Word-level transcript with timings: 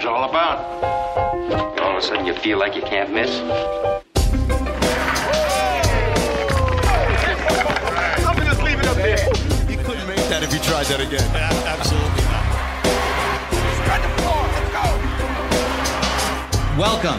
game's 0.00 0.06
all 0.06 0.28
about. 0.28 0.58
All 1.78 1.90
of 1.90 1.96
a 1.96 2.02
sudden, 2.02 2.24
you 2.24 2.34
feel 2.34 2.58
like 2.58 2.74
you 2.74 2.82
can't 2.82 3.12
miss. 3.12 3.30
You 9.68 9.76
couldn't 9.84 10.06
make 10.06 10.16
that 10.28 10.42
if 10.42 10.52
you 10.52 10.58
tried 10.60 10.86
that 10.86 11.00
again. 11.00 11.22
Absolutely 11.66 12.22
not. 12.24 12.46
Welcome 16.78 17.18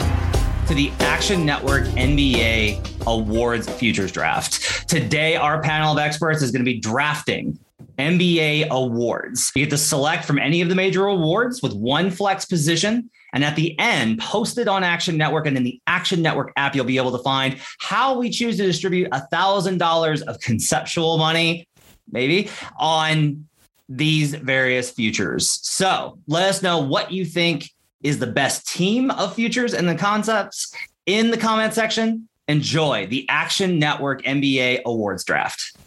to 0.67 0.73
the 0.73 0.91
Action 1.01 1.45
Network 1.45 1.83
NBA 1.83 3.05
Awards 3.05 3.69
Futures 3.69 4.11
Draft. 4.11 4.89
Today, 4.89 5.35
our 5.35 5.61
panel 5.61 5.93
of 5.93 5.99
experts 5.99 6.41
is 6.41 6.51
going 6.51 6.65
to 6.65 6.71
be 6.71 6.79
drafting 6.79 7.59
NBA 8.01 8.69
awards. 8.69 9.51
You 9.55 9.65
get 9.65 9.69
to 9.69 9.77
select 9.77 10.25
from 10.25 10.39
any 10.39 10.61
of 10.61 10.69
the 10.69 10.75
major 10.75 11.05
awards 11.05 11.61
with 11.61 11.73
one 11.73 12.09
flex 12.09 12.45
position. 12.45 13.09
And 13.33 13.43
at 13.43 13.55
the 13.55 13.77
end, 13.79 14.19
posted 14.19 14.67
on 14.67 14.83
Action 14.83 15.17
Network 15.17 15.45
and 15.45 15.55
in 15.55 15.63
the 15.63 15.79
Action 15.85 16.21
Network 16.21 16.51
app, 16.55 16.75
you'll 16.75 16.85
be 16.85 16.97
able 16.97 17.11
to 17.11 17.23
find 17.23 17.57
how 17.79 18.17
we 18.17 18.29
choose 18.29 18.57
to 18.57 18.63
distribute 18.63 19.09
$1,000 19.11 20.21
of 20.23 20.39
conceptual 20.39 21.17
money, 21.17 21.67
maybe, 22.11 22.49
on 22.79 23.47
these 23.87 24.33
various 24.33 24.89
futures. 24.89 25.59
So 25.61 26.17
let 26.27 26.49
us 26.49 26.63
know 26.63 26.79
what 26.79 27.11
you 27.11 27.23
think 27.23 27.69
is 28.01 28.17
the 28.17 28.27
best 28.27 28.67
team 28.67 29.11
of 29.11 29.35
futures 29.35 29.73
and 29.73 29.87
the 29.87 29.95
concepts 29.95 30.73
in 31.05 31.29
the 31.29 31.37
comment 31.37 31.73
section. 31.73 32.27
Enjoy 32.47 33.05
the 33.05 33.29
Action 33.29 33.79
Network 33.79 34.23
NBA 34.23 34.81
Awards 34.85 35.23
Draft. 35.23 35.77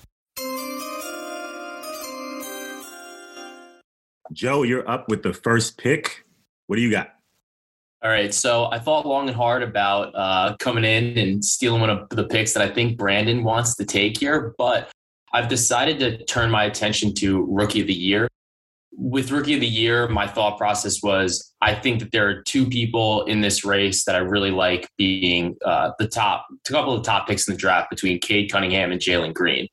Joe, 4.34 4.64
you're 4.64 4.88
up 4.88 5.08
with 5.08 5.22
the 5.22 5.32
first 5.32 5.78
pick. 5.78 6.24
What 6.66 6.76
do 6.76 6.82
you 6.82 6.90
got? 6.90 7.10
All 8.02 8.10
right, 8.10 8.34
so 8.34 8.66
I 8.70 8.80
thought 8.80 9.06
long 9.06 9.28
and 9.28 9.36
hard 9.36 9.62
about 9.62 10.12
uh, 10.14 10.56
coming 10.58 10.84
in 10.84 11.16
and 11.16 11.42
stealing 11.42 11.80
one 11.80 11.88
of 11.88 12.06
the 12.10 12.24
picks 12.24 12.52
that 12.52 12.62
I 12.62 12.68
think 12.68 12.98
Brandon 12.98 13.44
wants 13.44 13.76
to 13.76 13.84
take 13.86 14.18
here, 14.18 14.54
but 14.58 14.90
I've 15.32 15.48
decided 15.48 15.98
to 16.00 16.22
turn 16.24 16.50
my 16.50 16.64
attention 16.64 17.14
to 17.14 17.46
Rookie 17.48 17.80
of 17.80 17.86
the 17.86 17.94
Year. 17.94 18.28
With 18.92 19.30
Rookie 19.30 19.54
of 19.54 19.60
the 19.60 19.66
Year, 19.66 20.06
my 20.08 20.26
thought 20.26 20.58
process 20.58 21.02
was 21.02 21.54
I 21.62 21.74
think 21.74 22.00
that 22.00 22.12
there 22.12 22.28
are 22.28 22.42
two 22.42 22.66
people 22.66 23.24
in 23.24 23.40
this 23.40 23.64
race 23.64 24.04
that 24.04 24.16
I 24.16 24.18
really 24.18 24.50
like 24.50 24.86
being 24.98 25.56
uh, 25.64 25.92
the 25.98 26.06
top, 26.06 26.46
a 26.50 26.72
couple 26.72 26.92
of 26.92 27.04
top 27.04 27.26
picks 27.26 27.48
in 27.48 27.54
the 27.54 27.58
draft 27.58 27.88
between 27.88 28.20
Cade 28.20 28.52
Cunningham 28.52 28.92
and 28.92 29.00
Jalen 29.00 29.32
Green. 29.32 29.66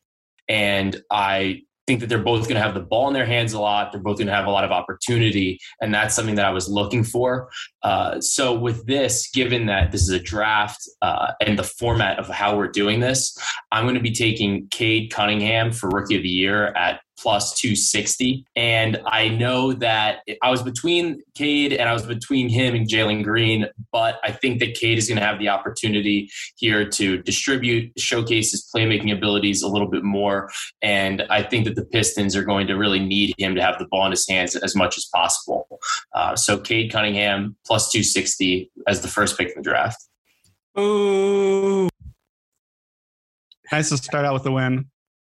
And 0.47 1.01
I 1.11 1.63
think 1.91 1.99
that 1.99 2.07
they're 2.07 2.23
both 2.23 2.43
going 2.43 2.55
to 2.55 2.61
have 2.61 2.73
the 2.73 2.79
ball 2.79 3.09
in 3.09 3.13
their 3.13 3.25
hands 3.25 3.51
a 3.51 3.59
lot. 3.59 3.91
They're 3.91 3.99
both 3.99 4.17
going 4.17 4.27
to 4.27 4.33
have 4.33 4.45
a 4.45 4.49
lot 4.49 4.63
of 4.63 4.71
opportunity, 4.71 5.59
and 5.81 5.93
that's 5.93 6.15
something 6.15 6.35
that 6.35 6.45
I 6.45 6.51
was 6.51 6.69
looking 6.69 7.03
for. 7.03 7.49
Uh, 7.83 8.21
so 8.21 8.57
with 8.57 8.85
this, 8.85 9.29
given 9.29 9.65
that 9.65 9.91
this 9.91 10.03
is 10.03 10.09
a 10.09 10.19
draft 10.19 10.79
uh, 11.01 11.33
and 11.41 11.59
the 11.59 11.63
format 11.63 12.17
of 12.17 12.29
how 12.29 12.55
we're 12.55 12.69
doing 12.69 13.01
this, 13.01 13.37
I'm 13.73 13.83
going 13.83 13.95
to 13.95 14.01
be 14.01 14.13
taking 14.13 14.67
Cade 14.69 15.11
Cunningham 15.11 15.73
for 15.73 15.89
Rookie 15.89 16.15
of 16.15 16.23
the 16.23 16.29
Year 16.29 16.67
at 16.67 17.01
plus 17.21 17.53
260. 17.59 18.45
And 18.55 18.99
I 19.05 19.29
know 19.29 19.73
that 19.73 20.19
I 20.41 20.49
was 20.49 20.63
between 20.63 21.21
Cade 21.35 21.73
and 21.73 21.87
I 21.87 21.93
was 21.93 22.05
between 22.05 22.49
him 22.49 22.73
and 22.75 22.87
Jalen 22.87 23.23
Green, 23.23 23.67
but 23.91 24.19
I 24.23 24.31
think 24.31 24.59
that 24.59 24.73
Cade 24.73 24.97
is 24.97 25.07
going 25.07 25.19
to 25.19 25.25
have 25.25 25.39
the 25.39 25.49
opportunity 25.49 26.29
here 26.55 26.87
to 26.89 27.21
distribute, 27.21 27.91
showcase 27.97 28.51
his 28.51 28.69
playmaking 28.73 29.15
abilities 29.15 29.61
a 29.61 29.67
little 29.67 29.87
bit 29.87 30.03
more. 30.03 30.49
And 30.81 31.23
I 31.29 31.43
think 31.43 31.65
that 31.65 31.75
the 31.75 31.85
Pistons 31.85 32.35
are 32.35 32.43
going 32.43 32.67
to 32.67 32.73
really 32.73 32.99
need 32.99 33.35
him 33.37 33.55
to 33.55 33.61
have 33.61 33.77
the 33.77 33.85
ball 33.85 34.05
in 34.05 34.11
his 34.11 34.27
hands 34.27 34.55
as 34.55 34.75
much 34.75 34.97
as 34.97 35.07
possible. 35.13 35.67
Uh, 36.13 36.35
so 36.35 36.57
Cade 36.57 36.91
Cunningham 36.91 37.55
plus 37.65 37.91
260 37.91 38.71
as 38.87 39.01
the 39.01 39.07
first 39.07 39.37
pick 39.37 39.49
in 39.49 39.53
the 39.57 39.61
draft. 39.61 40.03
Ooh. 40.79 41.89
Nice 43.71 43.89
to 43.89 43.97
start 43.97 44.25
out 44.25 44.33
with 44.33 44.43
the 44.43 44.51
win. 44.51 44.89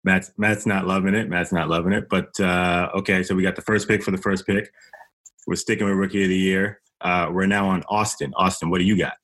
Matt's 0.04 0.32
Matt's 0.36 0.66
not 0.66 0.86
loving 0.86 1.14
it. 1.14 1.28
Matt's 1.28 1.52
not 1.52 1.68
loving 1.68 1.92
it. 1.92 2.08
But 2.08 2.38
uh, 2.40 2.90
okay, 2.96 3.22
so 3.22 3.34
we 3.34 3.42
got 3.42 3.56
the 3.56 3.62
first 3.62 3.88
pick 3.88 4.02
for 4.02 4.10
the 4.10 4.18
first 4.18 4.46
pick. 4.46 4.72
We're 5.46 5.56
sticking 5.56 5.86
with 5.86 5.96
rookie 5.96 6.22
of 6.22 6.28
the 6.28 6.36
year. 6.36 6.80
Uh, 7.00 7.28
we're 7.32 7.46
now 7.46 7.68
on 7.68 7.82
Austin. 7.88 8.32
Austin, 8.36 8.70
what 8.70 8.78
do 8.78 8.84
you 8.84 8.96
got? 8.96 9.14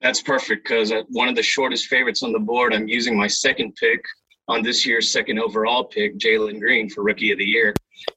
That's 0.00 0.20
perfect 0.20 0.68
because 0.68 0.92
one 1.10 1.28
of 1.28 1.36
the 1.36 1.42
shortest 1.42 1.86
favorites 1.86 2.22
on 2.22 2.32
the 2.32 2.38
board. 2.38 2.74
I'm 2.74 2.88
using 2.88 3.16
my 3.16 3.28
second 3.28 3.74
pick 3.76 4.02
on 4.48 4.62
this 4.62 4.84
year's 4.84 5.10
second 5.10 5.38
overall 5.38 5.84
pick, 5.84 6.18
Jalen 6.18 6.58
Green, 6.58 6.88
for 6.88 7.02
rookie 7.02 7.30
of 7.32 7.38
the 7.38 7.44
year. 7.44 7.72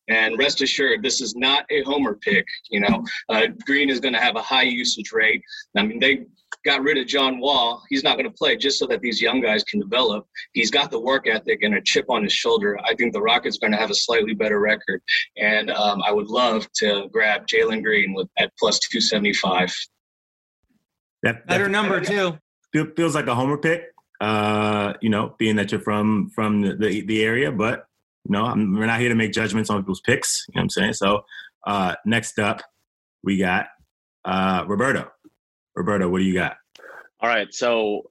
And 0.09 0.38
rest 0.38 0.62
assured, 0.62 1.03
this 1.03 1.22
is 1.22 1.35
not 1.35 1.66
a 1.69 1.84
homer 1.84 2.16
pick. 2.16 2.46
You 2.69 2.81
know, 2.81 3.03
uh, 3.30 3.47
Green 3.66 3.90
is 3.90 4.00
going 4.00 4.14
to 4.16 4.19
have 4.19 4.35
a 4.35 4.41
high 4.41 4.64
usage 4.64 5.12
rate. 5.14 5.41
I 5.78 5.84
mean, 5.84 6.00
they 6.00 6.25
got 6.66 6.81
rid 6.81 6.98
of 6.98 7.08
John 7.08 7.40
Wall. 7.40 7.84
He's 7.90 8.03
not 8.03 8.18
going 8.18 8.30
to 8.30 8.36
play 8.36 8.58
just 8.58 8.80
so 8.80 8.88
that 8.88 9.02
these 9.02 9.22
young 9.22 9.40
guys 9.40 9.64
can 9.64 9.80
develop. 9.80 10.28
He's 10.53 10.72
got 10.72 10.92
the 10.92 11.00
work 11.00 11.28
ethic 11.28 11.59
and 11.62 11.76
a 11.76 11.81
chip 11.81 12.06
on 12.09 12.24
his 12.24 12.34
shoulder. 12.34 12.78
I 12.84 12.96
think 12.96 13.14
the 13.14 13.22
Rockets 13.22 13.58
are 13.58 13.62
going 13.62 13.72
to 13.72 13.78
have 13.78 13.92
a 13.92 13.96
slightly 13.96 14.34
better 14.34 14.59
record. 14.59 15.02
And 15.38 15.72
um, 15.72 16.02
I 16.06 16.12
would 16.12 16.28
love 16.28 16.68
to 16.78 17.08
grab 17.12 17.48
Jalen 17.48 17.84
Green 17.84 18.14
with 18.14 18.28
at 18.38 18.52
plus 18.59 18.80
275. 18.80 19.74
That, 21.24 21.48
Better 21.48 21.70
number 21.70 22.02
two. 22.02 22.38
Feels 22.96 23.16
like 23.16 23.28
a 23.28 23.36
homer 23.36 23.58
pick. 23.58 23.84
Uh, 24.20 24.94
you 25.02 25.09
know, 25.09 25.36
being 25.38 25.58
that 25.58 25.72
you're 25.72 25.82
from 25.82 26.30
from 26.34 26.62
the, 26.62 26.76
the, 26.76 27.02
the 27.02 27.24
area, 27.24 27.52
but 27.52 27.86
no, 28.28 28.46
I'm, 28.46 28.74
we're 28.74 28.86
not 28.86 29.00
here 29.00 29.09
to 29.09 29.16
make 29.16 29.34
judgments 29.34 29.70
on 29.70 29.82
people's 29.82 30.02
picks. 30.02 30.46
You 30.47 30.53
know 30.56 30.59
what 30.59 30.64
I'm 30.64 30.70
saying? 30.70 30.94
So 30.94 31.22
uh, 31.68 31.96
next 32.06 32.40
up, 32.40 32.62
we 33.24 33.38
got 33.38 33.68
uh, 34.24 34.64
Roberto. 34.68 35.12
Roberto, 35.75 36.09
what 36.09 36.19
do 36.19 36.24
you 36.24 36.34
got? 36.34 36.58
All 37.22 37.30
right, 37.30 37.53
so 37.53 38.03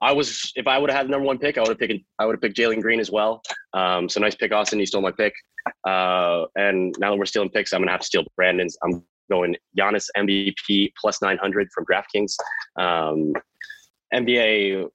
I 0.00 0.12
was 0.12 0.52
if 0.56 0.66
I 0.66 0.78
would 0.78 0.90
have 0.90 0.96
had 0.96 1.06
the 1.06 1.10
number 1.10 1.26
one 1.26 1.38
pick, 1.38 1.58
I 1.58 1.60
would 1.60 1.68
have 1.68 1.78
picked 1.78 2.04
I 2.18 2.26
would 2.26 2.34
have 2.34 2.40
picked 2.40 2.56
Jalen 2.56 2.80
Green 2.80 3.00
as 3.00 3.10
well. 3.10 3.42
Um, 3.74 4.08
so 4.08 4.20
nice 4.20 4.34
pick, 4.34 4.52
Austin. 4.52 4.78
You 4.78 4.86
stole 4.86 5.02
my 5.02 5.12
pick, 5.12 5.34
uh, 5.86 6.44
and 6.56 6.94
now 6.98 7.10
that 7.10 7.18
we're 7.18 7.26
stealing 7.26 7.50
picks, 7.50 7.72
I'm 7.72 7.80
gonna 7.80 7.92
have 7.92 8.00
to 8.00 8.06
steal 8.06 8.24
Brandon's. 8.36 8.76
I'm 8.82 9.02
going 9.30 9.56
Giannis 9.78 10.08
MVP 10.16 10.92
plus 11.00 11.22
900 11.22 11.68
from 11.72 11.84
DraftKings, 11.86 12.34
um, 12.78 13.32
NBA 14.14 14.88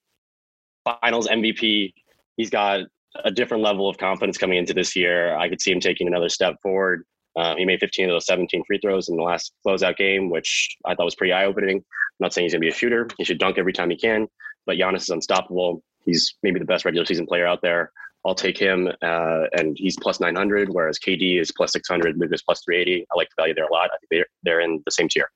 Finals 0.83 1.27
MVP. 1.27 1.93
He's 2.37 2.49
got 2.49 2.81
a 3.23 3.31
different 3.31 3.63
level 3.63 3.87
of 3.87 3.97
confidence 3.97 4.37
coming 4.37 4.57
into 4.57 4.73
this 4.73 4.95
year. 4.95 5.35
I 5.37 5.47
could 5.47 5.61
see 5.61 5.71
him 5.71 5.79
taking 5.79 6.07
another 6.07 6.29
step 6.29 6.55
forward. 6.61 7.03
Uh, 7.35 7.55
he 7.55 7.65
made 7.65 7.79
15 7.79 8.05
of 8.05 8.15
those 8.15 8.25
17 8.25 8.63
free 8.65 8.79
throws 8.79 9.09
in 9.09 9.17
the 9.17 9.23
last 9.23 9.53
closeout 9.65 9.97
game, 9.97 10.29
which 10.29 10.77
I 10.85 10.95
thought 10.95 11.05
was 11.05 11.15
pretty 11.15 11.33
eye 11.33 11.45
opening. 11.45 11.77
I'm 11.77 11.83
not 12.19 12.33
saying 12.33 12.45
he's 12.45 12.53
going 12.53 12.61
to 12.61 12.65
be 12.65 12.71
a 12.71 12.75
shooter. 12.75 13.07
He 13.17 13.23
should 13.23 13.39
dunk 13.39 13.57
every 13.57 13.73
time 13.73 13.89
he 13.89 13.97
can, 13.97 14.27
but 14.65 14.77
Giannis 14.77 15.03
is 15.03 15.09
unstoppable. 15.09 15.83
He's 16.05 16.35
maybe 16.43 16.59
the 16.59 16.65
best 16.65 16.85
regular 16.85 17.05
season 17.05 17.25
player 17.25 17.45
out 17.45 17.61
there. 17.61 17.91
I'll 18.25 18.35
take 18.35 18.57
him, 18.57 18.87
uh, 19.03 19.43
and 19.53 19.77
he's 19.77 19.95
plus 20.01 20.19
900, 20.19 20.69
whereas 20.69 20.97
KD 20.97 21.39
is 21.39 21.51
plus 21.51 21.73
600, 21.73 22.17
Luka's 22.17 22.41
plus 22.41 22.63
380. 22.65 23.05
I 23.11 23.15
like 23.15 23.27
the 23.29 23.41
value 23.41 23.53
there 23.53 23.65
a 23.65 23.71
lot. 23.71 23.91
I 23.93 23.97
think 23.97 24.09
they're, 24.09 24.25
they're 24.43 24.61
in 24.61 24.81
the 24.85 24.91
same 24.91 25.07
tier. 25.09 25.29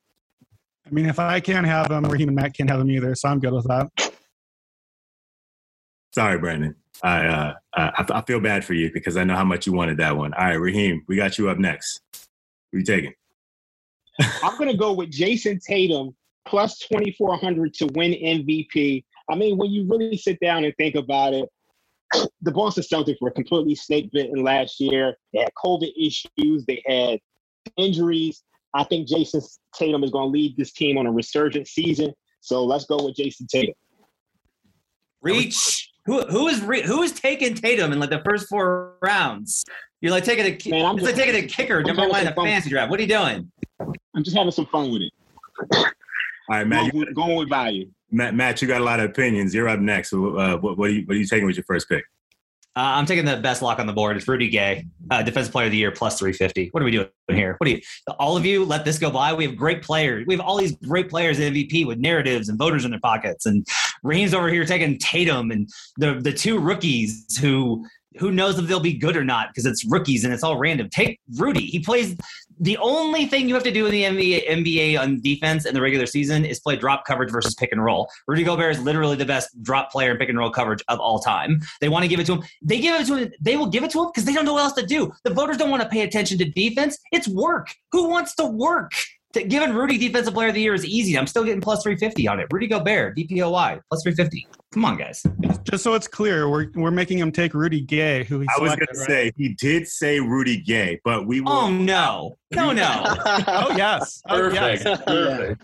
I 0.87 0.91
mean, 0.91 1.05
if 1.05 1.19
I 1.19 1.39
can't 1.39 1.67
have 1.67 1.89
them, 1.89 2.05
Raheem 2.05 2.29
and 2.29 2.35
Matt 2.35 2.55
can't 2.55 2.69
have 2.69 2.79
them 2.79 2.89
either, 2.89 3.13
so 3.13 3.29
I'm 3.29 3.39
good 3.39 3.53
with 3.53 3.67
that. 3.67 4.11
Sorry, 6.13 6.37
Brandon. 6.37 6.75
I, 7.03 7.25
uh, 7.25 7.53
I 7.75 8.05
I 8.09 8.21
feel 8.23 8.39
bad 8.39 8.65
for 8.65 8.73
you 8.73 8.91
because 8.91 9.15
I 9.15 9.23
know 9.23 9.35
how 9.35 9.43
much 9.43 9.65
you 9.65 9.73
wanted 9.73 9.97
that 9.97 10.17
one. 10.17 10.33
All 10.33 10.45
right, 10.45 10.59
Raheem, 10.59 11.03
we 11.07 11.15
got 11.15 11.37
you 11.37 11.49
up 11.49 11.57
next. 11.57 12.01
Who 12.71 12.79
you 12.79 12.83
taking? 12.83 13.13
I'm 14.43 14.57
going 14.57 14.69
to 14.69 14.77
go 14.77 14.93
with 14.93 15.11
Jayson 15.11 15.59
Tatum 15.65 16.15
plus 16.45 16.79
2,400 16.79 17.73
to 17.75 17.85
win 17.93 18.11
MVP. 18.11 19.03
I 19.29 19.35
mean, 19.35 19.57
when 19.57 19.71
you 19.71 19.87
really 19.87 20.17
sit 20.17 20.39
down 20.41 20.65
and 20.65 20.73
think 20.77 20.95
about 20.95 21.33
it, 21.33 21.47
the 22.41 22.51
Boston 22.51 22.83
Celtics 22.83 23.21
were 23.21 23.31
completely 23.31 23.75
snake 23.75 24.09
bitten 24.11 24.43
last 24.43 24.79
year. 24.79 25.15
They 25.33 25.39
had 25.39 25.51
COVID 25.63 25.91
issues, 25.95 26.65
they 26.65 26.81
had 26.85 27.19
injuries. 27.77 28.43
I 28.73 28.83
think 28.83 29.07
Jayson 29.07 29.41
Tatum 29.75 30.03
is 30.03 30.11
going 30.11 30.27
to 30.27 30.31
lead 30.31 30.55
this 30.57 30.73
team 30.73 30.97
on 30.97 31.07
a 31.07 31.11
resurgent 31.11 31.67
season. 31.67 32.13
So 32.41 32.63
let's 32.63 32.85
go 32.85 33.03
with 33.03 33.15
Jayson 33.15 33.47
Tatum. 33.47 33.73
Reach. 35.21 35.88
Who 36.09 36.21
who 36.23 36.47
is 36.47 36.59
re- 36.63 36.81
who 36.81 37.03
is 37.03 37.11
taking 37.11 37.53
Tatum 37.53 37.91
in 37.91 37.99
like 37.99 38.09
the 38.09 38.23
first 38.27 38.49
four 38.49 38.95
rounds? 39.03 39.63
You're 40.01 40.11
like 40.11 40.23
taking 40.23 40.43
a 40.43 40.69
Man, 40.71 40.83
I'm 40.83 40.95
it's 40.97 41.05
just- 41.05 41.17
like 41.17 41.25
taking 41.27 41.43
a 41.43 41.47
kicker 41.47 41.81
I'm 41.81 41.83
number 41.83 42.07
one 42.09 42.21
in 42.21 42.25
some 42.25 42.33
the 42.33 42.41
fantasy 42.41 42.71
draft. 42.71 42.89
What 42.89 42.99
are 42.99 43.03
you 43.03 43.09
doing? 43.09 43.51
I'm 43.79 44.23
just 44.23 44.35
having 44.35 44.51
some 44.51 44.65
fun 44.65 44.91
with 44.91 45.03
it. 45.03 45.13
All 45.71 45.85
right, 46.49 46.65
Matt, 46.65 46.91
Going, 46.91 47.13
going 47.13 47.35
with 47.35 47.47
value. 47.49 47.91
Matt, 48.09 48.33
Matt, 48.33 48.59
you 48.59 48.67
got 48.67 48.81
a 48.81 48.83
lot 48.83 48.99
of 48.99 49.07
opinions. 49.11 49.53
You're 49.53 49.69
up 49.69 49.79
next. 49.79 50.09
So, 50.09 50.35
uh, 50.35 50.57
what, 50.57 50.79
what, 50.79 50.89
are 50.89 50.93
you, 50.93 51.05
what 51.05 51.13
are 51.13 51.19
you 51.19 51.27
taking 51.27 51.45
with 51.45 51.55
your 51.55 51.65
first 51.65 51.87
pick? 51.87 52.03
Uh, 52.75 52.97
I'm 52.97 53.05
taking 53.05 53.25
the 53.25 53.37
best 53.37 53.61
lock 53.61 53.77
on 53.77 53.85
the 53.85 53.93
board. 53.93 54.17
It's 54.17 54.27
Rudy 54.27 54.49
Gay, 54.49 54.87
uh, 55.11 55.21
Defensive 55.21 55.51
Player 55.51 55.67
of 55.67 55.71
the 55.73 55.77
Year, 55.77 55.91
plus 55.91 56.17
350. 56.17 56.69
What 56.71 56.81
are 56.81 56.85
we 56.85 56.91
doing 56.91 57.07
here? 57.27 57.53
What 57.59 57.65
do 57.65 57.71
you? 57.71 57.81
All 58.17 58.35
of 58.35 58.47
you 58.47 58.65
let 58.65 58.83
this 58.83 58.97
go 58.97 59.11
by. 59.11 59.31
We 59.33 59.45
have 59.45 59.55
great 59.55 59.83
players. 59.83 60.25
We 60.25 60.33
have 60.33 60.41
all 60.43 60.57
these 60.57 60.75
great 60.77 61.07
players 61.07 61.39
at 61.39 61.53
MVP 61.53 61.85
with 61.85 61.99
narratives 61.99 62.49
and 62.49 62.57
voters 62.57 62.83
in 62.85 62.89
their 62.91 62.99
pockets. 62.99 63.45
And 63.45 63.67
Raheem's 64.03 64.33
over 64.33 64.49
here 64.49 64.65
taking 64.65 64.97
Tatum 64.97 65.51
and 65.51 65.69
the 65.97 66.19
the 66.19 66.33
two 66.33 66.59
rookies 66.59 67.37
who 67.39 67.85
who 68.17 68.31
knows 68.31 68.57
if 68.57 68.67
they'll 68.67 68.79
be 68.79 68.93
good 68.93 69.15
or 69.15 69.23
not 69.23 69.49
because 69.49 69.65
it's 69.65 69.85
rookies 69.85 70.23
and 70.23 70.33
it's 70.33 70.43
all 70.43 70.57
random. 70.57 70.89
Take 70.89 71.19
Rudy. 71.37 71.65
He 71.65 71.79
plays 71.79 72.17
the 72.59 72.77
only 72.77 73.25
thing 73.25 73.47
you 73.47 73.53
have 73.53 73.63
to 73.63 73.71
do 73.71 73.85
in 73.85 73.91
the 73.91 74.03
NBA, 74.03 74.49
NBA 74.49 74.99
on 74.99 75.21
defense 75.21 75.65
in 75.65 75.73
the 75.73 75.81
regular 75.81 76.05
season 76.05 76.43
is 76.43 76.59
play 76.59 76.75
drop 76.75 77.05
coverage 77.05 77.31
versus 77.31 77.53
pick 77.55 77.71
and 77.71 77.83
roll. 77.83 78.09
Rudy 78.27 78.43
Gobert 78.43 78.75
is 78.75 78.81
literally 78.81 79.15
the 79.15 79.25
best 79.25 79.49
drop 79.63 79.91
player 79.91 80.11
in 80.11 80.17
pick 80.17 80.29
and 80.29 80.37
roll 80.37 80.49
coverage 80.49 80.83
of 80.89 80.99
all 80.99 81.19
time. 81.19 81.61
They 81.79 81.87
want 81.89 82.03
to 82.03 82.09
give 82.09 82.19
it 82.19 82.25
to 82.25 82.33
him. 82.33 82.43
They 82.61 82.79
give 82.79 82.99
it 82.99 83.07
to 83.07 83.15
him. 83.15 83.31
They 83.39 83.55
will 83.55 83.67
give 83.67 83.83
it 83.83 83.91
to 83.91 84.01
him 84.01 84.07
because 84.07 84.25
they 84.25 84.33
don't 84.33 84.45
know 84.45 84.53
what 84.53 84.63
else 84.63 84.73
to 84.73 84.85
do. 84.85 85.13
The 85.23 85.33
voters 85.33 85.57
don't 85.57 85.69
want 85.69 85.83
to 85.83 85.89
pay 85.89 86.01
attention 86.01 86.37
to 86.39 86.45
defense. 86.45 86.97
It's 87.11 87.27
work. 87.27 87.73
Who 87.91 88.09
wants 88.09 88.35
to 88.35 88.45
work? 88.45 88.91
To, 89.33 89.43
given 89.43 89.75
Rudy 89.75 89.97
Defensive 89.97 90.33
Player 90.33 90.47
of 90.47 90.55
the 90.55 90.61
Year 90.61 90.73
is 90.73 90.83
easy. 90.83 91.17
I'm 91.17 91.27
still 91.27 91.43
getting 91.43 91.61
plus 91.61 91.83
350 91.83 92.27
on 92.27 92.39
it. 92.39 92.47
Rudy 92.51 92.65
Gobert, 92.67 93.15
DPOY, 93.15 93.79
plus 93.89 94.01
350. 94.01 94.47
Come 94.73 94.85
on, 94.85 94.97
guys. 94.97 95.23
Just 95.63 95.83
so 95.83 95.93
it's 95.93 96.07
clear, 96.07 96.49
we're, 96.49 96.67
we're 96.73 96.89
making 96.89 97.19
him 97.19 97.31
take 97.31 97.53
Rudy 97.53 97.81
Gay, 97.81 98.23
who 98.23 98.39
he 98.39 98.47
I 98.57 98.61
was 98.61 98.71
selected, 98.71 98.87
going 98.87 99.05
to 99.05 99.11
say 99.11 99.31
he 99.37 99.49
did 99.49 99.87
say 99.87 100.19
Rudy 100.19 100.57
Gay, 100.57 100.99
but 101.03 101.27
we 101.27 101.41
will. 101.41 101.51
Oh, 101.51 101.69
no. 101.69 102.37
No, 102.51 102.71
no. 102.71 103.03
Oh 103.47 103.75
yes, 103.75 104.21
oh, 104.29 104.37
Perfect. 104.37 104.83
yes. 104.83 105.01
Perfect. 105.03 105.61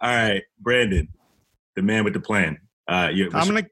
All 0.00 0.10
right, 0.10 0.42
Brandon, 0.58 1.06
the 1.76 1.82
man 1.82 2.02
with 2.02 2.14
the 2.14 2.20
plan. 2.20 2.58
Uh, 2.88 3.10
you, 3.12 3.30
I'm 3.32 3.46
gonna. 3.46 3.64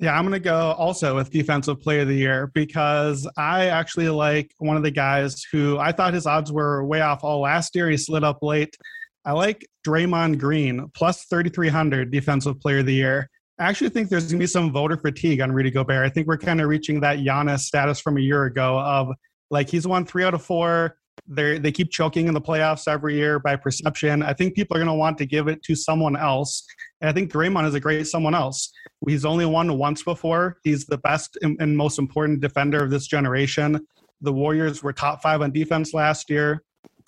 Yeah, 0.00 0.16
I'm 0.16 0.24
gonna 0.24 0.38
go 0.38 0.72
also 0.78 1.16
with 1.16 1.30
defensive 1.30 1.80
player 1.80 2.02
of 2.02 2.08
the 2.08 2.14
year 2.14 2.46
because 2.54 3.28
I 3.36 3.66
actually 3.66 4.08
like 4.08 4.52
one 4.58 4.76
of 4.76 4.84
the 4.84 4.92
guys 4.92 5.44
who 5.50 5.76
I 5.78 5.90
thought 5.90 6.14
his 6.14 6.26
odds 6.26 6.52
were 6.52 6.84
way 6.84 7.00
off 7.00 7.24
all 7.24 7.40
last 7.40 7.74
year. 7.74 7.90
He 7.90 7.96
slid 7.96 8.22
up 8.22 8.38
late. 8.40 8.76
I 9.24 9.32
like 9.32 9.66
Draymond 9.84 10.38
Green 10.38 10.88
plus 10.94 11.24
3,300 11.24 12.12
defensive 12.12 12.60
player 12.60 12.78
of 12.78 12.86
the 12.86 12.94
year. 12.94 13.28
I 13.58 13.64
actually 13.64 13.90
think 13.90 14.08
there's 14.08 14.30
gonna 14.30 14.38
be 14.38 14.46
some 14.46 14.70
voter 14.70 14.96
fatigue 14.96 15.40
on 15.40 15.50
Rudy 15.50 15.72
Gobert. 15.72 16.06
I 16.06 16.10
think 16.10 16.28
we're 16.28 16.38
kind 16.38 16.60
of 16.60 16.68
reaching 16.68 17.00
that 17.00 17.18
Giannis 17.18 17.60
status 17.60 17.98
from 17.98 18.18
a 18.18 18.20
year 18.20 18.44
ago 18.44 18.78
of 18.78 19.08
like 19.50 19.68
he's 19.68 19.86
won 19.86 20.04
three 20.04 20.22
out 20.22 20.34
of 20.34 20.42
four. 20.44 20.96
They 21.28 21.58
they 21.58 21.72
keep 21.72 21.90
choking 21.90 22.26
in 22.26 22.34
the 22.34 22.40
playoffs 22.40 22.88
every 22.88 23.14
year 23.14 23.38
by 23.38 23.56
perception. 23.56 24.22
I 24.22 24.32
think 24.32 24.54
people 24.54 24.76
are 24.76 24.80
going 24.80 24.88
to 24.88 24.94
want 24.94 25.18
to 25.18 25.26
give 25.26 25.48
it 25.48 25.62
to 25.64 25.74
someone 25.74 26.16
else. 26.16 26.64
And 27.00 27.08
I 27.08 27.12
think 27.12 27.30
Draymond 27.30 27.66
is 27.68 27.74
a 27.74 27.80
great 27.80 28.06
someone 28.06 28.34
else. 28.34 28.72
He's 29.06 29.24
only 29.24 29.46
won 29.46 29.78
once 29.78 30.02
before. 30.02 30.58
He's 30.64 30.86
the 30.86 30.98
best 30.98 31.36
and, 31.42 31.76
most 31.76 31.98
important 31.98 32.40
defender 32.40 32.82
of 32.82 32.90
this 32.90 33.06
generation. 33.06 33.86
The 34.20 34.32
Warriors 34.32 34.82
were 34.82 34.92
top 34.92 35.22
five 35.22 35.42
on 35.42 35.52
defense 35.52 35.94
last 35.94 36.30
year. 36.30 36.64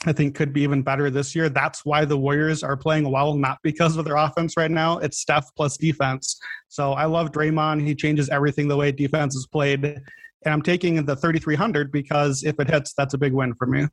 I 0.06 0.12
think 0.12 0.34
could 0.34 0.52
be 0.52 0.62
even 0.62 0.82
better 0.82 1.10
this 1.10 1.34
year. 1.34 1.48
That's 1.48 1.84
why 1.84 2.04
the 2.06 2.16
Warriors 2.16 2.62
are 2.62 2.76
playing 2.76 3.10
well, 3.10 3.34
not 3.34 3.58
because 3.62 3.96
of 3.96 4.04
their 4.06 4.16
offense 4.16 4.56
right 4.56 4.70
now. 4.70 4.98
It's 4.98 5.18
Steph 5.18 5.54
plus 5.56 5.76
defense. 5.76 6.40
So 6.68 6.92
I 6.92 7.04
love 7.04 7.32
Draymond. 7.32 7.86
He 7.86 7.94
changes 7.94 8.30
everything 8.30 8.68
the 8.68 8.76
way 8.76 8.92
defense 8.92 9.34
is 9.34 9.46
played. 9.46 9.84
And 9.84 10.54
I'm 10.54 10.62
taking 10.62 11.04
the 11.04 11.16
3,300 11.16 11.92
because 11.92 12.44
if 12.44 12.58
it 12.58 12.70
hits, 12.70 12.94
that's 12.94 13.12
a 13.12 13.18
big 13.18 13.34
win 13.34 13.54
for 13.54 13.66
me. 13.66 13.88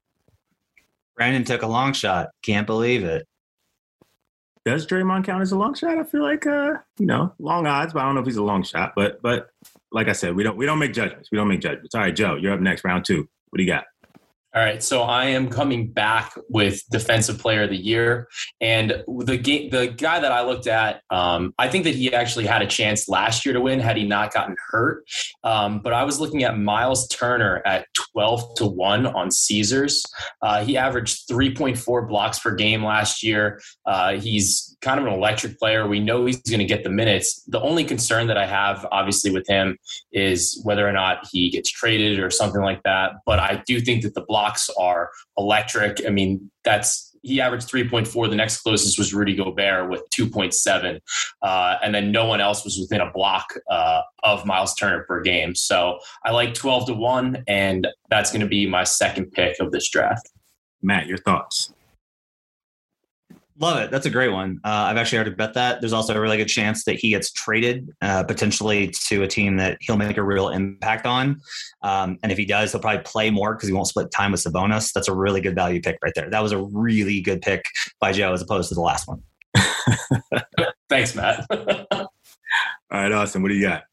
Brandon 1.18 1.44
took 1.44 1.64
a 1.64 1.68
long 1.68 1.94
shot. 1.94 2.30
Can't 2.44 2.68
believe 2.68 3.04
it. 3.04 3.28
Does 4.66 4.86
Draymond 4.86 5.26
count 5.26 5.42
as 5.42 5.52
a 5.52 5.58
long 5.58 5.74
shot? 5.74 5.98
I 5.98 6.04
feel 6.04 6.22
like 6.22 6.46
uh, 6.46 6.74
you 7.00 7.06
know, 7.06 7.34
long 7.40 7.66
odds, 7.66 7.94
but 7.94 8.02
I 8.02 8.06
don't 8.06 8.16
know 8.16 8.22
if 8.22 8.28
he's 8.28 8.38
a 8.38 8.44
long 8.44 8.64
shot. 8.64 8.94
But 8.96 9.22
but 9.22 9.50
like 9.92 10.10
I 10.10 10.12
said, 10.12 10.36
we 10.36 10.44
don't 10.44 10.58
we 10.58 10.66
don't 10.66 10.78
make 10.78 10.94
judgments. 10.94 11.30
We 11.32 11.38
don't 11.38 11.48
make 11.48 11.62
judgments. 11.62 11.96
All 11.96 12.02
right, 12.02 12.16
Joe, 12.16 12.36
you're 12.36 12.54
up 12.54 12.60
next, 12.60 12.84
round 12.84 13.06
two. 13.06 13.28
What 13.50 13.58
do 13.58 13.64
you 13.64 13.70
got? 13.70 13.86
All 14.58 14.64
right, 14.64 14.82
so 14.82 15.04
I 15.04 15.26
am 15.26 15.52
coming 15.52 15.92
back 15.92 16.34
with 16.50 16.82
Defensive 16.90 17.38
Player 17.38 17.62
of 17.62 17.70
the 17.70 17.78
Year, 17.78 18.28
and 18.60 19.04
the 19.08 19.38
game, 19.38 19.70
the 19.70 19.86
guy 19.86 20.20
that 20.20 20.32
I 20.32 20.42
looked 20.42 20.66
at, 20.66 21.04
um, 21.12 21.54
I 21.60 21.68
think 21.68 21.84
that 21.84 21.94
he 21.94 22.12
actually 22.12 22.48
had 22.48 22.64
a 22.64 22.66
chance 22.66 23.08
last 23.08 23.46
year 23.46 23.54
to 23.54 23.62
win 23.62 23.80
had 23.80 23.98
he 23.98 24.04
not 24.04 24.34
gotten 24.34 24.56
hurt. 24.72 25.06
Um, 25.44 25.82
but 25.84 25.94
I 25.94 26.06
was 26.06 26.20
looking 26.20 26.44
at 26.44 26.58
Miles 26.58 27.08
Turner 27.10 27.62
at 27.68 27.86
twelve 27.94 28.56
to 28.56 28.66
one 28.66 29.06
on 29.06 29.30
Caesars. 29.30 30.04
Uh, 30.42 30.66
he 30.66 30.76
averaged 30.76 31.28
three 31.28 31.54
point 31.54 31.78
four 31.78 32.08
blocks 32.08 32.40
per 32.40 32.56
game 32.56 32.84
last 32.84 33.22
year. 33.22 33.62
Uh, 33.86 34.14
he's 34.14 34.76
kind 34.82 35.00
of 35.00 35.06
an 35.06 35.14
electric 35.14 35.60
player. 35.60 35.88
We 35.88 36.00
know 36.00 36.26
he's 36.26 36.42
going 36.42 36.60
to 36.60 36.66
get 36.66 36.84
the 36.84 36.90
minutes. 36.90 37.44
The 37.48 37.60
only 37.62 37.84
concern 37.84 38.26
that 38.28 38.38
I 38.38 38.48
have, 38.48 38.88
obviously, 38.92 39.30
with 39.32 39.48
him 39.48 39.78
is 40.12 40.60
whether 40.64 40.88
or 40.88 40.94
not 40.94 41.28
he 41.32 41.52
gets 41.52 41.70
traded 41.70 42.20
or 42.20 42.32
something 42.32 42.62
like 42.62 42.82
that. 42.84 43.12
But 43.24 43.38
I 43.38 43.62
do 43.68 43.80
think 43.82 44.02
that 44.02 44.16
the 44.16 44.22
blocks 44.48 44.70
are 44.80 45.12
electric. 45.38 46.06
I 46.06 46.10
mean, 46.10 46.50
that's 46.64 47.16
he 47.24 47.42
averaged 47.42 47.70
3.4. 47.70 48.30
The 48.30 48.36
next 48.36 48.62
closest 48.62 48.98
was 48.98 49.14
Rudy 49.14 49.36
Gobert 49.36 49.90
with 49.90 50.04
2.7. 50.12 51.00
Uh, 51.42 51.76
and 51.84 51.94
then 51.94 52.12
no 52.12 52.26
one 52.26 52.40
else 52.40 52.64
was 52.64 52.78
within 52.80 53.02
a 53.02 53.12
block 53.12 53.54
uh, 53.70 54.02
of 54.24 54.46
Miles 54.46 54.74
Turner 54.76 55.04
per 55.04 55.22
game. 55.22 55.54
So 55.54 56.00
I 56.24 56.32
like 56.32 56.54
12 56.54 56.88
to 56.88 56.94
1, 56.94 57.44
and 57.48 57.88
that's 58.10 58.32
going 58.32 58.42
to 58.42 58.48
be 58.48 58.66
my 58.66 58.86
second 58.86 59.32
pick 59.32 59.60
of 59.60 59.72
this 59.72 59.90
draft. 59.90 60.30
Matt, 60.82 61.08
your 61.08 61.18
thoughts? 61.18 61.74
Love 63.60 63.80
it. 63.80 63.90
That's 63.90 64.06
a 64.06 64.12
great 64.12 64.32
one. 64.32 64.60
Uh, 64.64 64.70
I've 64.70 64.98
actually 64.98 65.18
already 65.18 65.36
bet 65.36 65.56
that. 65.56 65.82
There's 65.82 65.94
also 65.94 66.16
a 66.16 66.22
really 66.22 66.38
good 66.38 66.48
chance 66.48 66.84
that 66.86 66.94
he 66.94 67.10
gets 67.10 67.32
traded 67.32 67.90
uh, 68.02 68.24
potentially 68.24 68.94
to 69.08 69.24
a 69.24 69.28
team 69.28 69.58
that 69.58 69.78
he'll 69.82 69.98
make 69.98 70.18
a 70.18 70.24
real 70.24 70.50
impact 70.50 71.08
on. 71.08 71.42
Um, 71.82 72.20
and 72.22 72.32
if 72.32 72.38
he 72.38 72.46
does, 72.46 72.72
he'll 72.72 72.82
probably 72.82 73.02
play 73.04 73.32
more 73.32 73.56
because 73.56 73.68
he 73.68 73.74
won't 73.74 73.88
split 73.88 74.12
time 74.12 74.32
with 74.32 74.44
Sabonis. 74.44 74.94
That's 74.94 75.08
a 75.08 75.16
really 75.16 75.42
good 75.42 75.56
value 75.56 75.82
pick 75.82 75.98
right 76.04 76.14
there. 76.16 76.30
That 76.30 76.44
was 76.44 76.52
a 76.52 76.62
really 76.62 77.20
good 77.20 77.42
pick 77.42 77.66
by 78.00 78.12
Joe 78.12 78.32
as 78.32 78.44
opposed 78.44 78.70
to 78.70 78.76
the 78.76 78.82
last 78.82 79.08
one. 79.08 79.24
Thanks, 80.90 81.16
Matt. 81.16 81.46
All 81.52 82.08
right, 82.92 83.12
Austin, 83.12 83.42
what 83.42 83.50
do 83.50 83.56
you 83.56 83.68
got? 83.68 83.84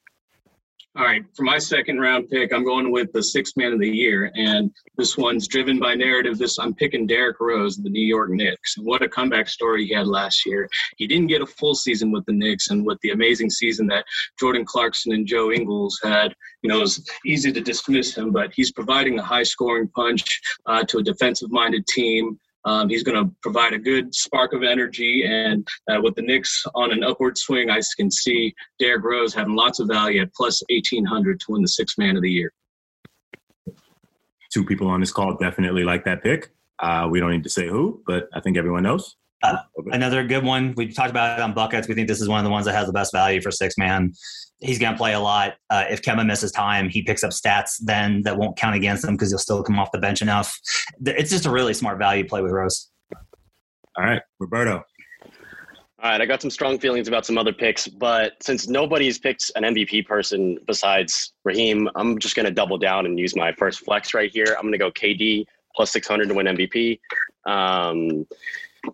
All 0.96 1.04
right, 1.04 1.24
for 1.34 1.42
my 1.42 1.58
second 1.58 1.98
round 1.98 2.30
pick, 2.30 2.52
I'm 2.52 2.64
going 2.64 2.92
with 2.92 3.12
the 3.12 3.20
sixth 3.20 3.56
man 3.56 3.72
of 3.72 3.80
the 3.80 3.90
year, 3.90 4.30
and 4.36 4.70
this 4.96 5.18
one's 5.18 5.48
driven 5.48 5.80
by 5.80 5.96
narrative. 5.96 6.38
This 6.38 6.56
I'm 6.56 6.72
picking 6.72 7.04
Derrick 7.04 7.40
Rose, 7.40 7.76
the 7.76 7.90
New 7.90 8.06
York 8.06 8.30
Knicks, 8.30 8.76
what 8.78 9.02
a 9.02 9.08
comeback 9.08 9.48
story 9.48 9.86
he 9.86 9.92
had 9.92 10.06
last 10.06 10.46
year. 10.46 10.68
He 10.96 11.08
didn't 11.08 11.26
get 11.26 11.42
a 11.42 11.46
full 11.46 11.74
season 11.74 12.12
with 12.12 12.24
the 12.26 12.32
Knicks, 12.32 12.70
and 12.70 12.86
with 12.86 13.00
the 13.02 13.10
amazing 13.10 13.50
season 13.50 13.88
that 13.88 14.04
Jordan 14.38 14.64
Clarkson 14.64 15.12
and 15.12 15.26
Joe 15.26 15.50
Ingles 15.50 15.98
had, 16.00 16.32
you 16.62 16.68
know, 16.68 16.82
it's 16.82 17.04
easy 17.26 17.50
to 17.50 17.60
dismiss 17.60 18.16
him, 18.16 18.30
but 18.30 18.52
he's 18.54 18.70
providing 18.70 19.18
a 19.18 19.22
high-scoring 19.22 19.88
punch 19.96 20.40
uh, 20.66 20.84
to 20.84 20.98
a 20.98 21.02
defensive-minded 21.02 21.88
team. 21.88 22.38
Um, 22.66 22.88
he's 22.88 23.02
going 23.02 23.22
to 23.22 23.30
provide 23.42 23.74
a 23.74 23.78
good 23.78 24.14
spark 24.14 24.54
of 24.54 24.62
energy, 24.62 25.24
and 25.26 25.66
uh, 25.90 26.00
with 26.02 26.14
the 26.14 26.22
Knicks 26.22 26.64
on 26.74 26.92
an 26.92 27.04
upward 27.04 27.36
swing, 27.36 27.68
I 27.68 27.80
can 27.96 28.10
see 28.10 28.54
Derrick 28.78 29.04
Rose 29.04 29.34
having 29.34 29.54
lots 29.54 29.80
of 29.80 29.88
value 29.88 30.22
at 30.22 30.34
plus 30.34 30.62
eighteen 30.70 31.04
hundred 31.04 31.40
to 31.40 31.46
win 31.50 31.62
the 31.62 31.68
Sixth 31.68 31.98
Man 31.98 32.16
of 32.16 32.22
the 32.22 32.30
Year. 32.30 32.52
Two 34.52 34.64
people 34.64 34.86
on 34.86 35.00
this 35.00 35.12
call 35.12 35.36
definitely 35.36 35.84
like 35.84 36.04
that 36.04 36.22
pick. 36.22 36.50
Uh, 36.78 37.08
we 37.10 37.20
don't 37.20 37.32
need 37.32 37.44
to 37.44 37.50
say 37.50 37.66
who, 37.68 38.02
but 38.06 38.28
I 38.32 38.40
think 38.40 38.56
everyone 38.56 38.84
knows. 38.84 39.16
Uh, 39.44 39.58
Another 39.92 40.26
good 40.26 40.44
one. 40.44 40.72
We 40.76 40.88
talked 40.88 41.10
about 41.10 41.38
it 41.38 41.42
on 41.42 41.52
buckets. 41.52 41.86
We 41.86 41.94
think 41.94 42.08
this 42.08 42.20
is 42.20 42.28
one 42.28 42.38
of 42.38 42.44
the 42.44 42.50
ones 42.50 42.64
that 42.66 42.74
has 42.74 42.86
the 42.86 42.92
best 42.92 43.12
value 43.12 43.40
for 43.40 43.50
six 43.50 43.76
man. 43.76 44.12
He's 44.60 44.78
going 44.78 44.92
to 44.92 44.98
play 44.98 45.12
a 45.12 45.20
lot. 45.20 45.54
Uh, 45.68 45.84
if 45.90 46.00
Kemba 46.00 46.24
misses 46.24 46.50
time, 46.50 46.88
he 46.88 47.02
picks 47.02 47.22
up 47.22 47.30
stats 47.30 47.76
then 47.80 48.22
that 48.22 48.38
won't 48.38 48.56
count 48.56 48.74
against 48.74 49.04
him 49.04 49.14
because 49.14 49.30
he'll 49.30 49.38
still 49.38 49.62
come 49.62 49.78
off 49.78 49.92
the 49.92 49.98
bench 49.98 50.22
enough. 50.22 50.58
It's 51.04 51.30
just 51.30 51.44
a 51.44 51.50
really 51.50 51.74
smart 51.74 51.98
value 51.98 52.26
play 52.26 52.40
with 52.40 52.52
Rose. 52.52 52.90
All 53.96 54.04
right, 54.04 54.22
Roberto. 54.40 54.82
All 56.02 56.10
right, 56.10 56.20
I 56.20 56.26
got 56.26 56.42
some 56.42 56.50
strong 56.50 56.78
feelings 56.78 57.08
about 57.08 57.24
some 57.24 57.38
other 57.38 57.52
picks, 57.52 57.88
but 57.88 58.32
since 58.42 58.68
nobody's 58.68 59.18
picked 59.18 59.50
an 59.56 59.62
MVP 59.62 60.06
person 60.06 60.58
besides 60.66 61.32
Raheem, 61.44 61.88
I'm 61.94 62.18
just 62.18 62.36
going 62.36 62.44
to 62.44 62.52
double 62.52 62.78
down 62.78 63.06
and 63.06 63.18
use 63.18 63.34
my 63.36 63.52
first 63.52 63.84
flex 63.84 64.12
right 64.12 64.30
here. 64.30 64.54
I'm 64.56 64.62
going 64.62 64.72
to 64.72 64.78
go 64.78 64.90
KD 64.90 65.44
plus 65.74 65.90
600 65.92 66.28
to 66.28 66.34
win 66.34 66.46
MVP. 66.46 66.98
Um, 67.46 68.26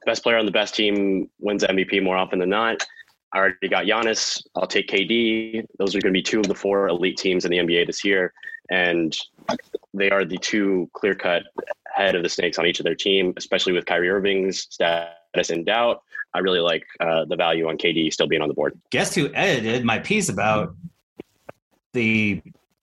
best 0.07 0.23
player 0.23 0.39
on 0.39 0.47
the 0.47 0.53
best 0.53 0.75
team 0.75 1.29
wins 1.39 1.65
MVP 1.65 2.03
more 2.03 2.17
often 2.17 2.39
than 2.39 2.51
not. 2.51 2.85
I 3.33 3.39
already 3.39 3.69
got 3.69 3.85
Giannis. 3.85 4.43
I'll 4.57 4.67
take 4.67 4.89
KD. 4.89 5.65
Those 5.79 5.95
are 5.95 6.01
going 6.01 6.13
to 6.13 6.19
be 6.19 6.23
two 6.23 6.41
of 6.41 6.49
the 6.49 6.55
four 6.55 6.89
elite 6.89 7.17
teams 7.17 7.45
in 7.45 7.51
the 7.51 7.59
NBA 7.59 7.87
this 7.87 8.05
year, 8.05 8.33
and 8.71 9.17
they 9.95 10.11
are 10.11 10.25
the 10.25 10.39
two 10.39 10.91
clear-cut 10.95 11.45
head 11.95 12.15
of 12.15 12.23
the 12.23 12.29
Snakes 12.29 12.59
on 12.59 12.67
each 12.67 12.81
of 12.81 12.85
their 12.85 12.95
team, 12.95 13.33
especially 13.37 13.73
with 13.73 13.87
Kyrie 13.87 14.09
Irving's 14.09 14.67
status 14.71 15.51
in 15.51 15.65
doubt. 15.65 16.03
I 16.35 16.39
really 16.41 16.61
like 16.61 16.85
uh, 17.01 17.25
the 17.25 17.37
value 17.37 17.69
on 17.69 17.77
KD 17.77 18.13
still 18.13 18.29
being 18.29 18.43
on 18.43 18.49
the 18.49 18.55
board. 18.55 18.79
Guess 18.91 19.15
who 19.15 19.33
edited 19.35 19.85
my 19.85 19.99
piece 19.99 20.29
about 20.29 20.75
the 21.93 22.41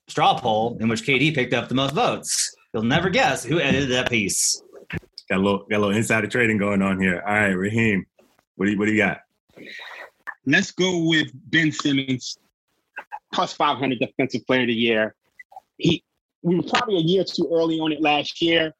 straw 0.07 0.39
poll 0.39 0.77
in 0.79 0.89
which 0.89 1.03
KD 1.03 1.33
picked 1.33 1.53
up 1.53 1.69
the 1.69 1.75
most 1.75 1.93
votes? 1.93 2.55
You'll 2.73 2.83
never 2.83 3.09
guess 3.09 3.43
who 3.43 3.59
edited 3.59 3.89
that 3.91 4.09
piece. 4.09 4.61
Got 5.29 5.39
a 5.39 5.43
little 5.43 5.65
got 5.69 5.77
a 5.77 5.79
little 5.79 5.95
insider 5.95 6.27
trading 6.27 6.57
going 6.57 6.81
on 6.81 7.01
here. 7.01 7.21
All 7.27 7.33
right, 7.33 7.51
Raheem, 7.51 8.05
what 8.55 8.65
do 8.65 8.71
you 8.71 8.77
what 8.79 8.85
do 8.85 8.91
you 8.91 8.97
got? 8.97 9.19
Let's 10.45 10.71
go 10.71 11.03
with 11.05 11.27
Ben 11.51 11.71
Simmons, 11.71 12.37
plus 13.33 13.51
500 13.53 13.99
defensive 13.99 14.45
player 14.47 14.61
of 14.61 14.67
the 14.67 14.73
year. 14.73 15.15
He, 15.77 16.03
we 16.41 16.55
were 16.55 16.63
probably 16.63 16.95
a 16.95 17.01
year 17.01 17.25
too 17.25 17.49
early 17.53 17.79
on 17.79 17.91
it 17.91 18.01
last 18.01 18.41
year. 18.41 18.71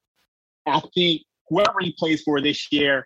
I 0.66 0.82
think 0.96 1.24
whoever 1.50 1.80
he 1.82 1.94
plays 2.00 2.22
for 2.24 2.40
this 2.42 2.72
year, 2.72 3.06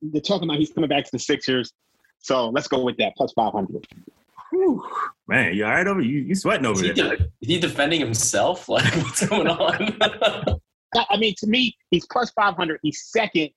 they're 0.00 0.22
talking 0.22 0.48
about 0.48 0.58
he's 0.58 0.72
coming 0.72 0.88
back 0.88 1.04
to 1.04 1.10
the 1.12 1.18
Sixers. 1.18 1.72
So 2.20 2.48
let's 2.48 2.68
go 2.68 2.82
with 2.82 2.96
that, 2.96 3.12
plus 3.16 3.32
500. 3.34 3.86
Whew. 4.50 4.82
Man, 5.26 5.54
you 5.54 5.64
all 5.66 5.70
right 5.72 5.86
over? 5.86 6.00
You 6.00 6.20
you 6.20 6.34
sweating 6.34 6.64
over 6.64 6.82
Is 6.82 6.96
he, 6.96 7.02
there? 7.02 7.16
de- 7.16 7.24
is 7.24 7.48
he 7.48 7.60
defending 7.60 8.00
himself? 8.00 8.68
Like, 8.68 8.94
what's 8.96 9.26
going 9.26 9.46
on? 9.48 10.60
I 10.94 11.04
I 11.10 11.16
mean, 11.16 11.34
to 11.38 11.46
me, 11.46 11.76
he's 11.90 12.06
plus 12.06 12.30
500. 12.30 12.80
He's 12.82 13.04
second 13.06 13.50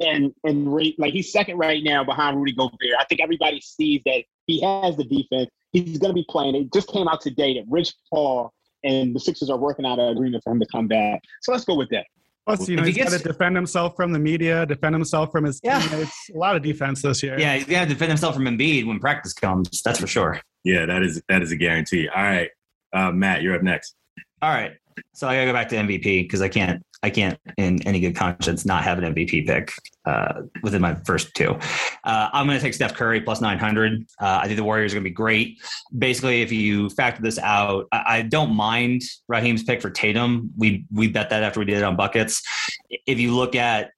and 0.00 0.32
and 0.44 0.72
rate 0.72 0.98
like 0.98 1.12
he's 1.12 1.32
second 1.32 1.58
right 1.58 1.82
now 1.84 2.02
behind 2.04 2.36
Rudy 2.36 2.52
Gobert. 2.52 2.78
I 2.98 3.04
think 3.04 3.20
everybody 3.20 3.60
sees 3.60 4.00
that 4.06 4.24
he 4.46 4.60
has 4.62 4.96
the 4.96 5.04
defense. 5.04 5.50
He's 5.72 5.98
going 5.98 6.10
to 6.10 6.14
be 6.14 6.26
playing. 6.28 6.54
It 6.54 6.72
just 6.72 6.88
came 6.88 7.08
out 7.08 7.20
today 7.20 7.54
that 7.54 7.64
Rich 7.68 7.94
Paul 8.10 8.52
and 8.84 9.14
the 9.14 9.20
Sixers 9.20 9.48
are 9.48 9.56
working 9.56 9.86
out 9.86 9.98
an 9.98 10.08
agreement 10.08 10.42
for 10.44 10.52
him 10.52 10.60
to 10.60 10.66
come 10.66 10.88
back. 10.88 11.22
So 11.42 11.52
let's 11.52 11.64
go 11.64 11.74
with 11.76 11.88
that. 11.90 12.06
Plus, 12.46 12.68
you 12.68 12.74
know, 12.76 12.82
If 12.82 12.88
he 12.88 12.94
he's 13.00 13.04
got 13.10 13.16
to 13.16 13.22
defend 13.22 13.54
himself 13.54 13.94
from 13.94 14.12
the 14.12 14.18
media, 14.18 14.66
defend 14.66 14.94
himself 14.94 15.30
from 15.30 15.44
his 15.44 15.60
Yeah. 15.62 15.80
teammates. 15.80 16.30
A 16.34 16.36
lot 16.36 16.56
of 16.56 16.62
defense 16.62 17.00
this 17.00 17.22
year. 17.22 17.38
Yeah, 17.38 17.54
he's 17.54 17.64
gonna 17.66 17.86
defend 17.86 18.10
himself 18.10 18.34
from 18.34 18.44
Embiid 18.44 18.86
when 18.86 18.98
practice 18.98 19.32
comes. 19.32 19.80
That's 19.82 20.00
for 20.00 20.08
sure. 20.08 20.40
Yeah, 20.64 20.84
that 20.86 21.02
is 21.02 21.22
that 21.28 21.42
is 21.42 21.52
a 21.52 21.56
guarantee. 21.56 22.08
All 22.08 22.22
right, 22.22 22.50
uh, 22.92 23.12
Matt, 23.12 23.42
you're 23.42 23.54
up 23.54 23.62
next. 23.62 23.94
All 24.42 24.50
right. 24.52 24.72
So 25.12 25.28
I 25.28 25.34
gotta 25.34 25.46
go 25.46 25.52
back 25.52 25.68
to 25.70 25.76
MVP 25.76 26.24
because 26.24 26.42
I 26.42 26.48
can't 26.48 26.84
I 27.02 27.10
can't 27.10 27.38
in 27.56 27.82
any 27.82 27.98
good 27.98 28.14
conscience 28.14 28.64
not 28.64 28.84
have 28.84 28.98
an 28.98 29.12
MVP 29.12 29.46
pick 29.46 29.72
uh, 30.04 30.42
within 30.62 30.80
my 30.80 30.94
first 30.94 31.34
two. 31.34 31.58
Uh, 32.04 32.28
I'm 32.32 32.46
gonna 32.46 32.60
take 32.60 32.74
Steph 32.74 32.94
Curry 32.94 33.20
plus 33.20 33.40
900. 33.40 34.06
Uh, 34.20 34.40
I 34.42 34.46
think 34.46 34.56
the 34.56 34.64
Warriors 34.64 34.92
are 34.92 34.96
gonna 34.96 35.04
be 35.04 35.10
great. 35.10 35.60
Basically, 35.96 36.42
if 36.42 36.52
you 36.52 36.90
factor 36.90 37.20
this 37.20 37.38
out, 37.38 37.88
I, 37.90 38.02
I 38.06 38.22
don't 38.22 38.54
mind 38.54 39.02
Raheem's 39.28 39.64
pick 39.64 39.82
for 39.82 39.90
Tatum. 39.90 40.50
We 40.56 40.84
we 40.92 41.08
bet 41.08 41.30
that 41.30 41.42
after 41.42 41.60
we 41.60 41.66
did 41.66 41.78
it 41.78 41.84
on 41.84 41.96
buckets. 41.96 42.42
If 42.88 43.18
you 43.18 43.34
look 43.34 43.56
at 43.56 43.90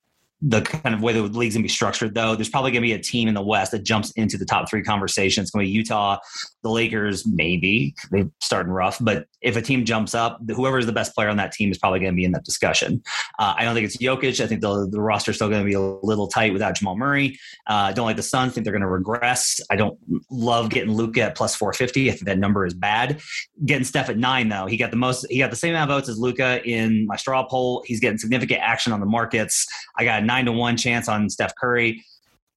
the 0.42 0.62
kind 0.62 0.94
of 0.94 1.02
way 1.02 1.12
the 1.12 1.22
league's 1.22 1.54
gonna 1.54 1.62
be 1.62 1.68
structured, 1.68 2.14
though, 2.14 2.34
there's 2.34 2.48
probably 2.48 2.70
gonna 2.70 2.82
be 2.82 2.92
a 2.92 2.98
team 2.98 3.28
in 3.28 3.34
the 3.34 3.42
West 3.42 3.72
that 3.72 3.84
jumps 3.84 4.10
into 4.12 4.36
the 4.36 4.44
top 4.44 4.68
three 4.68 4.82
conversation. 4.82 5.42
It's 5.42 5.50
gonna 5.50 5.64
be 5.64 5.70
Utah, 5.70 6.18
the 6.62 6.70
Lakers, 6.70 7.26
maybe 7.26 7.94
they're 8.10 8.28
starting 8.40 8.72
rough, 8.72 8.98
but 9.00 9.26
if 9.44 9.56
a 9.56 9.62
team 9.62 9.84
jumps 9.84 10.14
up, 10.14 10.40
whoever 10.48 10.78
is 10.78 10.86
the 10.86 10.92
best 10.92 11.14
player 11.14 11.28
on 11.28 11.36
that 11.36 11.52
team 11.52 11.70
is 11.70 11.78
probably 11.78 12.00
to 12.00 12.12
be 12.12 12.24
in 12.24 12.32
that 12.32 12.44
discussion. 12.44 13.02
Uh, 13.38 13.54
I 13.56 13.64
don't 13.64 13.74
think 13.74 13.84
it's 13.84 13.98
Jokic. 13.98 14.42
I 14.42 14.46
think 14.46 14.62
the, 14.62 14.88
the 14.90 15.00
roster 15.00 15.30
is 15.30 15.36
still 15.36 15.50
to 15.50 15.62
be 15.62 15.74
a 15.74 15.80
little 15.80 16.26
tight 16.26 16.52
without 16.52 16.74
Jamal 16.74 16.96
Murray. 16.96 17.38
Uh, 17.68 17.88
I 17.88 17.92
don't 17.92 18.06
like 18.06 18.16
the 18.16 18.22
Suns. 18.22 18.54
think 18.54 18.64
they're 18.64 18.76
to 18.76 18.86
regress. 18.86 19.60
I 19.70 19.76
don't 19.76 19.98
love 20.30 20.70
getting 20.70 20.94
Luka 20.94 21.22
at 21.22 21.36
plus 21.36 21.54
450. 21.54 22.08
I 22.08 22.12
think 22.12 22.24
that 22.24 22.38
number 22.38 22.64
is 22.64 22.72
bad. 22.72 23.20
Getting 23.66 23.84
Steph 23.84 24.08
at 24.08 24.16
nine 24.16 24.48
though, 24.48 24.66
he 24.66 24.78
got 24.78 24.90
the 24.90 24.96
most. 24.96 25.26
He 25.28 25.38
got 25.38 25.50
the 25.50 25.56
same 25.56 25.74
amount 25.74 25.90
of 25.90 25.96
votes 25.96 26.08
as 26.08 26.18
Luka 26.18 26.66
in 26.66 27.06
my 27.06 27.16
straw 27.16 27.44
poll. 27.46 27.82
He's 27.86 28.00
getting 28.00 28.18
significant 28.18 28.60
action 28.62 28.92
on 28.92 29.00
the 29.00 29.06
markets. 29.06 29.66
I 29.98 30.04
got 30.04 30.23
nine 30.24 30.46
to 30.46 30.52
one 30.52 30.76
chance 30.76 31.08
on 31.08 31.30
Steph 31.30 31.54
Curry. 31.56 32.04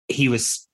He 0.08 0.30
was 0.30 0.68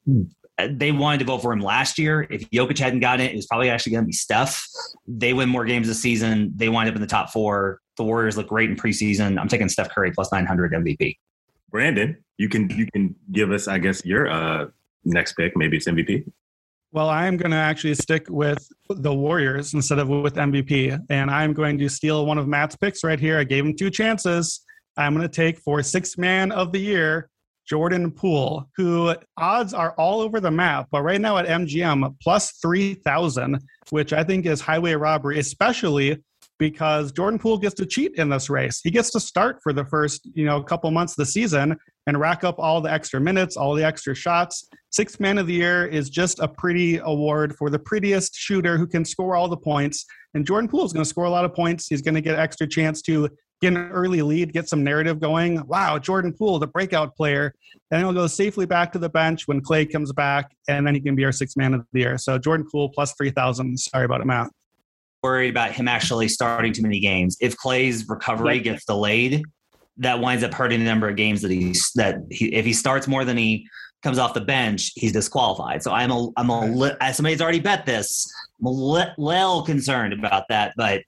they 0.57 0.91
wanted 0.91 1.19
to 1.19 1.25
vote 1.25 1.39
for 1.39 1.51
him 1.51 1.59
last 1.59 1.97
year. 1.97 2.27
If 2.29 2.49
Jokic 2.51 2.77
hadn't 2.77 2.99
gotten 2.99 3.25
it, 3.25 3.31
it 3.31 3.35
was 3.35 3.47
probably 3.47 3.69
actually 3.69 3.93
going 3.93 4.03
to 4.03 4.07
be 4.07 4.13
Steph. 4.13 4.67
They 5.07 5.33
win 5.33 5.49
more 5.49 5.65
games 5.65 5.87
this 5.87 6.01
season. 6.01 6.51
They 6.55 6.69
wind 6.69 6.89
up 6.89 6.95
in 6.95 7.01
the 7.01 7.07
top 7.07 7.31
four. 7.31 7.79
The 7.97 8.03
Warriors 8.03 8.37
look 8.37 8.47
great 8.47 8.69
in 8.69 8.75
preseason. 8.75 9.39
I'm 9.39 9.47
taking 9.47 9.69
Steph 9.69 9.89
Curry 9.89 10.11
plus 10.11 10.31
900 10.31 10.73
MVP. 10.73 11.17
Brandon, 11.69 12.23
you 12.37 12.49
can 12.49 12.69
you 12.69 12.87
can 12.93 13.15
give 13.31 13.51
us, 13.51 13.67
I 13.67 13.79
guess, 13.79 14.05
your 14.05 14.29
uh, 14.29 14.67
next 15.05 15.33
pick. 15.33 15.57
Maybe 15.57 15.77
it's 15.77 15.87
MVP. 15.87 16.31
Well, 16.91 17.09
I 17.09 17.25
am 17.25 17.37
going 17.37 17.49
to 17.49 17.57
actually 17.57 17.95
stick 17.95 18.27
with 18.29 18.67
the 18.87 19.11
Warriors 19.11 19.73
instead 19.73 19.97
of 19.97 20.09
with 20.09 20.35
MVP. 20.35 20.99
And 21.09 21.31
I'm 21.31 21.53
going 21.53 21.79
to 21.79 21.89
steal 21.89 22.27
one 22.27 22.37
of 22.37 22.47
Matt's 22.47 22.75
picks 22.75 23.03
right 23.03 23.19
here. 23.19 23.39
I 23.39 23.43
gave 23.43 23.65
him 23.65 23.75
two 23.75 23.89
chances. 23.89 24.62
I'm 24.97 25.15
going 25.15 25.27
to 25.27 25.33
take 25.33 25.59
for 25.59 25.81
sixth 25.81 26.17
man 26.17 26.51
of 26.51 26.71
the 26.71 26.79
year, 26.79 27.29
Jordan 27.67 28.11
Poole, 28.11 28.69
who 28.75 29.15
odds 29.37 29.73
are 29.73 29.93
all 29.97 30.21
over 30.21 30.39
the 30.39 30.51
map. 30.51 30.87
But 30.91 31.01
right 31.01 31.21
now 31.21 31.37
at 31.37 31.47
MGM, 31.47 32.15
plus 32.21 32.51
3,000, 32.61 33.59
which 33.89 34.13
I 34.13 34.23
think 34.23 34.45
is 34.45 34.61
highway 34.61 34.93
robbery, 34.93 35.39
especially 35.39 36.21
because 36.59 37.11
Jordan 37.11 37.39
Poole 37.39 37.57
gets 37.57 37.75
to 37.75 37.85
cheat 37.85 38.15
in 38.15 38.29
this 38.29 38.49
race. 38.49 38.79
He 38.83 38.91
gets 38.91 39.09
to 39.11 39.19
start 39.19 39.59
for 39.61 39.73
the 39.73 39.85
first, 39.85 40.29
you 40.33 40.45
know, 40.45 40.61
couple 40.61 40.89
months 40.91 41.13
of 41.13 41.17
the 41.17 41.25
season 41.25 41.77
and 42.07 42.19
rack 42.19 42.43
up 42.43 42.59
all 42.59 42.79
the 42.81 42.91
extra 42.91 43.19
minutes, 43.19 43.57
all 43.57 43.73
the 43.73 43.83
extra 43.83 44.15
shots. 44.15 44.67
Sixth 44.91 45.19
man 45.19 45.37
of 45.37 45.47
the 45.47 45.53
year 45.53 45.85
is 45.85 46.09
just 46.09 46.39
a 46.39 46.47
pretty 46.47 46.99
award 46.99 47.55
for 47.57 47.69
the 47.69 47.79
prettiest 47.79 48.35
shooter 48.35 48.77
who 48.77 48.87
can 48.87 49.03
score 49.03 49.35
all 49.35 49.47
the 49.47 49.57
points. 49.57 50.05
And 50.35 50.45
Jordan 50.45 50.69
Poole 50.69 50.85
is 50.85 50.93
going 50.93 51.03
to 51.03 51.09
score 51.09 51.25
a 51.25 51.29
lot 51.29 51.45
of 51.45 51.53
points. 51.53 51.87
He's 51.87 52.01
going 52.01 52.15
to 52.15 52.21
get 52.21 52.37
extra 52.37 52.67
chance 52.67 53.01
to 53.03 53.29
get 53.63 53.73
an 53.73 53.89
early 53.91 54.21
lead, 54.21 54.51
get 54.51 54.67
some 54.67 54.83
narrative 54.83 55.19
going. 55.21 55.65
Wow, 55.67 55.97
Jordan 55.97 56.33
Poole, 56.33 56.59
the 56.59 56.67
breakout 56.67 57.15
player. 57.15 57.53
And 57.91 58.01
he'll 58.01 58.11
go 58.13 58.27
safely 58.27 58.65
back 58.65 58.91
to 58.91 58.99
the 58.99 59.07
bench 59.09 59.47
when 59.47 59.61
Clay 59.61 59.85
comes 59.85 60.11
back, 60.11 60.51
and 60.67 60.85
then 60.85 60.93
he 60.95 60.99
can 61.01 61.15
be 61.15 61.23
our 61.23 61.31
sixth 61.31 61.55
man 61.55 61.73
of 61.73 61.85
the 61.93 61.99
year. 62.01 62.17
So 62.17 62.37
Jordan 62.37 62.67
Poole 62.69 62.89
plus 62.89 63.13
3,000. 63.13 63.79
Sorry 63.79 64.03
about 64.05 64.19
it, 64.21 64.25
Matt. 64.27 64.49
Worried 65.23 65.49
about 65.51 65.71
him 65.71 65.87
actually 65.87 66.27
starting 66.27 66.73
too 66.73 66.81
many 66.81 66.99
games. 66.99 67.37
If 67.39 67.55
Clay's 67.55 68.07
recovery 68.09 68.45
Right. 68.45 68.63
gets 68.63 68.85
delayed, 68.85 69.43
that 69.97 70.19
winds 70.19 70.43
up 70.43 70.53
hurting 70.53 70.79
the 70.79 70.85
number 70.85 71.07
of 71.07 71.15
games 71.15 71.41
that 71.43 71.51
he's 71.51 71.91
that 71.95 72.15
he, 72.31 72.53
if 72.53 72.65
he 72.65 72.73
starts 72.73 73.07
more 73.07 73.23
than 73.23 73.37
he 73.37 73.65
comes 74.01 74.17
off 74.17 74.33
the 74.33 74.41
bench, 74.41 74.91
he's 74.95 75.13
disqualified. 75.13 75.81
So 75.83 75.93
I'm 75.93 76.11
a 76.11 76.29
I'm 76.35 76.49
a 76.49 76.65
li- 76.65 76.91
as 76.99 77.15
somebody's 77.15 77.41
already 77.41 77.59
bet 77.61 77.85
this. 77.85 78.29
I'm 78.59 78.65
a 78.65 78.69
li- 78.71 79.13
little 79.17 79.61
concerned 79.61 80.11
about 80.11 80.45
that, 80.49 80.73
but 80.75 81.03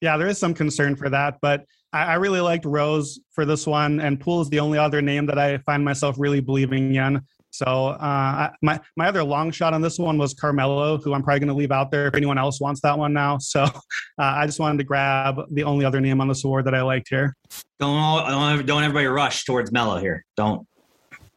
Yeah, 0.00 0.16
there 0.16 0.28
is 0.28 0.38
some 0.38 0.54
concern 0.54 0.94
for 0.96 1.10
that, 1.10 1.34
but 1.42 1.64
I, 1.92 2.04
I 2.04 2.14
really 2.14 2.40
liked 2.40 2.64
Rose 2.64 3.18
for 3.32 3.44
this 3.44 3.66
one, 3.66 4.00
and 4.00 4.20
Poole 4.20 4.40
is 4.42 4.48
the 4.50 4.60
only 4.60 4.78
other 4.78 5.00
name 5.02 5.26
that 5.26 5.38
I 5.38 5.58
find 5.58 5.84
myself 5.84 6.16
really 6.18 6.40
believing 6.40 6.94
in. 6.94 7.20
So 7.50 7.64
uh, 7.64 7.96
I- 8.00 8.50
my 8.62 8.78
my 8.96 9.08
other 9.08 9.24
long 9.24 9.50
shot 9.50 9.72
on 9.72 9.80
this 9.80 9.98
one 9.98 10.18
was 10.18 10.34
Carmelo, 10.34 10.98
who 10.98 11.14
I'm 11.14 11.22
probably 11.22 11.40
going 11.40 11.48
to 11.48 11.54
leave 11.54 11.72
out 11.72 11.90
there 11.90 12.06
if 12.08 12.14
anyone 12.14 12.36
else 12.38 12.60
wants 12.60 12.80
that 12.82 12.98
one 12.98 13.12
now. 13.12 13.38
So 13.38 13.62
uh, 13.64 13.70
I 14.18 14.44
just 14.46 14.60
wanted 14.60 14.78
to 14.78 14.84
grab 14.84 15.40
the 15.52 15.64
only 15.64 15.84
other 15.84 16.00
name 16.00 16.20
on 16.20 16.28
this 16.28 16.44
award 16.44 16.66
that 16.66 16.74
I 16.74 16.82
liked 16.82 17.08
here. 17.08 17.34
don't 17.80 17.96
all, 17.96 18.26
don't 18.28 18.66
don't 18.66 18.82
everybody 18.82 19.06
rush 19.06 19.44
towards 19.44 19.72
Melo 19.72 19.98
here. 19.98 20.24
Don't. 20.36 20.66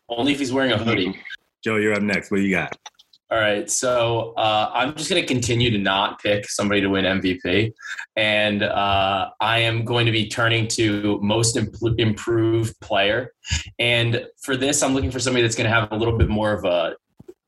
Only 0.09 0.33
if 0.33 0.39
he's 0.39 0.51
wearing 0.51 0.73
a 0.73 0.77
hoodie. 0.77 1.17
Joe, 1.63 1.77
you're 1.77 1.93
up 1.93 2.01
next. 2.01 2.29
What 2.31 2.37
do 2.37 2.43
you 2.43 2.53
got? 2.53 2.75
All 3.31 3.39
right, 3.39 3.71
so 3.71 4.33
uh, 4.35 4.71
I'm 4.73 4.93
just 4.93 5.09
going 5.09 5.21
to 5.21 5.25
continue 5.25 5.71
to 5.71 5.77
not 5.77 6.21
pick 6.21 6.49
somebody 6.49 6.81
to 6.81 6.87
win 6.87 7.05
MVP, 7.05 7.71
and 8.17 8.61
uh, 8.61 9.29
I 9.39 9.59
am 9.59 9.85
going 9.85 10.05
to 10.05 10.11
be 10.11 10.27
turning 10.27 10.67
to 10.69 11.17
most 11.21 11.55
impl- 11.55 11.97
improved 11.97 12.77
player. 12.81 13.31
And 13.79 14.27
for 14.41 14.57
this, 14.57 14.83
I'm 14.83 14.93
looking 14.93 15.11
for 15.11 15.19
somebody 15.19 15.43
that's 15.43 15.55
going 15.55 15.69
to 15.69 15.73
have 15.73 15.93
a 15.93 15.95
little 15.95 16.17
bit 16.17 16.27
more 16.27 16.51
of 16.51 16.65
a 16.65 16.97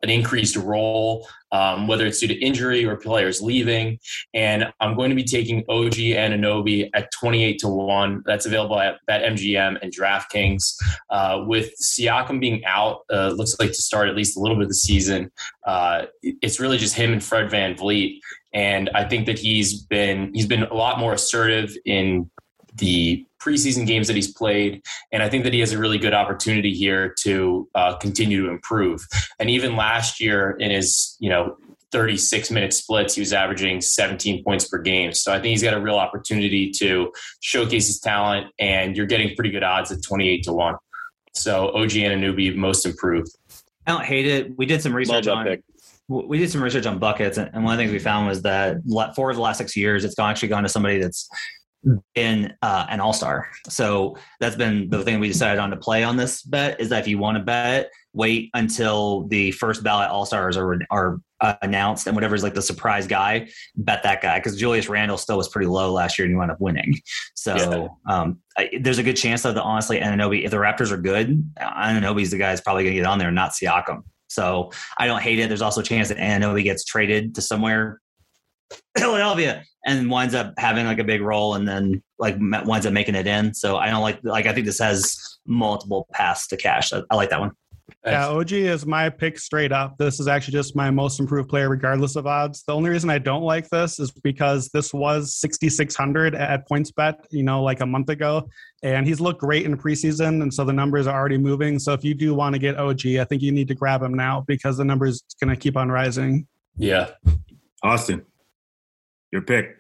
an 0.04 0.10
increased 0.10 0.58
role, 0.58 1.28
um, 1.52 1.88
whether 1.88 2.06
it's 2.06 2.20
due 2.20 2.28
to 2.28 2.36
injury 2.36 2.86
or 2.86 2.98
players 2.98 3.42
leaving. 3.42 3.98
And 4.34 4.72
I'm 4.82 4.96
going 4.96 5.10
to 5.10 5.16
be 5.16 5.24
taking 5.24 5.64
OG 5.70 5.94
Anunoby 5.94 6.90
at 6.94 7.12
28 7.14 7.60
to 7.60 7.70
one. 7.70 8.22
That's 8.26 8.46
available 8.46 8.80
at 8.80 9.00
BetMGM 9.10 9.78
and 9.82 9.92
DraftKings. 9.92 10.76
Uh, 11.10 11.44
with 11.48 11.72
Siakam 11.82 12.40
being 12.40 12.64
out, 12.66 13.00
uh, 13.12 13.30
looks 13.30 13.58
like 13.60 13.70
to 13.70 13.82
start 13.82 14.10
at 14.10 14.16
least 14.16 14.38
a 14.38 14.42
little 14.42 14.58
bit 14.58 14.64
of 14.64 14.70
the 14.70 14.76
season. 14.76 15.32
Uh, 15.66 16.06
it's 16.22 16.60
really 16.60 16.78
just 16.78 16.96
him 16.96 17.14
and 17.14 17.24
Fred 17.24 17.50
VanVleet, 17.50 18.20
and 18.54 18.90
I 18.94 19.06
think 19.06 19.26
that 19.28 19.40
he's 19.40 19.82
been 19.82 20.34
he's 20.34 20.46
been 20.46 20.64
a 20.64 20.74
lot 20.74 21.00
more 21.00 21.14
assertive 21.14 21.76
in 21.86 22.30
the 22.76 23.26
preseason 23.44 23.86
games 23.86 24.08
that 24.08 24.16
he's 24.16 24.32
played, 24.32 24.82
and 25.12 25.22
I 25.22 25.30
think 25.30 25.44
that 25.44 25.54
he 25.54 25.60
has 25.60 25.72
a 25.72 25.78
really 25.78 25.98
good 25.98 26.14
opportunity 26.14 26.74
here 26.74 27.14
to 27.20 27.68
uh, 27.76 27.98
continue 27.98 28.46
to 28.46 28.50
improve. 28.50 29.06
And 29.40 29.50
even 29.50 29.76
last 29.76 30.20
year, 30.20 30.52
in 30.60 30.72
his 30.72 31.18
you 31.20 31.30
know 31.30 31.58
36 31.92 32.50
minute 32.52 32.74
splits, 32.74 33.16
he 33.16 33.22
was 33.22 33.34
averaging 33.34 33.80
17 33.80 34.44
points 34.44 34.68
per 34.68 34.80
game. 34.80 35.14
So 35.14 35.32
I 35.32 35.36
think 35.36 35.48
he's 35.48 35.64
got 35.64 35.76
a 35.76 35.80
real 35.80 35.96
opportunity 35.96 36.72
to 36.72 37.14
showcase 37.42 37.88
his 37.88 38.00
talent, 38.00 38.48
and 38.60 38.98
you're 38.98 39.06
getting 39.06 39.36
pretty 39.36 39.52
good 39.52 39.64
odds 39.64 39.92
at 39.92 40.02
28 40.02 40.44
to 40.44 40.54
one. 40.54 40.76
So 41.36 41.70
OG 41.70 41.92
Anunoby 41.92 42.56
most 42.56 42.86
improved. 42.86 43.30
I 43.86 43.92
don't 43.92 44.06
hate 44.06 44.26
it. 44.26 44.58
We 44.58 44.66
did 44.66 44.82
some 44.82 44.96
research 44.96 45.28
on 45.28 45.46
pick. 45.46 45.62
we 46.08 46.38
did 46.38 46.50
some 46.50 46.64
research 46.64 46.86
on 46.86 47.00
buckets, 47.00 47.38
and 47.38 47.50
and 47.54 47.64
one 47.64 47.74
of 47.74 47.78
the 47.78 47.84
things 47.84 47.94
we 47.94 48.00
found 48.00 48.28
was 48.28 48.42
that 48.42 48.78
for 49.16 49.34
the 49.34 49.42
last 49.42 49.58
six 49.58 49.76
years, 49.76 50.04
it's 50.04 50.18
actually 50.18 50.48
gone 50.48 50.64
to 50.64 50.70
somebody 50.70 51.00
that's 51.00 51.30
been 52.16 52.54
uh, 52.62 52.86
an 52.90 53.00
all 53.00 53.14
star. 53.14 53.50
So 53.70 54.18
that's 54.40 54.56
been 54.56 54.90
the 54.90 55.04
thing 55.04 55.20
we 55.20 55.28
decided 55.28 55.60
on 55.60 55.70
to 55.72 55.78
play 55.78 56.04
on 56.04 56.18
this 56.18 56.42
bet 56.42 56.80
is 56.80 56.90
that 56.90 57.02
if 57.02 57.08
you 57.08 57.18
want 57.18 57.38
to 57.38 57.44
bet, 57.44 57.92
wait 58.14 58.50
until 58.54 59.28
the 59.28 59.52
first 59.52 59.84
ballot 59.84 60.10
all 60.10 60.26
stars 60.26 60.56
are 60.58 60.80
are 60.90 61.20
uh, 61.42 61.56
announced, 61.62 62.08
and 62.08 62.16
whatever's 62.16 62.44
like 62.44 62.54
the 62.54 62.62
surprise 62.62 63.06
guy, 63.06 63.50
bet 63.76 64.04
that 64.04 64.22
guy 64.22 64.40
because 64.40 64.58
Julius 64.58 64.88
Randle 64.88 65.18
still 65.18 65.38
was 65.38 65.50
pretty 65.50 65.68
low 65.68 65.92
last 65.92 66.18
year, 66.18 66.26
and 66.26 66.32
you 66.32 66.38
wound 66.38 66.52
up 66.52 66.62
winning. 66.62 66.96
So 67.36 67.98
um, 68.08 68.40
I, 68.58 68.70
there's 68.80 69.00
a 69.00 69.04
good 69.04 69.18
chance 69.18 69.42
that 69.42 69.58
honestly 69.58 70.00
Anunoby, 70.00 70.46
if 70.46 70.52
the 70.52 70.58
Raptors 70.58 70.92
are 70.92 70.98
good, 70.98 71.54
Anunoby's 71.60 72.32
the 72.32 72.38
guy 72.38 72.50
that's 72.50 72.62
probably 72.62 72.84
going 72.84 72.96
to 72.96 73.02
get 73.02 73.08
on 73.08 73.20
there, 73.20 73.32
not 73.32 73.52
Siakam. 73.52 74.04
So 74.28 74.72
I 74.98 75.06
don't 75.06 75.22
hate 75.22 75.40
it. 75.40 75.50
There's 75.50 75.62
also 75.62 75.82
a 75.82 75.84
chance 75.84 76.08
that 76.08 76.18
Anunoby 76.18 76.64
gets 76.64 76.86
traded 76.86 77.36
to 77.36 77.42
somewhere, 77.42 78.00
Philadelphia, 78.98 79.64
and 79.86 80.10
winds 80.10 80.34
up 80.34 80.54
having 80.58 80.86
like 80.86 81.00
a 81.00 81.04
big 81.04 81.22
role, 81.22 81.56
and 81.56 81.68
then 81.68 82.02
like 82.20 82.38
winds 82.40 82.86
up 82.86 82.94
making 82.94 83.16
it 83.16 83.28
in. 83.28 83.54
So 83.54 83.78
I 83.78 83.90
don't 83.90 84.02
like 84.02 84.20
like 84.24 84.46
I 84.46 84.54
think 84.54 84.66
this 84.66 84.80
has 84.80 85.18
multiple 85.46 86.08
paths 86.14 86.48
to 86.48 86.58
cash. 86.58 86.94
I, 86.94 87.02
I 87.10 87.16
like 87.16 87.30
that 87.30 87.40
one. 87.40 87.52
Yeah, 88.06 88.28
OG 88.28 88.52
is 88.52 88.86
my 88.86 89.10
pick 89.10 89.40
straight 89.40 89.72
up. 89.72 89.98
This 89.98 90.20
is 90.20 90.28
actually 90.28 90.54
just 90.54 90.76
my 90.76 90.92
most 90.92 91.20
improved 91.20 91.50
player, 91.50 91.70
regardless 91.70 92.16
of 92.16 92.28
odds. 92.28 92.64
The 92.66 92.74
only 92.74 92.90
reason 92.90 93.10
I 93.10 93.18
don't 93.18 93.44
like 93.44 93.70
this 93.70 94.00
is 94.00 94.12
because 94.12 94.70
this 94.70 94.94
was 94.94 95.36
6,600 95.36 96.36
at 96.36 96.68
PointsBet, 96.70 97.16
you 97.30 97.44
know, 97.44 97.64
like 97.64 97.80
a 97.80 97.86
month 97.86 98.10
ago. 98.10 98.50
And 98.84 99.08
he's 99.08 99.22
looked 99.22 99.40
great 99.40 99.66
in 99.66 99.78
preseason. 99.78 100.42
And 100.42 100.54
so 100.54 100.66
the 100.66 100.74
numbers 100.74 101.08
are 101.08 101.18
already 101.18 101.38
moving. 101.38 101.80
So 101.80 101.94
if 101.94 102.04
you 102.04 102.14
do 102.14 102.34
want 102.34 102.54
to 102.56 102.60
get 102.60 102.78
OG, 102.78 103.06
I 103.06 103.24
think 103.24 103.42
you 103.42 103.52
need 103.52 103.70
to 103.70 103.76
grab 103.76 104.02
him 104.02 104.14
now 104.14 104.44
because 104.48 104.78
the 104.78 104.86
numbers 104.86 105.24
going 105.42 105.54
to 105.54 105.60
keep 105.60 105.78
on 105.78 105.90
rising. 105.90 106.48
Yeah. 106.76 107.12
Austin, 107.84 108.26
your 109.34 109.42
pick 109.42 109.78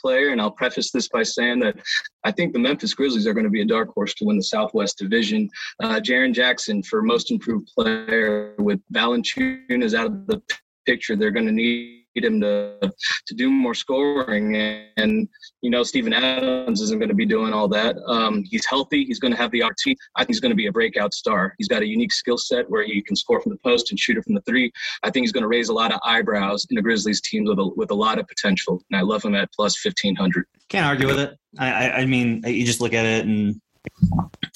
player, 0.00 0.28
and 0.28 0.40
I'll 0.40 0.50
preface 0.50 0.92
this 0.92 1.08
by 1.08 1.24
saying 1.24 1.58
that 1.60 1.76
I 2.22 2.30
think 2.30 2.52
the 2.52 2.58
Memphis 2.58 2.94
Grizzlies 2.94 3.26
are 3.26 3.34
going 3.34 3.44
to 3.44 3.50
be 3.50 3.62
a 3.62 3.66
dark 3.66 3.92
horse 3.92 4.14
to 4.14 4.24
win 4.24 4.36
the 4.36 4.42
Southwest 4.44 4.98
Division. 4.98 5.50
Uh, 5.82 5.98
Jaren 5.98 6.32
Jackson 6.32 6.84
for 6.84 7.02
most 7.02 7.32
improved 7.32 7.68
player 7.76 8.54
with 8.58 8.80
Valanciunas 8.94 9.94
out 9.94 10.06
of 10.06 10.26
the 10.28 10.40
picture. 10.86 11.16
They're 11.16 11.32
going 11.32 11.46
to 11.46 11.52
need 11.52 12.01
him 12.16 12.40
to 12.40 12.92
to 13.26 13.34
do 13.34 13.50
more 13.50 13.74
scoring. 13.74 14.56
And, 14.96 15.28
you 15.60 15.70
know, 15.70 15.82
Steven 15.82 16.12
Adams 16.12 16.80
isn't 16.80 16.98
going 16.98 17.08
to 17.08 17.14
be 17.14 17.26
doing 17.26 17.52
all 17.52 17.68
that. 17.68 17.96
Um, 18.06 18.44
he's 18.44 18.66
healthy. 18.66 19.04
He's 19.04 19.18
going 19.18 19.32
to 19.32 19.38
have 19.38 19.50
the 19.50 19.62
opportunity. 19.62 19.98
I 20.16 20.20
think 20.20 20.30
he's 20.30 20.40
going 20.40 20.50
to 20.50 20.56
be 20.56 20.66
a 20.66 20.72
breakout 20.72 21.14
star. 21.14 21.54
He's 21.58 21.68
got 21.68 21.82
a 21.82 21.86
unique 21.86 22.12
skill 22.12 22.38
set 22.38 22.68
where 22.68 22.84
he 22.84 23.02
can 23.02 23.16
score 23.16 23.40
from 23.40 23.52
the 23.52 23.58
post 23.58 23.90
and 23.90 23.98
shoot 23.98 24.16
it 24.16 24.24
from 24.24 24.34
the 24.34 24.42
three. 24.42 24.70
I 25.02 25.10
think 25.10 25.24
he's 25.24 25.32
going 25.32 25.42
to 25.42 25.48
raise 25.48 25.68
a 25.68 25.74
lot 25.74 25.92
of 25.92 26.00
eyebrows 26.04 26.66
in 26.70 26.76
the 26.76 26.82
Grizzlies 26.82 27.20
team 27.20 27.44
with 27.44 27.58
a, 27.58 27.66
with 27.76 27.90
a 27.90 27.94
lot 27.94 28.18
of 28.18 28.26
potential. 28.28 28.82
And 28.90 28.98
I 28.98 29.02
love 29.02 29.24
him 29.24 29.34
at 29.34 29.52
plus 29.52 29.82
1500. 29.84 30.46
Can't 30.68 30.86
argue 30.86 31.06
with 31.06 31.18
it. 31.18 31.38
I, 31.58 31.90
I 31.90 32.06
mean, 32.06 32.42
you 32.46 32.64
just 32.64 32.80
look 32.80 32.94
at 32.94 33.04
it 33.04 33.26
and 33.26 33.60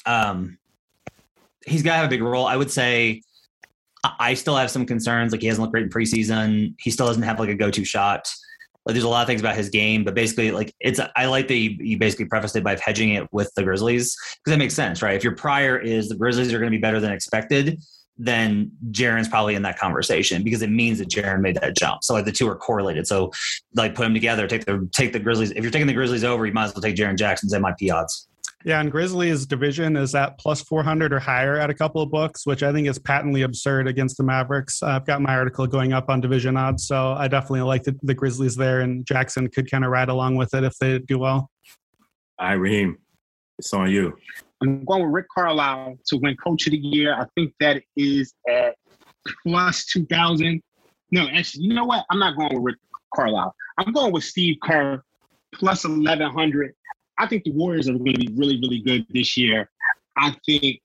um, 0.05 0.57
he's 1.65 1.83
got 1.83 1.91
to 1.91 1.97
have 1.97 2.05
a 2.07 2.09
big 2.09 2.21
role. 2.21 2.47
I 2.47 2.55
would 2.55 2.71
say 2.71 3.21
I 4.19 4.33
still 4.33 4.55
have 4.55 4.71
some 4.71 4.85
concerns. 4.85 5.31
Like 5.31 5.41
he 5.41 5.47
hasn't 5.47 5.61
looked 5.61 5.73
great 5.73 5.83
in 5.83 5.89
preseason. 5.89 6.75
He 6.79 6.91
still 6.91 7.07
doesn't 7.07 7.23
have 7.23 7.39
like 7.39 7.49
a 7.49 7.55
go-to 7.55 7.85
shot. 7.85 8.29
Like 8.85 8.93
there's 8.93 9.03
a 9.03 9.09
lot 9.09 9.21
of 9.21 9.27
things 9.27 9.41
about 9.41 9.55
his 9.55 9.69
game, 9.69 10.05
but 10.05 10.15
basically, 10.15 10.51
like 10.51 10.73
it's 10.79 10.99
I 11.15 11.25
like 11.25 11.49
that 11.49 11.55
you, 11.55 11.71
you 11.79 11.97
basically 11.97 12.25
prefaced 12.25 12.55
it 12.55 12.63
by 12.63 12.77
hedging 12.81 13.09
it 13.09 13.27
with 13.33 13.51
the 13.55 13.63
Grizzlies 13.63 14.15
because 14.15 14.51
that 14.51 14.57
makes 14.57 14.73
sense, 14.73 15.01
right? 15.01 15.15
If 15.15 15.25
your 15.25 15.35
prior 15.35 15.77
is 15.77 16.07
the 16.07 16.15
Grizzlies 16.15 16.53
are 16.53 16.59
going 16.59 16.71
to 16.71 16.77
be 16.77 16.81
better 16.81 17.01
than 17.01 17.11
expected, 17.11 17.81
then 18.17 18.71
Jaren's 18.91 19.27
probably 19.27 19.55
in 19.55 19.61
that 19.63 19.77
conversation 19.77 20.41
because 20.41 20.61
it 20.61 20.69
means 20.69 20.99
that 20.99 21.09
Jaren 21.09 21.41
made 21.41 21.55
that 21.55 21.75
jump. 21.75 22.03
So 22.03 22.13
like 22.13 22.25
the 22.25 22.31
two 22.31 22.47
are 22.47 22.55
correlated. 22.55 23.07
So 23.07 23.31
like 23.75 23.93
put 23.93 24.03
them 24.03 24.13
together, 24.13 24.47
take 24.47 24.65
the 24.65 24.87
take 24.93 25.11
the 25.11 25.19
Grizzlies. 25.19 25.51
If 25.51 25.63
you're 25.63 25.71
taking 25.71 25.87
the 25.87 25.93
Grizzlies 25.93 26.23
over, 26.23 26.45
you 26.45 26.53
might 26.53 26.65
as 26.65 26.73
well 26.73 26.81
take 26.81 26.95
Jaren 26.95 27.17
Jackson's 27.17 27.53
MIP 27.53 27.93
odds. 27.93 28.27
Yeah, 28.65 28.81
and 28.81 28.91
Grizzlies 28.91 29.45
division 29.45 29.95
is 29.95 30.15
at 30.15 30.37
plus 30.39 30.61
400 30.61 31.13
or 31.13 31.19
higher 31.19 31.57
at 31.57 31.69
a 31.69 31.73
couple 31.73 32.01
of 32.01 32.09
books, 32.09 32.45
which 32.45 32.63
I 32.63 32.73
think 32.73 32.87
is 32.87 32.97
patently 32.97 33.43
absurd 33.43 33.87
against 33.87 34.17
the 34.17 34.23
Mavericks. 34.23 34.81
Uh, 34.81 34.87
I've 34.87 35.05
got 35.05 35.21
my 35.21 35.35
article 35.35 35.67
going 35.67 35.93
up 35.93 36.09
on 36.09 36.21
division 36.21 36.57
odds, 36.57 36.87
so 36.87 37.13
I 37.13 37.27
definitely 37.27 37.61
like 37.61 37.83
the, 37.83 37.95
the 38.01 38.15
Grizzlies 38.15 38.55
there, 38.55 38.81
and 38.81 39.05
Jackson 39.05 39.47
could 39.47 39.69
kind 39.69 39.85
of 39.85 39.91
ride 39.91 40.09
along 40.09 40.35
with 40.35 40.53
it 40.55 40.63
if 40.63 40.75
they 40.79 40.99
do 40.99 41.19
well. 41.19 41.51
All 42.39 42.47
right, 42.47 42.53
Raheem, 42.53 42.97
it's 43.59 43.73
on 43.73 43.91
you. 43.91 44.17
I'm 44.61 44.83
going 44.85 45.03
with 45.03 45.13
Rick 45.13 45.27
Carlisle 45.33 45.99
to 46.07 46.17
win 46.17 46.35
Coach 46.37 46.65
of 46.65 46.71
the 46.71 46.77
Year. 46.77 47.13
I 47.13 47.25
think 47.35 47.53
that 47.59 47.83
is 47.95 48.33
at 48.49 48.75
plus 49.45 49.85
2,000. 49.85 50.61
No, 51.11 51.27
actually, 51.29 51.65
you 51.65 51.73
know 51.75 51.85
what? 51.85 52.05
I'm 52.09 52.19
not 52.19 52.35
going 52.35 52.55
with 52.55 52.63
Rick 52.63 52.77
Carlisle. 53.13 53.53
I'm 53.77 53.93
going 53.93 54.11
with 54.11 54.23
Steve 54.23 54.57
Kerr 54.63 55.01
plus 55.53 55.83
1,100. 55.83 56.73
I 57.19 57.27
think 57.27 57.43
the 57.43 57.51
Warriors 57.51 57.89
are 57.89 57.93
going 57.93 58.13
to 58.13 58.19
be 58.19 58.33
really, 58.35 58.59
really 58.59 58.79
good 58.79 59.05
this 59.09 59.37
year. 59.37 59.69
I 60.17 60.35
think 60.45 60.81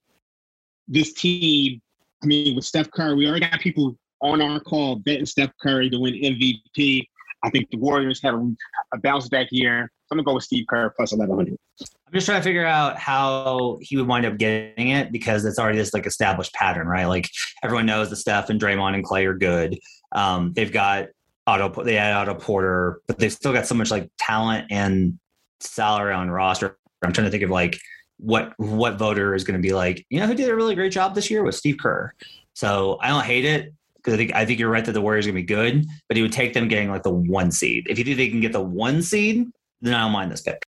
this 0.87 1.13
team, 1.13 1.81
I 2.21 2.25
mean, 2.25 2.55
with 2.55 2.65
Steph 2.65 2.91
Curry, 2.91 3.15
we 3.15 3.27
already 3.27 3.47
got 3.47 3.59
people 3.59 3.97
on 4.21 4.41
our 4.41 4.59
call 4.59 4.95
betting 4.97 5.25
Steph 5.25 5.51
Curry 5.61 5.89
to 5.89 5.99
win 5.99 6.13
MVP. 6.13 7.05
I 7.43 7.49
think 7.49 7.69
the 7.69 7.77
Warriors 7.77 8.21
have 8.23 8.35
a, 8.35 8.97
bounce 8.99 9.27
back 9.27 9.47
year. 9.51 9.91
So 10.05 10.13
I'm 10.13 10.17
going 10.17 10.23
to 10.23 10.29
go 10.29 10.33
with 10.35 10.43
Steve 10.45 10.65
Kerr 10.69 10.93
plus 10.95 11.11
1100. 11.11 11.57
I'm 11.79 12.13
just 12.13 12.25
trying 12.25 12.39
to 12.39 12.43
figure 12.43 12.65
out 12.65 12.97
how 12.97 13.77
he 13.81 13.97
would 13.97 14.07
wind 14.07 14.25
up 14.25 14.37
getting 14.37 14.89
it 14.89 15.11
because 15.11 15.43
it's 15.43 15.59
already 15.59 15.77
this 15.77 15.93
like 15.93 16.05
established 16.05 16.53
pattern, 16.53 16.87
right? 16.87 17.05
Like 17.05 17.29
everyone 17.63 17.85
knows 17.85 18.09
the 18.09 18.15
Steph 18.15 18.49
and 18.49 18.61
Draymond 18.61 18.95
and 18.95 19.03
Clay 19.03 19.25
are 19.25 19.33
good. 19.33 19.77
Um, 20.13 20.53
they've 20.53 20.71
got 20.71 21.07
Otto, 21.47 21.83
they 21.83 21.95
had 21.95 22.13
Otto 22.13 22.35
Porter, 22.35 23.01
but 23.07 23.19
they've 23.19 23.33
still 23.33 23.51
got 23.51 23.65
so 23.65 23.75
much 23.75 23.91
like 23.91 24.09
talent 24.17 24.67
and 24.69 25.19
salary 25.63 26.13
on 26.13 26.29
roster. 26.29 26.77
I'm 27.03 27.13
trying 27.13 27.25
to 27.25 27.31
think 27.31 27.43
of 27.43 27.49
like 27.49 27.79
what 28.17 28.53
what 28.57 28.97
voter 28.97 29.35
is 29.35 29.43
going 29.43 29.59
to 29.59 29.61
be 29.61 29.73
like. 29.73 30.05
You 30.09 30.19
know 30.19 30.27
who 30.27 30.35
did 30.35 30.49
a 30.49 30.55
really 30.55 30.75
great 30.75 30.91
job 30.91 31.15
this 31.15 31.29
year 31.29 31.43
was 31.43 31.57
Steve 31.57 31.77
Kerr. 31.77 32.13
So 32.53 32.97
I 33.01 33.09
don't 33.09 33.25
hate 33.25 33.45
it 33.45 33.73
because 33.97 34.13
I 34.13 34.17
think 34.17 34.35
I 34.35 34.45
think 34.45 34.59
you're 34.59 34.69
right 34.69 34.85
that 34.85 34.91
the 34.91 35.01
Warriors 35.01 35.25
are 35.25 35.31
going 35.31 35.45
to 35.45 35.53
be 35.53 35.55
good, 35.55 35.85
but 36.07 36.17
it 36.17 36.21
would 36.21 36.31
take 36.31 36.53
them 36.53 36.67
getting 36.67 36.89
like 36.89 37.03
the 37.03 37.11
one 37.11 37.51
seed. 37.51 37.87
If 37.89 37.97
you 37.97 38.05
think 38.05 38.17
they 38.17 38.29
can 38.29 38.41
get 38.41 38.53
the 38.53 38.61
one 38.61 39.01
seed, 39.01 39.47
then 39.81 39.93
I 39.93 40.01
don't 40.01 40.11
mind 40.11 40.31
this 40.31 40.41
pick. 40.41 40.63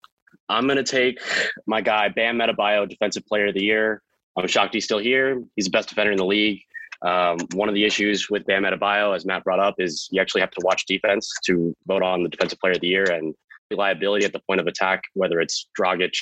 I'm 0.48 0.66
going 0.66 0.76
to 0.76 0.84
take 0.84 1.20
my 1.66 1.80
guy 1.80 2.08
Bam 2.08 2.38
Adebayo, 2.38 2.88
Defensive 2.88 3.24
Player 3.26 3.46
of 3.46 3.54
the 3.54 3.62
Year. 3.62 4.02
I'm 4.36 4.46
shocked 4.46 4.74
he's 4.74 4.84
still 4.84 4.98
here. 4.98 5.42
He's 5.56 5.66
the 5.66 5.70
best 5.70 5.88
defender 5.88 6.10
in 6.10 6.18
the 6.18 6.26
league. 6.26 6.60
Um, 7.02 7.38
one 7.54 7.68
of 7.68 7.74
the 7.74 7.84
issues 7.84 8.30
with 8.30 8.44
Bam 8.46 8.64
Adebayo, 8.64 9.14
as 9.14 9.24
Matt 9.24 9.44
brought 9.44 9.60
up, 9.60 9.76
is 9.78 10.08
you 10.10 10.20
actually 10.20 10.40
have 10.40 10.50
to 10.52 10.60
watch 10.64 10.86
defense 10.86 11.32
to 11.46 11.74
vote 11.86 12.02
on 12.02 12.22
the 12.22 12.28
Defensive 12.28 12.58
Player 12.60 12.72
of 12.72 12.80
the 12.80 12.88
Year. 12.88 13.04
And 13.04 13.34
reliability 13.70 14.24
at 14.24 14.32
the 14.32 14.40
point 14.40 14.60
of 14.60 14.66
attack, 14.66 15.02
whether 15.14 15.40
it's 15.40 15.68
Dragic, 15.78 16.14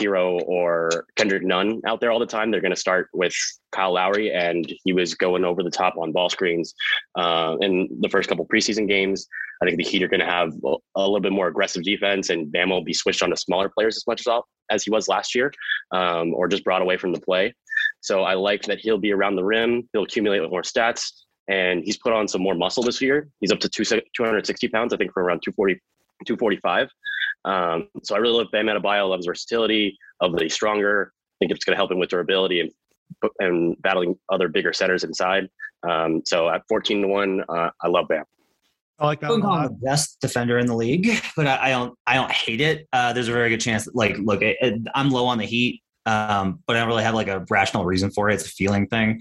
Herro, 0.00 0.40
or 0.46 1.06
Kendrick 1.16 1.42
Nunn 1.42 1.80
out 1.86 2.00
there 2.00 2.10
all 2.10 2.18
the 2.18 2.26
time. 2.26 2.50
They're 2.50 2.60
going 2.60 2.74
to 2.74 2.80
start 2.80 3.08
with 3.12 3.34
Kyle 3.72 3.92
Lowry, 3.92 4.32
and 4.32 4.70
he 4.84 4.92
was 4.92 5.14
going 5.14 5.44
over 5.44 5.62
the 5.62 5.70
top 5.70 5.96
on 5.96 6.12
ball 6.12 6.30
screens 6.30 6.74
uh, 7.16 7.56
in 7.60 7.88
the 8.00 8.08
first 8.08 8.28
couple 8.28 8.46
preseason 8.46 8.88
games. 8.88 9.26
I 9.62 9.66
think 9.66 9.76
the 9.76 9.84
Heat 9.84 10.02
are 10.02 10.08
going 10.08 10.20
to 10.20 10.26
have 10.26 10.52
a 10.64 11.00
little 11.00 11.20
bit 11.20 11.32
more 11.32 11.48
aggressive 11.48 11.82
defense, 11.82 12.30
and 12.30 12.50
Bam 12.50 12.70
will 12.70 12.82
be 12.82 12.94
switched 12.94 13.22
on 13.22 13.30
to 13.30 13.36
smaller 13.36 13.68
players 13.68 13.96
as 13.96 14.06
much 14.06 14.26
as 14.26 14.42
as 14.70 14.84
he 14.84 14.90
was 14.90 15.08
last 15.08 15.34
year, 15.34 15.52
um, 15.92 16.32
or 16.34 16.46
just 16.46 16.64
brought 16.64 16.80
away 16.80 16.96
from 16.96 17.12
the 17.12 17.20
play. 17.20 17.52
So 18.00 18.22
I 18.22 18.34
like 18.34 18.62
that 18.62 18.78
he'll 18.78 18.98
be 18.98 19.12
around 19.12 19.36
the 19.36 19.44
rim. 19.44 19.88
He'll 19.92 20.04
accumulate 20.04 20.40
with 20.40 20.50
more 20.50 20.62
stats, 20.62 21.10
and 21.48 21.82
he's 21.84 21.98
put 21.98 22.12
on 22.12 22.28
some 22.28 22.40
more 22.40 22.54
muscle 22.54 22.82
this 22.82 23.02
year. 23.02 23.28
He's 23.40 23.50
up 23.50 23.58
to 23.60 23.68
two, 23.68 23.84
260 23.84 24.68
pounds, 24.68 24.94
I 24.94 24.96
think, 24.96 25.12
from 25.12 25.24
around 25.24 25.42
240 25.44 25.80
245. 26.26 26.88
Um, 27.44 27.88
so 28.02 28.14
I 28.14 28.18
really 28.18 28.38
love 28.38 28.48
Bam 28.52 28.66
Adebayo. 28.66 29.08
Loves 29.08 29.26
versatility, 29.26 29.96
of 30.20 30.36
the 30.36 30.48
stronger. 30.48 31.12
I 31.14 31.34
think 31.40 31.52
it's 31.52 31.64
going 31.64 31.74
to 31.74 31.78
help 31.78 31.90
him 31.90 31.98
with 31.98 32.10
durability 32.10 32.60
and 32.60 32.70
and 33.40 33.76
battling 33.82 34.16
other 34.30 34.48
bigger 34.48 34.72
centers 34.72 35.02
inside. 35.02 35.48
Um, 35.88 36.22
so 36.24 36.48
at 36.48 36.62
14 36.68 37.02
to 37.02 37.08
one, 37.08 37.42
uh, 37.48 37.70
I 37.82 37.88
love 37.88 38.06
Bam. 38.08 38.24
I 39.00 39.06
like 39.06 39.20
that. 39.20 39.32
I 39.32 39.40
call 39.40 39.56
him 39.56 39.62
the 39.64 39.86
best 39.86 40.18
defender 40.20 40.58
in 40.58 40.66
the 40.66 40.76
league, 40.76 41.22
but 41.36 41.46
I, 41.46 41.66
I 41.66 41.70
don't. 41.70 41.94
I 42.06 42.14
don't 42.14 42.30
hate 42.30 42.60
it. 42.60 42.86
Uh, 42.92 43.12
there's 43.12 43.28
a 43.28 43.32
very 43.32 43.48
good 43.48 43.60
chance. 43.60 43.86
That, 43.86 43.96
like, 43.96 44.18
look, 44.18 44.42
it, 44.42 44.58
it, 44.60 44.82
I'm 44.94 45.10
low 45.10 45.26
on 45.26 45.38
the 45.38 45.46
Heat. 45.46 45.82
Um, 46.06 46.62
but 46.66 46.76
I 46.76 46.80
don't 46.80 46.88
really 46.88 47.02
have 47.02 47.14
like 47.14 47.28
a 47.28 47.44
rational 47.50 47.84
reason 47.84 48.10
for 48.10 48.30
it. 48.30 48.34
It's 48.34 48.46
a 48.46 48.50
feeling 48.50 48.86
thing. 48.86 49.20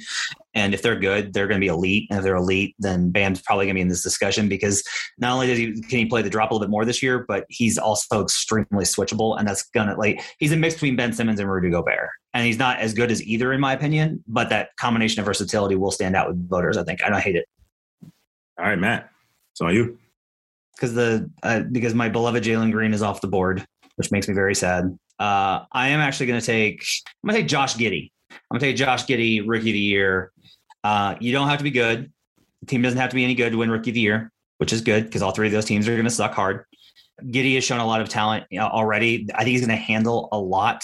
And 0.53 0.73
if 0.73 0.81
they're 0.81 0.95
good, 0.95 1.33
they're 1.33 1.47
going 1.47 1.59
to 1.59 1.63
be 1.63 1.67
elite. 1.67 2.07
And 2.09 2.17
if 2.17 2.23
they're 2.23 2.35
elite, 2.35 2.75
then 2.79 3.11
Bam's 3.11 3.41
probably 3.41 3.65
going 3.65 3.75
to 3.75 3.77
be 3.77 3.81
in 3.81 3.87
this 3.89 4.01
discussion 4.01 4.47
because 4.47 4.83
not 5.17 5.33
only 5.33 5.47
does 5.47 5.57
he 5.57 5.81
can 5.81 5.99
he 5.99 6.05
play 6.05 6.21
the 6.21 6.29
drop 6.29 6.51
a 6.51 6.53
little 6.53 6.65
bit 6.65 6.71
more 6.71 6.85
this 6.85 7.03
year, 7.03 7.25
but 7.27 7.45
he's 7.49 7.77
also 7.77 8.23
extremely 8.23 8.85
switchable, 8.85 9.37
and 9.37 9.47
that's 9.47 9.63
gonna 9.63 9.95
like 9.97 10.21
he's 10.39 10.51
a 10.51 10.57
mix 10.57 10.75
between 10.75 10.95
Ben 10.95 11.13
Simmons 11.13 11.39
and 11.39 11.51
Rudy 11.51 11.69
Gobert. 11.69 12.09
And 12.33 12.45
he's 12.45 12.57
not 12.57 12.79
as 12.79 12.93
good 12.93 13.11
as 13.11 13.23
either, 13.23 13.53
in 13.53 13.59
my 13.59 13.73
opinion. 13.73 14.23
But 14.27 14.49
that 14.49 14.75
combination 14.77 15.19
of 15.19 15.25
versatility 15.25 15.75
will 15.75 15.91
stand 15.91 16.15
out 16.15 16.29
with 16.29 16.49
voters. 16.49 16.77
I 16.77 16.83
think. 16.83 17.03
I 17.03 17.09
don't 17.09 17.21
hate 17.21 17.35
it. 17.35 17.45
All 18.57 18.65
right, 18.65 18.79
Matt. 18.79 19.11
So 19.53 19.65
are 19.65 19.73
you? 19.73 19.97
Because 20.75 20.93
the 20.93 21.29
uh, 21.43 21.61
because 21.71 21.93
my 21.93 22.09
beloved 22.09 22.43
Jalen 22.43 22.71
Green 22.71 22.93
is 22.93 23.01
off 23.01 23.21
the 23.21 23.27
board, 23.27 23.65
which 23.97 24.11
makes 24.11 24.27
me 24.27 24.33
very 24.33 24.55
sad. 24.55 24.97
Uh, 25.19 25.65
I 25.71 25.89
am 25.89 25.99
actually 25.99 26.27
going 26.27 26.39
to 26.39 26.45
take. 26.45 26.83
I'm 27.07 27.29
going 27.29 27.35
to 27.35 27.41
take 27.41 27.49
Josh 27.49 27.75
Giddey. 27.75 28.11
I'm 28.31 28.37
going 28.57 28.59
to 28.61 28.65
take 28.67 28.75
Josh 28.77 29.05
Giddey, 29.05 29.43
Rookie 29.45 29.69
of 29.69 29.73
the 29.73 29.79
Year. 29.79 30.31
Uh, 30.83 31.15
you 31.19 31.31
don't 31.31 31.49
have 31.49 31.57
to 31.57 31.63
be 31.63 31.71
good. 31.71 32.11
The 32.61 32.65
team 32.67 32.81
doesn't 32.81 32.99
have 32.99 33.09
to 33.09 33.15
be 33.15 33.23
any 33.23 33.35
good 33.35 33.51
to 33.51 33.57
win 33.57 33.69
Rookie 33.69 33.91
of 33.91 33.95
the 33.95 33.99
Year, 33.99 34.31
which 34.57 34.71
is 34.71 34.81
good 34.81 35.05
because 35.05 35.21
all 35.21 35.31
three 35.31 35.47
of 35.47 35.53
those 35.53 35.65
teams 35.65 35.87
are 35.87 35.93
going 35.93 36.05
to 36.05 36.09
suck 36.09 36.33
hard. 36.33 36.65
Giddey 37.21 37.55
has 37.55 37.65
shown 37.65 37.79
a 37.79 37.85
lot 37.85 37.99
of 37.99 38.07
talent 38.07 38.45
already. 38.57 39.27
I 39.35 39.39
think 39.39 39.49
he's 39.49 39.65
going 39.65 39.77
to 39.77 39.83
handle 39.83 40.29
a 40.31 40.39
lot. 40.39 40.83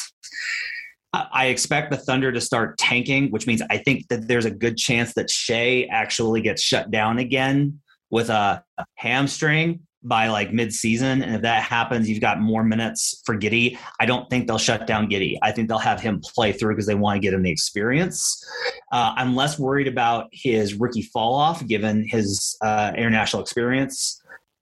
I 1.14 1.46
expect 1.46 1.92
the 1.92 1.98
Thunder 1.98 2.32
to 2.34 2.42
start 2.42 2.78
tanking, 2.78 3.32
which 3.32 3.48
means 3.48 3.62
I 3.70 3.78
think 3.78 4.10
that 4.10 4.28
there's 4.28 4.44
a 4.44 4.52
good 4.52 4.76
chance 4.76 5.14
that 5.14 5.30
Shai 5.30 5.88
actually 5.90 6.42
gets 6.42 6.62
shut 6.62 6.92
down 6.92 7.20
again 7.20 7.80
with 8.10 8.30
a 8.30 8.64
hamstring 8.96 9.80
by 10.08 10.28
like 10.28 10.54
mid-season 10.54 11.24
and 11.24 11.36
if 11.36 11.42
that 11.42 11.64
happens 11.64 12.08
you've 12.08 12.22
got 12.22 12.40
more 12.40 12.64
minutes 12.64 13.22
for 13.26 13.36
Giddey. 13.36 13.78
i 14.00 14.06
don't 14.06 14.30
think 14.30 14.48
they'll 14.48 14.58
shut 14.58 14.86
down 14.86 15.08
Giddey. 15.08 15.38
i 15.42 15.52
think 15.52 15.68
they'll 15.68 15.78
have 15.78 16.00
him 16.00 16.22
play 16.22 16.52
through 16.52 16.74
because 16.76 16.86
they 16.86 16.96
want 16.96 17.18
to 17.18 17.20
get 17.20 17.34
him 17.34 17.44
the 17.44 17.52
experience 17.52 18.44
uh, 18.92 19.14
i'm 19.18 19.36
less 19.36 19.58
worried 19.58 19.88
about 19.88 20.28
his 20.32 20.76
rookie 20.76 21.02
fall 21.02 21.34
off 21.34 21.66
given 21.68 22.08
his 22.08 22.58
uh, 22.62 22.92
international 22.96 23.42
experience 23.42 24.22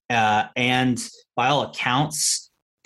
uh, 0.10 0.46
and 0.56 1.10
by 1.36 1.48
all 1.48 1.64
accounts 1.64 2.43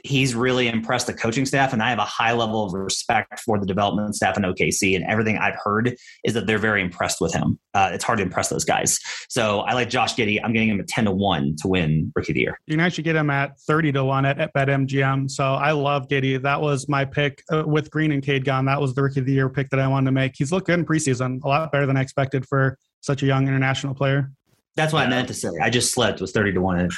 he's 0.07 0.33
really 0.33 0.67
impressed 0.67 1.07
the 1.07 1.13
coaching 1.13 1.45
staff, 1.45 1.73
and 1.73 1.83
I 1.83 1.89
have 1.89 1.99
a 1.99 2.05
high 2.05 2.31
level 2.33 2.65
of 2.65 2.73
respect 2.73 3.39
for 3.41 3.59
the 3.59 3.65
development 3.65 4.15
staff 4.15 4.37
in 4.37 4.43
OKC. 4.43 4.95
And 4.95 5.05
everything 5.05 5.37
I've 5.37 5.57
heard 5.61 5.95
is 6.23 6.33
that 6.33 6.47
they're 6.47 6.57
very 6.57 6.81
impressed 6.81 7.19
with 7.19 7.33
him. 7.33 7.59
Uh, 7.73 7.89
it's 7.93 8.03
hard 8.03 8.17
to 8.19 8.23
impress 8.23 8.49
those 8.49 8.63
guys. 8.63 8.99
So 9.29 9.59
I 9.61 9.73
like 9.73 9.89
Josh 9.89 10.15
Giddey. 10.15 10.39
I'm 10.43 10.53
getting 10.53 10.69
him 10.69 10.79
at 10.79 10.87
ten 10.87 11.05
to 11.05 11.11
one 11.11 11.55
to 11.61 11.67
win 11.67 12.11
Rookie 12.15 12.31
of 12.31 12.35
the 12.35 12.41
Year. 12.41 12.59
You 12.65 12.73
can 12.73 12.79
actually 12.79 13.03
get 13.03 13.15
him 13.15 13.29
at 13.29 13.59
thirty 13.61 13.91
to 13.91 14.03
one 14.03 14.25
at, 14.25 14.39
at 14.39 14.53
BetMGM. 14.53 15.29
So 15.29 15.43
I 15.43 15.71
love 15.71 16.07
Giddey. 16.07 16.41
That 16.41 16.61
was 16.61 16.87
my 16.87 17.05
pick 17.05 17.43
uh, 17.51 17.63
with 17.67 17.91
Green 17.91 18.11
and 18.11 18.23
Cade 18.23 18.45
gone. 18.45 18.65
That 18.65 18.79
was 18.79 18.95
the 18.95 19.03
Rookie 19.03 19.19
of 19.19 19.25
the 19.25 19.33
Year 19.33 19.49
pick 19.49 19.69
that 19.69 19.79
I 19.79 19.87
wanted 19.87 20.05
to 20.05 20.11
make. 20.13 20.33
He's 20.37 20.51
looked 20.51 20.67
good 20.67 20.79
in 20.79 20.85
preseason, 20.85 21.43
a 21.43 21.47
lot 21.47 21.71
better 21.71 21.85
than 21.85 21.97
I 21.97 22.01
expected 22.01 22.47
for 22.47 22.77
such 23.01 23.23
a 23.23 23.25
young 23.25 23.47
international 23.47 23.93
player. 23.93 24.31
That's 24.75 24.93
what 24.93 25.05
I 25.05 25.09
meant 25.09 25.27
to 25.27 25.33
say. 25.33 25.49
I 25.61 25.69
just 25.69 25.93
slipped 25.93 26.21
was 26.21 26.31
thirty 26.31 26.53
to 26.53 26.61
one. 26.61 26.89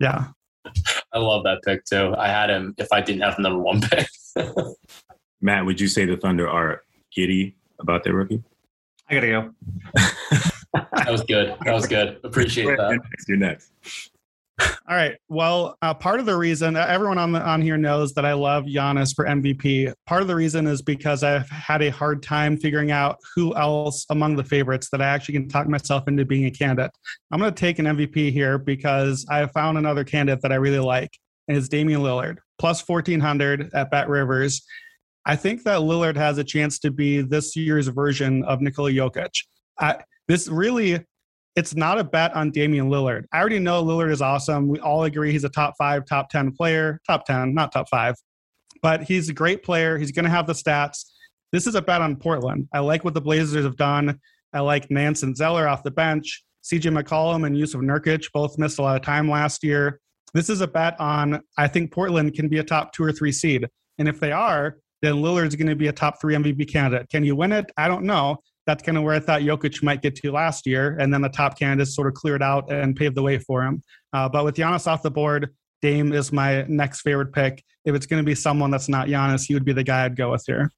Yeah. 0.00 0.28
I 1.16 1.18
love 1.18 1.44
that 1.44 1.62
pick 1.62 1.82
too. 1.86 2.14
I 2.18 2.28
had 2.28 2.50
him 2.50 2.74
if 2.76 2.88
I 2.92 3.00
didn't 3.00 3.22
have 3.22 3.36
the 3.36 3.42
number 3.42 3.58
one 3.58 3.80
pick. 3.80 4.06
Matt, 5.40 5.64
would 5.64 5.80
you 5.80 5.88
say 5.88 6.04
the 6.04 6.18
Thunder 6.18 6.46
are 6.46 6.82
giddy 7.10 7.56
about 7.80 8.04
their 8.04 8.12
rookie? 8.12 8.42
I 9.08 9.14
gotta 9.14 9.26
go. 9.28 9.54
that 10.74 11.10
was 11.10 11.22
good. 11.22 11.56
That 11.64 11.72
was 11.72 11.86
good. 11.86 12.20
Appreciate 12.22 12.66
that. 12.66 13.00
You're 13.26 13.38
next. 13.38 13.70
All 14.58 14.96
right. 14.96 15.16
Well, 15.28 15.76
uh, 15.82 15.92
part 15.92 16.20
of 16.20 16.26
the 16.26 16.36
reason 16.36 16.76
uh, 16.76 16.86
everyone 16.88 17.18
on 17.18 17.32
the, 17.32 17.40
on 17.40 17.60
here 17.60 17.76
knows 17.76 18.14
that 18.14 18.24
I 18.24 18.32
love 18.32 18.64
Giannis 18.64 19.14
for 19.14 19.26
MVP. 19.26 19.92
Part 20.06 20.22
of 20.22 20.28
the 20.28 20.34
reason 20.34 20.66
is 20.66 20.80
because 20.80 21.22
I've 21.22 21.48
had 21.50 21.82
a 21.82 21.90
hard 21.90 22.22
time 22.22 22.56
figuring 22.56 22.90
out 22.90 23.18
who 23.34 23.54
else 23.56 24.06
among 24.10 24.36
the 24.36 24.44
favorites 24.44 24.88
that 24.90 25.02
I 25.02 25.06
actually 25.06 25.34
can 25.34 25.48
talk 25.48 25.68
myself 25.68 26.08
into 26.08 26.24
being 26.24 26.46
a 26.46 26.50
candidate. 26.50 26.92
I'm 27.30 27.40
going 27.40 27.52
to 27.52 27.60
take 27.60 27.78
an 27.78 27.86
MVP 27.86 28.32
here 28.32 28.58
because 28.58 29.26
I 29.28 29.44
found 29.46 29.76
another 29.76 30.04
candidate 30.04 30.40
that 30.42 30.52
I 30.52 30.56
really 30.56 30.78
like, 30.78 31.10
and 31.48 31.56
it's 31.56 31.68
Damian 31.68 32.00
Lillard, 32.00 32.38
plus 32.58 32.86
1400 32.86 33.70
at 33.74 33.90
Bet 33.90 34.08
Rivers. 34.08 34.64
I 35.26 35.36
think 35.36 35.64
that 35.64 35.80
Lillard 35.80 36.16
has 36.16 36.38
a 36.38 36.44
chance 36.44 36.78
to 36.78 36.90
be 36.90 37.20
this 37.20 37.56
year's 37.56 37.88
version 37.88 38.44
of 38.44 38.60
Nikola 38.60 38.92
Jokic. 38.92 39.32
I, 39.78 39.98
this 40.28 40.48
really 40.48 41.04
it's 41.56 41.74
not 41.74 41.98
a 41.98 42.04
bet 42.04 42.36
on 42.36 42.50
Damian 42.50 42.90
Lillard. 42.90 43.24
I 43.32 43.40
already 43.40 43.58
know 43.58 43.82
Lillard 43.82 44.12
is 44.12 44.20
awesome. 44.20 44.68
We 44.68 44.78
all 44.78 45.04
agree 45.04 45.32
he's 45.32 45.44
a 45.44 45.48
top 45.48 45.74
five, 45.78 46.04
top 46.04 46.28
10 46.28 46.52
player, 46.52 47.00
top 47.06 47.24
10, 47.24 47.54
not 47.54 47.72
top 47.72 47.88
five, 47.88 48.14
but 48.82 49.02
he's 49.02 49.30
a 49.30 49.32
great 49.32 49.62
player. 49.62 49.96
He's 49.96 50.12
going 50.12 50.26
to 50.26 50.30
have 50.30 50.46
the 50.46 50.52
stats. 50.52 51.06
This 51.52 51.66
is 51.66 51.74
a 51.74 51.80
bet 51.80 52.02
on 52.02 52.16
Portland. 52.16 52.68
I 52.74 52.80
like 52.80 53.04
what 53.04 53.14
the 53.14 53.22
Blazers 53.22 53.64
have 53.64 53.76
done. 53.76 54.20
I 54.52 54.60
like 54.60 54.90
Nance 54.90 55.22
and 55.22 55.34
Zeller 55.34 55.66
off 55.66 55.82
the 55.82 55.90
bench. 55.90 56.44
CJ 56.62 57.00
McCollum 57.00 57.46
and 57.46 57.56
Jusuf 57.56 57.80
Nurkic 57.80 58.30
both 58.34 58.58
missed 58.58 58.78
a 58.78 58.82
lot 58.82 58.96
of 58.96 59.02
time 59.02 59.30
last 59.30 59.64
year. 59.64 60.00
This 60.34 60.50
is 60.50 60.60
a 60.60 60.66
bet 60.66 61.00
on, 61.00 61.40
I 61.56 61.68
think 61.68 61.90
Portland 61.90 62.34
can 62.34 62.48
be 62.48 62.58
a 62.58 62.64
top 62.64 62.92
two 62.92 63.04
or 63.04 63.12
three 63.12 63.32
seed. 63.32 63.66
And 63.98 64.08
if 64.08 64.20
they 64.20 64.32
are, 64.32 64.76
then 65.00 65.14
Lillard's 65.14 65.54
going 65.54 65.68
to 65.68 65.76
be 65.76 65.86
a 65.86 65.92
top 65.92 66.20
three 66.20 66.34
MVP 66.34 66.70
candidate. 66.70 67.08
Can 67.08 67.24
you 67.24 67.34
win 67.34 67.52
it? 67.52 67.70
I 67.78 67.88
don't 67.88 68.04
know 68.04 68.38
that's 68.66 68.82
kind 68.82 68.98
of 68.98 69.04
where 69.04 69.14
I 69.14 69.20
thought 69.20 69.42
Jokic 69.42 69.82
might 69.82 70.02
get 70.02 70.16
to 70.16 70.32
last 70.32 70.66
year. 70.66 70.96
And 70.98 71.12
then 71.12 71.22
the 71.22 71.28
top 71.28 71.58
candidates 71.58 71.94
sort 71.94 72.08
of 72.08 72.14
cleared 72.14 72.42
out 72.42 72.70
and 72.70 72.96
paved 72.96 73.14
the 73.14 73.22
way 73.22 73.38
for 73.38 73.62
him. 73.62 73.82
Uh, 74.12 74.28
but 74.28 74.44
with 74.44 74.56
Giannis 74.56 74.86
off 74.86 75.02
the 75.02 75.10
board, 75.10 75.50
Dame 75.82 76.12
is 76.12 76.32
my 76.32 76.62
next 76.68 77.02
favorite 77.02 77.32
pick. 77.32 77.62
If 77.84 77.94
it's 77.94 78.06
going 78.06 78.22
to 78.22 78.26
be 78.26 78.34
someone 78.34 78.70
that's 78.70 78.88
not 78.88 79.08
Giannis, 79.08 79.46
he 79.46 79.54
would 79.54 79.64
be 79.64 79.72
the 79.72 79.84
guy 79.84 80.04
I'd 80.04 80.16
go 80.16 80.32
with 80.32 80.44
here. 80.46 80.70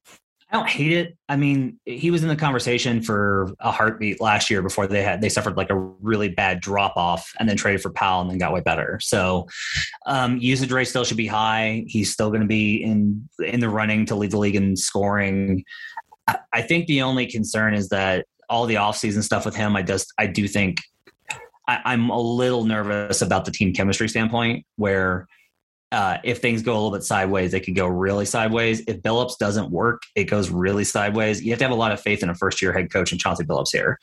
I 0.51 0.57
don't 0.57 0.69
hate 0.69 0.93
it. 0.93 1.17
I 1.29 1.37
mean, 1.37 1.79
he 1.85 2.11
was 2.11 2.23
in 2.23 2.29
the 2.29 2.37
conversation 2.37 3.03
for 3.03 3.53
a 3.61 3.71
heartbeat 3.71 4.19
last 4.19 4.49
year 4.49 4.63
before 4.63 4.87
they 4.87 5.03
had 5.03 5.21
they 5.21 5.29
suffered 5.29 5.59
like 5.59 5.69
a 5.69 5.77
really 5.77 6.31
bad 6.31 6.61
drop 6.61 6.97
off 6.97 7.31
and 7.39 7.47
then 7.47 7.59
traded 7.59 7.83
for 7.83 7.91
Powell 7.91 8.23
and 8.23 8.31
then 8.31 8.39
got 8.39 8.55
way 8.55 8.61
better. 8.61 8.99
So 9.03 9.47
um, 10.07 10.39
usage 10.39 10.73
rate 10.73 10.87
still 10.87 11.05
should 11.05 11.19
be 11.19 11.27
high. 11.27 11.85
He's 11.87 12.11
still 12.11 12.31
going 12.31 12.41
to 12.41 12.47
be 12.47 12.83
in 12.83 13.29
in 13.45 13.61
the 13.61 13.69
running 13.69 14.07
to 14.07 14.15
lead 14.15 14.31
the 14.31 14.39
league 14.39 14.57
in 14.57 14.75
scoring. 14.75 15.65
I 16.53 16.63
think 16.63 16.87
the 16.87 17.03
only 17.03 17.27
concern 17.27 17.75
is 17.75 17.89
that 17.91 18.27
all 18.49 18.67
the 18.67 18.77
offseason 18.77 19.23
stuff 19.23 19.45
with 19.45 19.55
him, 19.55 19.77
I 19.77 19.83
just 19.83 20.13
I 20.19 20.27
do 20.27 20.49
think 20.49 20.81
I, 21.69 21.93
am 21.93 22.09
a 22.11 22.21
little 22.21 22.65
nervous 22.65 23.21
about 23.21 23.45
the 23.45 23.51
team 23.51 23.73
chemistry 23.75 24.09
standpoint, 24.09 24.65
where 24.77 25.27
uh, 25.93 26.19
if 26.25 26.39
things 26.39 26.63
go 26.63 26.73
a 26.73 26.75
little 26.75 26.91
bit 26.91 27.03
sideways, 27.03 27.53
they 27.53 27.61
could 27.61 27.75
go 27.75 27.87
really 27.87 28.25
sideways. 28.25 28.81
If 28.87 29.01
Billups 29.01 29.39
doesn't 29.39 29.71
work, 29.71 30.03
it 30.15 30.25
goes 30.25 30.51
really 30.51 30.85
sideways. 30.85 31.43
You 31.43 31.51
have 31.51 31.59
to 31.59 31.65
have 31.65 31.73
a 31.73 31.77
lot 31.77 31.93
of 31.93 32.01
faith 32.01 32.23
in 32.23 32.31
a 32.31 32.35
first 32.35 32.61
year 32.61 32.73
head 32.73 32.91
coach 32.91 33.13
and 33.13 33.21
Chauncey 33.21 33.45
Billups 33.45 33.73
here. 33.73 33.99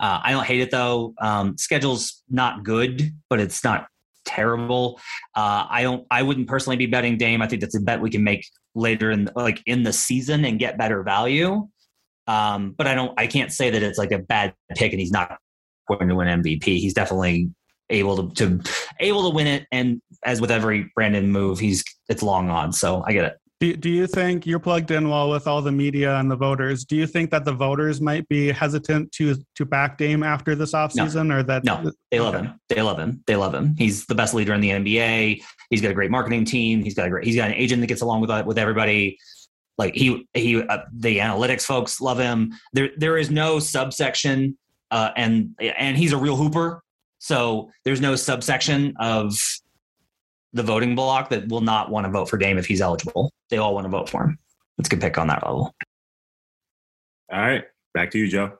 Uh, 0.00 0.20
I 0.22 0.30
don't 0.30 0.44
hate 0.44 0.60
it 0.60 0.70
though. 0.70 1.14
Um, 1.20 1.56
schedule's 1.58 2.22
not 2.28 2.64
good, 2.64 3.12
but 3.28 3.40
it's 3.40 3.64
not 3.64 3.86
terrible. 4.24 5.00
Uh, 5.34 5.66
I 5.68 5.82
don't. 5.82 6.06
I 6.10 6.22
wouldn't 6.22 6.48
personally 6.48 6.76
be 6.76 6.86
betting 6.86 7.16
Dame. 7.16 7.42
I 7.42 7.48
think 7.48 7.60
that's 7.60 7.76
a 7.76 7.80
bet 7.80 8.00
we 8.00 8.10
can 8.10 8.24
make 8.24 8.46
later 8.76 9.10
in 9.10 9.28
like 9.34 9.62
in 9.66 9.82
the 9.82 9.92
season 9.92 10.44
and 10.44 10.58
get 10.58 10.78
better 10.78 11.02
value. 11.02 11.66
Um, 12.28 12.74
but 12.76 12.86
I 12.86 12.94
don't. 12.94 13.18
I 13.18 13.26
can't 13.26 13.52
say 13.52 13.70
that 13.70 13.82
it's 13.82 13.98
like 13.98 14.12
a 14.12 14.18
bad 14.18 14.54
pick 14.76 14.92
and 14.92 15.00
he's 15.00 15.10
not 15.10 15.38
going 15.88 16.08
to 16.08 16.14
win 16.14 16.42
MVP. 16.42 16.64
He's 16.64 16.94
definitely 16.94 17.50
able 17.90 18.30
to, 18.30 18.34
to 18.34 18.70
able 19.00 19.28
to 19.28 19.34
win 19.34 19.46
it. 19.46 19.66
And 19.72 20.00
as 20.24 20.40
with 20.40 20.50
every 20.50 20.90
Brandon 20.94 21.30
move, 21.30 21.58
he's 21.58 21.84
it's 22.08 22.22
long 22.22 22.50
on. 22.50 22.72
So 22.72 23.02
I 23.06 23.12
get 23.12 23.24
it. 23.24 23.36
Do, 23.58 23.74
do 23.74 23.88
you 23.88 24.06
think 24.06 24.46
you're 24.46 24.58
plugged 24.58 24.90
in 24.90 25.08
well 25.08 25.30
with 25.30 25.46
all 25.46 25.62
the 25.62 25.72
media 25.72 26.16
and 26.16 26.30
the 26.30 26.36
voters? 26.36 26.84
Do 26.84 26.94
you 26.94 27.06
think 27.06 27.30
that 27.30 27.46
the 27.46 27.52
voters 27.52 28.02
might 28.02 28.28
be 28.28 28.52
hesitant 28.52 29.12
to 29.12 29.36
to 29.54 29.64
back 29.64 29.96
Dame 29.96 30.22
after 30.22 30.54
this 30.54 30.72
offseason 30.72 31.28
no. 31.28 31.36
or 31.36 31.42
that 31.44 31.64
No, 31.64 31.90
they 32.10 32.20
love 32.20 32.34
him. 32.34 32.60
They 32.68 32.82
love 32.82 32.98
him. 32.98 33.22
They 33.26 33.36
love 33.36 33.54
him. 33.54 33.74
He's 33.78 34.04
the 34.06 34.14
best 34.14 34.34
leader 34.34 34.52
in 34.52 34.60
the 34.60 34.70
NBA. 34.70 35.42
He's 35.70 35.80
got 35.80 35.90
a 35.90 35.94
great 35.94 36.10
marketing 36.10 36.44
team. 36.44 36.82
He's 36.82 36.94
got 36.94 37.06
a 37.06 37.10
great 37.10 37.24
he's 37.24 37.36
got 37.36 37.48
an 37.48 37.54
agent 37.54 37.80
that 37.80 37.86
gets 37.86 38.02
along 38.02 38.20
with 38.20 38.46
with 38.46 38.58
everybody. 38.58 39.18
Like 39.78 39.94
he 39.94 40.28
he 40.34 40.62
uh, 40.62 40.78
the 40.92 41.18
analytics 41.18 41.62
folks 41.62 41.98
love 42.00 42.18
him. 42.18 42.52
There 42.74 42.90
there 42.98 43.16
is 43.16 43.30
no 43.30 43.58
subsection 43.58 44.58
uh, 44.90 45.12
and 45.16 45.54
and 45.58 45.96
he's 45.96 46.12
a 46.12 46.18
real 46.18 46.36
hooper. 46.36 46.82
So 47.18 47.70
there's 47.84 48.02
no 48.02 48.16
subsection 48.16 48.94
of 49.00 49.34
the 50.52 50.62
voting 50.62 50.94
block 50.94 51.30
that 51.30 51.48
will 51.48 51.60
not 51.60 51.90
want 51.90 52.06
to 52.06 52.10
vote 52.10 52.28
for 52.28 52.38
Dame 52.38 52.58
if 52.58 52.66
he's 52.66 52.80
eligible. 52.80 53.32
They 53.50 53.58
all 53.58 53.74
want 53.74 53.84
to 53.84 53.90
vote 53.90 54.08
for 54.08 54.24
him. 54.24 54.38
It's 54.78 54.88
a 54.88 54.90
good 54.90 55.00
pick 55.00 55.18
on 55.18 55.28
that 55.28 55.44
level. 55.44 55.74
All 57.32 57.40
right. 57.40 57.64
Back 57.94 58.10
to 58.12 58.18
you, 58.18 58.28
Joe. 58.28 58.58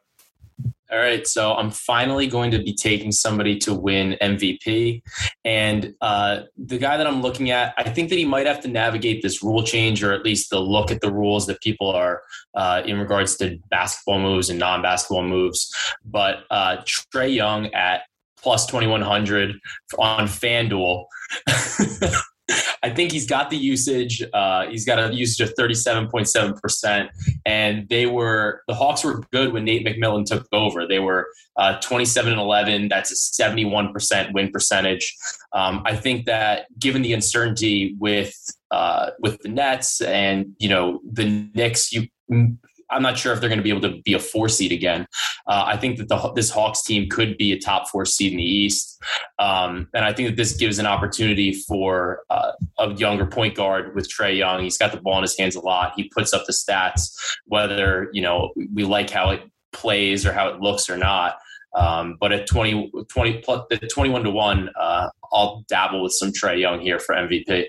All 0.91 0.99
right, 0.99 1.27
so 1.27 1.53
I'm 1.55 1.73
finally 1.73 2.29
going 2.29 2.53
to 2.53 2.59
be 2.63 2.73
taking 2.73 3.11
somebody 3.11 3.59
to 3.59 3.75
win 3.75 4.17
MVP. 4.23 5.03
And 5.45 5.95
uh, 6.01 6.43
the 6.57 6.79
guy 6.79 6.97
that 6.97 7.09
I'm 7.09 7.23
looking 7.23 7.51
at, 7.51 7.75
I 7.77 7.91
think 7.91 8.09
that 8.11 8.19
he 8.19 8.25
might 8.25 8.47
have 8.47 8.61
to 8.61 8.69
navigate 8.69 9.21
this 9.21 9.43
rule 9.43 9.65
change 9.65 10.05
or 10.05 10.13
at 10.13 10.25
least 10.25 10.51
the 10.51 10.61
look 10.61 10.93
at 10.93 11.01
the 11.01 11.13
rules 11.13 11.47
that 11.49 11.61
people 11.61 11.91
are 11.91 12.23
uh, 12.55 12.83
in 12.87 13.01
regards 13.01 13.37
to 13.39 13.59
basketball 13.69 14.21
moves 14.21 14.49
and 14.49 14.61
non 14.61 14.81
basketball 14.81 15.25
moves. 15.25 15.75
But 16.05 16.45
uh, 16.53 16.77
Trae 16.85 17.35
Young 17.35 17.67
at 17.75 18.03
plus 18.47 18.65
2100 18.67 19.59
on 19.99 20.29
FanDuel. 20.29 21.07
I 22.85 22.91
think 22.91 23.11
he's 23.11 23.27
got 23.27 23.51
the 23.51 23.57
usage. 23.57 24.23
Uh, 24.33 24.69
he's 24.69 24.85
got 24.85 25.01
a 25.01 25.13
usage 25.13 25.49
of 25.49 25.53
37.7%. 25.57 27.09
And 27.45 27.89
they 27.89 28.07
were, 28.07 28.63
the 28.69 28.75
Hawks 28.77 29.03
were 29.03 29.25
good 29.33 29.53
when 29.53 29.65
Nate 29.65 29.85
McMillan 29.85 30.27
took 30.27 30.47
over. 30.53 30.87
They 30.87 31.01
were 31.01 31.27
uh, 31.57 31.81
27 31.81 32.31
and 32.31 32.41
11. 32.41 32.87
That's 32.87 33.11
a 33.11 33.43
71% 33.43 34.33
win 34.33 34.53
percentage. 34.53 35.13
Um, 35.53 35.83
I 35.85 35.97
think 35.97 36.27
that 36.27 36.67
given 36.79 37.03
the 37.03 37.15
uncertainty 37.15 37.97
with, 37.99 38.33
uh, 38.71 39.11
with 39.19 39.41
the 39.43 39.49
Nets 39.49 40.01
and, 40.01 40.55
you 40.59 40.69
know, 40.69 41.01
the 41.05 41.51
Knicks, 41.53 41.93
you, 41.93 42.07
I'm 42.91 43.03
not 43.03 43.19
sure 43.19 43.33
if 43.33 43.41
they're 43.41 43.49
going 43.49 43.59
to 43.59 43.65
be 43.65 43.71
able 43.71 43.83
to 43.83 44.01
be 44.03 44.15
a 44.15 44.19
four 44.19 44.49
seed 44.49 44.73
again. 44.73 45.07
Uh, 45.47 45.65
I 45.67 45.77
think 45.77 45.99
that 45.99 46.09
the, 46.09 46.33
this 46.35 46.51
Hawks 46.51 46.83
team 46.83 47.09
could 47.09 47.37
be 47.37 47.53
a 47.53 47.59
top 47.59 47.89
four 47.89 48.05
seed 48.05 48.33
in 48.33 48.39
the 48.39 48.45
East, 48.45 49.03
um, 49.39 49.89
and 49.95 50.05
I 50.05 50.13
think 50.13 50.29
that 50.31 50.37
this 50.37 50.57
gives 50.57 50.79
an 50.79 50.87
opportunity 50.87 51.53
for 51.53 52.23
uh, 52.31 52.53
a 52.79 52.93
younger 52.95 53.27
point 53.27 53.55
guard 53.55 53.95
with 53.95 54.09
Trae 54.09 54.37
Young. 54.37 54.63
He's 54.63 54.79
got 54.79 54.93
the 54.93 55.01
ball 55.01 55.19
in 55.19 55.23
his 55.23 55.37
hands 55.37 55.57
a 55.57 55.61
lot. 55.61 55.93
He 55.97 56.11
puts 56.15 56.33
up 56.33 56.47
the 56.47 56.53
stats, 56.53 57.15
whether 57.47 58.09
you 58.13 58.23
know 58.23 58.53
we 58.73 58.85
like 58.85 59.11
how 59.11 59.31
it 59.31 59.43
plays 59.73 60.25
or 60.25 60.33
how 60.33 60.49
it 60.49 60.61
looks 60.61 60.89
or 60.89 60.97
not. 60.97 61.37
Um, 61.75 62.17
but 62.19 62.33
at 62.33 62.47
20, 62.47 62.91
20 63.09 63.39
plus, 63.39 63.67
at 63.71 63.91
21 63.91 64.25
to 64.25 64.31
1, 64.31 64.71
uh, 64.81 65.09
I'll 65.31 65.65
dabble 65.69 66.03
with 66.03 66.13
some 66.13 66.33
Trae 66.33 66.59
Young 66.59 66.81
here 66.81 66.99
for 66.99 67.15
MVP. 67.15 67.67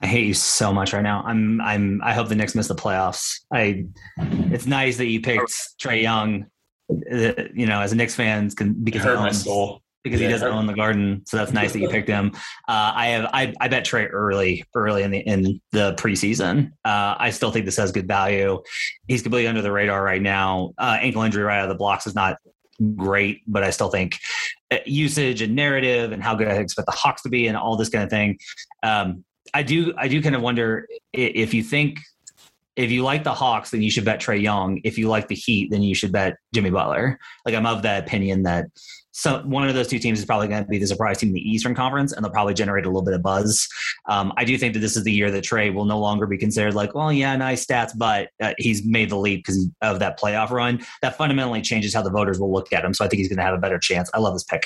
I 0.00 0.06
hate 0.06 0.26
you 0.26 0.34
so 0.34 0.72
much 0.72 0.92
right 0.92 1.02
now. 1.02 1.22
I'm 1.26 1.60
I'm 1.60 2.00
I 2.02 2.14
hope 2.14 2.28
the 2.28 2.34
Knicks 2.34 2.54
miss 2.54 2.68
the 2.68 2.74
playoffs. 2.74 3.40
I 3.52 3.86
it's 4.16 4.66
nice 4.66 4.96
that 4.98 5.06
you 5.06 5.20
picked 5.20 5.52
Trae 5.82 6.02
Young. 6.02 6.46
Uh, 6.90 7.32
you 7.52 7.66
know, 7.66 7.80
as 7.80 7.92
a 7.92 7.96
Knicks 7.96 8.14
fan, 8.14 8.48
because 8.82 9.02
hurt 9.02 9.16
my 9.16 9.32
soul 9.32 9.82
because 10.04 10.20
yeah, 10.20 10.28
he 10.28 10.32
doesn't 10.32 10.48
own 10.48 10.66
the 10.66 10.74
Garden. 10.74 11.22
So 11.26 11.36
that's 11.36 11.52
nice 11.52 11.72
that 11.72 11.80
you 11.80 11.88
picked 11.88 12.08
him. 12.08 12.32
Uh, 12.68 12.92
I 12.94 13.06
have 13.08 13.30
I, 13.32 13.52
I 13.60 13.68
bet 13.68 13.84
Trae 13.84 14.08
early 14.10 14.64
early 14.74 15.02
in 15.02 15.10
the 15.10 15.18
in 15.18 15.60
the 15.72 15.94
preseason. 15.94 16.72
Uh, 16.84 17.14
I 17.18 17.30
still 17.30 17.50
think 17.50 17.66
this 17.66 17.76
has 17.76 17.92
good 17.92 18.08
value. 18.08 18.62
He's 19.06 19.22
completely 19.22 19.48
under 19.48 19.62
the 19.62 19.72
radar 19.72 20.02
right 20.02 20.22
now. 20.22 20.72
Uh, 20.78 20.98
ankle 21.00 21.22
injury 21.22 21.42
right 21.42 21.58
out 21.58 21.64
of 21.64 21.68
the 21.68 21.74
blocks 21.74 22.06
is 22.06 22.14
not 22.14 22.36
great, 22.94 23.42
but 23.46 23.64
I 23.64 23.70
still 23.70 23.90
think 23.90 24.18
uh, 24.70 24.78
usage 24.86 25.42
and 25.42 25.54
narrative 25.54 26.12
and 26.12 26.22
how 26.22 26.34
good 26.34 26.48
I 26.48 26.54
expect 26.54 26.86
the 26.86 26.92
Hawks 26.92 27.22
to 27.22 27.28
be 27.28 27.46
and 27.48 27.56
all 27.56 27.76
this 27.76 27.88
kind 27.88 28.04
of 28.04 28.10
thing. 28.10 28.38
Um, 28.82 29.24
I 29.54 29.62
do 29.62 29.94
I 29.96 30.08
do 30.08 30.22
kind 30.22 30.34
of 30.34 30.42
wonder 30.42 30.86
if 31.12 31.54
you 31.54 31.62
think 31.62 31.98
if 32.76 32.92
you 32.92 33.02
like 33.02 33.24
the 33.24 33.34
Hawks, 33.34 33.70
then 33.70 33.82
you 33.82 33.90
should 33.90 34.04
bet 34.04 34.20
Trae 34.20 34.40
Young. 34.40 34.80
If 34.84 34.98
you 34.98 35.08
like 35.08 35.26
the 35.26 35.34
Heat, 35.34 35.70
then 35.70 35.82
you 35.82 35.96
should 35.96 36.12
bet 36.12 36.36
Jimmy 36.54 36.70
Butler. 36.70 37.18
Like 37.44 37.54
I'm 37.54 37.66
of 37.66 37.82
that 37.82 38.04
opinion 38.04 38.44
that 38.44 38.66
so 39.18 39.42
one 39.42 39.68
of 39.68 39.74
those 39.74 39.88
two 39.88 39.98
teams 39.98 40.20
is 40.20 40.24
probably 40.24 40.46
going 40.46 40.62
to 40.62 40.68
be 40.68 40.78
the 40.78 40.86
surprise 40.86 41.18
team 41.18 41.30
in 41.30 41.34
the 41.34 41.40
Eastern 41.40 41.74
Conference, 41.74 42.12
and 42.12 42.24
they'll 42.24 42.30
probably 42.30 42.54
generate 42.54 42.84
a 42.84 42.88
little 42.88 43.02
bit 43.02 43.14
of 43.14 43.22
buzz. 43.22 43.66
Um, 44.08 44.32
I 44.36 44.44
do 44.44 44.56
think 44.56 44.74
that 44.74 44.78
this 44.78 44.96
is 44.96 45.02
the 45.02 45.10
year 45.10 45.28
that 45.32 45.42
Trae 45.42 45.74
will 45.74 45.86
no 45.86 45.98
longer 45.98 46.24
be 46.24 46.38
considered 46.38 46.74
like, 46.74 46.94
well, 46.94 47.12
yeah, 47.12 47.34
nice 47.34 47.66
stats, 47.66 47.90
but 47.96 48.28
uh, 48.40 48.54
he's 48.58 48.86
made 48.86 49.10
the 49.10 49.16
leap 49.16 49.44
because 49.44 49.68
of 49.82 49.98
that 49.98 50.20
playoff 50.20 50.50
run. 50.50 50.86
That 51.02 51.16
fundamentally 51.18 51.62
changes 51.62 51.92
how 51.92 52.02
the 52.02 52.10
voters 52.10 52.38
will 52.38 52.52
look 52.52 52.72
at 52.72 52.84
him. 52.84 52.94
So 52.94 53.04
I 53.04 53.08
think 53.08 53.18
he's 53.18 53.28
going 53.28 53.38
to 53.38 53.42
have 53.42 53.54
a 53.54 53.58
better 53.58 53.80
chance. 53.80 54.08
I 54.14 54.18
love 54.20 54.34
this 54.34 54.44
pick. 54.44 54.62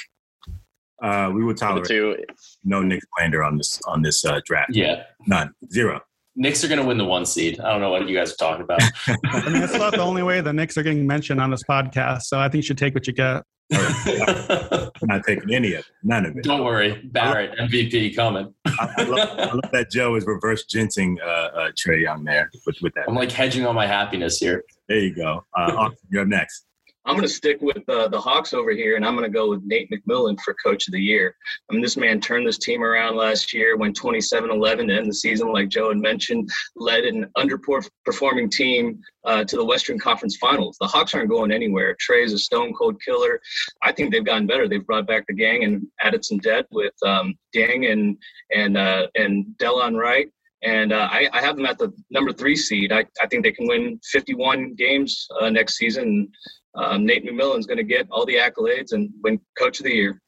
Uh, 1.02 1.30
we 1.34 1.44
will 1.44 1.54
tolerate 1.54 1.86
Two, 1.86 2.16
no 2.64 2.80
Knick 2.82 3.02
Slander 3.16 3.42
on 3.42 3.58
this 3.58 3.80
on 3.86 4.02
this 4.02 4.24
uh, 4.24 4.40
draft. 4.44 4.74
Yeah. 4.74 5.04
None. 5.26 5.52
Zero. 5.72 6.00
Knicks 6.34 6.64
are 6.64 6.68
going 6.68 6.80
to 6.80 6.86
win 6.86 6.96
the 6.96 7.04
one 7.04 7.26
seed. 7.26 7.60
I 7.60 7.70
don't 7.70 7.80
know 7.82 7.90
what 7.90 8.08
you 8.08 8.16
guys 8.16 8.32
are 8.32 8.36
talking 8.36 8.62
about. 8.62 8.80
I 9.24 9.50
mean, 9.50 9.62
it's 9.62 9.74
not 9.74 9.92
the 9.92 10.00
only 10.00 10.22
way 10.22 10.40
the 10.40 10.52
Knicks 10.52 10.78
are 10.78 10.82
getting 10.82 11.06
mentioned 11.06 11.40
on 11.40 11.50
this 11.50 11.62
podcast. 11.64 12.22
So 12.22 12.38
I 12.38 12.44
think 12.44 12.56
you 12.56 12.62
should 12.62 12.78
take 12.78 12.94
what 12.94 13.06
you 13.06 13.12
get. 13.12 13.42
I'm 13.74 14.90
not 15.02 15.22
taking 15.26 15.52
any 15.52 15.74
of 15.74 15.80
it. 15.80 15.86
None 16.02 16.26
of 16.26 16.36
it. 16.36 16.44
Don't 16.44 16.64
worry, 16.64 17.00
Barrett 17.12 17.58
MVP 17.58 18.14
coming. 18.14 18.52
I, 18.66 18.94
I, 18.98 19.02
love, 19.04 19.38
I 19.38 19.52
love 19.52 19.70
that 19.72 19.90
Joe 19.90 20.14
is 20.14 20.26
reverse 20.26 20.64
ginseng 20.64 21.18
uh, 21.22 21.26
uh, 21.26 21.70
Trae 21.72 22.02
Young 22.02 22.24
there 22.24 22.50
with, 22.66 22.76
with 22.82 22.94
that. 22.94 23.04
I'm 23.08 23.14
like 23.14 23.32
hedging 23.32 23.66
on 23.66 23.74
my 23.74 23.86
happiness 23.86 24.38
here. 24.38 24.64
There 24.88 24.98
you 24.98 25.14
go. 25.14 25.44
Uh, 25.56 25.72
Austin, 25.76 25.98
you're 26.10 26.22
up 26.22 26.28
next. 26.28 26.66
I'm 27.04 27.16
going 27.16 27.26
to 27.26 27.28
stick 27.28 27.60
with 27.60 27.88
uh, 27.88 28.06
the 28.08 28.20
Hawks 28.20 28.52
over 28.52 28.70
here, 28.70 28.94
and 28.94 29.04
I'm 29.04 29.16
going 29.16 29.28
to 29.28 29.34
go 29.34 29.50
with 29.50 29.62
Nate 29.64 29.90
McMillan 29.90 30.38
for 30.40 30.54
Coach 30.54 30.86
of 30.86 30.92
the 30.92 31.00
Year. 31.00 31.34
I 31.68 31.74
mean, 31.74 31.82
this 31.82 31.96
man 31.96 32.20
turned 32.20 32.46
this 32.46 32.58
team 32.58 32.84
around 32.84 33.16
last 33.16 33.52
year, 33.52 33.76
went 33.76 33.98
27-11 33.98 34.86
to 34.86 34.94
end 34.94 35.08
the 35.08 35.14
season, 35.14 35.52
like 35.52 35.68
Joe 35.68 35.88
had 35.88 35.98
mentioned, 35.98 36.48
led 36.76 37.04
an 37.04 37.26
underperforming 37.36 38.52
team 38.52 39.00
uh, 39.24 39.42
to 39.44 39.56
the 39.56 39.64
Western 39.64 39.98
Conference 39.98 40.36
Finals. 40.36 40.76
The 40.80 40.86
Hawks 40.86 41.12
aren't 41.14 41.30
going 41.30 41.50
anywhere. 41.50 41.96
Trae's 41.98 42.32
a 42.32 42.38
stone 42.38 42.72
cold 42.72 43.02
killer. 43.02 43.40
I 43.82 43.90
think 43.90 44.12
they've 44.12 44.24
gotten 44.24 44.46
better. 44.46 44.68
They've 44.68 44.86
brought 44.86 45.08
back 45.08 45.26
the 45.26 45.34
gang 45.34 45.64
and 45.64 45.84
added 46.00 46.24
some 46.24 46.38
depth 46.38 46.68
with 46.70 46.94
um, 47.04 47.34
Dieng 47.54 47.90
and 47.90 48.16
and 48.54 48.76
uh, 48.76 49.08
and 49.16 49.46
Delon 49.58 49.98
Wright. 49.98 50.28
And 50.64 50.92
uh, 50.92 51.08
I, 51.10 51.28
I, 51.32 51.40
have 51.40 51.56
them 51.56 51.66
at 51.66 51.76
the 51.76 51.92
number 52.12 52.32
three 52.32 52.54
seed. 52.54 52.92
I, 52.92 53.04
I 53.20 53.26
think 53.26 53.42
they 53.42 53.50
can 53.50 53.66
win 53.66 53.98
51 54.04 54.74
games 54.74 55.26
uh, 55.40 55.50
next 55.50 55.76
season 55.76 56.30
um, 56.74 57.04
Nate 57.04 57.24
McMillan's 57.24 57.66
going 57.66 57.78
to 57.78 57.84
get 57.84 58.06
all 58.10 58.24
the 58.26 58.36
accolades 58.36 58.92
and 58.92 59.10
win 59.22 59.40
Coach 59.58 59.80
of 59.80 59.84
the 59.84 59.92
Year. 59.92 60.20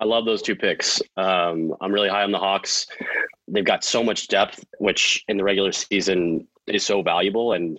I 0.00 0.04
love 0.04 0.24
those 0.24 0.42
two 0.42 0.56
picks. 0.56 1.00
Um, 1.16 1.74
I'm 1.80 1.92
really 1.92 2.08
high 2.08 2.24
on 2.24 2.32
the 2.32 2.38
Hawks. 2.38 2.86
They've 3.46 3.64
got 3.64 3.84
so 3.84 4.02
much 4.02 4.28
depth, 4.28 4.64
which 4.78 5.24
in 5.28 5.36
the 5.36 5.44
regular 5.44 5.72
season 5.72 6.48
is 6.66 6.84
so 6.84 7.02
valuable. 7.02 7.52
And 7.52 7.78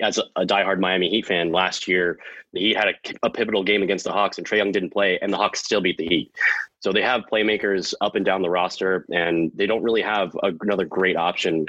as 0.00 0.18
a, 0.36 0.44
diehard 0.44 0.80
Miami 0.80 1.08
Heat 1.08 1.26
fan, 1.26 1.52
last 1.52 1.86
year 1.86 2.18
the 2.52 2.60
Heat 2.60 2.76
had 2.76 2.88
a, 2.88 2.94
a, 3.22 3.30
pivotal 3.30 3.62
game 3.62 3.82
against 3.82 4.04
the 4.04 4.12
Hawks, 4.12 4.38
and 4.38 4.46
Trae 4.46 4.58
Young 4.58 4.72
didn't 4.72 4.92
play, 4.92 5.18
and 5.22 5.32
the 5.32 5.36
Hawks 5.36 5.60
still 5.60 5.80
beat 5.80 5.96
the 5.96 6.06
Heat. 6.06 6.34
So 6.80 6.92
they 6.92 7.02
have 7.02 7.22
playmakers 7.32 7.94
up 8.00 8.16
and 8.16 8.24
down 8.24 8.42
the 8.42 8.50
roster, 8.50 9.06
and 9.10 9.52
they 9.54 9.66
don't 9.66 9.82
really 9.82 10.02
have 10.02 10.34
a, 10.42 10.52
another 10.60 10.84
great 10.84 11.16
option 11.16 11.66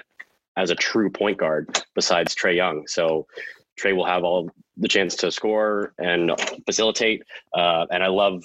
as 0.58 0.72
a 0.72 0.76
true 0.76 1.10
point 1.10 1.38
guard 1.38 1.84
besides 1.96 2.36
Trae 2.36 2.56
Young. 2.56 2.88
So 2.88 3.28
Trae 3.80 3.96
will 3.96 4.06
have 4.06 4.24
all 4.24 4.50
the 4.78 4.88
chance 4.88 5.16
to 5.18 5.32
score 5.32 5.94
and 5.98 6.32
facilitate. 6.66 7.24
Uh, 7.54 7.86
and 7.92 8.04
I 8.04 8.08
love 8.08 8.44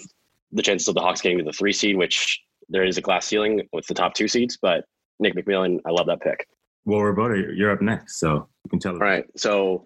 the 0.52 0.62
chances 0.62 0.88
of 0.88 0.94
the 0.94 1.00
Hawks 1.00 1.20
getting 1.20 1.38
to 1.38 1.44
the 1.44 1.52
three 1.52 1.72
seed, 1.72 1.96
which 1.96 2.40
there 2.68 2.84
is 2.84 2.98
a 2.98 3.00
glass 3.00 3.26
ceiling 3.26 3.66
with 3.72 3.86
the 3.86 3.94
top 3.94 4.14
two 4.14 4.28
seeds. 4.28 4.58
But 4.60 4.84
Nick 5.18 5.34
McMillan, 5.34 5.80
I 5.86 5.90
love 5.90 6.06
that 6.06 6.20
pick. 6.20 6.46
Well, 6.84 7.02
Roberto, 7.02 7.52
you're 7.52 7.70
up 7.70 7.82
next, 7.82 8.18
so 8.18 8.48
you 8.64 8.70
can 8.70 8.78
tell. 8.78 8.94
All 8.94 9.00
right, 9.00 9.24
so 9.36 9.84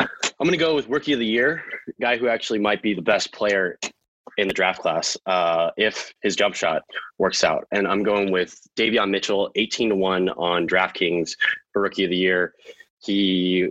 I'm 0.00 0.08
going 0.38 0.52
to 0.52 0.56
go 0.56 0.74
with 0.74 0.88
Rookie 0.88 1.12
of 1.12 1.18
the 1.18 1.26
Year, 1.26 1.64
guy 2.00 2.16
who 2.16 2.28
actually 2.28 2.60
might 2.60 2.82
be 2.82 2.94
the 2.94 3.02
best 3.02 3.32
player 3.32 3.78
in 4.36 4.48
the 4.48 4.54
draft 4.54 4.80
class 4.80 5.16
uh, 5.26 5.70
if 5.76 6.12
his 6.22 6.36
jump 6.36 6.54
shot 6.54 6.82
works 7.18 7.44
out. 7.44 7.66
And 7.72 7.86
I'm 7.86 8.02
going 8.02 8.30
with 8.30 8.60
Davion 8.76 9.10
Mitchell, 9.10 9.50
18 9.54 9.90
to 9.90 9.96
one 9.96 10.28
on 10.30 10.66
DraftKings 10.66 11.36
for 11.72 11.82
Rookie 11.82 12.04
of 12.04 12.10
the 12.10 12.16
Year. 12.16 12.54
He 13.00 13.68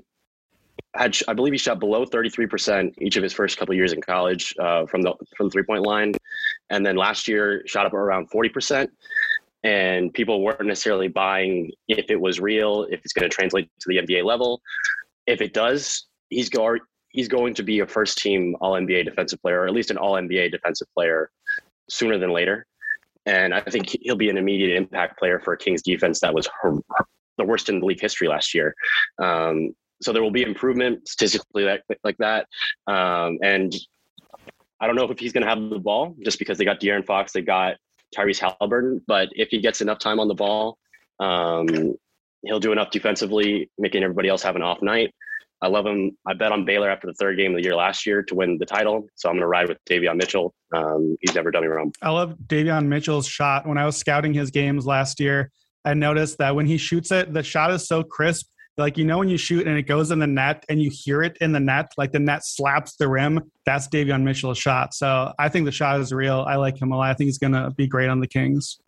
had 0.96 1.18
I 1.28 1.34
believe 1.34 1.54
he 1.54 1.58
shot 1.58 1.80
below 1.80 2.06
33% 2.06 2.94
each 3.00 3.18
of 3.18 3.24
his 3.24 3.34
first 3.34 3.58
couple 3.58 3.74
years 3.74 3.94
in 3.94 4.02
college 4.02 4.56
uh, 4.60 4.86
from 4.86 5.02
the 5.02 5.14
from 5.36 5.48
the 5.48 5.52
three 5.52 5.64
point 5.64 5.84
line, 5.84 6.14
and 6.70 6.86
then 6.86 6.96
last 6.96 7.28
year 7.28 7.64
shot 7.66 7.86
up 7.86 7.94
around 7.94 8.30
40%. 8.30 8.88
And 9.66 10.14
people 10.14 10.42
weren't 10.42 10.66
necessarily 10.66 11.08
buying 11.08 11.72
if 11.88 12.12
it 12.12 12.20
was 12.20 12.42
real, 12.42 12.84
if 12.92 13.00
it's 13.06 13.14
going 13.14 13.30
to 13.30 13.34
translate 13.34 13.70
to 13.80 13.88
the 13.88 13.98
NBA 13.98 14.26
level. 14.26 14.62
If 15.26 15.40
it 15.40 15.54
does, 15.54 16.08
he's 16.30 16.50
go 16.50 16.78
he's 17.10 17.28
going 17.28 17.54
to 17.56 17.64
be 17.64 17.80
a 17.80 17.88
first 17.88 18.18
team 18.18 18.56
All 18.60 18.74
NBA 18.74 19.06
defensive 19.06 19.42
player, 19.42 19.62
or 19.62 19.68
at 19.68 19.74
least 19.74 19.90
an 19.90 19.98
All 19.98 20.14
NBA 20.14 20.52
defensive 20.52 20.88
player, 20.94 21.32
sooner 21.90 22.18
than 22.18 22.32
later. 22.32 22.66
And 23.26 23.54
I 23.54 23.62
think 23.62 23.96
he'll 24.02 24.18
be 24.18 24.30
an 24.30 24.38
immediate 24.38 24.76
impact 24.76 25.18
player 25.18 25.40
for 25.40 25.54
a 25.54 25.58
Kings 25.58 25.82
defense 25.82 26.20
that 26.20 26.34
was 26.34 26.50
her, 26.62 26.78
the 27.38 27.46
worst 27.46 27.70
in 27.70 27.80
the 27.80 27.86
league 27.86 28.02
history 28.02 28.28
last 28.28 28.54
year. 28.54 28.76
Um, 29.18 29.74
so 30.04 30.14
there 30.14 30.22
will 30.22 30.32
be 30.32 30.44
improvement 30.44 31.08
statistically 31.08 31.64
like, 31.64 31.84
like 32.04 32.18
that. 32.18 32.48
Um, 32.88 33.40
and 33.42 33.74
I 34.80 34.88
don't 34.88 34.96
know 34.96 35.10
if 35.10 35.20
he's 35.20 35.32
going 35.32 35.44
to 35.44 35.50
have 35.50 35.70
the 35.70 35.80
ball 35.80 36.16
just 36.24 36.40
because 36.40 36.58
they 36.58 36.66
got 36.66 36.80
De'Aaron 36.80 37.06
Fox, 37.06 37.32
they 37.32 37.42
got 37.42 37.76
Tyrese 38.16 38.40
Haliburton, 38.40 39.02
but 39.08 39.30
if 39.32 39.50
he 39.50 39.60
gets 39.60 39.82
enough 39.82 40.00
time 40.00 40.20
on 40.20 40.28
the 40.28 40.36
ball, 40.36 40.78
um, 41.20 41.96
he'll 42.44 42.60
do 42.60 42.72
enough 42.72 42.92
defensively, 42.92 43.70
making 43.78 44.04
everybody 44.04 44.30
else 44.30 44.44
have 44.44 44.56
an 44.56 44.62
off 44.62 44.82
night. 44.82 45.14
I 45.62 45.68
love 45.68 45.86
him. 45.86 46.18
I 46.28 46.34
bet 46.34 46.52
on 46.52 46.66
Baylor 46.66 46.90
after 46.90 47.08
the 47.08 47.14
third 47.14 47.38
game 47.38 47.52
of 47.52 47.58
the 47.58 47.64
year 47.64 47.76
last 47.76 48.06
year 48.06 48.22
to 48.24 48.36
win 48.36 48.58
the 48.58 48.66
title. 48.66 49.08
So 49.16 49.30
I'm 49.30 49.36
going 49.36 49.44
to 49.44 49.48
ride 49.48 49.70
with 49.70 49.78
Davion 49.90 50.18
Mitchell. 50.18 50.54
Um, 50.76 51.16
he's 51.22 51.34
never 51.34 51.52
done 51.52 51.62
me 51.62 51.70
wrong. 51.70 51.94
I 52.02 52.10
love 52.10 52.36
Davion 52.48 52.88
Mitchell's 52.88 53.28
shot. 53.28 53.66
When 53.66 53.78
I 53.78 53.86
was 53.86 53.96
scouting 53.96 54.34
his 54.34 54.52
games 54.52 54.86
last 54.86 55.22
year, 55.22 55.52
I 55.86 55.94
noticed 55.94 56.38
that 56.40 56.54
when 56.54 56.66
he 56.66 56.78
shoots 56.78 57.12
it, 57.14 57.34
the 57.34 57.44
shot 57.44 57.72
is 57.72 57.88
so 57.88 58.04
crisp 58.04 58.48
like 58.78 58.98
you 58.98 59.06
know 59.06 59.20
when 59.20 59.30
you 59.30 59.38
shoot 59.38 59.68
and 59.68 59.78
it 59.78 59.84
goes 59.84 60.12
in 60.12 60.20
the 60.20 60.28
net 60.28 60.66
and 60.70 60.82
you 60.82 60.90
hear 60.92 61.22
it 61.22 61.38
in 61.42 61.52
the 61.52 61.60
net, 61.60 61.92
like 61.98 62.12
the 62.12 62.20
net 62.20 62.42
slaps 62.44 62.96
the 62.96 63.08
rim. 63.08 63.40
That's 63.66 63.88
Davion 63.88 64.24
Mitchell's 64.24 64.58
shot. 64.58 64.94
So 64.94 65.32
I 65.38 65.50
think 65.50 65.66
the 65.66 65.72
shot 65.72 66.00
is 66.00 66.12
real. 66.12 66.46
I 66.48 66.56
like 66.56 66.82
him 66.82 66.92
a 66.92 66.98
lot. 66.98 67.10
I 67.10 67.14
think 67.14 67.28
he's 67.28 67.38
gonna 67.38 67.72
be 67.72 67.88
great 67.88 68.10
on 68.10 68.20
the 68.20 68.28
Kings. 68.28 68.80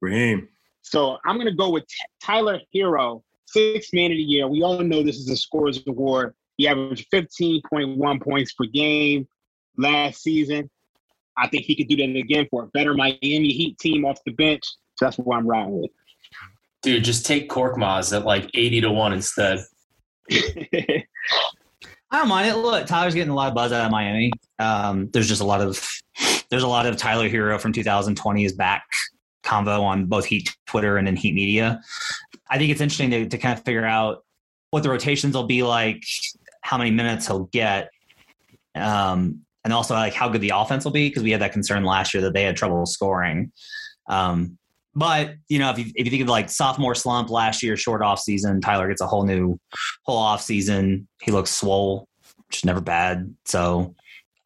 Raheem. 0.00 0.48
So 0.82 1.18
I'm 1.24 1.38
gonna 1.38 1.54
go 1.54 1.70
with 1.70 1.84
Tyler 2.22 2.60
Herro, 2.74 3.22
sixth 3.46 3.92
man 3.92 4.10
of 4.10 4.16
the 4.16 4.22
year. 4.22 4.48
We 4.48 4.62
all 4.62 4.80
know 4.80 5.02
this 5.02 5.16
is 5.16 5.30
a 5.30 5.36
scores 5.36 5.82
award. 5.86 6.34
He 6.56 6.66
averaged 6.66 7.08
15.1 7.12 8.22
points 8.22 8.52
per 8.52 8.66
game 8.66 9.26
last 9.78 10.22
season. 10.22 10.68
I 11.36 11.48
think 11.48 11.64
he 11.64 11.74
could 11.74 11.88
do 11.88 11.96
that 11.96 12.16
again 12.16 12.46
for 12.50 12.64
a 12.64 12.66
better 12.68 12.94
Miami 12.94 13.52
Heat 13.52 13.78
team 13.78 14.04
off 14.04 14.18
the 14.26 14.32
bench. 14.32 14.62
So 14.96 15.06
that's 15.06 15.16
what 15.18 15.36
I'm 15.36 15.46
riding 15.46 15.80
with. 15.80 15.90
Dude, 16.82 17.04
just 17.04 17.24
take 17.24 17.48
Korkmaz 17.48 18.16
at 18.16 18.24
like 18.24 18.50
80 18.54 18.82
to 18.82 18.90
1 18.90 19.12
instead. 19.12 19.60
I 20.30 22.18
don't 22.18 22.28
mind 22.28 22.48
it. 22.48 22.56
Look, 22.56 22.86
Tyler's 22.86 23.14
getting 23.14 23.30
a 23.30 23.34
lot 23.34 23.48
of 23.48 23.54
buzz 23.54 23.72
out 23.72 23.86
of 23.86 23.90
Miami. 23.90 24.32
Um, 24.58 25.08
there's 25.12 25.28
just 25.28 25.40
a 25.40 25.46
lot 25.46 25.60
of 25.60 25.88
there's 26.50 26.62
a 26.62 26.68
lot 26.68 26.86
of 26.86 26.96
Tyler 26.96 27.28
Herro 27.28 27.58
from 27.58 27.72
2020 27.72 28.44
is 28.44 28.52
back 28.52 28.84
convo 29.42 29.82
on 29.82 30.06
both 30.06 30.24
Heat 30.26 30.54
Twitter 30.66 30.96
and 30.98 31.08
in 31.08 31.16
Heat 31.16 31.34
Media. 31.34 31.80
I 32.50 32.58
think 32.58 32.70
it's 32.70 32.80
interesting 32.80 33.10
to, 33.10 33.28
to 33.28 33.38
kind 33.38 33.58
of 33.58 33.64
figure 33.64 33.84
out 33.84 34.24
what 34.70 34.82
the 34.82 34.90
rotations 34.90 35.34
will 35.34 35.46
be 35.46 35.62
like, 35.62 36.02
how 36.62 36.78
many 36.78 36.90
minutes 36.90 37.26
he'll 37.26 37.44
get, 37.44 37.90
um, 38.74 39.40
and 39.64 39.72
also 39.72 39.94
like 39.94 40.14
how 40.14 40.28
good 40.28 40.40
the 40.40 40.52
offense 40.54 40.84
will 40.84 40.92
be 40.92 41.08
because 41.08 41.22
we 41.22 41.30
had 41.30 41.40
that 41.40 41.52
concern 41.52 41.84
last 41.84 42.14
year 42.14 42.22
that 42.22 42.34
they 42.34 42.42
had 42.42 42.56
trouble 42.56 42.84
scoring. 42.86 43.52
Um, 44.08 44.58
but 44.94 45.34
you 45.48 45.58
know, 45.58 45.70
if 45.70 45.78
you 45.78 45.86
if 45.94 46.06
you 46.06 46.10
think 46.10 46.22
of 46.22 46.28
like 46.28 46.50
sophomore 46.50 46.94
slump 46.94 47.30
last 47.30 47.62
year, 47.62 47.76
short 47.76 48.02
off 48.02 48.20
season, 48.20 48.60
Tyler 48.60 48.88
gets 48.88 49.00
a 49.00 49.06
whole 49.06 49.24
new 49.24 49.58
whole 50.04 50.18
off 50.18 50.42
season. 50.42 51.08
He 51.22 51.32
looks 51.32 51.50
swole, 51.50 52.08
which 52.48 52.58
is 52.58 52.64
never 52.64 52.80
bad. 52.80 53.34
So 53.44 53.94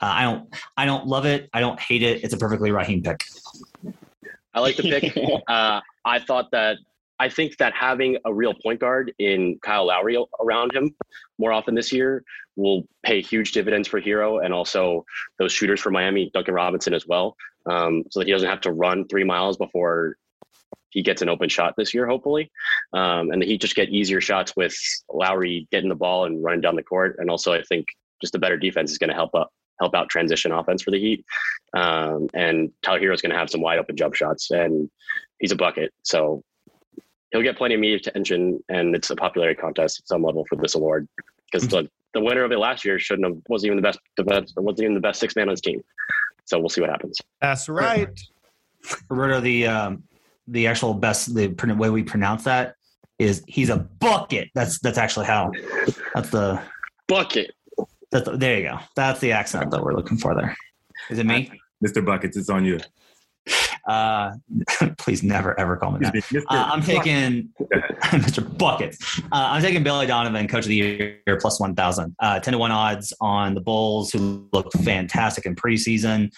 uh, 0.00 0.06
I 0.06 0.22
don't 0.22 0.54
I 0.76 0.86
don't 0.86 1.06
love 1.06 1.26
it. 1.26 1.48
I 1.52 1.60
don't 1.60 1.80
hate 1.80 2.02
it. 2.02 2.22
It's 2.22 2.34
a 2.34 2.38
perfectly 2.38 2.70
Raheem 2.70 3.02
pick. 3.02 3.24
I 4.54 4.60
like 4.60 4.76
the 4.76 4.84
pick. 4.84 5.16
uh, 5.48 5.80
I 6.04 6.20
thought 6.20 6.50
that 6.52 6.78
I 7.18 7.28
think 7.28 7.56
that 7.56 7.72
having 7.74 8.18
a 8.24 8.32
real 8.32 8.54
point 8.54 8.80
guard 8.80 9.12
in 9.18 9.58
Kyle 9.62 9.86
Lowry 9.86 10.16
around 10.40 10.74
him 10.74 10.94
more 11.38 11.52
often 11.52 11.74
this 11.74 11.92
year 11.92 12.22
will 12.56 12.86
pay 13.02 13.20
huge 13.20 13.52
dividends 13.52 13.88
for 13.88 14.00
Herro 14.00 14.44
and 14.44 14.52
also 14.54 15.04
those 15.38 15.52
shooters 15.52 15.80
for 15.80 15.90
Miami, 15.90 16.30
Duncan 16.32 16.54
Robinson 16.54 16.94
as 16.94 17.06
well, 17.06 17.36
um, 17.66 18.04
so 18.10 18.20
that 18.20 18.26
he 18.26 18.32
doesn't 18.32 18.48
have 18.48 18.60
to 18.62 18.72
run 18.72 19.06
three 19.08 19.24
miles 19.24 19.56
before 19.56 20.16
he 20.96 21.02
gets 21.02 21.20
an 21.20 21.28
open 21.28 21.50
shot 21.50 21.74
this 21.76 21.92
year, 21.92 22.06
hopefully. 22.06 22.50
Um, 22.94 23.30
and 23.30 23.42
he 23.42 23.58
just 23.58 23.76
get 23.76 23.90
easier 23.90 24.18
shots 24.22 24.56
with 24.56 24.74
Lowry 25.12 25.68
getting 25.70 25.90
the 25.90 25.94
ball 25.94 26.24
and 26.24 26.42
running 26.42 26.62
down 26.62 26.74
the 26.74 26.82
court. 26.82 27.16
And 27.18 27.28
also, 27.28 27.52
I 27.52 27.62
think 27.64 27.86
just 28.22 28.34
a 28.34 28.38
better 28.38 28.56
defense 28.56 28.90
is 28.90 28.96
going 28.96 29.10
to 29.10 29.14
help 29.14 29.34
up 29.34 29.52
help 29.78 29.94
out 29.94 30.08
transition 30.08 30.52
offense 30.52 30.82
for 30.82 30.90
the 30.90 30.98
Heat. 30.98 31.22
Um, 31.76 32.28
and 32.32 32.70
Tyler 32.82 32.98
Herro 32.98 33.14
is 33.14 33.20
going 33.20 33.30
to 33.30 33.36
have 33.36 33.50
some 33.50 33.60
wide 33.60 33.78
open 33.78 33.94
jump 33.94 34.14
shots, 34.14 34.50
and 34.50 34.88
he's 35.38 35.52
a 35.52 35.56
bucket. 35.56 35.92
So 36.02 36.42
he'll 37.30 37.42
get 37.42 37.58
plenty 37.58 37.74
of 37.74 37.80
media 37.82 37.98
attention, 37.98 38.58
and 38.70 38.96
it's 38.96 39.10
a 39.10 39.16
popularity 39.16 39.60
contest 39.60 40.00
at 40.00 40.08
some 40.08 40.22
level 40.22 40.46
for 40.48 40.56
this 40.56 40.76
award 40.76 41.06
because 41.52 41.68
the 41.68 41.90
the 42.14 42.22
winner 42.22 42.42
of 42.42 42.52
it 42.52 42.58
last 42.58 42.86
year 42.86 42.98
shouldn't 42.98 43.28
have 43.28 43.36
wasn't 43.50 43.66
even 43.66 43.76
the 43.76 43.82
best 43.82 43.98
the 44.16 44.24
best 44.24 44.54
wasn't 44.56 44.84
even 44.84 44.94
the 44.94 45.00
best 45.00 45.20
six 45.20 45.36
man 45.36 45.48
on 45.48 45.52
his 45.52 45.60
team. 45.60 45.84
So 46.46 46.58
we'll 46.58 46.70
see 46.70 46.80
what 46.80 46.88
happens. 46.88 47.18
That's 47.42 47.68
right. 47.68 48.18
Roberto, 49.10 49.40
the 49.40 49.66
um, 49.66 50.04
the 50.48 50.66
actual 50.66 50.94
best 50.94 51.34
the 51.34 51.48
way 51.76 51.90
we 51.90 52.02
pronounce 52.02 52.44
that 52.44 52.74
is 53.18 53.42
he's 53.46 53.70
a 53.70 53.78
bucket. 53.78 54.50
That's 54.54 54.78
that's 54.80 54.98
actually 54.98 55.26
how. 55.26 55.50
That's 56.14 56.30
the 56.30 56.60
Bucket. 57.08 57.52
that's 58.10 58.28
the, 58.28 58.36
there 58.36 58.58
you 58.58 58.62
go. 58.64 58.78
That's 58.96 59.20
the 59.20 59.32
accent 59.32 59.70
that 59.70 59.82
we're 59.82 59.94
looking 59.94 60.18
for 60.18 60.34
there. 60.34 60.56
Is 61.08 61.18
it 61.18 61.26
me? 61.26 61.52
Mr. 61.84 62.04
Buckets, 62.04 62.36
it's 62.36 62.50
on 62.50 62.64
you. 62.64 62.80
Uh, 63.86 64.32
please 64.98 65.22
never 65.22 65.58
ever 65.60 65.76
call 65.76 65.92
me 65.92 66.00
that. 66.00 66.44
Uh, 66.48 66.70
I'm 66.72 66.82
taking 66.82 67.50
Mr. 68.02 68.58
Buckets. 68.58 69.20
Uh, 69.24 69.28
I'm 69.32 69.62
taking 69.62 69.82
Billy 69.82 70.06
Donovan, 70.06 70.48
Coach 70.48 70.64
of 70.64 70.68
the 70.68 70.76
Year, 70.76 71.38
plus 71.40 71.60
1,000. 71.60 72.16
Uh, 72.18 72.40
10 72.40 72.52
to 72.52 72.58
1 72.58 72.70
odds 72.72 73.12
on 73.20 73.54
the 73.54 73.60
Bulls, 73.60 74.10
who 74.10 74.48
looked 74.52 74.76
fantastic 74.80 75.46
in 75.46 75.54
preseason. 75.54 76.32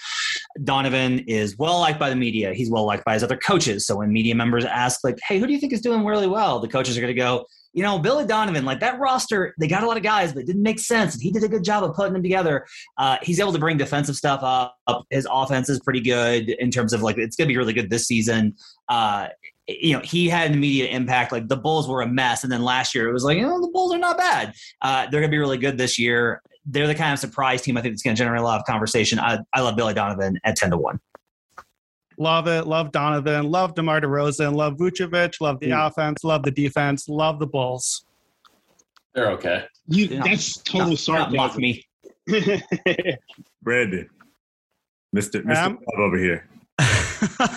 Donovan 0.65 1.21
is 1.21 1.57
well 1.57 1.79
liked 1.81 1.99
by 1.99 2.11
the 2.11 2.17
media. 2.17 2.53
He's 2.53 2.71
well 2.71 2.85
liked 2.85 3.05
by 3.05 3.15
his 3.15 3.23
other 3.23 3.37
coaches. 3.37 3.87
So 3.87 3.97
when 3.97 4.13
media 4.13 4.35
members 4.35 4.65
ask, 4.65 5.03
like, 5.03 5.19
hey, 5.27 5.39
who 5.39 5.47
do 5.47 5.53
you 5.53 5.59
think 5.59 5.73
is 5.73 5.81
doing 5.81 6.05
really 6.05 6.29
well? 6.29 6.61
The 6.61 6.69
coaches 6.69 6.99
are 6.99 7.01
going 7.01 7.15
to 7.15 7.19
go, 7.19 7.47
you 7.73 7.83
know, 7.83 7.99
Billy 7.99 8.27
Donovan, 8.27 8.65
like 8.65 8.81
that 8.81 8.99
roster, 8.99 9.55
they 9.59 9.69
got 9.69 9.83
a 9.83 9.87
lot 9.87 9.97
of 9.97 10.03
guys, 10.03 10.33
but 10.33 10.41
it 10.41 10.47
didn't 10.47 10.63
make 10.63 10.79
sense. 10.79 11.15
And 11.15 11.23
he 11.23 11.31
did 11.31 11.45
a 11.45 11.49
good 11.49 11.65
job 11.65 11.85
of 11.85 11.95
putting 11.95 12.13
them 12.13 12.23
together. 12.23 12.67
Uh, 12.97 13.19
he's 13.23 13.41
able 13.41 13.53
to 13.53 13.59
bring 13.59 13.77
defensive 13.77 14.17
stuff 14.17 14.41
up. 14.43 14.77
His 15.11 15.27
offense 15.31 15.69
is 15.69 15.81
pretty 15.81 16.01
good 16.01 16.51
in 16.51 16.71
terms 16.71 16.93
of 16.93 17.03
like, 17.03 17.19
it's 17.19 17.37
going 17.37 17.47
to 17.47 17.53
be 17.53 17.59
really 17.59 17.73
good 17.73 17.91
this 17.91 18.07
season. 18.07 18.55
Uh, 18.89 19.29
you 19.69 19.93
know, 19.93 20.01
he 20.01 20.29
had 20.29 20.51
an 20.51 20.57
immediate 20.57 20.91
impact. 20.95 21.31
Like 21.31 21.49
the 21.49 21.57
Bulls 21.57 21.89
were 21.89 22.01
a 22.01 22.09
mess. 22.09 22.43
And 22.43 22.51
then 22.51 22.63
last 22.63 22.95
year 22.95 23.09
it 23.09 23.13
was 23.13 23.25
like, 23.25 23.37
you 23.37 23.43
know, 23.43 23.61
the 23.61 23.69
Bulls 23.69 23.93
are 23.93 23.99
not 23.99 24.17
bad. 24.17 24.55
Uh, 24.81 25.03
they're 25.03 25.21
going 25.21 25.31
to 25.31 25.35
be 25.35 25.39
really 25.39 25.59
good 25.59 25.77
this 25.77 25.99
year. 25.99 26.43
They're 26.65 26.87
the 26.87 26.95
kind 26.95 27.13
of 27.13 27.19
surprise 27.19 27.63
team 27.63 27.77
I 27.77 27.83
think 27.83 27.95
that's 27.95 28.03
going 28.03 28.17
to 28.17 28.19
generate 28.19 28.41
a 28.41 28.45
lot 28.45 28.59
of 28.59 28.67
conversation. 28.67 29.19
I, 29.19 29.39
I 29.55 29.61
love 29.61 29.77
Billy 29.77 29.95
Donovan 29.95 30.39
at 30.45 30.57
10 30.57 30.71
to 30.71 30.77
1. 30.77 30.99
Love 32.19 32.49
it. 32.49 32.67
Love 32.67 32.91
Donovan. 32.93 33.51
Love 33.51 33.75
DeMar 33.75 34.01
DeRozan. 34.01 34.55
Love 34.55 34.75
Vucevic. 34.77 35.41
Love 35.41 35.61
the 35.61 35.71
offense. 35.71 36.25
Love 36.25 36.43
the 36.43 36.51
defense. 36.51 37.09
Love 37.09 37.39
the 37.39 37.47
Bulls. 37.47 38.05
They're 39.15 39.31
okay. 39.33 39.65
You 39.87 40.07
Yeah. 40.07 40.23
that's 40.25 40.57
total 40.59 40.97
Not 41.15 41.33
mock 41.33 41.53
sarcasm. 41.53 41.61
me. 41.63 41.85
Brandon. 43.63 44.09
Mr. 45.17 45.43
Mr. 45.43 45.45
Ma'am? 45.45 45.79
Over 45.97 46.19
here. 46.19 46.49
uh, 46.79 47.49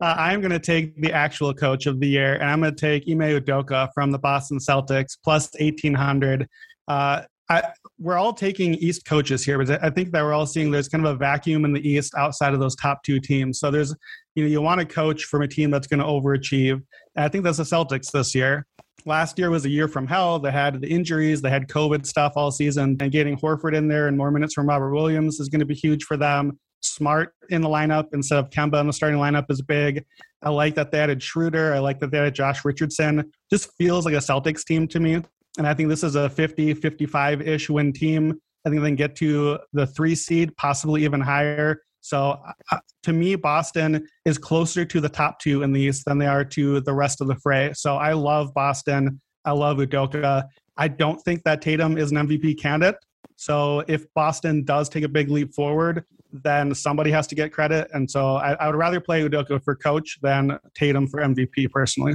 I'm 0.00 0.40
going 0.40 0.50
to 0.52 0.58
take 0.58 1.00
the 1.00 1.12
actual 1.12 1.54
coach 1.54 1.86
of 1.86 2.00
the 2.00 2.06
year, 2.08 2.34
and 2.34 2.44
I'm 2.44 2.60
going 2.60 2.74
to 2.74 2.80
take 2.80 3.08
Ime 3.08 3.40
Udoka 3.40 3.88
from 3.94 4.10
the 4.10 4.18
Boston 4.18 4.58
Celtics 4.58 5.16
plus 5.22 5.50
1800. 5.58 6.46
Uh, 6.88 7.22
I, 7.50 7.72
we're 7.98 8.16
all 8.16 8.32
taking 8.32 8.74
East 8.74 9.04
coaches 9.04 9.44
here, 9.44 9.58
but 9.58 9.82
I 9.82 9.90
think 9.90 10.12
that 10.12 10.22
we're 10.22 10.32
all 10.32 10.46
seeing 10.46 10.70
there's 10.70 10.88
kind 10.88 11.04
of 11.04 11.12
a 11.12 11.18
vacuum 11.18 11.64
in 11.64 11.72
the 11.72 11.86
East 11.86 12.14
outside 12.16 12.54
of 12.54 12.60
those 12.60 12.76
top 12.76 13.02
two 13.02 13.18
teams. 13.18 13.58
So 13.58 13.72
there's, 13.72 13.92
you 14.36 14.44
know, 14.44 14.48
you 14.48 14.62
want 14.62 14.80
a 14.80 14.84
coach 14.84 15.24
from 15.24 15.42
a 15.42 15.48
team 15.48 15.70
that's 15.70 15.88
going 15.88 15.98
to 15.98 16.06
overachieve. 16.06 16.80
And 17.16 17.24
I 17.24 17.28
think 17.28 17.42
that's 17.42 17.58
the 17.58 17.64
Celtics 17.64 18.12
this 18.12 18.36
year. 18.36 18.66
Last 19.04 19.36
year 19.36 19.50
was 19.50 19.64
a 19.64 19.68
year 19.68 19.88
from 19.88 20.06
hell. 20.06 20.38
They 20.38 20.52
had 20.52 20.80
the 20.80 20.88
injuries, 20.88 21.42
they 21.42 21.50
had 21.50 21.66
COVID 21.66 22.06
stuff 22.06 22.34
all 22.36 22.52
season, 22.52 22.96
and 23.00 23.10
getting 23.10 23.36
Horford 23.36 23.74
in 23.74 23.88
there 23.88 24.06
and 24.06 24.16
more 24.16 24.30
minutes 24.30 24.54
from 24.54 24.68
Robert 24.68 24.92
Williams 24.92 25.40
is 25.40 25.48
going 25.48 25.60
to 25.60 25.66
be 25.66 25.74
huge 25.74 26.04
for 26.04 26.16
them. 26.16 26.58
Smart 26.82 27.34
in 27.48 27.62
the 27.62 27.68
lineup 27.68 28.06
instead 28.12 28.38
of 28.38 28.48
Kemba 28.50 28.80
in 28.80 28.86
the 28.86 28.92
starting 28.92 29.18
lineup 29.18 29.50
is 29.50 29.60
big. 29.60 30.04
I 30.42 30.50
like 30.50 30.76
that 30.76 30.92
they 30.92 31.00
added 31.00 31.22
Schroeder. 31.22 31.74
I 31.74 31.80
like 31.80 31.98
that 32.00 32.10
they 32.12 32.18
added 32.18 32.34
Josh 32.34 32.64
Richardson. 32.64 33.32
Just 33.50 33.70
feels 33.76 34.04
like 34.04 34.14
a 34.14 34.18
Celtics 34.18 34.64
team 34.64 34.86
to 34.88 35.00
me. 35.00 35.22
And 35.58 35.66
I 35.66 35.74
think 35.74 35.88
this 35.88 36.04
is 36.04 36.14
a 36.14 36.28
50, 36.28 36.74
55 36.74 37.42
ish 37.42 37.68
win 37.68 37.92
team. 37.92 38.40
I 38.64 38.70
think 38.70 38.82
they 38.82 38.88
can 38.88 38.96
get 38.96 39.16
to 39.16 39.58
the 39.72 39.86
three 39.86 40.14
seed, 40.14 40.56
possibly 40.56 41.04
even 41.04 41.20
higher. 41.20 41.82
So 42.02 42.40
uh, 42.70 42.78
to 43.02 43.12
me, 43.12 43.34
Boston 43.34 44.06
is 44.24 44.38
closer 44.38 44.84
to 44.84 45.00
the 45.00 45.08
top 45.08 45.38
two 45.38 45.62
in 45.62 45.72
the 45.72 45.80
East 45.80 46.04
than 46.06 46.18
they 46.18 46.26
are 46.26 46.44
to 46.46 46.80
the 46.80 46.92
rest 46.92 47.20
of 47.20 47.26
the 47.26 47.36
fray. 47.36 47.72
So 47.74 47.96
I 47.96 48.12
love 48.12 48.54
Boston. 48.54 49.20
I 49.44 49.52
love 49.52 49.78
Udoka. 49.78 50.44
I 50.76 50.88
don't 50.88 51.20
think 51.22 51.42
that 51.44 51.62
Tatum 51.62 51.98
is 51.98 52.10
an 52.10 52.18
MVP 52.18 52.58
candidate. 52.58 52.96
So 53.36 53.84
if 53.88 54.06
Boston 54.14 54.64
does 54.64 54.88
take 54.88 55.04
a 55.04 55.08
big 55.08 55.30
leap 55.30 55.54
forward, 55.54 56.04
then 56.32 56.74
somebody 56.74 57.10
has 57.10 57.26
to 57.28 57.34
get 57.34 57.52
credit. 57.52 57.88
And 57.92 58.10
so 58.10 58.36
I, 58.36 58.52
I 58.52 58.66
would 58.66 58.76
rather 58.76 59.00
play 59.00 59.26
Udoka 59.26 59.62
for 59.62 59.74
coach 59.74 60.18
than 60.22 60.58
Tatum 60.74 61.06
for 61.06 61.20
MVP 61.20 61.70
personally. 61.70 62.14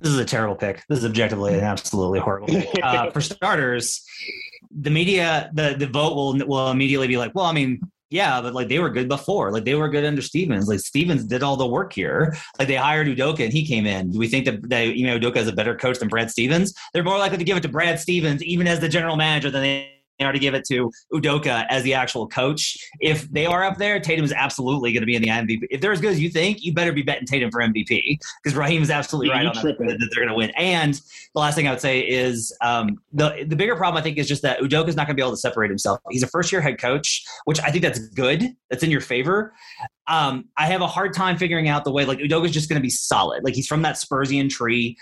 This 0.00 0.12
is 0.12 0.18
a 0.18 0.24
terrible 0.24 0.54
pick. 0.54 0.84
This 0.88 1.00
is 1.00 1.04
objectively 1.04 1.54
an 1.54 1.64
absolutely 1.64 2.20
horrible. 2.20 2.48
Uh, 2.82 3.10
for 3.10 3.20
starters, 3.20 4.04
the 4.70 4.90
media, 4.90 5.50
the 5.52 5.74
the 5.78 5.86
vote 5.86 6.14
will 6.14 6.46
will 6.46 6.70
immediately 6.70 7.08
be 7.08 7.16
like, 7.16 7.34
well, 7.34 7.46
I 7.46 7.52
mean, 7.52 7.80
yeah, 8.10 8.40
but 8.40 8.54
like 8.54 8.68
they 8.68 8.78
were 8.78 8.90
good 8.90 9.08
before. 9.08 9.52
Like 9.52 9.64
they 9.64 9.74
were 9.74 9.88
good 9.88 10.04
under 10.04 10.22
Stevens. 10.22 10.68
Like 10.68 10.80
Stevens 10.80 11.24
did 11.24 11.42
all 11.42 11.56
the 11.56 11.66
work 11.66 11.92
here. 11.92 12.36
Like 12.58 12.68
they 12.68 12.76
hired 12.76 13.08
Udoka 13.08 13.40
and 13.44 13.52
he 13.52 13.66
came 13.66 13.86
in. 13.86 14.12
Do 14.12 14.18
we 14.18 14.28
think 14.28 14.44
that, 14.46 14.68
that 14.70 14.96
you 14.96 15.06
know 15.06 15.18
Udoka 15.18 15.36
is 15.36 15.48
a 15.48 15.52
better 15.52 15.74
coach 15.74 15.98
than 15.98 16.08
Brad 16.08 16.30
Stevens? 16.30 16.72
They're 16.92 17.04
more 17.04 17.18
likely 17.18 17.38
to 17.38 17.44
give 17.44 17.56
it 17.56 17.62
to 17.62 17.68
Brad 17.68 17.98
Stevens, 17.98 18.42
even 18.42 18.66
as 18.66 18.80
the 18.80 18.88
general 18.88 19.16
manager, 19.16 19.50
than 19.50 19.62
they 19.62 19.97
are 20.26 20.32
to 20.32 20.38
give 20.38 20.54
it 20.54 20.64
to 20.66 20.90
Udoka 21.12 21.66
as 21.70 21.82
the 21.82 21.94
actual 21.94 22.26
coach. 22.26 22.76
If 23.00 23.30
they 23.30 23.46
are 23.46 23.64
up 23.64 23.78
there, 23.78 24.00
Tatum 24.00 24.24
is 24.24 24.32
absolutely 24.32 24.92
going 24.92 25.02
to 25.02 25.06
be 25.06 25.14
in 25.14 25.22
the 25.22 25.28
MVP. 25.28 25.66
If 25.70 25.80
they're 25.80 25.92
as 25.92 26.00
good 26.00 26.12
as 26.12 26.20
you 26.20 26.30
think, 26.30 26.62
you 26.62 26.72
better 26.72 26.92
be 26.92 27.02
betting 27.02 27.26
Tatum 27.26 27.50
for 27.50 27.60
MVP 27.60 28.18
because 28.42 28.56
Raheem 28.56 28.82
is 28.82 28.90
absolutely 28.90 29.30
right 29.30 29.46
on 29.46 29.54
that, 29.54 29.62
that 29.62 30.10
they're 30.14 30.24
going 30.24 30.28
to 30.28 30.34
win. 30.34 30.50
And 30.56 30.94
the 30.94 31.40
last 31.40 31.54
thing 31.54 31.68
I 31.68 31.70
would 31.70 31.80
say 31.80 32.00
is 32.00 32.56
um, 32.60 33.00
the 33.12 33.44
the 33.46 33.56
bigger 33.56 33.76
problem 33.76 34.00
I 34.00 34.02
think 34.02 34.18
is 34.18 34.28
just 34.28 34.42
that 34.42 34.60
Udoka 34.60 34.88
is 34.88 34.96
not 34.96 35.06
going 35.06 35.16
to 35.16 35.20
be 35.20 35.22
able 35.22 35.32
to 35.32 35.36
separate 35.36 35.70
himself. 35.70 36.00
He's 36.10 36.22
a 36.22 36.28
first 36.28 36.50
year 36.50 36.60
head 36.60 36.80
coach, 36.80 37.24
which 37.44 37.60
I 37.60 37.70
think 37.70 37.82
that's 37.82 37.98
good. 37.98 38.56
That's 38.70 38.82
in 38.82 38.90
your 38.90 39.00
favor. 39.00 39.52
Um, 40.08 40.46
I 40.56 40.66
have 40.66 40.80
a 40.80 40.86
hard 40.86 41.12
time 41.12 41.36
figuring 41.36 41.68
out 41.68 41.84
the 41.84 41.92
way 41.92 42.04
like 42.06 42.18
Udoka 42.18 42.46
is 42.46 42.52
just 42.52 42.68
going 42.68 42.80
to 42.80 42.82
be 42.82 42.90
solid. 42.90 43.44
Like 43.44 43.54
he's 43.54 43.66
from 43.66 43.82
that 43.82 43.96
Spursian 43.96 44.48
tree. 44.48 44.96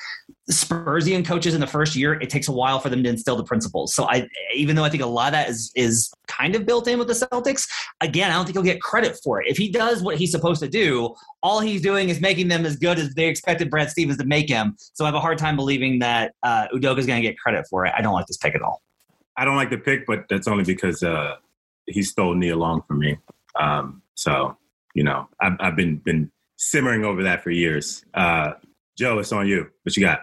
Spursian 0.51 1.25
coaches 1.25 1.55
in 1.55 1.61
the 1.61 1.67
first 1.67 1.95
year, 1.95 2.15
it 2.15 2.29
takes 2.29 2.49
a 2.49 2.53
while 2.53 2.81
for 2.81 2.89
them 2.89 3.03
to 3.05 3.09
instill 3.09 3.37
the 3.37 3.45
principles. 3.45 3.95
So 3.95 4.05
I, 4.05 4.29
even 4.55 4.75
though 4.75 4.85
I 4.85 4.89
think 4.89 5.03
a 5.03 5.07
lot 5.07 5.29
of 5.29 5.33
that 5.33 5.49
is 5.49 5.71
is 5.77 6.13
kind 6.27 6.57
of 6.57 6.67
built 6.67 6.89
in 6.89 6.99
with 6.99 7.09
the 7.09 7.15
Celtics, 7.15 7.69
again, 8.01 8.31
I 8.31 8.35
don't 8.35 8.45
think 8.47 8.57
he'll 8.57 8.65
get 8.65 8.81
credit 8.81 9.19
for 9.23 9.41
it. 9.41 9.49
If 9.49 9.57
he 9.57 9.71
does 9.71 10.03
what 10.03 10.17
he's 10.17 10.33
supposed 10.33 10.61
to 10.63 10.69
do, 10.69 11.15
all 11.43 11.61
he's 11.61 11.83
doing 11.83 12.09
is 12.09 12.21
making 12.21 12.49
them 12.49 12.67
as 12.67 12.77
good 12.77 12.99
as 12.99 13.15
they 13.15 13.29
expected 13.29 13.71
Brad 13.71 13.91
Stevens 13.91 14.19
to 14.19 14.25
make 14.25 14.49
him. 14.49 14.75
So 14.79 15.05
I 15.05 15.09
have 15.09 15.15
a 15.15 15.21
hard 15.21 15.39
time 15.39 15.55
believing 15.55 16.01
that 16.01 16.33
uh, 16.43 16.67
is 16.73 16.81
going 16.81 16.99
to 17.07 17.21
get 17.21 17.39
credit 17.39 17.65
for 17.71 17.87
it. 17.87 17.93
I 17.97 18.03
don't 18.03 18.15
like 18.15 18.27
this 18.27 18.39
pick 18.39 18.55
at 18.55 18.63
all. 18.63 18.83
I 19.37 19.45
don't 19.45 19.57
like 19.57 19.71
the 19.71 19.79
pick, 19.79 20.07
but 20.07 20.25
that's 20.29 20.49
only 20.49 20.65
because 20.65 21.03
uh, 21.03 21.37
he 21.87 22.03
stole 22.03 22.35
Nia 22.35 22.57
Long 22.57 22.83
from 22.89 22.99
me. 22.99 23.19
Um, 23.59 24.03
so 24.15 24.57
you 24.97 25.05
know, 25.05 25.29
I've, 25.41 25.53
I've 25.61 25.77
been 25.77 25.99
been 25.99 26.33
simmering 26.57 27.05
over 27.05 27.23
that 27.23 27.45
for 27.45 27.51
years. 27.51 28.03
Uh, 28.15 28.53
Joe, 28.97 29.19
it's 29.19 29.31
on 29.31 29.47
you. 29.47 29.67
What 29.83 29.95
you 29.95 30.03
got? 30.03 30.21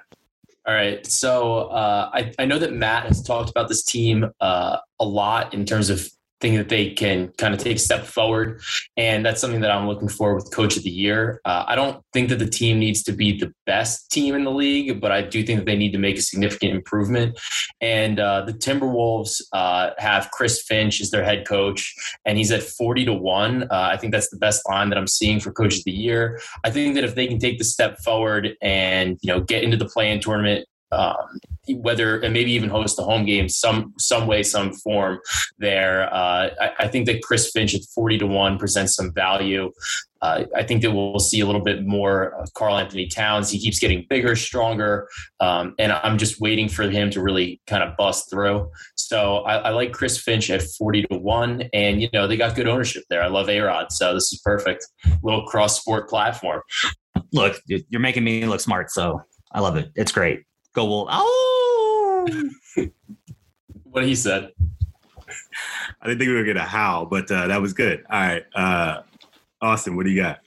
All 0.66 0.74
right. 0.74 1.06
So 1.06 1.66
uh, 1.68 2.10
I, 2.12 2.34
I 2.40 2.46
know 2.46 2.58
that 2.58 2.74
Matt 2.74 3.06
has 3.06 3.22
talked 3.22 3.52
about 3.52 3.70
this 3.70 3.84
team 3.84 4.32
uh, 4.42 4.78
a 5.00 5.06
lot 5.06 5.54
in 5.54 5.64
terms 5.66 5.92
of 5.92 6.10
thinking 6.44 6.58
that 6.58 6.68
they 6.68 6.90
can 6.90 7.30
kind 7.38 7.54
of 7.54 7.60
take 7.62 7.78
a 7.78 7.80
step 7.80 8.04
forward. 8.04 8.62
And 8.98 9.26
that's 9.26 9.40
something 9.40 9.62
that 9.62 9.72
I'm 9.72 9.88
looking 9.88 10.10
for 10.10 10.36
with 10.36 10.54
Coach 10.54 10.76
of 10.76 10.84
the 10.84 10.90
Year. 10.90 11.40
Uh, 11.46 11.64
I 11.66 11.76
don't 11.76 12.04
think 12.12 12.28
that 12.30 12.40
the 12.40 12.50
team 12.50 12.80
needs 12.80 13.02
to 13.04 13.14
be 13.14 13.40
the 13.40 13.54
best 13.66 14.12
team 14.12 14.36
in 14.36 14.44
the 14.44 14.52
league, 14.52 15.00
but 15.00 15.10
I 15.10 15.22
do 15.22 15.42
think 15.42 15.60
that 15.60 15.66
they 15.66 15.78
need 15.78 15.94
to 15.94 15.98
make 15.98 16.18
a 16.18 16.22
significant 16.22 16.74
improvement. 16.74 17.40
And 17.80 18.20
uh, 18.20 18.42
the 18.42 18.52
Timberwolves 18.52 19.42
uh, 19.54 19.92
have 20.00 20.32
Chris 20.32 20.62
Finch 20.62 21.00
as 21.00 21.12
their 21.12 21.24
head 21.24 21.48
coach, 21.48 21.96
and 22.26 22.38
he's 22.38 22.52
at 22.52 22.62
40 22.62 23.06
to 23.06 23.14
1. 23.14 23.64
Uh, 23.64 23.68
I 23.72 23.96
think 23.96 24.12
that's 24.12 24.30
the 24.30 24.38
best 24.38 24.68
line 24.68 24.90
that 24.90 24.98
I'm 24.98 25.08
seeing 25.08 25.40
for 25.40 25.54
Coach 25.54 25.78
of 25.78 25.86
the 25.86 25.92
Year. 25.92 26.42
I 26.66 26.72
think 26.72 26.96
that 26.96 27.06
if 27.06 27.16
they 27.16 27.26
can 27.26 27.40
take 27.40 27.58
the 27.58 27.64
step 27.64 28.00
forward 28.00 28.58
and 28.62 29.18
you 29.22 29.34
know 29.34 29.40
get 29.40 29.64
into 29.64 29.78
the 29.78 29.86
play-in 29.86 30.20
tournament, 30.20 30.68
um, 30.94 31.40
whether 31.82 32.20
and 32.20 32.34
maybe 32.34 32.52
even 32.52 32.70
host 32.70 32.98
the 32.98 33.04
home 33.04 33.26
game 33.26 33.50
some 33.50 33.94
some 33.98 34.28
way, 34.28 34.44
some 34.44 34.74
form, 34.74 35.20
there, 35.58 36.14
uh, 36.14 36.50
I, 36.60 36.72
I 36.80 36.88
think 36.88 37.06
that 37.08 37.24
Chris 37.24 37.52
Finch 37.52 37.74
at 37.74 37.82
forty 37.94 38.18
to 38.18 38.28
one 38.28 38.58
presents 38.58 38.96
some 38.96 39.14
value. 39.14 39.72
Uh, 40.24 40.46
I 40.56 40.64
think 40.64 40.82
that 40.82 40.92
we'll 40.92 41.20
see 41.20 41.42
a 41.42 41.46
little 41.46 41.62
bit 41.62 41.86
more 41.86 42.34
of 42.42 42.54
Karl-Anthony 42.54 43.08
Towns. 43.08 43.50
He 43.50 43.60
keeps 43.60 43.78
getting 43.78 44.06
bigger, 44.10 44.38
stronger, 44.38 45.10
um, 45.42 45.76
and 45.78 45.92
I'm 45.92 46.18
just 46.18 46.40
waiting 46.40 46.70
for 46.70 46.84
him 46.84 47.10
to 47.10 47.22
really 47.22 47.60
kind 47.68 47.84
of 47.84 47.98
bust 47.98 48.30
through. 48.30 48.72
So 48.96 49.40
I, 49.40 49.56
I 49.56 49.70
like 49.72 49.92
Chris 49.92 50.18
Finch 50.18 50.50
at 50.50 50.62
40 50.62 51.08
to 51.12 51.18
1. 51.18 51.64
And, 51.74 52.02
you 52.02 52.08
know, 52.14 52.26
they 52.26 52.38
got 52.38 52.56
good 52.56 52.70
ownership 52.70 53.04
there. 53.10 53.22
I 53.22 53.28
love 53.28 53.50
A 53.50 53.60
Rod. 53.60 53.92
So 53.92 54.14
this 54.14 54.32
is 54.32 54.40
perfect. 54.46 54.88
Little 55.24 55.46
cross 55.46 55.82
sport 55.82 56.08
platform. 56.08 56.62
Look, 57.34 57.62
you're 57.68 58.00
making 58.00 58.24
me 58.24 58.46
look 58.46 58.62
smart, 58.62 58.92
so 58.92 59.22
I 59.52 59.60
love 59.60 59.76
it. 59.76 59.92
It's 59.94 60.14
great. 60.14 60.44
Go 60.74 60.86
Wolf. 60.86 61.08
Oh, 61.12 62.50
What 63.84 64.06
he 64.06 64.16
said. 64.16 64.52
I 66.02 66.08
didn't 66.08 66.20
think 66.20 66.30
we 66.30 66.36
were 66.36 66.44
gonna 66.44 66.66
howl, 66.66 67.06
but 67.06 67.30
uh, 67.32 67.48
that 67.48 67.62
was 67.62 67.74
good. 67.74 68.04
All 68.10 68.20
right, 68.20 68.44
uh, 68.56 69.02
Austin, 69.62 69.96
what 69.96 70.06
do 70.06 70.12
you 70.12 70.22
got? 70.22 70.40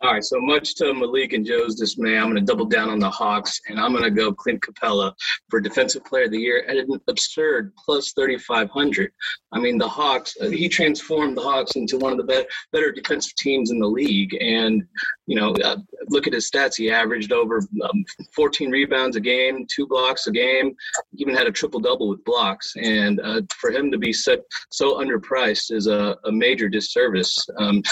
All 0.00 0.12
right, 0.12 0.22
so 0.22 0.40
much 0.40 0.76
to 0.76 0.94
Malik 0.94 1.32
and 1.32 1.44
Joe's 1.44 1.74
dismay, 1.74 2.16
I'm 2.16 2.30
going 2.30 2.36
to 2.36 2.40
double 2.40 2.66
down 2.66 2.88
on 2.88 3.00
the 3.00 3.10
Hawks, 3.10 3.60
and 3.68 3.80
I'm 3.80 3.90
going 3.90 4.04
to 4.04 4.12
go 4.12 4.32
Clint 4.32 4.60
Capela 4.60 5.12
for 5.50 5.60
Defensive 5.60 6.04
Player 6.04 6.26
of 6.26 6.30
the 6.30 6.38
Year 6.38 6.64
at 6.68 6.76
an 6.76 7.00
absurd 7.08 7.72
plus 7.84 8.12
3,500. 8.12 9.10
I 9.50 9.58
mean, 9.58 9.76
the 9.76 9.88
Hawks, 9.88 10.36
uh, 10.40 10.50
he 10.50 10.68
transformed 10.68 11.36
the 11.36 11.42
Hawks 11.42 11.74
into 11.74 11.98
one 11.98 12.12
of 12.12 12.18
the 12.18 12.24
be- 12.24 12.46
better 12.70 12.92
defensive 12.92 13.34
teams 13.34 13.72
in 13.72 13.80
the 13.80 13.88
league. 13.88 14.36
And, 14.40 14.84
you 15.26 15.34
know, 15.34 15.52
uh, 15.64 15.78
look 16.10 16.28
at 16.28 16.32
his 16.32 16.48
stats. 16.48 16.76
He 16.76 16.92
averaged 16.92 17.32
over 17.32 17.56
um, 17.82 18.04
14 18.36 18.70
rebounds 18.70 19.16
a 19.16 19.20
game, 19.20 19.66
two 19.74 19.88
blocks 19.88 20.28
a 20.28 20.30
game, 20.30 20.76
even 21.14 21.34
had 21.34 21.48
a 21.48 21.52
triple 21.52 21.80
double 21.80 22.08
with 22.08 22.24
blocks. 22.24 22.72
And 22.76 23.18
uh, 23.20 23.42
for 23.58 23.72
him 23.72 23.90
to 23.90 23.98
be 23.98 24.12
set, 24.12 24.44
so 24.70 25.00
underpriced 25.00 25.72
is 25.72 25.88
a, 25.88 26.16
a 26.24 26.30
major 26.30 26.68
disservice. 26.68 27.36
Um, 27.58 27.82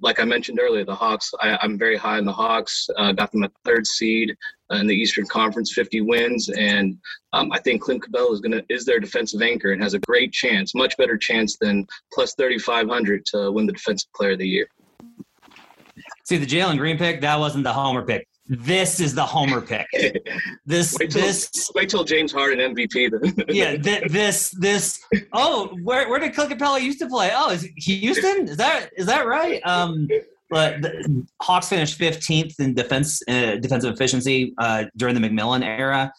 like 0.00 0.20
I 0.20 0.24
mentioned 0.24 0.60
earlier, 0.60 0.84
the 0.84 0.94
Hawks, 0.94 1.32
I, 1.40 1.58
am 1.64 1.78
very 1.78 1.96
high 1.96 2.18
on 2.18 2.24
the 2.24 2.32
Hawks, 2.32 2.88
uh, 2.96 3.12
got 3.12 3.32
them 3.32 3.44
a 3.44 3.50
third 3.64 3.86
seed 3.86 4.34
in 4.70 4.86
the 4.86 4.94
Eastern 4.94 5.26
Conference, 5.26 5.72
50 5.72 6.00
wins. 6.02 6.48
And 6.48 6.98
um, 7.32 7.52
I 7.52 7.58
think 7.60 7.82
Clint 7.82 8.04
Capela 8.04 8.32
is 8.32 8.40
to, 8.40 8.64
is 8.68 8.84
their 8.84 9.00
defensive 9.00 9.42
anchor 9.42 9.72
and 9.72 9.82
has 9.82 9.94
a 9.94 9.98
great 10.00 10.32
chance, 10.32 10.74
much 10.74 10.96
better 10.96 11.16
chance 11.16 11.56
than 11.60 11.86
plus 12.12 12.34
3,500 12.34 13.26
to 13.26 13.52
win 13.52 13.66
the 13.66 13.72
defensive 13.72 14.12
player 14.14 14.32
of 14.32 14.38
the 14.38 14.48
year. 14.48 14.68
See 16.24 16.36
the 16.36 16.46
Jalen 16.46 16.78
Green 16.78 16.98
pick, 16.98 17.20
that 17.20 17.38
wasn't 17.38 17.64
the 17.64 17.72
homer 17.72 18.02
pick. 18.02 18.26
This 18.48 19.00
is 19.00 19.14
the 19.14 19.24
homer 19.24 19.60
pick. 19.60 19.86
This 20.64 20.96
wait 20.98 21.10
till, 21.10 21.22
this 21.22 21.70
wait 21.74 21.88
till 21.88 22.04
James 22.04 22.32
Harden 22.32 22.74
MVP. 22.74 23.10
Then. 23.10 23.44
yeah, 23.48 23.76
th- 23.76 24.10
this 24.10 24.50
this. 24.50 25.00
Oh, 25.32 25.76
where 25.82 26.08
where 26.08 26.18
did 26.18 26.34
Clint 26.34 26.52
Capela 26.52 26.80
used 26.80 26.98
to 27.00 27.08
play? 27.08 27.30
Oh, 27.34 27.50
is 27.50 27.62
Houston? 27.76 28.48
Is 28.48 28.56
that 28.56 28.90
is 28.96 29.06
that 29.06 29.26
right? 29.26 29.60
Um, 29.64 30.08
but 30.48 30.82
the 30.82 31.26
Hawks 31.42 31.68
finished 31.68 31.98
15th 31.98 32.60
in 32.60 32.74
defense 32.74 33.20
uh, 33.28 33.56
defensive 33.56 33.92
efficiency 33.92 34.54
uh, 34.58 34.84
during 34.96 35.20
the 35.20 35.26
McMillan 35.26 35.64
era. 35.64 36.12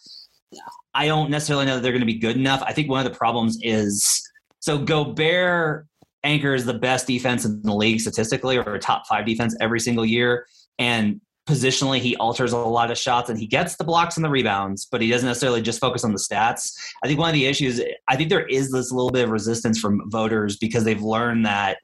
I 0.94 1.06
don't 1.06 1.30
necessarily 1.30 1.66
know 1.66 1.76
that 1.76 1.82
they're 1.82 1.92
going 1.92 2.00
to 2.00 2.06
be 2.06 2.18
good 2.18 2.36
enough. 2.36 2.62
I 2.62 2.72
think 2.72 2.90
one 2.90 3.04
of 3.04 3.10
the 3.10 3.16
problems 3.16 3.58
is 3.62 4.22
so 4.60 4.78
Gobert 4.78 5.86
anchors 6.24 6.64
the 6.64 6.74
best 6.74 7.06
defense 7.06 7.44
in 7.44 7.62
the 7.62 7.74
league 7.74 8.00
statistically, 8.00 8.58
or 8.58 8.74
a 8.74 8.78
top 8.78 9.06
five 9.06 9.24
defense 9.24 9.56
every 9.60 9.80
single 9.80 10.04
year, 10.04 10.46
and 10.78 11.20
positionally 11.48 11.98
he 11.98 12.14
alters 12.16 12.52
a 12.52 12.58
lot 12.58 12.90
of 12.90 12.98
shots 12.98 13.30
and 13.30 13.38
he 13.38 13.46
gets 13.46 13.76
the 13.76 13.84
blocks 13.84 14.16
and 14.16 14.24
the 14.24 14.28
rebounds 14.28 14.84
but 14.84 15.00
he 15.00 15.08
doesn't 15.08 15.26
necessarily 15.26 15.62
just 15.62 15.80
focus 15.80 16.04
on 16.04 16.12
the 16.12 16.18
stats. 16.18 16.76
I 17.02 17.06
think 17.06 17.18
one 17.18 17.30
of 17.30 17.34
the 17.34 17.46
issues 17.46 17.80
i 18.06 18.16
think 18.16 18.28
there 18.28 18.46
is 18.46 18.70
this 18.70 18.92
little 18.92 19.10
bit 19.10 19.24
of 19.24 19.30
resistance 19.30 19.80
from 19.80 20.10
voters 20.10 20.58
because 20.58 20.84
they've 20.84 21.00
learned 21.00 21.46
that 21.46 21.78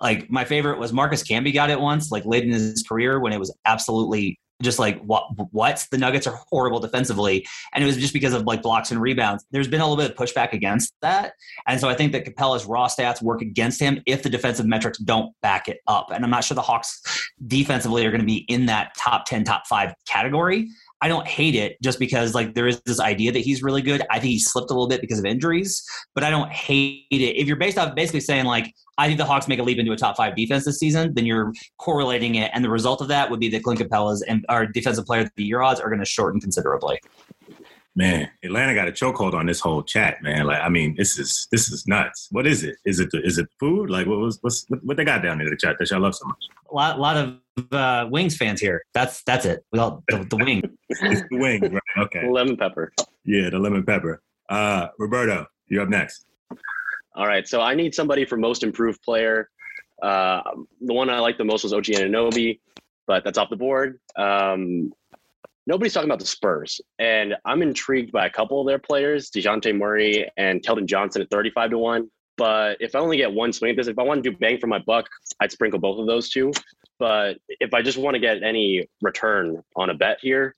like 0.00 0.30
my 0.30 0.44
favorite 0.44 0.78
was 0.78 0.92
marcus 0.92 1.24
camby 1.24 1.52
got 1.52 1.68
it 1.68 1.80
once 1.80 2.12
like 2.12 2.24
late 2.24 2.44
in 2.44 2.50
his 2.50 2.84
career 2.88 3.18
when 3.18 3.32
it 3.32 3.40
was 3.40 3.52
absolutely 3.64 4.38
just 4.62 4.78
like 4.78 5.00
what 5.02 5.24
what 5.52 5.86
the 5.90 5.98
Nuggets 5.98 6.26
are 6.26 6.40
horrible 6.50 6.80
defensively, 6.80 7.46
and 7.72 7.82
it 7.82 7.86
was 7.86 7.96
just 7.96 8.12
because 8.12 8.32
of 8.32 8.44
like 8.44 8.62
blocks 8.62 8.90
and 8.90 9.00
rebounds. 9.00 9.44
There's 9.50 9.68
been 9.68 9.80
a 9.80 9.88
little 9.88 10.02
bit 10.02 10.12
of 10.12 10.16
pushback 10.16 10.52
against 10.52 10.94
that, 11.02 11.34
and 11.66 11.80
so 11.80 11.88
I 11.88 11.94
think 11.94 12.12
that 12.12 12.24
Capela's 12.24 12.64
raw 12.64 12.86
stats 12.88 13.22
work 13.22 13.42
against 13.42 13.80
him 13.80 14.02
if 14.06 14.22
the 14.22 14.30
defensive 14.30 14.66
metrics 14.66 14.98
don't 14.98 15.34
back 15.42 15.68
it 15.68 15.80
up. 15.86 16.10
And 16.12 16.24
I'm 16.24 16.30
not 16.30 16.44
sure 16.44 16.54
the 16.54 16.62
Hawks 16.62 17.30
defensively 17.46 18.06
are 18.06 18.10
going 18.10 18.20
to 18.20 18.26
be 18.26 18.44
in 18.48 18.66
that 18.66 18.94
top 18.96 19.26
ten, 19.26 19.44
top 19.44 19.66
five 19.66 19.94
category. 20.06 20.68
I 21.02 21.08
don't 21.08 21.26
hate 21.26 21.56
it 21.56 21.82
just 21.82 21.98
because 21.98 22.32
like 22.32 22.54
there 22.54 22.68
is 22.68 22.80
this 22.82 23.00
idea 23.00 23.32
that 23.32 23.40
he's 23.40 23.60
really 23.60 23.82
good. 23.82 24.02
I 24.08 24.20
think 24.20 24.30
he 24.30 24.38
slipped 24.38 24.70
a 24.70 24.72
little 24.72 24.86
bit 24.86 25.00
because 25.00 25.18
of 25.18 25.24
injuries, 25.24 25.84
but 26.14 26.22
I 26.22 26.30
don't 26.30 26.50
hate 26.50 27.06
it. 27.10 27.36
If 27.36 27.48
you're 27.48 27.56
based 27.56 27.76
off 27.76 27.96
basically 27.96 28.20
saying 28.20 28.44
like 28.44 28.72
I 28.98 29.08
think 29.08 29.18
the 29.18 29.24
Hawks 29.24 29.48
make 29.48 29.58
a 29.58 29.64
leap 29.64 29.78
into 29.78 29.90
a 29.90 29.96
top 29.96 30.16
five 30.16 30.36
defense 30.36 30.64
this 30.64 30.78
season, 30.78 31.12
then 31.14 31.26
you're 31.26 31.52
correlating 31.78 32.36
it, 32.36 32.52
and 32.54 32.64
the 32.64 32.70
result 32.70 33.00
of 33.00 33.08
that 33.08 33.30
would 33.30 33.40
be 33.40 33.48
that 33.48 33.64
Clint 33.64 33.80
Capela's 33.80 34.22
and 34.22 34.46
our 34.48 34.64
defensive 34.64 35.04
player 35.04 35.22
of 35.22 35.30
the 35.36 35.44
year 35.44 35.60
odds 35.60 35.80
are 35.80 35.88
going 35.88 35.98
to 35.98 36.06
shorten 36.06 36.40
considerably. 36.40 37.00
Man, 37.96 38.30
Atlanta 38.44 38.74
got 38.74 38.88
a 38.88 38.92
chokehold 38.92 39.34
on 39.34 39.46
this 39.46 39.60
whole 39.60 39.82
chat, 39.82 40.22
man. 40.22 40.46
Like, 40.46 40.62
I 40.62 40.68
mean, 40.68 40.94
this 40.96 41.18
is 41.18 41.48
this 41.50 41.70
is 41.70 41.86
nuts. 41.86 42.28
What 42.30 42.46
is 42.46 42.62
it? 42.62 42.76
Is 42.86 43.00
it 43.00 43.10
the, 43.10 43.20
is 43.22 43.38
it 43.38 43.48
food? 43.58 43.90
Like, 43.90 44.06
what 44.06 44.18
was 44.18 44.38
what's 44.40 44.66
what 44.82 44.96
they 44.96 45.04
got 45.04 45.22
down 45.22 45.38
there 45.38 45.46
in 45.48 45.52
the 45.52 45.58
chat 45.58 45.76
that 45.78 45.90
y'all 45.90 46.00
love 46.00 46.14
so 46.14 46.26
much? 46.26 46.44
A 46.70 46.74
lot, 46.74 47.00
lot 47.00 47.16
of 47.16 47.41
uh, 47.70 48.06
wings 48.10 48.36
fans 48.36 48.60
here. 48.60 48.82
That's 48.94 49.22
that's 49.24 49.44
it. 49.44 49.64
We 49.72 49.78
all 49.78 50.02
the, 50.08 50.26
the 50.28 50.36
wing. 50.36 50.62
it's 50.88 51.22
the 51.30 51.38
wing, 51.38 51.60
right? 51.60 51.82
Okay. 51.98 52.28
Lemon 52.28 52.56
pepper. 52.56 52.92
Yeah, 53.24 53.50
the 53.50 53.58
lemon 53.58 53.84
pepper. 53.84 54.22
Uh, 54.48 54.88
Roberto, 54.98 55.46
you're 55.68 55.82
up 55.82 55.88
next. 55.88 56.26
All 57.14 57.26
right, 57.26 57.46
so 57.46 57.60
I 57.60 57.74
need 57.74 57.94
somebody 57.94 58.24
for 58.24 58.36
most 58.36 58.62
improved 58.62 59.02
player. 59.02 59.50
Uh, 60.02 60.42
the 60.80 60.94
one 60.94 61.10
I 61.10 61.18
liked 61.18 61.38
the 61.38 61.44
most 61.44 61.62
was 61.62 61.72
OG 61.72 61.84
Anunoby, 61.84 62.58
but 63.06 63.22
that's 63.22 63.38
off 63.38 63.50
the 63.50 63.56
board. 63.56 64.00
Um, 64.16 64.92
nobody's 65.66 65.92
talking 65.92 66.08
about 66.08 66.18
the 66.20 66.26
Spurs, 66.26 66.80
and 66.98 67.34
I'm 67.44 67.62
intrigued 67.62 68.12
by 68.12 68.26
a 68.26 68.30
couple 68.30 68.60
of 68.60 68.66
their 68.66 68.78
players, 68.78 69.30
Dejounte 69.30 69.76
Murray 69.76 70.28
and 70.38 70.62
Keldon 70.62 70.86
Johnson 70.86 71.22
at 71.22 71.30
35 71.30 71.70
to 71.70 71.78
one. 71.78 72.10
But 72.38 72.78
if 72.80 72.94
I 72.94 72.98
only 72.98 73.18
get 73.18 73.32
one 73.32 73.52
swing 73.52 73.72
at 73.72 73.76
this, 73.76 73.88
if 73.88 73.98
I 73.98 74.02
want 74.02 74.24
to 74.24 74.30
do 74.30 74.36
bang 74.36 74.58
for 74.58 74.66
my 74.66 74.78
buck, 74.78 75.06
I'd 75.40 75.52
sprinkle 75.52 75.78
both 75.78 76.00
of 76.00 76.06
those 76.06 76.30
two. 76.30 76.50
But 77.02 77.38
if 77.48 77.74
I 77.74 77.82
just 77.82 77.98
want 77.98 78.14
to 78.14 78.20
get 78.20 78.44
any 78.44 78.86
return 79.00 79.60
on 79.74 79.90
a 79.90 79.94
bet 79.94 80.18
here, 80.20 80.54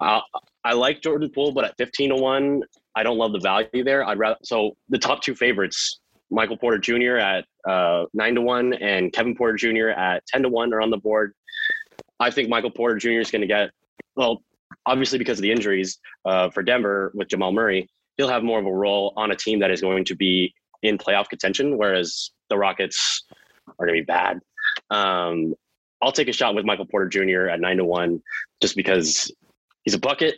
uh, 0.00 0.22
I 0.64 0.72
like 0.72 1.00
Jordan 1.02 1.30
Poole, 1.32 1.52
but 1.52 1.64
at 1.64 1.76
15 1.78 2.08
to 2.08 2.16
one, 2.16 2.64
I 2.96 3.04
don't 3.04 3.16
love 3.16 3.30
the 3.30 3.38
value 3.38 3.84
there. 3.84 4.04
I'd 4.04 4.18
rather 4.18 4.36
so 4.42 4.72
the 4.88 4.98
top 4.98 5.22
two 5.22 5.36
favorites, 5.36 6.00
Michael 6.32 6.56
Porter 6.56 6.78
Jr. 6.78 7.18
at 7.18 7.44
uh, 7.68 8.06
nine 8.12 8.34
to 8.34 8.40
one 8.40 8.72
and 8.72 9.12
Kevin 9.12 9.36
Porter 9.36 9.56
Jr. 9.56 9.90
at 9.90 10.26
10 10.26 10.42
to 10.42 10.48
one 10.48 10.74
are 10.74 10.80
on 10.80 10.90
the 10.90 10.96
board. 10.96 11.32
I 12.18 12.28
think 12.28 12.48
Michael 12.48 12.72
Porter 12.72 12.96
Jr. 12.96 13.20
is 13.20 13.30
going 13.30 13.42
to 13.42 13.46
get 13.46 13.70
well, 14.16 14.42
obviously 14.86 15.18
because 15.18 15.38
of 15.38 15.42
the 15.42 15.52
injuries 15.52 16.00
uh, 16.24 16.50
for 16.50 16.64
Denver 16.64 17.12
with 17.14 17.28
Jamal 17.28 17.52
Murray, 17.52 17.88
he'll 18.16 18.28
have 18.28 18.42
more 18.42 18.58
of 18.58 18.66
a 18.66 18.74
role 18.74 19.12
on 19.16 19.30
a 19.30 19.36
team 19.36 19.60
that 19.60 19.70
is 19.70 19.80
going 19.80 20.04
to 20.06 20.16
be 20.16 20.52
in 20.82 20.98
playoff 20.98 21.28
contention, 21.28 21.78
whereas 21.78 22.32
the 22.50 22.58
Rockets 22.58 23.22
are 23.78 23.86
going 23.86 23.96
to 23.96 24.02
be 24.02 24.06
bad. 24.06 24.40
Um, 24.90 25.54
I'll 26.02 26.12
take 26.12 26.28
a 26.28 26.32
shot 26.32 26.54
with 26.54 26.64
Michael 26.64 26.86
Porter 26.86 27.08
Jr. 27.08 27.48
at 27.48 27.60
nine 27.60 27.78
to 27.78 27.84
one, 27.84 28.22
just 28.60 28.76
because 28.76 29.30
he's 29.84 29.94
a 29.94 29.98
bucket. 29.98 30.36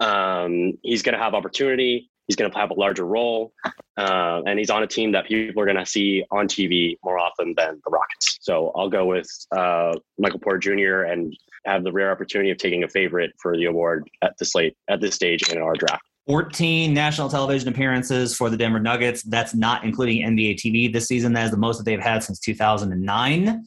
Um, 0.00 0.74
he's 0.82 1.02
going 1.02 1.16
to 1.16 1.22
have 1.22 1.34
opportunity. 1.34 2.10
He's 2.26 2.36
going 2.36 2.50
to 2.50 2.58
have 2.58 2.70
a 2.70 2.74
larger 2.74 3.06
role, 3.06 3.54
uh, 3.96 4.42
and 4.46 4.58
he's 4.58 4.68
on 4.68 4.82
a 4.82 4.86
team 4.86 5.12
that 5.12 5.26
people 5.26 5.62
are 5.62 5.64
going 5.64 5.78
to 5.78 5.86
see 5.86 6.22
on 6.30 6.46
TV 6.46 6.96
more 7.02 7.18
often 7.18 7.54
than 7.56 7.80
the 7.82 7.90
Rockets. 7.90 8.36
So 8.42 8.70
I'll 8.76 8.90
go 8.90 9.06
with 9.06 9.26
uh, 9.56 9.94
Michael 10.18 10.38
Porter 10.38 10.58
Jr. 10.58 11.10
and 11.10 11.34
have 11.64 11.84
the 11.84 11.92
rare 11.92 12.12
opportunity 12.12 12.50
of 12.50 12.58
taking 12.58 12.84
a 12.84 12.88
favorite 12.88 13.32
for 13.40 13.56
the 13.56 13.64
award 13.64 14.08
at 14.20 14.36
this 14.38 14.54
late 14.54 14.76
at 14.90 15.00
this 15.00 15.14
stage 15.14 15.50
in 15.50 15.56
our 15.56 15.72
draft. 15.74 16.02
14 16.28 16.92
national 16.92 17.30
television 17.30 17.70
appearances 17.70 18.36
for 18.36 18.50
the 18.50 18.56
Denver 18.56 18.78
Nuggets. 18.78 19.22
That's 19.22 19.54
not 19.54 19.84
including 19.84 20.26
NBA 20.26 20.56
TV 20.56 20.92
this 20.92 21.06
season. 21.06 21.32
That 21.32 21.46
is 21.46 21.50
the 21.50 21.56
most 21.56 21.78
that 21.78 21.84
they've 21.84 21.98
had 21.98 22.22
since 22.22 22.38
2009. 22.40 23.64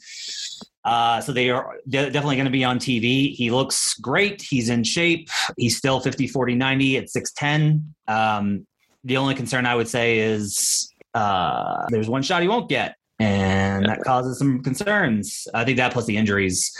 Uh, 0.83 1.21
so 1.21 1.31
they 1.31 1.49
are 1.49 1.77
de- 1.87 2.09
definitely 2.09 2.35
going 2.35 2.45
to 2.45 2.51
be 2.51 2.63
on 2.63 2.79
TV. 2.79 3.33
He 3.33 3.51
looks 3.51 3.93
great. 3.95 4.41
He's 4.41 4.69
in 4.69 4.83
shape. 4.83 5.29
He's 5.57 5.77
still 5.77 5.99
50, 5.99 6.27
40, 6.27 6.55
90 6.55 6.97
at 6.97 7.05
6'10. 7.05 7.83
Um, 8.07 8.65
the 9.03 9.17
only 9.17 9.35
concern 9.35 9.65
I 9.65 9.75
would 9.75 9.87
say 9.87 10.19
is 10.19 10.91
uh, 11.13 11.85
there's 11.89 12.09
one 12.09 12.23
shot 12.23 12.41
he 12.41 12.47
won't 12.47 12.69
get 12.69 12.95
and 13.21 13.85
that 13.85 14.01
causes 14.03 14.39
some 14.39 14.63
concerns. 14.63 15.47
I 15.53 15.63
think 15.63 15.77
that 15.77 15.93
plus 15.93 16.05
the 16.05 16.17
injuries. 16.17 16.75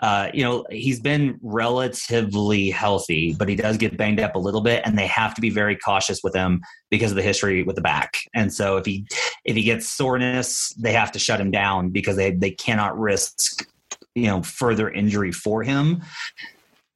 Uh, 0.00 0.28
you 0.34 0.44
know, 0.44 0.62
he's 0.70 1.00
been 1.00 1.38
relatively 1.42 2.68
healthy, 2.68 3.34
but 3.38 3.48
he 3.48 3.56
does 3.56 3.78
get 3.78 3.96
banged 3.96 4.20
up 4.20 4.34
a 4.34 4.38
little 4.38 4.60
bit, 4.60 4.82
and 4.84 4.98
they 4.98 5.06
have 5.06 5.34
to 5.34 5.40
be 5.40 5.48
very 5.48 5.74
cautious 5.74 6.20
with 6.22 6.34
him 6.34 6.60
because 6.90 7.12
of 7.12 7.16
the 7.16 7.22
history 7.22 7.62
with 7.62 7.76
the 7.76 7.82
back. 7.82 8.18
And 8.34 8.52
so 8.52 8.76
if 8.76 8.84
he 8.84 9.06
if 9.46 9.56
he 9.56 9.62
gets 9.62 9.88
soreness, 9.88 10.74
they 10.74 10.92
have 10.92 11.12
to 11.12 11.18
shut 11.18 11.40
him 11.40 11.50
down 11.50 11.88
because 11.88 12.16
they 12.16 12.32
they 12.32 12.50
cannot 12.50 12.98
risk 12.98 13.66
you 14.14 14.26
know 14.26 14.42
further 14.42 14.90
injury 14.90 15.32
for 15.32 15.62
him 15.62 16.02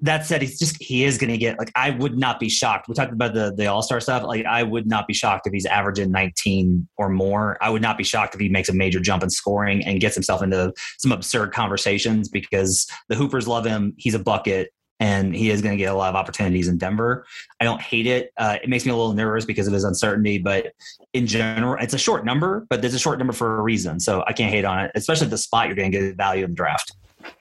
that 0.03 0.25
said, 0.25 0.43
he's 0.43 0.59
just 0.59 0.83
he 0.83 1.05
is 1.05 1.19
going 1.19 1.31
to 1.31 1.39
get 1.39 1.59
like 1.59 1.71
I 1.75 1.91
would 1.91 2.17
not 2.17 2.41
be 2.41 2.49
shocked. 2.49 2.89
We 2.89 2.95
talked 2.95 3.13
about 3.13 3.35
the 3.35 3.53
the 3.55 3.67
All 3.67 3.83
Star 3.83 4.01
stuff. 4.01 4.23
Like 4.23 4.47
I 4.47 4.63
would 4.63 4.87
not 4.87 5.07
be 5.07 5.15
shocked 5.15 5.47
if 5.47 5.53
he's 5.53 5.67
averaging 5.67 6.11
19 6.11 6.89
or 6.97 7.09
more. 7.09 7.59
I 7.61 7.71
would 7.71 7.83
not 7.83 7.99
be 7.99 8.05
shocked 8.05 8.35
if 8.35 8.41
he 8.41 8.49
makes 8.49 8.69
a 8.69 8.75
major 8.75 9.01
jump 9.01 9.23
in 9.23 9.31
scoring 9.31 9.85
and 9.85 10.01
gets 10.01 10.15
himself 10.15 10.43
into 10.43 10.73
some 10.99 11.13
absurd 11.13 11.53
conversations 11.53 12.29
because 12.29 12.87
the 13.09 13.15
Hoopers 13.15 13.47
love 13.47 13.65
him. 13.65 13.95
He's 13.97 14.15
a 14.15 14.19
bucket. 14.19 14.73
And 15.03 15.35
he 15.35 15.49
is 15.49 15.63
going 15.63 15.73
to 15.73 15.83
get 15.83 15.91
a 15.91 15.95
lot 15.95 16.11
of 16.11 16.15
opportunities 16.15 16.69
in 16.69 16.77
Denver. 16.77 17.25
I 17.59 17.65
don't 17.65 17.81
hate 17.81 18.07
it. 18.07 18.33
Uh, 18.37 18.59
it 18.63 18.69
makes 18.69 18.85
me 18.85 18.93
a 18.93 18.95
little 18.95 19.15
nervous 19.15 19.47
because 19.47 19.67
of 19.67 19.73
his 19.73 19.85
uncertainty, 19.85 20.37
but 20.37 20.75
in 21.15 21.27
general, 21.27 21.83
it's 21.83 21.95
a 21.95 21.99
short 21.99 22.27
number. 22.27 22.67
But 22.69 22.83
there's 22.83 22.93
a 22.93 22.99
short 22.99 23.17
number 23.17 23.33
for 23.33 23.61
a 23.61 23.63
reason, 23.63 23.99
so 23.99 24.23
I 24.27 24.35
can't 24.35 24.53
hate 24.53 24.67
on 24.67 24.79
it. 24.79 24.91
Especially 24.95 25.29
the 25.29 25.39
spot, 25.39 25.69
you're 25.69 25.75
going 25.75 25.91
to 25.91 25.99
get 25.99 26.17
value 26.19 26.45
in 26.45 26.51
the 26.51 26.55
draft 26.55 26.93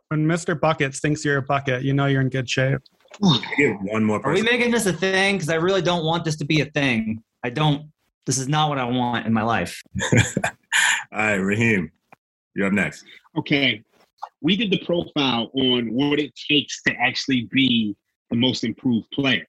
when 0.09 0.25
Mr. 0.25 0.59
Buckets 0.59 0.99
thinks 0.99 1.23
you're 1.23 1.38
a 1.38 1.41
bucket, 1.41 1.84
you 1.84 1.93
know 1.93 2.07
you're 2.07 2.21
in 2.21 2.30
good 2.30 2.49
shape. 2.49 2.80
Give 3.57 3.75
one 3.82 4.03
more 4.03 4.19
person. 4.19 4.32
Are 4.32 4.34
we 4.34 4.41
making 4.41 4.71
this 4.71 4.86
a 4.86 4.93
thing? 4.93 5.36
Because 5.36 5.49
I 5.49 5.55
really 5.55 5.82
don't 5.82 6.05
want 6.05 6.23
this 6.23 6.36
to 6.38 6.45
be 6.45 6.61
a 6.61 6.65
thing. 6.65 7.23
I 7.43 7.49
don't. 7.49 7.91
This 8.25 8.38
is 8.38 8.47
not 8.47 8.69
what 8.69 8.77
I 8.77 8.86
want 8.86 9.25
in 9.25 9.34
my 9.34 9.43
life. 9.43 9.82
All 10.13 10.21
right, 11.11 11.36
Raheem, 11.36 11.91
you're 12.55 12.67
up 12.67 12.73
next. 12.73 13.03
Okay. 13.38 13.84
we 14.41 14.55
did 14.55 14.71
the 14.71 14.84
profile 14.86 15.49
on 15.53 15.93
what 15.93 16.19
it 16.19 16.32
takes 16.49 16.82
to 16.84 16.93
actually 16.93 17.47
be 17.51 17.95
the 18.30 18.36
most 18.36 18.63
improved 18.63 19.09
player. 19.11 19.45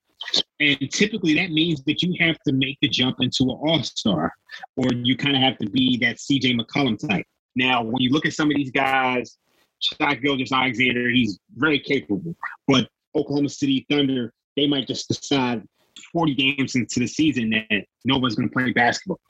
And 0.60 0.90
typically 0.90 1.34
that 1.34 1.50
means 1.50 1.82
that 1.84 2.02
you 2.02 2.14
have 2.20 2.38
to 2.46 2.52
make 2.52 2.78
the 2.82 2.88
jump 2.88 3.16
into 3.20 3.44
an 3.44 3.50
all 3.50 3.82
star, 3.82 4.32
or 4.76 4.86
you 4.92 5.16
kind 5.16 5.36
of 5.36 5.42
have 5.42 5.58
to 5.58 5.70
be 5.70 5.96
that 5.98 6.16
CJ 6.16 6.58
McCollum 6.60 6.98
type. 7.08 7.24
Now, 7.56 7.82
when 7.82 7.96
you 7.98 8.10
look 8.10 8.26
at 8.26 8.34
some 8.34 8.50
of 8.50 8.56
these 8.56 8.70
guys, 8.70 9.38
Shai 9.80 10.14
Gilgeous-Alexander, 10.16 11.08
he's 11.08 11.38
very 11.56 11.80
capable. 11.80 12.34
But 12.68 12.88
Oklahoma 13.14 13.48
City 13.48 13.86
Thunder, 13.90 14.32
they 14.56 14.66
might 14.66 14.86
just 14.86 15.08
decide 15.08 15.62
40 16.12 16.34
games 16.34 16.74
into 16.74 17.00
the 17.00 17.06
season 17.06 17.50
that 17.50 17.84
no 18.04 18.18
one's 18.18 18.34
going 18.34 18.48
to 18.48 18.52
play 18.52 18.72
basketball. 18.72 19.20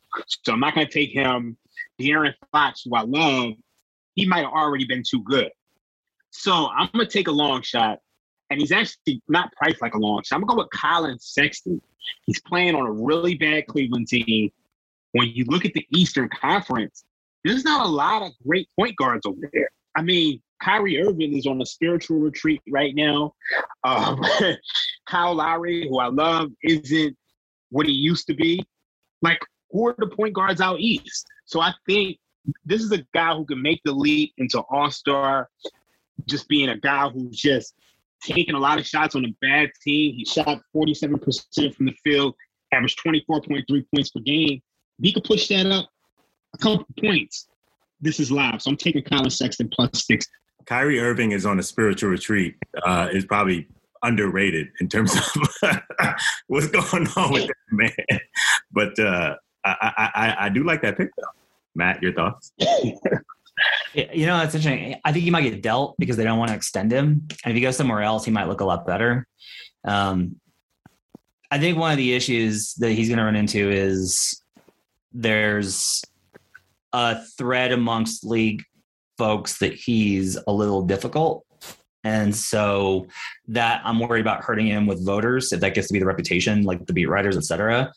So 0.45 0.53
I'm 0.53 0.61
not 0.61 0.75
going 0.75 0.87
to 0.87 0.93
take 0.93 1.13
him. 1.13 1.57
De'Aaron 2.01 2.35
Fox, 2.53 2.83
who 2.85 2.95
I 2.95 3.03
love, 3.03 3.53
he 4.15 4.27
might 4.27 4.41
have 4.41 4.53
already 4.53 4.85
been 4.85 5.03
too 5.09 5.23
good. 5.23 5.51
So 6.31 6.69
I'm 6.69 6.89
going 6.93 7.07
to 7.07 7.13
take 7.13 7.29
a 7.29 7.33
long 7.33 7.63
shot. 7.63 7.99
And 8.51 8.61
he's 8.61 8.73
actually 8.73 9.23
not 9.29 9.53
priced 9.53 9.81
like 9.81 9.95
a 9.95 9.99
long 9.99 10.23
shot. 10.25 10.37
I'm 10.37 10.43
going 10.43 10.49
to 10.51 10.55
go 10.57 10.63
with 10.65 10.71
Collin 10.71 11.19
Sexton. 11.21 11.81
He's 12.27 12.41
playing 12.41 12.75
on 12.75 12.85
a 12.85 12.91
really 12.93 13.37
bad 13.37 13.69
Cleveland 13.69 14.09
team. 14.09 14.51
When 15.13 15.29
you 15.29 15.45
look 15.47 15.65
at 15.65 15.73
the 15.75 15.87
Eastern 15.95 16.29
Conference, 16.29 17.05
there's 17.45 17.65
not 17.65 17.87
a 17.87 17.89
lot 17.89 18.23
of 18.23 18.33
great 18.47 18.69
point 18.79 18.97
guards 18.97 19.25
over 19.25 19.49
there. 19.53 19.71
I 19.97 20.03
mean, 20.03 20.41
Kyrie 20.63 21.03
Irving 21.03 21.37
is 21.37 21.47
on 21.47 21.61
a 21.61 21.67
spiritual 21.67 22.19
retreat 22.19 22.61
right 22.71 22.95
now. 22.95 23.35
Um, 23.85 24.23
Kyle 25.09 25.35
Lowry, 25.35 25.89
who 25.89 25.99
I 25.99 26.07
love, 26.07 26.51
isn't 26.63 27.17
what 27.71 27.87
he 27.87 27.93
used 27.93 28.27
to 28.27 28.35
be. 28.35 28.65
Like, 29.23 29.41
who 29.71 29.89
are 29.89 29.95
the 29.99 30.09
point 30.09 30.35
guards 30.35 30.61
out 30.61 30.81
east? 30.81 31.27
So 31.47 31.61
I 31.61 31.73
think 31.87 32.19
this 32.65 32.83
is 32.83 32.93
a 32.93 33.05
guy 33.15 33.35
who 33.35 33.45
can 33.45 33.63
make 33.63 33.81
the 33.85 33.93
leap 33.93 34.33
into 34.39 34.61
All 34.71 34.91
Star, 34.91 35.49
just 36.27 36.49
being 36.49 36.69
a 36.69 36.79
guy 36.79 37.09
who's 37.09 37.37
just 37.37 37.75
taking 38.23 38.55
a 38.55 38.59
lot 38.59 38.79
of 38.79 38.87
shots 38.87 39.15
on 39.15 39.25
a 39.25 39.35
bad 39.41 39.71
team. 39.83 40.15
He 40.15 40.25
shot 40.25 40.61
47% 40.75 41.75
from 41.75 41.87
the 41.87 41.95
field, 42.05 42.35
averaged 42.73 43.01
24.3 43.05 43.65
points 43.95 44.11
per 44.11 44.21
game. 44.21 44.61
He 45.03 45.13
could 45.13 45.25
push 45.25 45.49
that 45.49 45.67
up 45.67 45.89
a 46.55 46.59
couple 46.59 46.87
points, 47.01 47.49
this 48.01 48.21
is 48.21 48.31
live. 48.31 48.63
So 48.63 48.71
I'm 48.71 48.77
taking 48.77 49.03
Collin 49.03 49.31
Sexton 49.31 49.69
plus 49.69 50.07
six. 50.07 50.27
Kyrie 50.67 51.01
Irving 51.01 51.33
is 51.33 51.47
on 51.47 51.59
a 51.59 51.63
spiritual 51.63 52.11
retreat. 52.11 52.57
Uh, 52.85 53.09
is 53.13 53.25
probably 53.25 53.67
underrated 54.03 54.69
in 54.81 54.89
terms 54.89 55.15
of 55.15 55.51
what's 56.47 56.69
going 56.69 57.07
on 57.17 57.33
with 57.33 57.47
that 57.47 57.55
man. 57.71 58.21
But 58.73 58.99
uh, 58.99 59.37
I, 59.65 60.11
I, 60.15 60.37
I 60.47 60.49
do 60.49 60.65
like 60.65 60.83
that 60.83 60.97
pick 60.97 61.11
though. 61.17 61.25
Matt, 61.75 62.03
your 62.03 62.13
thoughts? 62.13 62.53
You 63.93 64.27
know, 64.27 64.43
it's 64.43 64.55
interesting. 64.55 64.99
I 65.05 65.13
think 65.13 65.25
he 65.25 65.31
might 65.31 65.43
get 65.43 65.63
dealt 65.63 65.97
because 65.99 66.17
they 66.17 66.25
don't 66.25 66.39
want 66.39 66.51
to 66.51 66.57
extend 66.57 66.93
him. 66.93 67.29
And 67.45 67.53
if 67.53 67.55
he 67.55 67.61
goes 67.61 67.77
somewhere 67.77 68.03
else, 68.03 68.25
he 68.25 68.31
might 68.31 68.49
look 68.49 68.61
a 68.61 68.65
lot 68.65 68.87
better. 68.87 69.27
Um, 69.85 70.37
I 71.51 71.59
think 71.59 71.77
one 71.77 71.91
of 71.91 71.99
the 71.99 72.15
issues 72.15 72.75
that 72.75 72.93
he's 72.93 73.09
going 73.09 73.19
to 73.19 73.25
run 73.25 73.37
into 73.37 73.71
is 73.71 74.43
there's 75.13 76.03
a 76.93 77.23
thread 77.39 77.73
amongst 77.73 78.25
league 78.25 78.63
folks 79.19 79.59
that 79.59 79.75
he's 79.75 80.37
a 80.47 80.53
little 80.53 80.83
difficult. 80.83 81.45
And 82.03 82.35
so 82.35 83.07
that 83.49 83.83
I'm 83.85 83.99
worried 84.01 84.23
about 84.23 84.43
hurting 84.43 84.67
him 84.67 84.87
with 84.87 85.05
voters 85.05 85.53
if 85.53 85.61
that 85.61 85.75
gets 85.75 85.89
to 85.89 85.93
be 85.93 85.99
the 85.99 86.07
reputation, 86.07 86.63
like 86.63 86.87
the 86.87 86.95
beat 86.95 87.07
writers, 87.07 87.37
et 87.37 87.45
cetera. 87.45 87.93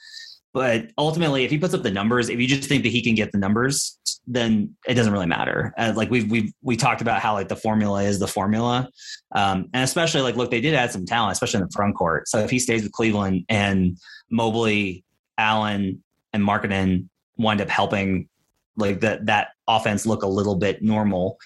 But 0.53 0.91
ultimately, 0.97 1.45
if 1.45 1.51
he 1.51 1.57
puts 1.57 1.73
up 1.73 1.81
the 1.81 1.89
numbers, 1.89 2.29
if 2.29 2.39
you 2.39 2.47
just 2.47 2.69
think 2.69 2.83
that 2.83 2.89
he 2.89 3.01
can 3.01 3.15
get 3.15 3.31
the 3.31 3.39
numbers, 3.39 3.97
then 4.27 4.75
it 4.87 4.93
doesn't 4.93 5.11
really 5.11 5.25
matter. 5.25 5.73
Uh, 5.77 5.93
like 5.95 6.11
we've 6.11 6.29
we've 6.29 6.51
we 6.61 6.75
talked 6.75 7.01
about 7.01 7.21
how 7.21 7.33
like 7.33 7.47
the 7.47 7.55
formula 7.55 8.03
is 8.03 8.19
the 8.19 8.27
formula, 8.27 8.87
um, 9.33 9.69
and 9.73 9.83
especially 9.83 10.21
like 10.21 10.35
look, 10.35 10.51
they 10.51 10.61
did 10.61 10.75
add 10.75 10.91
some 10.91 11.05
talent, 11.05 11.31
especially 11.31 11.59
in 11.59 11.65
the 11.65 11.71
front 11.71 11.95
court. 11.95 12.27
So 12.27 12.39
if 12.39 12.51
he 12.51 12.59
stays 12.59 12.83
with 12.83 12.91
Cleveland 12.91 13.45
and 13.49 13.97
Mobley, 14.29 15.03
Allen, 15.37 16.03
and 16.33 16.43
Markkanen 16.43 17.07
wind 17.37 17.59
up 17.59 17.69
helping 17.69 18.29
like 18.77 19.01
that 19.01 19.25
that 19.27 19.49
offense 19.67 20.05
look 20.05 20.23
a 20.23 20.27
little 20.27 20.55
bit 20.55 20.81
normal, 20.81 21.39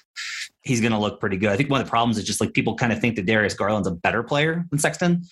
he's 0.61 0.81
going 0.81 0.93
to 0.93 0.99
look 0.99 1.19
pretty 1.19 1.37
good. 1.37 1.49
I 1.49 1.57
think 1.57 1.69
one 1.69 1.81
of 1.81 1.87
the 1.87 1.89
problems 1.89 2.17
is 2.17 2.23
just 2.23 2.41
like 2.41 2.53
people 2.53 2.75
kind 2.75 2.91
of 2.91 2.99
think 2.99 3.15
that 3.15 3.25
Darius 3.25 3.53
Garland's 3.53 3.87
a 3.87 3.91
better 3.91 4.23
player 4.23 4.65
than 4.69 4.79
Sexton, 4.79 5.23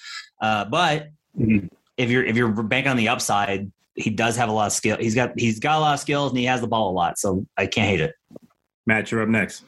uh, 0.41 0.65
but. 0.65 1.09
Mm-hmm 1.39 1.67
if 1.97 2.09
you're 2.09 2.23
if 2.23 2.35
you're 2.35 2.49
banking 2.49 2.91
on 2.91 2.97
the 2.97 3.09
upside, 3.09 3.71
he 3.95 4.09
does 4.09 4.35
have 4.35 4.49
a 4.49 4.51
lot 4.51 4.67
of 4.67 4.73
skill. 4.73 4.97
He's 4.97 5.15
got 5.15 5.37
he's 5.39 5.59
got 5.59 5.77
a 5.77 5.79
lot 5.79 5.93
of 5.93 5.99
skills 5.99 6.31
and 6.31 6.39
he 6.39 6.45
has 6.45 6.61
the 6.61 6.67
ball 6.67 6.91
a 6.91 6.93
lot. 6.93 7.17
So 7.17 7.45
I 7.57 7.67
can't 7.67 7.87
hate 7.87 8.01
it. 8.01 8.13
Matt, 8.85 9.11
you're 9.11 9.21
up 9.21 9.29
next. 9.29 9.63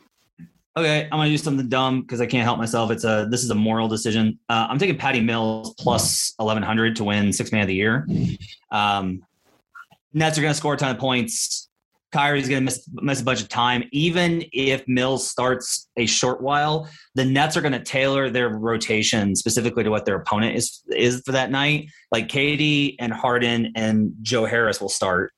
Okay, 0.75 1.05
I'm 1.05 1.17
gonna 1.17 1.29
do 1.29 1.37
something 1.37 1.67
dumb 1.69 2.01
because 2.01 2.21
I 2.21 2.27
can't 2.27 2.43
help 2.43 2.59
myself. 2.59 2.91
It's 2.91 3.03
a 3.03 3.27
this 3.31 3.43
is 3.43 3.49
a 3.49 3.55
moral 3.55 3.87
decision. 3.87 4.39
Uh, 4.47 4.67
I'm 4.69 4.77
taking 4.77 4.97
Patty 4.97 5.21
Mills 5.21 5.73
plus 5.79 6.33
1100 6.37 6.97
to 6.97 7.03
win 7.03 7.33
six 7.33 7.51
man 7.51 7.61
of 7.61 7.67
the 7.67 7.73
year. 7.73 8.07
Um, 8.71 9.23
Nets 10.13 10.37
are 10.37 10.41
gonna 10.41 10.53
score 10.53 10.73
a 10.73 10.77
ton 10.77 10.91
of 10.91 10.99
points. 10.99 11.66
Kyrie's 12.17 12.49
going 12.49 12.61
to 12.61 12.65
miss 12.65 12.89
miss 12.93 13.21
a 13.21 13.23
bunch 13.23 13.41
of 13.41 13.47
time. 13.47 13.83
Even 13.91 14.43
if 14.51 14.87
Mills 14.87 15.29
starts 15.29 15.87
a 15.97 16.07
short 16.07 16.41
while, 16.41 16.89
the 17.13 17.23
Nets 17.23 17.55
are 17.55 17.61
going 17.61 17.73
to 17.73 17.83
tailor 17.83 18.31
their 18.31 18.49
rotation 18.49 19.35
specifically 19.35 19.83
to 19.83 19.91
what 19.91 20.05
their 20.05 20.15
opponent 20.15 20.55
is 20.55 20.81
is 20.89 21.21
for 21.23 21.31
that 21.33 21.51
night. 21.51 21.91
Like 22.11 22.27
KD 22.27 22.95
and 22.97 23.13
Harden 23.13 23.71
and 23.75 24.13
Joe 24.23 24.45
Harris 24.45 24.81
will 24.81 24.89
start, 24.89 25.31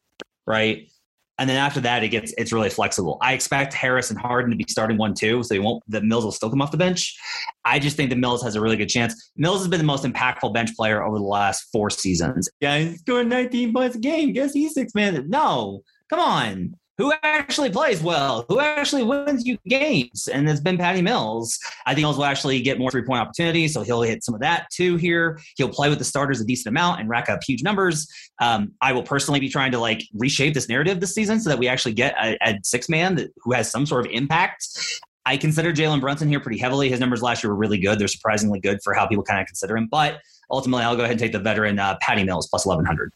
right? 0.47 0.89
And 1.37 1.49
then 1.49 1.57
after 1.57 1.81
that, 1.81 2.01
it 2.01 2.09
gets 2.09 2.33
it's 2.37 2.53
really 2.53 2.69
flexible. 2.69 3.17
I 3.21 3.33
expect 3.33 3.73
Harris 3.73 4.09
and 4.09 4.17
Harden 4.17 4.49
to 4.49 4.55
be 4.55 4.65
starting 4.69 4.97
one 4.97 5.13
two, 5.13 5.43
so 5.43 5.55
he 5.55 5.59
won't. 5.59 5.83
The 5.89 5.99
Mills 5.99 6.23
will 6.23 6.31
still 6.31 6.49
come 6.49 6.61
off 6.61 6.71
the 6.71 6.77
bench. 6.77 7.13
I 7.65 7.79
just 7.79 7.97
think 7.97 8.09
that 8.09 8.17
Mills 8.17 8.41
has 8.43 8.55
a 8.55 8.61
really 8.61 8.77
good 8.77 8.89
chance. 8.89 9.31
Mills 9.35 9.59
has 9.59 9.67
been 9.67 9.79
the 9.79 9.85
most 9.85 10.05
impactful 10.05 10.53
bench 10.53 10.73
player 10.77 11.03
over 11.03 11.17
the 11.17 11.25
last 11.25 11.67
four 11.73 11.89
seasons. 11.89 12.49
Yeah, 12.61 12.79
he's 12.79 13.01
scoring 13.01 13.27
19 13.27 13.73
points 13.73 13.97
a 13.97 13.99
game. 13.99 14.31
Guess 14.31 14.53
he's 14.53 14.73
six 14.73 14.95
man. 14.95 15.29
No, 15.29 15.83
Come 16.09 16.19
on. 16.19 16.75
Who 16.99 17.13
actually 17.23 17.69
plays 17.69 18.03
well? 18.03 18.45
Who 18.49 18.59
actually 18.59 19.03
wins 19.03 19.45
you 19.45 19.57
games? 19.65 20.27
And 20.27 20.49
it's 20.49 20.59
been 20.59 20.77
Patty 20.77 21.01
Mills. 21.01 21.57
I 21.85 21.93
think 21.93 22.03
Mills 22.03 22.17
will 22.17 22.25
actually 22.25 22.61
get 22.61 22.77
more 22.77 22.91
three 22.91 23.03
point 23.03 23.21
opportunities, 23.21 23.73
so 23.73 23.83
he'll 23.83 24.01
hit 24.01 24.21
some 24.21 24.35
of 24.35 24.41
that 24.41 24.67
too 24.69 24.97
here. 24.97 25.39
He'll 25.55 25.69
play 25.69 25.87
with 25.87 25.97
the 25.97 26.03
starters 26.03 26.41
a 26.41 26.45
decent 26.45 26.67
amount 26.67 26.99
and 26.99 27.07
rack 27.07 27.29
up 27.29 27.39
huge 27.47 27.63
numbers. 27.63 28.05
Um, 28.41 28.73
I 28.81 28.91
will 28.91 29.03
personally 29.03 29.39
be 29.39 29.47
trying 29.47 29.71
to 29.71 29.79
like 29.79 30.03
reshape 30.13 30.53
this 30.53 30.67
narrative 30.67 30.99
this 30.99 31.15
season 31.15 31.39
so 31.39 31.49
that 31.49 31.57
we 31.57 31.69
actually 31.69 31.93
get 31.93 32.15
a, 32.21 32.37
a 32.45 32.59
six 32.63 32.89
man 32.89 33.15
that 33.15 33.29
who 33.43 33.53
has 33.53 33.71
some 33.71 33.85
sort 33.85 34.05
of 34.05 34.11
impact. 34.11 34.67
I 35.25 35.37
consider 35.37 35.71
Jalen 35.71 36.01
Brunson 36.01 36.27
here 36.27 36.41
pretty 36.41 36.59
heavily. 36.59 36.89
His 36.89 36.99
numbers 36.99 37.21
last 37.21 37.45
year 37.45 37.53
were 37.53 37.57
really 37.57 37.77
good. 37.77 37.97
They're 37.97 38.09
surprisingly 38.09 38.59
good 38.59 38.79
for 38.83 38.93
how 38.93 39.07
people 39.07 39.23
kind 39.23 39.39
of 39.39 39.47
consider 39.47 39.77
him. 39.77 39.87
But 39.89 40.19
ultimately, 40.51 40.83
I'll 40.83 40.97
go 40.97 41.03
ahead 41.03 41.11
and 41.11 41.19
take 41.19 41.31
the 41.31 41.39
veteran 41.39 41.79
uh, 41.79 41.97
Patty 42.01 42.25
Mills 42.25 42.49
plus 42.49 42.65
1100 42.65 43.13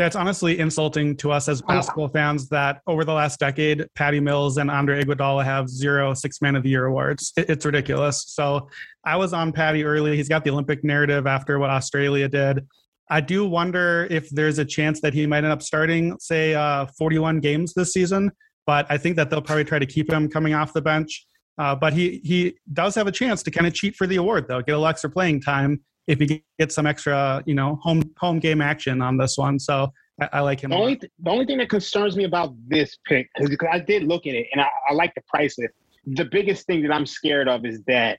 that's 0.00 0.16
honestly 0.16 0.58
insulting 0.58 1.14
to 1.14 1.30
us 1.30 1.46
as 1.46 1.60
basketball 1.60 2.08
fans 2.08 2.48
that 2.48 2.80
over 2.86 3.04
the 3.04 3.12
last 3.12 3.38
decade, 3.38 3.86
Patty 3.94 4.18
Mills 4.18 4.56
and 4.56 4.70
Andre 4.70 5.04
Iguodala 5.04 5.44
have 5.44 5.68
zero 5.68 6.14
Six 6.14 6.40
Man 6.40 6.56
of 6.56 6.62
the 6.62 6.70
Year 6.70 6.86
awards. 6.86 7.34
It's 7.36 7.66
ridiculous. 7.66 8.24
So 8.28 8.70
I 9.04 9.16
was 9.16 9.34
on 9.34 9.52
Patty 9.52 9.84
early. 9.84 10.16
He's 10.16 10.28
got 10.28 10.42
the 10.42 10.50
Olympic 10.52 10.82
narrative 10.82 11.26
after 11.26 11.58
what 11.58 11.68
Australia 11.68 12.28
did. 12.30 12.66
I 13.10 13.20
do 13.20 13.46
wonder 13.46 14.08
if 14.10 14.30
there's 14.30 14.58
a 14.58 14.64
chance 14.64 15.02
that 15.02 15.12
he 15.12 15.26
might 15.26 15.44
end 15.44 15.48
up 15.48 15.60
starting, 15.60 16.16
say, 16.18 16.54
uh, 16.54 16.86
41 16.96 17.40
games 17.40 17.74
this 17.74 17.92
season. 17.92 18.32
But 18.66 18.86
I 18.88 18.96
think 18.96 19.16
that 19.16 19.28
they'll 19.28 19.42
probably 19.42 19.64
try 19.64 19.80
to 19.80 19.86
keep 19.86 20.10
him 20.10 20.30
coming 20.30 20.54
off 20.54 20.72
the 20.72 20.80
bench. 20.80 21.26
Uh, 21.58 21.74
but 21.74 21.92
he 21.92 22.22
he 22.24 22.54
does 22.72 22.94
have 22.94 23.06
a 23.06 23.12
chance 23.12 23.42
to 23.42 23.50
kind 23.50 23.66
of 23.66 23.74
cheat 23.74 23.96
for 23.96 24.06
the 24.06 24.16
award, 24.16 24.46
though, 24.48 24.62
get 24.62 24.74
a 24.74 24.78
little 24.78 25.10
playing 25.10 25.42
time 25.42 25.82
if 26.10 26.18
he 26.18 26.42
gets 26.58 26.74
some 26.74 26.86
extra, 26.86 27.42
you 27.46 27.54
know, 27.54 27.76
home 27.76 28.02
home 28.18 28.40
game 28.40 28.60
action 28.60 29.00
on 29.00 29.16
this 29.16 29.38
one. 29.38 29.60
So 29.60 29.92
I, 30.20 30.28
I 30.34 30.40
like 30.40 30.60
him. 30.60 30.70
The 30.70 30.76
only, 30.76 30.96
th- 30.96 31.12
the 31.20 31.30
only 31.30 31.46
thing 31.46 31.58
that 31.58 31.68
concerns 31.68 32.16
me 32.16 32.24
about 32.24 32.52
this 32.66 32.98
pick 33.06 33.30
is 33.38 33.48
because 33.48 33.68
I 33.70 33.78
did 33.78 34.02
look 34.02 34.26
at 34.26 34.34
it 34.34 34.48
and 34.52 34.60
I, 34.60 34.68
I 34.88 34.92
like 34.94 35.14
the 35.14 35.22
price 35.28 35.56
list. 35.56 35.72
The 36.06 36.24
biggest 36.24 36.66
thing 36.66 36.82
that 36.82 36.92
I'm 36.92 37.06
scared 37.06 37.48
of 37.48 37.64
is 37.64 37.80
that 37.86 38.18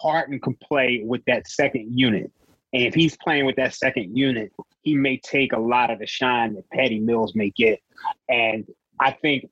Harden 0.00 0.38
can 0.38 0.54
play 0.62 1.02
with 1.04 1.22
that 1.26 1.48
second 1.48 1.98
unit. 1.98 2.30
And 2.72 2.84
if 2.84 2.94
he's 2.94 3.16
playing 3.16 3.46
with 3.46 3.56
that 3.56 3.74
second 3.74 4.16
unit, 4.16 4.52
he 4.82 4.94
may 4.94 5.16
take 5.18 5.52
a 5.52 5.58
lot 5.58 5.90
of 5.90 5.98
the 5.98 6.06
shine 6.06 6.54
that 6.54 6.70
Patty 6.70 7.00
Mills 7.00 7.34
may 7.34 7.50
get. 7.50 7.80
And 8.28 8.64
I 9.00 9.10
think 9.10 9.48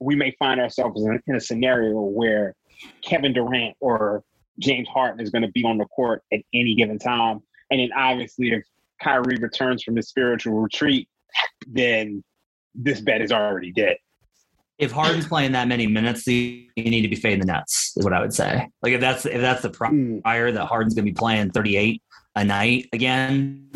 we 0.00 0.16
may 0.16 0.34
find 0.38 0.60
ourselves 0.60 1.02
in, 1.04 1.22
in 1.28 1.36
a 1.36 1.40
scenario 1.40 2.00
where 2.00 2.56
Kevin 3.02 3.32
Durant 3.32 3.76
or 3.80 4.24
James 4.60 4.88
Harden 4.88 5.20
is 5.20 5.30
going 5.30 5.42
to 5.42 5.50
be 5.50 5.64
on 5.64 5.78
the 5.78 5.86
court 5.86 6.22
at 6.32 6.40
any 6.54 6.74
given 6.74 6.98
time. 6.98 7.40
And 7.70 7.80
then 7.80 7.90
obviously, 7.96 8.52
if 8.52 8.64
Kyrie 9.02 9.36
returns 9.36 9.82
from 9.82 9.96
his 9.96 10.08
spiritual 10.08 10.60
retreat, 10.60 11.08
then 11.66 12.22
this 12.74 13.00
bet 13.00 13.20
is 13.20 13.32
already 13.32 13.72
dead. 13.72 13.96
If 14.78 14.92
Harden's 14.92 15.26
playing 15.26 15.52
that 15.52 15.68
many 15.68 15.86
minutes, 15.86 16.26
you 16.26 16.66
need 16.76 17.02
to 17.02 17.08
be 17.08 17.16
fading 17.16 17.40
the 17.40 17.46
Nets. 17.46 17.92
Is 17.96 18.04
what 18.04 18.14
I 18.14 18.20
would 18.20 18.32
say. 18.32 18.66
Like 18.82 18.94
if 18.94 19.00
that's 19.00 19.26
if 19.26 19.40
that's 19.40 19.62
the 19.62 19.68
hmm. 19.68 20.20
prior 20.20 20.50
that 20.52 20.66
Harden's 20.66 20.94
going 20.94 21.04
to 21.04 21.10
be 21.10 21.14
playing 21.16 21.50
38 21.50 22.02
a 22.36 22.44
night 22.44 22.88
again, 22.92 23.68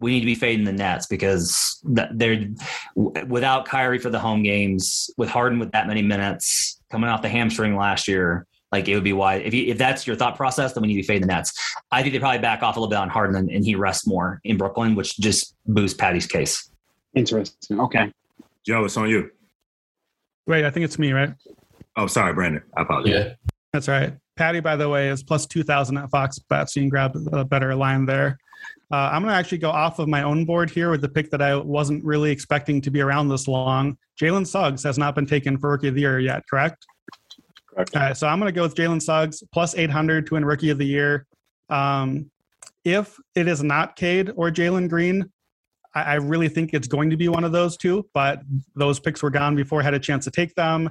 we 0.00 0.12
need 0.12 0.20
to 0.20 0.26
be 0.26 0.36
fading 0.36 0.64
the 0.64 0.72
Nets 0.72 1.06
because 1.06 1.80
they're 1.84 2.48
without 2.94 3.64
Kyrie 3.64 3.98
for 3.98 4.10
the 4.10 4.20
home 4.20 4.44
games, 4.44 5.10
with 5.16 5.28
Harden 5.28 5.58
with 5.58 5.72
that 5.72 5.88
many 5.88 6.02
minutes 6.02 6.80
coming 6.90 7.10
off 7.10 7.22
the 7.22 7.28
hamstring 7.28 7.76
last 7.76 8.06
year 8.06 8.46
like 8.72 8.88
it 8.88 8.94
would 8.94 9.04
be 9.04 9.12
why 9.12 9.36
if 9.36 9.54
you, 9.54 9.66
if 9.66 9.78
that's 9.78 10.06
your 10.06 10.16
thought 10.16 10.36
process, 10.36 10.72
then 10.72 10.82
we 10.82 10.88
need 10.88 11.00
to 11.00 11.06
fade 11.06 11.22
the 11.22 11.26
Nets. 11.26 11.52
I 11.90 12.02
think 12.02 12.12
they 12.12 12.18
probably 12.18 12.40
back 12.40 12.62
off 12.62 12.76
a 12.76 12.80
little 12.80 12.90
bit 12.90 12.98
on 12.98 13.08
Harden 13.08 13.36
and, 13.36 13.50
and 13.50 13.64
he 13.64 13.74
rests 13.74 14.06
more 14.06 14.40
in 14.44 14.56
Brooklyn, 14.56 14.94
which 14.94 15.16
just 15.18 15.54
boosts 15.66 15.96
Patty's 15.96 16.26
case. 16.26 16.70
Interesting. 17.14 17.80
Okay. 17.80 18.12
Joe, 18.66 18.84
it's 18.84 18.96
on 18.96 19.08
you. 19.08 19.30
Wait, 20.46 20.64
I 20.64 20.70
think 20.70 20.84
it's 20.84 20.98
me, 20.98 21.12
right? 21.12 21.32
Oh, 21.96 22.06
sorry, 22.06 22.32
Brandon. 22.32 22.62
I 22.76 22.82
apologize. 22.82 23.12
Yeah. 23.12 23.34
That's 23.72 23.88
right. 23.88 24.14
Patty, 24.36 24.60
by 24.60 24.76
the 24.76 24.88
way, 24.88 25.08
is 25.08 25.22
plus 25.22 25.46
2,000 25.46 25.98
at 25.98 26.10
Fox 26.10 26.38
Bet, 26.38 26.70
so 26.70 26.80
you 26.80 26.84
can 26.84 26.90
grab 26.90 27.16
a 27.32 27.44
better 27.44 27.74
line 27.74 28.06
there. 28.06 28.38
Uh, 28.90 29.10
I'm 29.12 29.22
going 29.22 29.32
to 29.32 29.38
actually 29.38 29.58
go 29.58 29.70
off 29.70 29.98
of 29.98 30.08
my 30.08 30.22
own 30.22 30.44
board 30.44 30.70
here 30.70 30.90
with 30.90 31.02
the 31.02 31.08
pick 31.08 31.30
that 31.30 31.42
I 31.42 31.56
wasn't 31.56 32.04
really 32.04 32.30
expecting 32.30 32.80
to 32.82 32.90
be 32.90 33.00
around 33.00 33.28
this 33.28 33.46
long. 33.46 33.98
Jalen 34.18 34.46
Suggs 34.46 34.82
has 34.84 34.96
not 34.96 35.14
been 35.14 35.26
taken 35.26 35.58
for 35.58 35.70
Rookie 35.70 35.88
of 35.88 35.94
the 35.94 36.00
Year 36.00 36.18
yet, 36.18 36.44
correct? 36.48 36.86
All 37.78 37.84
right, 37.94 38.16
so 38.16 38.26
I'm 38.26 38.40
going 38.40 38.52
to 38.52 38.56
go 38.56 38.62
with 38.62 38.74
Jalen 38.74 39.00
Suggs 39.00 39.44
plus 39.52 39.76
800 39.76 40.26
to 40.26 40.34
win 40.34 40.44
Rookie 40.44 40.70
of 40.70 40.78
the 40.78 40.86
Year. 40.86 41.26
Um, 41.70 42.28
if 42.84 43.16
it 43.36 43.46
is 43.46 43.62
not 43.62 43.94
Cade 43.94 44.32
or 44.34 44.50
Jalen 44.50 44.88
Green, 44.88 45.30
I, 45.94 46.02
I 46.02 46.14
really 46.14 46.48
think 46.48 46.74
it's 46.74 46.88
going 46.88 47.08
to 47.10 47.16
be 47.16 47.28
one 47.28 47.44
of 47.44 47.52
those 47.52 47.76
two, 47.76 48.04
but 48.14 48.42
those 48.74 48.98
picks 48.98 49.22
were 49.22 49.30
gone 49.30 49.54
before 49.54 49.80
I 49.80 49.84
had 49.84 49.94
a 49.94 50.00
chance 50.00 50.24
to 50.24 50.30
take 50.32 50.56
them. 50.56 50.90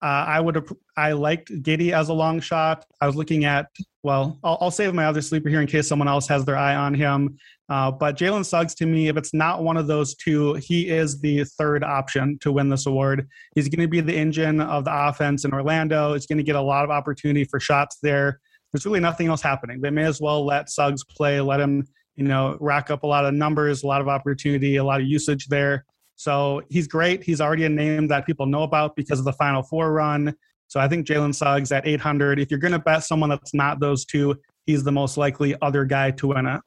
Uh, 0.00 0.24
I 0.26 0.40
would. 0.40 0.66
I 0.96 1.12
liked 1.12 1.50
Giddey 1.62 1.92
as 1.92 2.08
a 2.08 2.14
long 2.14 2.40
shot. 2.40 2.86
I 3.00 3.06
was 3.06 3.14
looking 3.14 3.44
at. 3.44 3.66
Well, 4.02 4.40
I'll, 4.42 4.58
I'll 4.62 4.70
save 4.70 4.94
my 4.94 5.04
other 5.04 5.20
sleeper 5.20 5.50
here 5.50 5.60
in 5.60 5.66
case 5.66 5.86
someone 5.86 6.08
else 6.08 6.26
has 6.28 6.44
their 6.46 6.56
eye 6.56 6.74
on 6.74 6.94
him. 6.94 7.38
Uh, 7.72 7.90
but 7.90 8.18
Jalen 8.18 8.44
Suggs, 8.44 8.74
to 8.74 8.84
me, 8.84 9.08
if 9.08 9.16
it's 9.16 9.32
not 9.32 9.62
one 9.62 9.78
of 9.78 9.86
those 9.86 10.14
two, 10.14 10.52
he 10.56 10.90
is 10.90 11.22
the 11.22 11.42
third 11.44 11.82
option 11.82 12.38
to 12.40 12.52
win 12.52 12.68
this 12.68 12.84
award. 12.84 13.26
He's 13.54 13.70
going 13.70 13.80
to 13.80 13.88
be 13.88 14.02
the 14.02 14.14
engine 14.14 14.60
of 14.60 14.84
the 14.84 14.92
offense 14.94 15.46
in 15.46 15.54
Orlando. 15.54 16.12
He's 16.12 16.26
going 16.26 16.36
to 16.36 16.44
get 16.44 16.54
a 16.54 16.60
lot 16.60 16.84
of 16.84 16.90
opportunity 16.90 17.44
for 17.44 17.58
shots 17.58 17.96
there. 18.02 18.40
There's 18.70 18.84
really 18.84 19.00
nothing 19.00 19.28
else 19.28 19.40
happening. 19.40 19.80
They 19.80 19.88
may 19.88 20.04
as 20.04 20.20
well 20.20 20.44
let 20.44 20.68
Suggs 20.68 21.02
play, 21.02 21.40
let 21.40 21.60
him, 21.60 21.88
you 22.14 22.24
know, 22.24 22.58
rack 22.60 22.90
up 22.90 23.04
a 23.04 23.06
lot 23.06 23.24
of 23.24 23.32
numbers, 23.32 23.84
a 23.84 23.86
lot 23.86 24.02
of 24.02 24.08
opportunity, 24.08 24.76
a 24.76 24.84
lot 24.84 25.00
of 25.00 25.06
usage 25.06 25.46
there. 25.46 25.86
So 26.16 26.60
he's 26.68 26.86
great. 26.86 27.24
He's 27.24 27.40
already 27.40 27.64
a 27.64 27.70
name 27.70 28.06
that 28.08 28.26
people 28.26 28.44
know 28.44 28.64
about 28.64 28.96
because 28.96 29.18
of 29.18 29.24
the 29.24 29.32
Final 29.32 29.62
Four 29.62 29.92
run. 29.94 30.36
So 30.68 30.78
I 30.78 30.88
think 30.88 31.06
Jalen 31.06 31.34
Suggs 31.34 31.72
at 31.72 31.86
800. 31.86 32.38
If 32.38 32.50
you're 32.50 32.60
going 32.60 32.72
to 32.72 32.78
bet 32.78 33.02
someone 33.04 33.30
that's 33.30 33.54
not 33.54 33.80
those 33.80 34.04
two, 34.04 34.38
he's 34.66 34.84
the 34.84 34.92
most 34.92 35.16
likely 35.16 35.54
other 35.62 35.86
guy 35.86 36.10
to 36.10 36.26
win 36.28 36.44
it. 36.44 36.60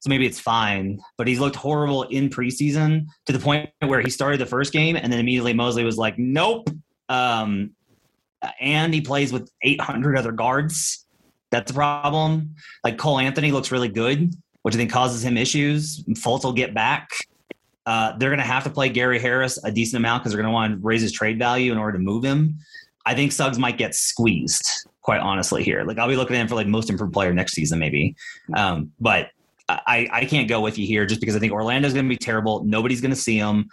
So 0.00 0.08
maybe 0.08 0.26
it's 0.26 0.40
fine, 0.40 1.00
but 1.18 1.26
he's 1.26 1.40
looked 1.40 1.56
horrible 1.56 2.04
in 2.04 2.30
preseason 2.30 3.06
to 3.26 3.32
the 3.32 3.38
point 3.38 3.70
where 3.80 4.00
he 4.00 4.10
started 4.10 4.40
the 4.40 4.46
first 4.46 4.72
game 4.72 4.96
and 4.96 5.12
then 5.12 5.20
immediately 5.20 5.52
Mosley 5.52 5.84
was 5.84 5.98
like, 5.98 6.18
nope. 6.18 6.68
Um, 7.08 7.72
and 8.60 8.92
he 8.94 9.00
plays 9.00 9.32
with 9.32 9.50
800 9.62 10.16
other 10.16 10.32
guards. 10.32 11.06
That's 11.50 11.70
a 11.70 11.74
problem. 11.74 12.54
Like 12.84 12.98
Cole 12.98 13.18
Anthony 13.18 13.52
looks 13.52 13.72
really 13.72 13.88
good, 13.88 14.34
which 14.62 14.74
I 14.74 14.78
think 14.78 14.90
causes 14.90 15.24
him 15.24 15.36
issues. 15.36 16.04
Fultz 16.10 16.44
will 16.44 16.52
get 16.52 16.74
back. 16.74 17.08
Uh, 17.86 18.16
they're 18.18 18.30
going 18.30 18.40
to 18.40 18.44
have 18.44 18.64
to 18.64 18.70
play 18.70 18.88
Gary 18.88 19.20
Harris 19.20 19.62
a 19.62 19.70
decent 19.70 19.98
amount 19.98 20.22
because 20.22 20.32
they're 20.32 20.42
going 20.42 20.50
to 20.50 20.54
want 20.54 20.72
to 20.74 20.78
raise 20.84 21.02
his 21.02 21.12
trade 21.12 21.38
value 21.38 21.70
in 21.70 21.78
order 21.78 21.96
to 21.96 22.02
move 22.02 22.24
him. 22.24 22.58
I 23.06 23.14
think 23.14 23.30
Suggs 23.30 23.58
might 23.58 23.78
get 23.78 23.94
squeezed, 23.94 24.88
quite 25.00 25.20
honestly. 25.20 25.62
Here, 25.62 25.84
like 25.84 25.98
I'll 25.98 26.08
be 26.08 26.16
looking 26.16 26.34
at 26.34 26.40
him 26.40 26.48
for 26.48 26.56
like 26.56 26.66
most 26.66 26.90
improved 26.90 27.12
player 27.12 27.32
next 27.32 27.52
season, 27.52 27.78
maybe. 27.78 28.16
Um, 28.54 28.90
but 28.98 29.30
I, 29.68 30.08
I 30.12 30.24
can't 30.26 30.48
go 30.48 30.60
with 30.60 30.78
you 30.78 30.86
here 30.86 31.06
just 31.06 31.20
because 31.20 31.34
I 31.34 31.38
think 31.38 31.52
Orlando's 31.52 31.92
going 31.92 32.04
to 32.04 32.08
be 32.08 32.16
terrible. 32.16 32.64
Nobody's 32.64 33.00
going 33.00 33.10
to 33.10 33.20
see 33.20 33.36
him. 33.36 33.68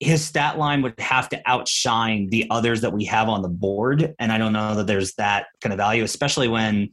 His 0.00 0.24
stat 0.24 0.58
line 0.58 0.82
would 0.82 0.98
have 0.98 1.28
to 1.30 1.42
outshine 1.46 2.28
the 2.30 2.46
others 2.50 2.80
that 2.82 2.92
we 2.92 3.04
have 3.06 3.28
on 3.28 3.42
the 3.42 3.48
board, 3.48 4.14
and 4.18 4.30
I 4.30 4.38
don't 4.38 4.52
know 4.52 4.76
that 4.76 4.86
there's 4.86 5.14
that 5.14 5.46
kind 5.60 5.72
of 5.72 5.76
value, 5.76 6.04
especially 6.04 6.46
when 6.46 6.90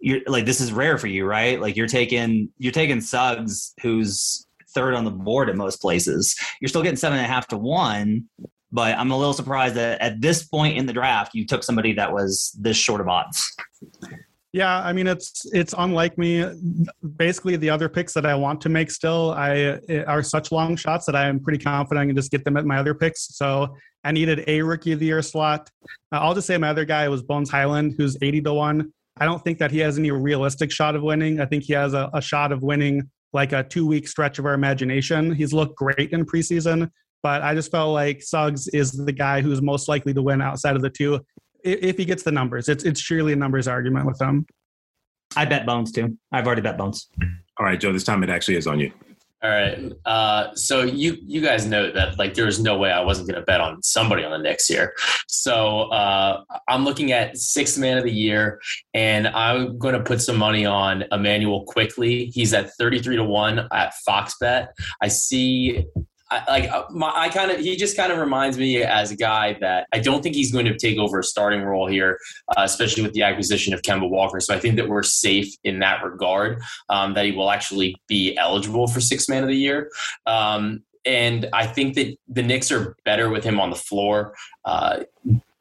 you're 0.00 0.20
like 0.26 0.44
this 0.44 0.60
is 0.60 0.72
rare 0.72 0.98
for 0.98 1.06
you, 1.06 1.24
right? 1.24 1.60
Like 1.60 1.76
you're 1.76 1.86
taking 1.86 2.50
you're 2.58 2.72
taking 2.72 3.00
Suggs, 3.00 3.74
who's 3.80 4.46
third 4.70 4.94
on 4.94 5.04
the 5.04 5.10
board 5.10 5.48
at 5.48 5.56
most 5.56 5.80
places. 5.80 6.36
You're 6.60 6.68
still 6.68 6.82
getting 6.82 6.96
seven 6.96 7.18
and 7.18 7.24
a 7.24 7.28
half 7.28 7.46
to 7.48 7.58
one, 7.58 8.28
but 8.72 8.96
I'm 8.96 9.10
a 9.10 9.16
little 9.16 9.32
surprised 9.32 9.76
that 9.76 10.00
at 10.00 10.20
this 10.20 10.44
point 10.44 10.76
in 10.76 10.86
the 10.86 10.92
draft, 10.92 11.34
you 11.34 11.46
took 11.46 11.62
somebody 11.62 11.92
that 11.94 12.12
was 12.12 12.56
this 12.58 12.76
short 12.76 13.00
of 13.00 13.08
odds. 13.08 13.56
Yeah, 14.52 14.78
I 14.78 14.94
mean 14.94 15.06
it's 15.06 15.44
it's 15.52 15.74
unlike 15.76 16.16
me. 16.16 16.44
Basically, 17.16 17.56
the 17.56 17.68
other 17.68 17.88
picks 17.88 18.14
that 18.14 18.24
I 18.24 18.34
want 18.34 18.62
to 18.62 18.70
make 18.70 18.90
still 18.90 19.32
I 19.32 19.78
are 20.06 20.22
such 20.22 20.52
long 20.52 20.74
shots 20.74 21.04
that 21.06 21.14
I 21.14 21.28
am 21.28 21.38
pretty 21.38 21.62
confident 21.62 22.02
I 22.02 22.06
can 22.06 22.16
just 22.16 22.30
get 22.30 22.44
them 22.44 22.56
at 22.56 22.64
my 22.64 22.78
other 22.78 22.94
picks. 22.94 23.36
So 23.36 23.76
I 24.04 24.12
needed 24.12 24.44
a 24.46 24.62
rookie 24.62 24.92
of 24.92 25.00
the 25.00 25.06
year 25.06 25.20
slot. 25.20 25.68
Uh, 26.12 26.20
I'll 26.20 26.34
just 26.34 26.46
say 26.46 26.56
my 26.56 26.70
other 26.70 26.86
guy 26.86 27.08
was 27.08 27.22
Bones 27.22 27.50
Hyland, 27.50 27.94
who's 27.98 28.16
eighty 28.22 28.40
to 28.40 28.54
one. 28.54 28.90
I 29.18 29.26
don't 29.26 29.42
think 29.44 29.58
that 29.58 29.70
he 29.70 29.78
has 29.80 29.98
any 29.98 30.10
realistic 30.12 30.70
shot 30.70 30.96
of 30.96 31.02
winning. 31.02 31.40
I 31.40 31.44
think 31.44 31.64
he 31.64 31.74
has 31.74 31.92
a, 31.92 32.08
a 32.14 32.22
shot 32.22 32.50
of 32.50 32.62
winning 32.62 33.10
like 33.34 33.52
a 33.52 33.62
two 33.62 33.86
week 33.86 34.08
stretch 34.08 34.38
of 34.38 34.46
our 34.46 34.54
imagination. 34.54 35.34
He's 35.34 35.52
looked 35.52 35.76
great 35.76 36.12
in 36.12 36.24
preseason, 36.24 36.90
but 37.22 37.42
I 37.42 37.54
just 37.54 37.70
felt 37.70 37.92
like 37.92 38.22
Suggs 38.22 38.68
is 38.68 38.92
the 38.92 39.12
guy 39.12 39.42
who's 39.42 39.60
most 39.60 39.88
likely 39.88 40.14
to 40.14 40.22
win 40.22 40.40
outside 40.40 40.74
of 40.74 40.80
the 40.80 40.88
two 40.90 41.20
if 41.64 41.96
he 41.96 42.04
gets 42.04 42.22
the 42.22 42.32
numbers. 42.32 42.68
It's 42.68 42.84
it's 42.84 43.00
surely 43.00 43.32
a 43.32 43.36
numbers 43.36 43.68
argument 43.68 44.06
with 44.06 44.18
them. 44.18 44.46
I 45.36 45.44
bet 45.44 45.66
Bones 45.66 45.92
too. 45.92 46.16
I've 46.32 46.46
already 46.46 46.62
bet 46.62 46.78
Bones. 46.78 47.08
All 47.58 47.66
right, 47.66 47.78
Joe. 47.78 47.92
This 47.92 48.04
time 48.04 48.22
it 48.22 48.30
actually 48.30 48.56
is 48.56 48.66
on 48.66 48.80
you. 48.80 48.92
All 49.40 49.50
right. 49.50 49.92
Uh, 50.04 50.52
so 50.56 50.82
you 50.82 51.16
you 51.22 51.40
guys 51.40 51.64
know 51.64 51.92
that 51.92 52.18
like 52.18 52.34
there's 52.34 52.58
no 52.58 52.76
way 52.76 52.90
I 52.90 53.00
wasn't 53.00 53.28
going 53.28 53.38
to 53.40 53.46
bet 53.46 53.60
on 53.60 53.80
somebody 53.84 54.24
on 54.24 54.32
the 54.32 54.38
Knicks 54.38 54.66
here. 54.66 54.94
So 55.28 55.82
uh, 55.90 56.42
I'm 56.68 56.84
looking 56.84 57.12
at 57.12 57.36
sixth 57.36 57.78
man 57.78 57.98
of 57.98 58.04
the 58.04 58.12
year, 58.12 58.60
and 58.94 59.28
I'm 59.28 59.78
going 59.78 59.94
to 59.94 60.02
put 60.02 60.20
some 60.22 60.36
money 60.36 60.66
on 60.66 61.04
Immanuel 61.12 61.64
Quickley. 61.66 62.26
He's 62.34 62.52
at 62.52 62.72
33 62.78 63.16
to 63.16 63.24
one 63.24 63.68
at 63.72 63.94
Fox 64.04 64.34
Bet. 64.40 64.72
I 65.00 65.06
see 65.06 65.86
I, 66.30 66.42
like 66.48 66.70
uh, 66.70 66.84
my, 66.90 67.10
I 67.14 67.28
kind 67.28 67.50
of 67.50 67.60
he 67.60 67.76
just 67.76 67.96
kind 67.96 68.12
of 68.12 68.18
reminds 68.18 68.58
me 68.58 68.82
as 68.82 69.10
a 69.10 69.16
guy 69.16 69.56
that 69.60 69.86
I 69.92 69.98
don't 69.98 70.22
think 70.22 70.34
he's 70.34 70.52
going 70.52 70.66
to 70.66 70.76
take 70.76 70.98
over 70.98 71.20
a 71.20 71.24
starting 71.24 71.62
role 71.62 71.86
here, 71.86 72.18
uh, 72.56 72.62
especially 72.62 73.02
with 73.02 73.14
the 73.14 73.22
acquisition 73.22 73.72
of 73.72 73.82
Kemba 73.82 74.08
Walker. 74.08 74.40
So 74.40 74.54
I 74.54 74.60
think 74.60 74.76
that 74.76 74.88
we're 74.88 75.02
safe 75.02 75.54
in 75.64 75.78
that 75.78 76.04
regard 76.04 76.60
um, 76.90 77.14
that 77.14 77.24
he 77.24 77.32
will 77.32 77.50
actually 77.50 77.96
be 78.08 78.36
eligible 78.36 78.86
for 78.86 79.00
six 79.00 79.28
man 79.28 79.42
of 79.42 79.48
the 79.48 79.56
year. 79.56 79.90
Um, 80.26 80.82
and 81.04 81.48
I 81.52 81.66
think 81.66 81.94
that 81.94 82.16
the 82.28 82.42
Knicks 82.42 82.70
are 82.70 82.94
better 83.04 83.30
with 83.30 83.44
him 83.44 83.58
on 83.58 83.70
the 83.70 83.76
floor. 83.76 84.34
Uh, 84.64 85.04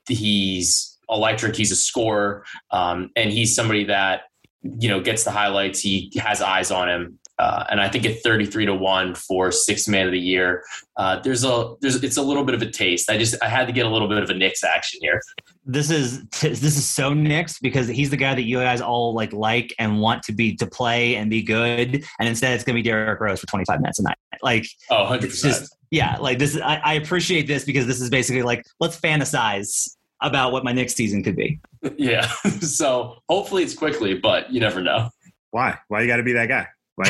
he's 0.08 0.98
electric. 1.10 1.56
He's 1.56 1.72
a 1.72 1.76
scorer, 1.76 2.44
um, 2.72 3.12
and 3.16 3.32
he's 3.32 3.56
somebody 3.56 3.86
that 3.86 4.24
you 4.64 4.90
know 4.90 5.00
gets 5.00 5.24
the 5.24 5.32
highlights. 5.32 5.80
He 5.80 6.12
has 6.18 6.42
eyes 6.42 6.72
on 6.72 6.90
him. 6.90 7.20
Uh, 7.40 7.66
and 7.70 7.80
I 7.80 7.88
think 7.88 8.06
at 8.06 8.22
33 8.24 8.66
to 8.66 8.74
one 8.74 9.14
for 9.14 9.52
sixth 9.52 9.88
man 9.88 10.08
of 10.08 10.12
the 10.12 10.20
year, 10.20 10.64
uh, 10.98 11.20
there's 11.20 11.44
a 11.44 11.76
there's 11.82 12.04
it's 12.04 12.18
a 12.18 12.22
little 12.22 12.44
bit 12.44 12.56
of 12.56 12.62
a 12.62 12.70
taste. 12.70 13.10
I 13.12 13.18
just 13.18 13.36
I 13.44 13.48
had 13.48 13.68
to 13.68 13.74
get 13.74 13.86
a 13.86 13.90
little 13.90 14.08
bit 14.08 14.18
of 14.18 14.30
a 14.30 14.34
Knicks 14.34 14.64
action 14.64 15.00
here. 15.02 15.22
This 15.66 15.92
is 15.92 16.26
this 16.30 16.64
is 16.64 16.88
so 16.88 17.14
Knicks 17.14 17.60
because 17.60 17.88
he's 17.88 18.10
the 18.10 18.18
guy 18.18 18.34
that 18.34 18.44
you 18.44 18.58
guys 18.58 18.82
all 18.82 19.14
like 19.14 19.34
like 19.34 19.74
and 19.78 20.02
want 20.02 20.24
to 20.24 20.34
be 20.34 20.56
to 20.56 20.66
play 20.66 21.16
and 21.16 21.30
be 21.30 21.44
good, 21.44 22.04
and 22.20 22.28
instead 22.28 22.54
it's 22.54 22.64
gonna 22.64 22.76
be 22.76 22.82
Derrick 22.82 23.20
Rose 23.20 23.40
for 23.40 23.48
25 23.48 23.82
minutes 23.82 24.00
a 24.00 24.04
night. 24.04 24.18
Like 24.42 24.66
oh, 24.90 25.02
100 25.02 25.30
percent. 25.30 25.70
Yeah, 25.92 26.18
like 26.18 26.40
this. 26.40 26.60
I, 26.60 26.82
I 26.84 26.94
appreciate 26.96 27.48
this 27.48 27.64
because 27.64 27.86
this 27.86 28.02
is 28.02 28.10
basically 28.10 28.42
like 28.42 28.66
let's 28.80 29.00
fantasize 29.00 29.96
about 30.22 30.52
what 30.52 30.64
my 30.64 30.72
next 30.72 30.96
season 30.96 31.24
could 31.24 31.36
be. 31.36 31.60
Yeah. 31.98 32.28
so 32.62 33.18
hopefully 33.30 33.64
it's 33.64 33.74
Quickley, 33.74 34.16
but 34.16 34.52
you 34.52 34.60
never 34.60 34.82
know. 34.82 35.10
Why? 35.52 35.78
Why 35.88 36.02
you 36.02 36.08
got 36.08 36.18
to 36.18 36.24
be 36.24 36.34
that 36.34 36.48
guy? 36.48 36.68
Why 36.98 37.10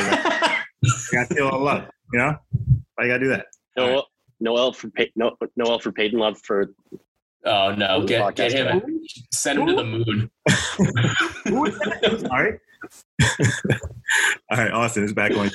you 0.82 1.18
got 1.18 1.30
to 1.30 1.36
feel 1.36 1.48
all 1.48 1.64
love? 1.64 1.88
You 2.12 2.20
know? 2.20 2.36
Why 2.96 3.06
you 3.06 3.12
got 3.12 3.18
to 3.18 3.24
do 3.24 3.30
that? 3.30 3.46
No, 3.78 3.96
right. 3.96 4.04
Noel 4.42 4.74
for 4.74 4.92
no, 5.16 5.36
Noel 5.56 5.80
for 5.80 5.92
Payton 5.94 6.20
Love 6.20 6.38
for. 6.44 6.74
Oh 7.46 7.74
no! 7.74 8.06
Get 8.06 8.36
get 8.36 8.52
him. 8.52 9.00
Send 9.34 9.60
him 9.60 9.68
to 9.68 9.76
the 9.76 9.84
moon. 9.84 10.30
All 12.30 12.44
right. 12.44 12.60
All 14.52 14.58
right, 14.58 14.72
Austin 14.72 15.04
is 15.04 15.14
back 15.14 15.32
on. 15.32 15.50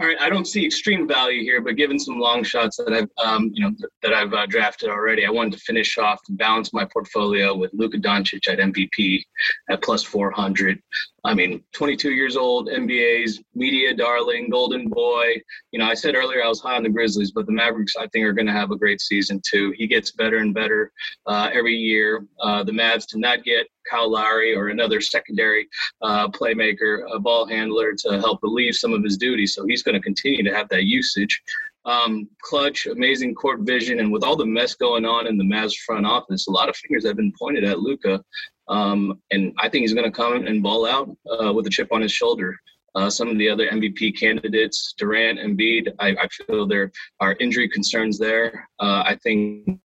All 0.00 0.06
right, 0.06 0.20
I 0.20 0.30
don't 0.30 0.46
see 0.46 0.64
extreme 0.64 1.06
value 1.06 1.42
here, 1.42 1.60
but 1.60 1.76
given 1.76 1.98
some 1.98 2.18
long 2.18 2.42
shots 2.42 2.78
that 2.78 2.90
I've, 2.90 3.10
um, 3.22 3.50
you 3.52 3.64
know, 3.64 3.74
that 4.02 4.14
I've 4.14 4.32
uh, 4.32 4.46
drafted 4.46 4.88
already, 4.88 5.26
I 5.26 5.30
wanted 5.30 5.52
to 5.54 5.58
finish 5.58 5.98
off 5.98 6.20
and 6.28 6.38
balance 6.38 6.72
my 6.72 6.86
portfolio 6.90 7.54
with 7.54 7.70
Luka 7.74 7.98
Doncic 7.98 8.48
at 8.48 8.60
MVP 8.60 9.20
at 9.68 9.82
plus 9.82 10.02
400. 10.02 10.80
I 11.24 11.34
mean, 11.34 11.62
22 11.72 12.12
years 12.12 12.36
old, 12.36 12.68
NBA's 12.68 13.42
media 13.54 13.94
darling, 13.94 14.48
golden 14.50 14.88
boy. 14.88 15.34
You 15.70 15.78
know, 15.78 15.86
I 15.86 15.94
said 15.94 16.14
earlier 16.14 16.42
I 16.42 16.48
was 16.48 16.60
high 16.60 16.76
on 16.76 16.82
the 16.82 16.88
Grizzlies, 16.88 17.32
but 17.32 17.46
the 17.46 17.52
Mavericks, 17.52 17.94
I 17.96 18.06
think, 18.08 18.24
are 18.24 18.32
going 18.32 18.46
to 18.46 18.52
have 18.52 18.70
a 18.70 18.76
great 18.76 19.00
season 19.00 19.40
too. 19.46 19.74
He 19.76 19.86
gets 19.86 20.12
better 20.12 20.38
and 20.38 20.54
better 20.54 20.92
uh, 21.26 21.50
every 21.52 21.74
year. 21.74 22.26
Uh, 22.40 22.64
the 22.64 22.72
Mavs 22.72 23.06
to 23.08 23.18
not 23.18 23.44
get 23.44 23.66
Kyle 23.90 24.10
Lowry 24.10 24.54
or 24.54 24.68
another 24.68 25.00
secondary 25.00 25.68
uh, 26.02 26.28
playmaker, 26.28 27.04
a 27.12 27.18
ball 27.18 27.46
handler 27.46 27.92
to 27.98 28.20
help 28.20 28.40
relieve 28.42 28.74
some 28.74 28.92
of 28.92 29.02
his 29.02 29.16
duties. 29.16 29.54
So 29.54 29.66
he's 29.66 29.82
going 29.82 29.96
to 29.96 30.00
continue 30.00 30.42
to 30.42 30.54
have 30.54 30.68
that 30.70 30.84
usage. 30.84 31.42
Um, 31.86 32.28
clutch, 32.42 32.86
amazing 32.86 33.34
court 33.34 33.60
vision, 33.60 34.00
and 34.00 34.12
with 34.12 34.22
all 34.22 34.36
the 34.36 34.44
mess 34.44 34.74
going 34.74 35.06
on 35.06 35.26
in 35.26 35.38
the 35.38 35.44
Mavs 35.44 35.76
front 35.86 36.04
office, 36.04 36.46
a 36.46 36.50
lot 36.50 36.68
of 36.68 36.76
fingers 36.76 37.06
have 37.06 37.16
been 37.16 37.32
pointed 37.38 37.64
at 37.64 37.80
Luka. 37.80 38.22
Um, 38.70 39.20
and 39.32 39.52
I 39.58 39.68
think 39.68 39.82
he's 39.82 39.92
going 39.92 40.10
to 40.10 40.16
come 40.16 40.46
and 40.46 40.62
ball 40.62 40.86
out 40.86 41.10
uh, 41.28 41.52
with 41.52 41.66
a 41.66 41.70
chip 41.70 41.92
on 41.92 42.00
his 42.00 42.12
shoulder. 42.12 42.56
Uh, 42.94 43.10
some 43.10 43.28
of 43.28 43.38
the 43.38 43.48
other 43.48 43.68
MVP 43.68 44.18
candidates, 44.18 44.94
Durant, 44.96 45.38
Embiid, 45.38 45.92
I, 45.98 46.08
I 46.10 46.28
feel 46.28 46.66
there 46.66 46.90
are 47.20 47.36
injury 47.38 47.68
concerns 47.68 48.18
there. 48.18 48.68
Uh, 48.80 49.02
I 49.06 49.18
think 49.22 49.80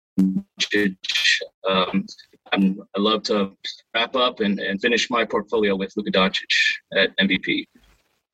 um, 1.67 2.05
I 2.53 2.75
love 2.97 3.23
to 3.23 3.51
wrap 3.93 4.15
up 4.15 4.39
and, 4.39 4.59
and 4.59 4.79
finish 4.81 5.09
my 5.09 5.25
portfolio 5.25 5.75
with 5.75 5.93
Luka 5.95 6.11
Doncic 6.11 6.43
at 6.95 7.15
MVP. 7.17 7.65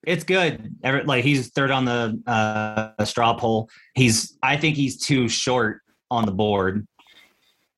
It's 0.06 0.24
good. 0.24 0.74
Like 0.84 1.24
he's 1.24 1.50
third 1.50 1.72
on 1.72 1.86
the 1.86 2.22
uh, 2.28 3.04
straw 3.04 3.34
poll. 3.34 3.70
He's 3.93 4.38
I 4.41 4.56
think 4.56 4.76
he's 4.76 4.98
too 4.98 5.28
short 5.28 5.82
on 6.10 6.26
the 6.26 6.32
board. 6.32 6.88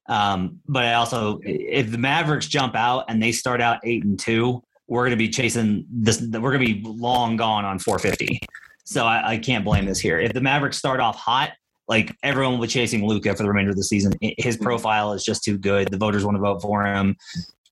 Um, 0.10 0.60
but 0.68 0.86
I 0.86 0.96
also, 0.96 1.40
if 1.44 1.92
the 1.92 1.98
Mavericks 1.98 2.48
jump 2.48 2.76
out 2.76 3.06
and 3.08 3.22
they 3.22 3.32
start 3.32 3.62
out 3.62 3.80
eight 3.84 4.04
and 4.04 4.20
two, 4.20 4.62
we're 4.88 5.04
going 5.04 5.12
to 5.12 5.18
be 5.18 5.30
chasing 5.30 5.86
this. 5.90 6.20
We're 6.20 6.52
going 6.52 6.66
to 6.66 6.74
be 6.74 6.82
long 6.84 7.38
gone 7.38 7.64
on 7.64 7.78
450. 7.78 8.40
So 8.86 9.06
I, 9.06 9.34
I, 9.34 9.38
can't 9.38 9.64
blame 9.64 9.86
this 9.86 10.00
here. 10.00 10.20
If 10.20 10.34
the 10.34 10.42
Mavericks 10.42 10.78
start 10.78 11.00
off 11.00 11.16
hot, 11.16 11.52
like 11.88 12.16
everyone 12.24 12.54
will 12.54 12.62
be 12.62 12.68
chasing 12.68 13.06
Luka 13.06 13.36
for 13.36 13.44
the 13.44 13.50
remainder 13.50 13.70
of 13.70 13.78
the 13.78 13.84
season. 13.84 14.14
His 14.20 14.56
mm-hmm. 14.56 14.64
profile 14.64 15.14
is 15.14 15.24
just 15.24 15.44
too 15.44 15.60
good. 15.60 15.90
The 15.90 15.98
voters 15.98 16.26
want 16.26 16.38
to 16.38 16.42
vote 16.42 16.64
for 16.64 16.84
him. 16.84 17.16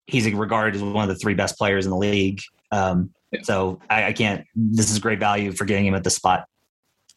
He's 0.06 0.32
regarded 0.32 0.76
as 0.76 0.84
one 0.84 1.10
of 1.10 1.10
the 1.10 1.20
three 1.20 1.34
best 1.34 1.58
players 1.58 1.86
in 1.86 1.90
the 1.90 1.98
league. 1.98 2.40
Um, 2.72 3.12
so 3.42 3.80
I, 3.90 4.06
I 4.06 4.14
can't. 4.14 4.46
This 4.56 4.92
is 4.92 5.00
great 5.00 5.20
value 5.20 5.52
for 5.52 5.66
getting 5.66 5.88
him 5.88 5.96
at 5.96 6.04
the 6.04 6.12
spot. 6.12 6.46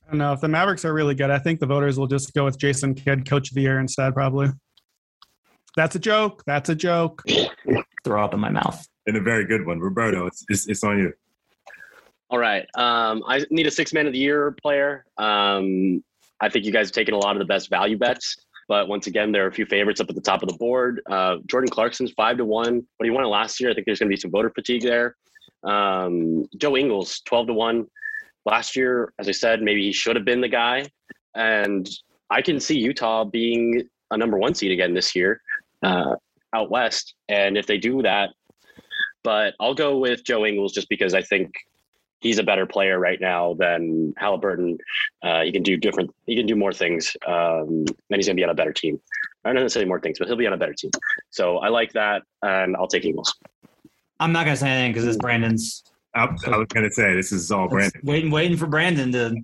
I 0.06 0.10
don't 0.10 0.18
know 0.18 0.32
if 0.32 0.40
the 0.40 0.48
Mavericks 0.48 0.84
are 0.86 0.94
really 0.94 1.14
good. 1.14 1.30
I 1.30 1.38
think 1.38 1.60
the 1.60 1.66
voters 1.66 1.98
will 1.98 2.06
just 2.06 2.32
go 2.34 2.46
with 2.46 2.58
Jason 2.58 2.94
Kidd, 2.94 3.28
Coach 3.28 3.50
of 3.50 3.54
the 3.54 3.60
Year, 3.60 3.78
instead. 3.80 4.14
Probably. 4.14 4.48
That's 5.76 5.96
a 5.96 5.98
joke. 5.98 6.42
That's 6.46 6.68
a 6.68 6.74
joke. 6.74 7.22
Throw 8.04 8.24
up 8.24 8.34
in 8.34 8.40
my 8.40 8.50
mouth. 8.50 8.86
And 9.06 9.16
a 9.16 9.20
very 9.20 9.44
good 9.44 9.66
one, 9.66 9.80
Roberto. 9.80 10.26
It's 10.26 10.44
it's, 10.48 10.68
it's 10.68 10.84
on 10.84 10.98
you. 10.98 11.12
All 12.30 12.38
right. 12.38 12.66
Um, 12.74 13.22
I 13.26 13.44
need 13.50 13.66
a 13.66 13.70
six 13.70 13.92
man 13.92 14.06
of 14.06 14.12
the 14.12 14.18
year 14.18 14.56
player. 14.62 15.04
Um, 15.18 16.02
I 16.40 16.48
think 16.48 16.64
you 16.64 16.72
guys 16.72 16.88
have 16.88 16.92
taken 16.92 17.14
a 17.14 17.18
lot 17.18 17.34
of 17.34 17.40
the 17.40 17.44
best 17.44 17.68
value 17.68 17.98
bets. 17.98 18.36
But 18.68 18.86
once 18.86 19.08
again, 19.08 19.32
there 19.32 19.44
are 19.44 19.48
a 19.48 19.52
few 19.52 19.66
favorites 19.66 20.00
up 20.00 20.08
at 20.08 20.14
the 20.14 20.20
top 20.20 20.42
of 20.42 20.48
the 20.48 20.56
board. 20.56 21.02
Uh, 21.10 21.38
Jordan 21.46 21.68
Clarkson's 21.70 22.12
five 22.12 22.36
to 22.36 22.44
one, 22.44 22.86
but 22.98 23.04
he 23.04 23.10
won 23.10 23.24
it 23.24 23.28
last 23.28 23.60
year. 23.60 23.70
I 23.70 23.74
think 23.74 23.84
there's 23.84 23.98
going 23.98 24.08
to 24.08 24.14
be 24.14 24.20
some 24.20 24.30
voter 24.30 24.50
fatigue 24.50 24.82
there. 24.82 25.16
Um, 25.64 26.46
Joe 26.56 26.76
Ingles, 26.76 27.20
twelve 27.26 27.48
to 27.48 27.52
one. 27.52 27.86
Last 28.46 28.76
year, 28.76 29.12
as 29.18 29.28
I 29.28 29.32
said, 29.32 29.60
maybe 29.60 29.82
he 29.82 29.92
should 29.92 30.14
have 30.14 30.24
been 30.24 30.40
the 30.40 30.48
guy. 30.48 30.86
And 31.34 31.88
I 32.30 32.42
can 32.42 32.60
see 32.60 32.78
Utah 32.78 33.24
being 33.24 33.88
a 34.12 34.16
number 34.16 34.38
one 34.38 34.54
seed 34.54 34.70
again 34.70 34.94
this 34.94 35.16
year 35.16 35.40
uh, 35.82 36.16
out 36.52 36.70
west. 36.70 37.14
And 37.28 37.56
if 37.56 37.66
they 37.66 37.78
do 37.78 38.02
that, 38.02 38.30
but 39.22 39.54
I'll 39.60 39.74
go 39.74 39.98
with 39.98 40.24
Joe 40.24 40.46
Ingles 40.46 40.72
just 40.72 40.88
because 40.88 41.14
I 41.14 41.22
think 41.22 41.52
he's 42.20 42.38
a 42.38 42.42
better 42.42 42.66
player 42.66 42.98
right 42.98 43.20
now 43.20 43.54
than 43.54 44.14
Haliburton. 44.20 44.78
Uh, 45.22 45.42
he 45.42 45.52
can 45.52 45.62
do 45.62 45.76
different. 45.76 46.14
He 46.26 46.36
can 46.36 46.46
do 46.46 46.56
more 46.56 46.72
things, 46.72 47.16
um, 47.26 47.84
and 47.86 48.16
he's 48.16 48.26
going 48.26 48.36
to 48.36 48.40
be 48.40 48.44
on 48.44 48.50
a 48.50 48.54
better 48.54 48.72
team. 48.72 49.00
I 49.44 49.52
don't 49.52 49.62
necessarily 49.62 49.88
more 49.88 50.00
things, 50.00 50.18
but 50.18 50.28
he'll 50.28 50.36
be 50.36 50.46
on 50.46 50.52
a 50.52 50.58
better 50.58 50.74
team. 50.74 50.90
So 51.30 51.58
I 51.58 51.68
like 51.68 51.92
that, 51.92 52.22
and 52.42 52.76
I'll 52.76 52.88
take 52.88 53.04
Ingles. 53.04 53.34
I'm 54.18 54.32
not 54.32 54.44
going 54.44 54.54
to 54.54 54.60
say 54.60 54.68
anything 54.68 54.92
because 54.92 55.06
it's 55.06 55.16
Brandon's. 55.16 55.84
I, 56.14 56.24
I 56.24 56.56
was 56.56 56.66
going 56.68 56.86
to 56.86 56.90
say 56.90 57.14
this 57.14 57.32
is 57.32 57.50
all 57.50 57.68
Brandon. 57.68 58.00
Waiting, 58.04 58.30
waiting 58.30 58.56
for 58.56 58.66
Brandon 58.66 59.12
to. 59.12 59.36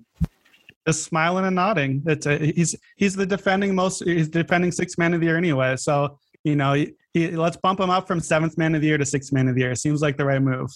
Just 0.85 1.03
smiling 1.03 1.43
and 1.43 1.57
nodding. 1.57 2.01
It's 2.05 2.25
a, 2.27 2.37
he's 2.37 2.73
he's 2.95 3.13
the 3.13 3.25
defending 3.25 3.75
most. 3.75 4.05
He's 4.05 4.29
defending 4.29 4.71
six 4.71 4.97
man 4.97 5.13
of 5.13 5.19
the 5.19 5.25
year 5.25 5.35
anyway. 5.35 5.75
So 5.75 6.17
you 6.43 6.55
know, 6.55 6.73
he, 6.73 6.93
he, 7.13 7.31
let's 7.31 7.57
bump 7.57 7.79
him 7.79 7.89
up 7.89 8.07
from 8.07 8.19
seventh 8.19 8.57
man 8.57 8.75
of 8.75 8.81
the 8.81 8.87
year 8.87 8.97
to 8.97 9.05
sixth 9.05 9.33
man 9.33 9.47
of 9.47 9.55
the 9.55 9.61
year. 9.61 9.75
Seems 9.75 10.01
like 10.01 10.17
the 10.17 10.25
right 10.25 10.41
move. 10.41 10.69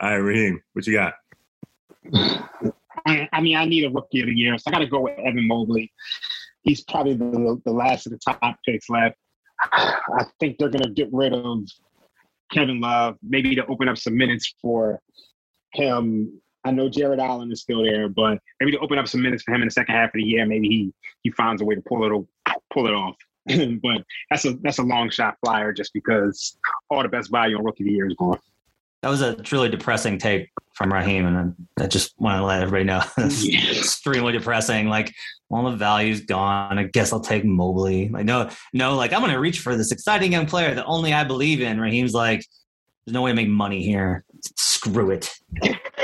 All 0.00 0.10
right, 0.10 0.16
Raheem, 0.16 0.60
what 0.72 0.86
you 0.86 0.92
got? 0.92 1.14
I, 3.06 3.28
I 3.32 3.40
mean, 3.40 3.56
I 3.56 3.64
need 3.64 3.84
a 3.84 3.90
rookie 3.90 4.20
of 4.20 4.26
the 4.26 4.34
year, 4.34 4.56
so 4.58 4.64
I 4.68 4.70
got 4.72 4.78
to 4.80 4.86
go 4.86 5.00
with 5.00 5.18
Evan 5.18 5.46
Mobley. 5.46 5.92
He's 6.62 6.82
probably 6.82 7.14
the, 7.14 7.60
the 7.64 7.72
last 7.72 8.06
of 8.06 8.12
the 8.12 8.18
top 8.18 8.40
picks 8.66 8.90
left. 8.90 9.16
I 9.72 10.24
think 10.40 10.58
they're 10.58 10.68
going 10.68 10.82
to 10.82 10.90
get 10.90 11.08
rid 11.12 11.32
of 11.32 11.60
Kevin 12.52 12.80
Love, 12.80 13.16
maybe 13.22 13.54
to 13.54 13.66
open 13.66 13.88
up 13.88 13.96
some 13.96 14.16
minutes 14.16 14.54
for 14.60 15.00
him. 15.72 16.40
I 16.64 16.72
know 16.72 16.88
Jarrett 16.88 17.20
Allen 17.20 17.52
is 17.52 17.62
still 17.62 17.84
there, 17.84 18.08
but 18.08 18.38
maybe 18.60 18.72
to 18.72 18.78
open 18.80 18.98
up 18.98 19.08
some 19.08 19.22
minutes 19.22 19.44
for 19.44 19.54
him 19.54 19.62
in 19.62 19.68
the 19.68 19.72
second 19.72 19.94
half 19.94 20.08
of 20.08 20.14
the 20.14 20.22
year, 20.22 20.44
maybe 20.46 20.68
he 20.68 20.92
he 21.22 21.30
finds 21.30 21.62
a 21.62 21.64
way 21.64 21.76
to 21.76 21.80
pull 21.82 22.04
it 22.04 22.26
pull 22.72 22.86
it 22.86 22.92
off. 22.92 23.16
but 23.82 24.02
that's 24.30 24.44
a 24.44 24.54
that's 24.62 24.78
a 24.78 24.82
long 24.82 25.10
shot 25.10 25.36
flyer 25.44 25.72
just 25.72 25.92
because 25.92 26.58
all 26.90 27.02
the 27.02 27.08
best 27.08 27.30
value 27.30 27.56
on 27.56 27.64
rookie 27.64 27.84
of 27.84 27.86
the 27.86 27.92
year 27.92 28.06
is 28.06 28.14
gone. 28.14 28.38
That 29.02 29.10
was 29.10 29.20
a 29.20 29.36
truly 29.36 29.68
depressing 29.68 30.18
tape 30.18 30.48
from 30.74 30.92
Raheem, 30.92 31.26
and 31.26 31.54
I 31.78 31.86
just 31.86 32.18
want 32.18 32.38
to 32.40 32.44
let 32.44 32.62
everybody 32.62 32.84
know 32.84 33.02
it's 33.18 33.78
extremely 33.78 34.32
depressing. 34.32 34.88
Like 34.88 35.14
all 35.48 35.70
the 35.70 35.76
value's 35.76 36.22
gone. 36.22 36.78
I 36.78 36.84
guess 36.84 37.12
I'll 37.12 37.20
take 37.20 37.44
Mobley. 37.44 38.08
Like 38.08 38.24
no, 38.24 38.50
no, 38.72 38.96
like 38.96 39.12
I'm 39.12 39.20
gonna 39.20 39.38
reach 39.38 39.60
for 39.60 39.76
this 39.76 39.92
exciting 39.92 40.32
young 40.32 40.46
player 40.46 40.74
that 40.74 40.86
only 40.86 41.12
I 41.12 41.22
believe 41.22 41.60
in. 41.60 41.80
Raheem's 41.80 42.14
like, 42.14 42.44
there's 43.06 43.14
no 43.14 43.22
way 43.22 43.30
to 43.30 43.36
make 43.36 43.48
money 43.48 43.82
here. 43.82 44.24
Screw 44.56 45.10
it. 45.12 45.32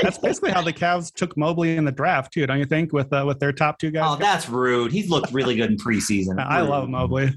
That's 0.01 0.17
basically 0.17 0.51
how 0.51 0.61
the 0.61 0.71
Cavs 0.71 1.13
took 1.13 1.35
Mobley 1.35 1.75
in 1.75 1.83
the 1.83 1.91
draft 1.91 2.33
too, 2.33 2.47
don't 2.47 2.59
you 2.59 2.65
think? 2.65 2.93
With 2.93 3.11
uh, 3.11 3.25
with 3.27 3.39
their 3.39 3.51
top 3.51 3.77
two 3.77 3.91
guys. 3.91 4.03
Oh, 4.07 4.15
that's 4.15 4.47
rude. 4.47 4.91
He's 4.91 5.09
looked 5.09 5.31
really 5.33 5.55
good 5.55 5.69
in 5.71 5.77
preseason. 5.77 6.39
I 6.39 6.61
rude. 6.61 6.69
love 6.69 6.89
Mobley. 6.89 7.33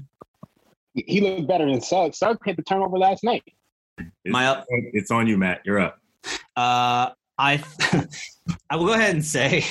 He 0.93 1.19
looked 1.19 1.47
better 1.47 1.65
than 1.65 1.81
Suggs. 1.81 2.17
Suggs 2.17 2.39
hit 2.45 2.55
the 2.55 2.63
turnover 2.63 2.97
last 2.97 3.23
night. 3.23 3.43
It's, 3.97 4.09
My 4.25 4.47
up. 4.47 4.65
It's 4.69 5.11
on 5.11 5.27
you, 5.27 5.37
Matt. 5.37 5.61
You're 5.65 5.79
up. 5.79 5.99
Uh, 6.55 7.11
I 7.37 7.61
I 8.69 8.75
will 8.77 8.85
go 8.85 8.93
ahead 8.93 9.13
and 9.13 9.23
say 9.23 9.65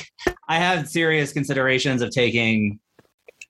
I 0.47 0.59
have 0.59 0.88
serious 0.88 1.32
considerations 1.32 2.03
of 2.03 2.11
taking 2.11 2.78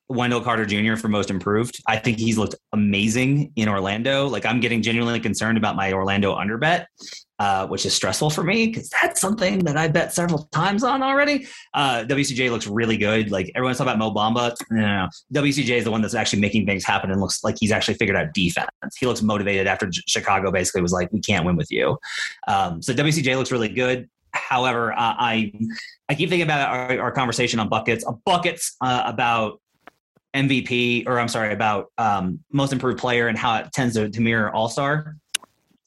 Wendell 0.08 0.40
Carter 0.40 0.64
Jr. 0.64 0.96
for 0.96 1.08
most 1.08 1.30
improved. 1.30 1.82
I 1.86 1.96
think 1.96 2.18
he's 2.18 2.38
looked 2.38 2.54
amazing 2.72 3.52
in 3.56 3.68
Orlando. 3.68 4.28
Like 4.28 4.46
I'm 4.46 4.60
getting 4.60 4.80
genuinely 4.82 5.18
concerned 5.18 5.58
about 5.58 5.74
my 5.74 5.92
Orlando 5.92 6.34
under 6.34 6.58
bet, 6.58 6.86
uh, 7.40 7.66
which 7.66 7.84
is 7.84 7.94
stressful 7.94 8.30
for 8.30 8.44
me 8.44 8.68
because 8.68 8.88
that's 8.90 9.20
something 9.20 9.60
that 9.60 9.76
I 9.76 9.88
bet 9.88 10.12
several 10.12 10.48
times 10.52 10.84
on 10.84 11.02
already. 11.02 11.48
Uh, 11.74 12.04
WCJ 12.04 12.50
looks 12.50 12.68
really 12.68 12.96
good. 12.96 13.32
Like 13.32 13.50
everyone's 13.56 13.78
talking 13.78 13.94
about 13.94 13.98
Mo 13.98 14.14
Bamba. 14.14 14.54
No, 14.70 14.80
no, 14.80 15.08
no. 15.32 15.42
WCJ 15.42 15.78
is 15.78 15.84
the 15.84 15.90
one 15.90 16.02
that's 16.02 16.14
actually 16.14 16.40
making 16.40 16.66
things 16.66 16.84
happen 16.84 17.10
and 17.10 17.20
looks 17.20 17.42
like 17.42 17.56
he's 17.58 17.72
actually 17.72 17.94
figured 17.94 18.16
out 18.16 18.32
defense. 18.32 18.70
He 18.98 19.06
looks 19.06 19.22
motivated 19.22 19.66
after 19.66 19.90
Chicago 20.06 20.52
basically 20.52 20.82
was 20.82 20.92
like, 20.92 21.12
we 21.12 21.20
can't 21.20 21.44
win 21.44 21.56
with 21.56 21.70
you. 21.72 21.98
Um, 22.46 22.80
so 22.80 22.92
WCJ 22.92 23.36
looks 23.36 23.50
really 23.50 23.68
good. 23.68 24.08
However, 24.32 24.92
uh, 24.92 24.96
I 25.18 25.52
I 26.08 26.14
keep 26.14 26.28
thinking 26.28 26.46
about 26.46 26.68
our, 26.68 27.00
our 27.00 27.12
conversation 27.12 27.58
on 27.58 27.68
buckets, 27.68 28.04
uh, 28.06 28.12
buckets 28.24 28.76
uh, 28.80 29.02
about 29.06 29.60
MVP, 30.36 31.06
or 31.06 31.18
I'm 31.18 31.28
sorry, 31.28 31.52
about 31.52 31.92
um, 31.98 32.40
most 32.52 32.72
improved 32.72 32.98
player 32.98 33.28
and 33.28 33.38
how 33.38 33.58
it 33.58 33.72
tends 33.72 33.94
to, 33.94 34.08
to 34.08 34.20
mirror 34.20 34.54
All 34.54 34.68
Star. 34.68 35.16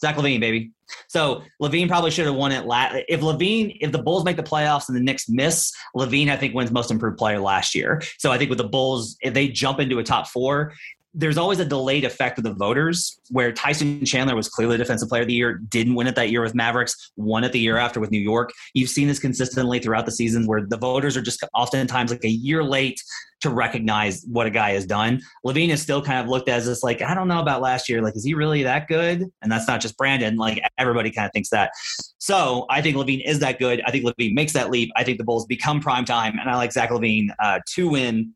Zach 0.02 0.16
LaVine, 0.16 0.40
baby. 0.40 0.72
So 1.08 1.44
LaVine 1.62 1.88
probably 1.88 2.12
should 2.12 2.26
have 2.26 2.36
won 2.36 2.52
it. 2.52 2.66
last. 2.66 2.96
if 3.08 3.22
LaVine, 3.22 3.78
if 3.82 3.92
the 3.92 4.02
Bulls 4.02 4.24
make 4.24 4.38
the 4.38 4.44
playoffs 4.44 4.88
and 4.88 4.98
the 4.98 5.02
Knicks 5.02 5.30
miss, 5.30 5.72
LaVine 5.96 6.30
I 6.30 6.38
think 6.38 6.56
wins 6.56 6.72
most 6.72 6.90
improved 6.90 7.18
player 7.18 7.40
last 7.40 7.76
year. 7.76 8.02
So 8.18 8.32
I 8.32 8.38
think 8.38 8.50
with 8.50 8.58
the 8.58 8.68
Bulls, 8.68 9.18
if 9.22 9.34
they 9.34 9.48
jump 9.50 9.80
into 9.80 10.00
a 10.00 10.04
top 10.04 10.28
four, 10.28 10.74
there's 11.14 11.38
always 11.38 11.60
a 11.60 11.66
delayed 11.66 12.06
effect 12.06 12.38
of 12.38 12.44
the 12.44 12.54
voters 12.54 13.20
where 13.30 13.52
Tyson 13.52 14.06
Chandler 14.06 14.36
was 14.36 14.48
clearly 14.48 14.78
defensive 14.78 15.10
player 15.10 15.24
of 15.24 15.28
the 15.28 15.34
year, 15.34 15.58
didn't 15.70 15.96
win 15.96 16.08
it 16.08 16.16
that 16.16 16.30
year 16.30 16.42
with 16.42 16.54
Mavericks, 16.54 17.12
won 17.16 17.44
it 17.44 17.52
the 17.52 17.60
year 17.60 17.78
after 17.78 18.00
with 18.00 18.12
New 18.12 18.20
York. 18.20 18.52
You've 18.74 18.90
seen 18.90 19.08
this 19.08 19.20
consistently 19.20 19.80
throughout 19.80 20.06
the 20.06 20.12
season 20.12 20.46
where 20.46 20.66
the 20.66 20.78
voters 20.78 21.18
are 21.18 21.22
just 21.22 21.44
oftentimes 21.54 22.12
like 22.12 22.24
a 22.24 22.30
year 22.30 22.64
late 22.64 23.02
to 23.42 23.50
recognize 23.50 24.26
what 24.28 24.46
a 24.46 24.50
guy 24.50 24.72
has 24.72 24.86
done. 24.86 25.22
LaVine 25.46 25.70
is 25.70 25.82
still 25.82 26.02
kind 26.02 26.20
of 26.20 26.28
looked 26.28 26.50
as 26.50 26.66
this 26.66 26.84
like, 26.84 27.02
I 27.02 27.16
don't 27.16 27.28
know 27.28 27.40
about 27.40 27.62
last 27.62 27.88
year. 27.88 28.02
Like, 28.02 28.16
is 28.16 28.24
he 28.24 28.34
really 28.34 28.64
that 28.64 28.88
good? 28.88 29.26
And 29.42 29.52
that's 29.52 29.68
not 29.68 29.82
just 29.82 29.98
Brandon. 29.98 30.36
Like 30.36 30.62
everybody 30.78 31.10
kind 31.10 31.26
of 31.26 31.32
thinks 31.32 31.50
that. 31.50 31.72
So 32.18 32.66
I 32.70 32.82
think 32.82 32.98
LaVine 32.98 33.24
is 33.26 33.40
that 33.40 33.58
good. 33.58 33.82
I 33.86 33.92
think 33.92 34.06
LaVine 34.06 34.34
makes 34.34 34.54
that 34.54 34.70
leap. 34.70 34.92
I 34.96 35.04
think 35.04 35.18
the 35.18 35.24
Bulls 35.24 35.46
become 35.46 35.80
prime 35.80 36.06
time. 36.06 36.38
And 36.38 36.50
I 36.50 36.56
like 36.58 36.74
Zach 36.74 36.90
LaVine 36.90 37.30
uh, 37.40 37.60
to 37.76 37.90
win 37.90 38.34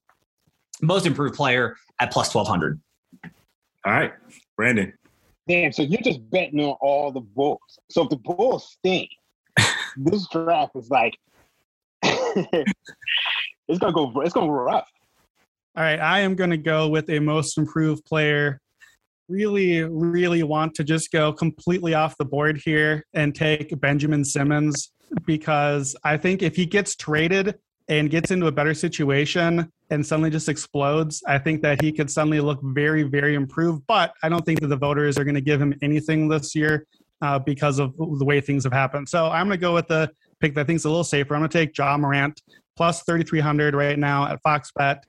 most 0.84 1.06
improved 1.06 1.36
player 1.36 1.76
at 2.00 2.12
plus 2.12 2.34
1200. 2.34 2.80
All 3.86 3.94
right, 3.94 4.14
Brandon. 4.56 4.94
Damn, 5.48 5.74
so 5.74 5.82
you're 5.82 6.02
just 6.02 6.30
betting 6.30 6.62
on 6.62 6.78
all 6.82 7.12
the 7.12 7.20
Bulls. 7.20 7.60
So 7.90 8.04
if 8.04 8.10
the 8.10 8.18
Bulls 8.18 8.72
stink, 8.72 9.10
this 9.98 10.28
draft 10.32 10.72
is 10.76 10.90
like 10.90 11.18
it's 12.04 13.80
gonna 13.80 13.94
go 13.94 14.12
it's 14.22 14.34
gonna 14.34 14.48
go 14.48 14.54
rough. 14.54 14.90
All 15.76 15.84
right, 15.84 16.00
I 16.00 16.20
am 16.20 16.36
gonna 16.36 16.58
go 16.58 16.88
with 16.88 17.10
a 17.10 17.20
most 17.20 17.58
improved 17.58 18.06
player. 18.06 18.60
Really, 19.28 19.84
really 19.84 20.44
want 20.44 20.76
to 20.76 20.84
just 20.84 21.12
go 21.12 21.34
completely 21.34 21.94
off 21.94 22.18
the 22.18 22.26
board 22.26 22.62
here 22.64 23.06
and 23.14 23.34
take 23.34 23.80
Benjamin 23.80 24.24
Simmons 24.24 24.92
because 25.26 25.96
I 26.04 26.18
think 26.18 26.42
if 26.42 26.56
he 26.56 26.66
gets 26.66 26.96
traded, 26.96 27.56
and 27.90 28.10
gets 28.10 28.32
into 28.32 28.48
a 28.48 28.52
better 28.52 28.74
situation 28.74 29.72
and 29.90 30.06
suddenly 30.06 30.30
just 30.30 30.50
explodes, 30.50 31.22
I 31.28 31.38
think 31.38 31.62
that 31.62 31.82
he 31.82 31.92
could 31.92 32.10
suddenly 32.10 32.40
look 32.40 32.60
very, 32.64 33.04
very 33.04 33.36
improved. 33.36 33.84
But 33.88 34.14
I 34.24 34.30
don't 34.30 34.46
think 34.46 34.62
that 34.62 34.68
the 34.68 34.78
voters 34.78 35.18
are 35.18 35.24
going 35.24 35.36
to 35.36 35.42
give 35.42 35.62
him 35.62 35.74
anything 35.82 36.28
this 36.28 36.56
year 36.56 36.86
uh, 37.22 37.40
because 37.40 37.80
of 37.80 37.96
the 37.98 38.26
way 38.26 38.42
things 38.42 38.64
have 38.64 38.74
happened. 38.74 39.10
So 39.10 39.28
I'm 39.28 39.48
going 39.48 39.58
to 39.58 39.62
go 39.62 39.74
with 39.74 39.88
the 39.88 40.10
pick 40.40 40.56
that 40.56 40.62
I 40.62 40.64
think 40.64 40.78
is 40.78 40.86
a 40.86 40.90
little 40.90 41.04
safer. 41.04 41.36
I'm 41.36 41.42
going 41.42 41.50
to 41.50 41.58
take 41.58 41.78
Ja 41.78 41.98
Morant 41.98 42.42
plus 42.76 43.04
3,300 43.04 43.76
right 43.76 44.00
now 44.00 44.28
at 44.28 44.42
Fox 44.42 44.72
Bet. 44.76 45.04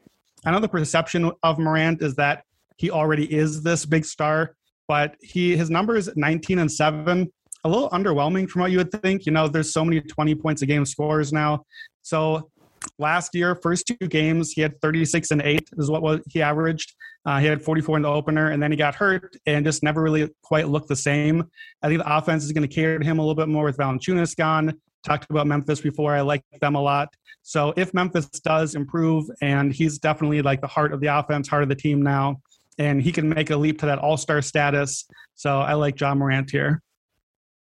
I 0.45 0.51
know 0.51 0.61
the 0.61 0.69
perception 0.69 1.31
of 1.43 1.59
Morant 1.59 2.03
is 2.03 2.15
that 2.17 2.45
he 2.77 2.91
already 2.91 3.33
is 3.33 3.63
this 3.63 3.87
big 3.87 4.05
star, 4.05 4.57
but 4.89 5.17
he 5.23 5.57
his 5.57 5.71
numbers 5.71 6.09
19 6.17 6.59
and 6.59 6.71
7 6.71 7.33
a 7.65 7.69
little 7.69 7.89
underwhelming 7.91 8.49
from 8.49 8.61
what 8.61 8.71
you 8.71 8.79
would 8.79 8.93
think. 9.03 9.25
You 9.25 9.33
know, 9.33 9.49
there's 9.49 9.73
so 9.73 9.85
many 9.85 10.01
20 10.01 10.35
points 10.35 10.63
a 10.63 10.67
game 10.67 10.85
scores 10.85 11.33
now. 11.33 11.65
So 12.03 12.51
last 12.99 13.35
year, 13.35 13.55
first 13.55 13.87
two 13.87 14.07
games, 14.09 14.53
he 14.53 14.61
had 14.61 14.81
36 14.81 15.31
and 15.31 15.43
8 15.43 15.69
is 15.79 15.91
what 15.91 16.23
he 16.31 16.43
averaged. 16.43 16.95
Uh, 17.27 17.39
he 17.39 17.47
had 17.47 17.63
44 17.63 17.97
in 17.97 18.03
the 18.03 18.09
opener, 18.09 18.51
and 18.51 18.63
then 18.63 18.71
he 18.71 18.77
got 18.77 18.95
hurt 18.95 19.37
and 19.47 19.65
just 19.65 19.83
never 19.83 20.03
really 20.03 20.31
quite 20.43 20.69
looked 20.69 20.89
the 20.89 20.97
same. 20.97 21.45
I 21.83 21.89
think 21.89 22.03
the 22.03 22.17
offense 22.17 22.45
is 22.45 22.53
going 22.53 22.69
to 22.69 22.75
cater 22.75 22.99
to 22.99 23.05
him 23.05 23.19
a 23.19 23.23
little 23.23 23.35
bit 23.35 23.49
more 23.49 23.65
with 23.65 23.77
Valanciunas 23.77 24.37
gone. 24.37 24.75
Talked 25.05 25.31
about 25.31 25.47
Memphis 25.47 25.81
before. 25.81 26.15
I 26.15 26.23
like 26.23 26.43
them 26.61 26.75
a 26.75 26.81
lot. 26.81 27.09
So 27.43 27.75
if 27.77 27.93
Memphis 27.93 28.27
does 28.27 28.75
improve, 28.75 29.27
and 29.43 29.73
he's 29.73 29.99
definitely 29.99 30.43
like 30.43 30.61
the 30.61 30.67
heart 30.67 30.93
of 30.93 31.01
the 31.01 31.09
offense, 31.09 31.49
heart 31.49 31.63
of 31.63 31.69
the 31.69 31.75
team 31.75 32.03
now, 32.03 32.41
and 32.79 33.03
he 33.03 33.13
can 33.13 33.29
make 33.29 33.51
a 33.51 33.57
leap 33.57 33.79
to 33.81 33.87
that 33.87 33.99
All 33.99 34.17
Star 34.17 34.41
status. 34.43 35.07
So 35.35 35.61
I 35.61 35.75
like 35.75 35.97
John 35.97 36.19
Morant 36.19 36.51
here. 36.51 36.83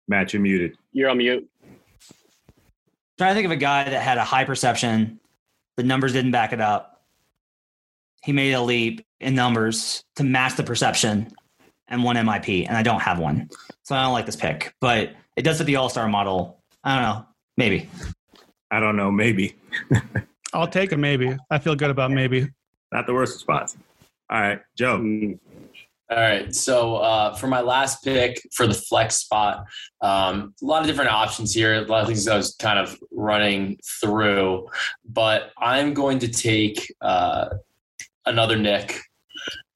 Matt, 0.08 0.34
you're 0.34 0.42
muted. 0.42 0.78
You're 0.92 1.10
on 1.10 1.18
mute. 1.18 1.48
Trying 3.22 3.34
to 3.34 3.36
think 3.36 3.46
of 3.46 3.52
a 3.52 3.56
guy 3.56 3.84
that 3.84 4.02
had 4.02 4.18
a 4.18 4.24
high 4.24 4.46
perception. 4.46 5.20
The 5.78 5.84
numbers 5.84 6.12
didn't 6.12 6.32
back 6.32 6.54
it 6.54 6.60
up. 6.60 7.04
He 8.24 8.32
made 8.32 8.54
a 8.54 8.62
leap 8.64 9.06
in 9.20 9.36
numbers 9.36 10.04
to 10.16 10.24
match 10.24 10.56
the 10.56 10.64
perception 10.64 11.32
and 11.88 12.04
one 12.04 12.16
MIP, 12.16 12.68
and 12.68 12.76
I 12.76 12.82
don't 12.82 13.00
have 13.00 13.20
one. 13.20 13.52
So 13.84 13.96
I 13.96 14.02
don't 14.02 14.14
like 14.14 14.26
this 14.26 14.36
pick, 14.36 14.74
but 14.82 15.12
it 15.36 15.44
does 15.44 15.60
fit 15.60 15.66
the 15.66 15.76
All 15.76 15.88
Star 15.88 16.08
model. 16.08 16.64
I 16.84 16.96
don't 16.96 17.04
know. 17.04 17.26
Maybe. 17.58 17.88
I 18.72 18.80
don't 18.80 18.96
know. 18.96 19.12
Maybe. 19.12 19.56
I'll 20.54 20.68
take 20.68 20.92
a 20.92 20.98
maybe. 20.98 21.38
I 21.52 21.60
feel 21.60 21.76
good 21.76 21.92
about 21.92 22.10
maybe. 22.10 22.50
Not 22.92 23.06
the 23.06 23.14
worst 23.14 23.36
response. 23.36 23.78
All 24.32 24.42
right, 24.42 24.62
Joe. 24.76 24.98
Mm. 24.98 25.38
All 26.12 26.18
right. 26.18 26.54
So 26.54 26.98
uh, 26.98 27.36
for 27.36 27.48
my 27.48 27.62
last 27.62 28.04
pick 28.04 28.42
for 28.52 28.68
the 28.68 28.74
flex 28.74 29.16
spot, 29.16 29.66
um, 30.02 30.54
a 30.62 30.66
lot 30.66 30.82
of 30.82 30.88
different 30.88 31.10
options 31.10 31.54
here. 31.54 31.76
A 31.76 31.82
lot 31.84 32.02
of 32.02 32.08
things 32.08 32.28
I 32.28 32.36
was 32.36 32.54
kind 32.56 32.78
of 32.78 33.00
running 33.12 33.80
through, 34.02 34.68
but 35.06 35.52
I'm 35.58 35.94
going 35.94 36.20
to 36.20 36.28
take 36.28 36.94
uh, 37.00 37.50
another 38.26 38.58
Knick, 38.58 39.00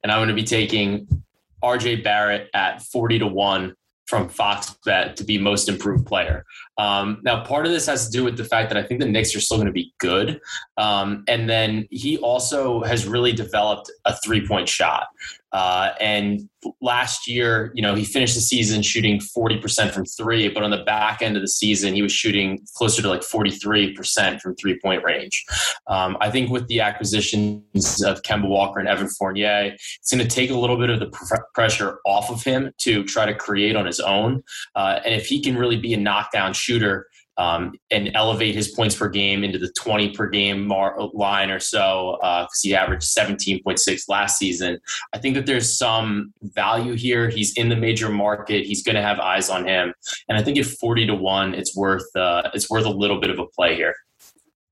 and 0.03 0.11
I'm 0.11 0.17
going 0.17 0.27
to 0.27 0.35
be 0.35 0.43
taking 0.43 1.23
RJ 1.63 2.03
Barrett 2.03 2.49
at 2.53 2.81
40 2.81 3.19
to 3.19 3.27
1 3.27 3.73
from 4.07 4.29
Fox 4.29 4.75
Bet 4.85 5.17
to 5.17 5.23
be 5.23 5.37
most 5.37 5.67
improved 5.67 6.05
player. 6.05 6.45
Um, 6.77 7.21
now, 7.23 7.43
part 7.43 7.65
of 7.65 7.71
this 7.71 7.87
has 7.87 8.05
to 8.05 8.11
do 8.11 8.23
with 8.23 8.37
the 8.37 8.43
fact 8.43 8.69
that 8.69 8.77
I 8.77 8.83
think 8.83 8.99
the 8.99 9.07
Knicks 9.07 9.35
are 9.35 9.41
still 9.41 9.57
going 9.57 9.67
to 9.67 9.73
be 9.73 9.93
good. 9.97 10.39
Um, 10.77 11.23
and 11.27 11.49
then 11.49 11.87
he 11.89 12.17
also 12.19 12.83
has 12.83 13.07
really 13.07 13.31
developed 13.31 13.91
a 14.05 14.15
three 14.17 14.45
point 14.45 14.69
shot. 14.69 15.07
Uh, 15.55 15.93
and 16.01 16.49
last 16.81 17.29
year, 17.29 17.71
you 17.73 17.81
know, 17.81 17.95
he 17.95 18.03
finished 18.03 18.35
the 18.35 18.41
season 18.41 18.81
shooting 18.81 19.21
40% 19.21 19.91
from 19.91 20.03
three, 20.03 20.49
but 20.49 20.63
on 20.63 20.69
the 20.69 20.83
back 20.83 21.21
end 21.21 21.37
of 21.37 21.41
the 21.41 21.47
season, 21.47 21.95
he 21.95 22.01
was 22.01 22.11
shooting 22.11 22.59
closer 22.75 23.01
to 23.01 23.07
like 23.07 23.21
43% 23.21 24.41
from 24.41 24.53
three 24.57 24.77
point 24.83 25.01
range. 25.05 25.45
Um, 25.87 26.17
I 26.19 26.29
think 26.29 26.49
with 26.49 26.67
the 26.67 26.81
acquisitions 26.81 28.03
of 28.03 28.21
Kemba 28.23 28.49
Walker 28.49 28.81
and 28.81 28.89
Evan 28.89 29.07
Fournier, 29.07 29.71
it's 29.73 30.11
going 30.11 30.21
to 30.21 30.27
take 30.27 30.49
a 30.49 30.59
little 30.59 30.75
bit 30.75 30.89
of 30.89 30.99
the 30.99 31.07
pr- 31.07 31.35
pressure 31.53 31.99
off 32.05 32.29
of 32.29 32.43
him 32.43 32.73
to 32.79 33.05
try 33.05 33.25
to 33.25 33.33
create 33.33 33.77
on 33.77 33.85
his 33.85 34.01
own. 34.01 34.43
Uh, 34.75 34.99
and 35.05 35.15
if 35.15 35.27
he 35.27 35.41
can 35.41 35.57
really 35.57 35.77
be 35.77 35.93
a 35.93 35.97
knockdown 35.97 36.51
shooter, 36.51 37.07
um, 37.37 37.73
and 37.91 38.11
elevate 38.15 38.55
his 38.55 38.69
points 38.69 38.95
per 38.95 39.09
game 39.09 39.43
into 39.43 39.57
the 39.57 39.71
20 39.77 40.11
per 40.11 40.27
game 40.27 40.65
mar- 40.65 40.97
line 41.13 41.51
or 41.51 41.59
so 41.59 42.17
because 42.21 42.45
uh, 42.45 42.63
he 42.63 42.75
averaged 42.75 43.03
17.6 43.03 44.09
last 44.09 44.37
season. 44.37 44.79
I 45.13 45.17
think 45.17 45.35
that 45.35 45.45
there's 45.45 45.77
some 45.77 46.33
value 46.41 46.93
here. 46.93 47.29
He's 47.29 47.53
in 47.57 47.69
the 47.69 47.75
major 47.75 48.09
market. 48.09 48.65
He's 48.65 48.83
going 48.83 48.95
to 48.95 49.01
have 49.01 49.19
eyes 49.19 49.49
on 49.49 49.67
him, 49.67 49.93
and 50.29 50.37
I 50.37 50.43
think 50.43 50.57
at 50.57 50.65
40 50.65 51.07
to 51.07 51.15
one, 51.15 51.53
it's 51.53 51.75
worth 51.75 52.15
uh, 52.15 52.49
it's 52.53 52.69
worth 52.69 52.85
a 52.85 52.89
little 52.89 53.19
bit 53.19 53.29
of 53.29 53.39
a 53.39 53.45
play 53.47 53.75
here. 53.75 53.95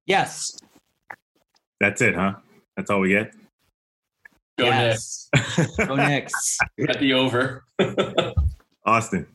Yes, 0.05 0.57
that's 1.79 2.01
it, 2.01 2.15
huh? 2.15 2.33
That's 2.77 2.89
all 2.89 3.01
we 3.01 3.09
get. 3.09 3.33
Go 4.57 4.65
yes. 4.65 5.29
Knicks. 5.33 5.77
Go 5.77 5.95
Knicks. 5.95 6.57
At 6.87 6.99
the 6.99 7.13
over. 7.13 7.65
Austin. 8.85 9.27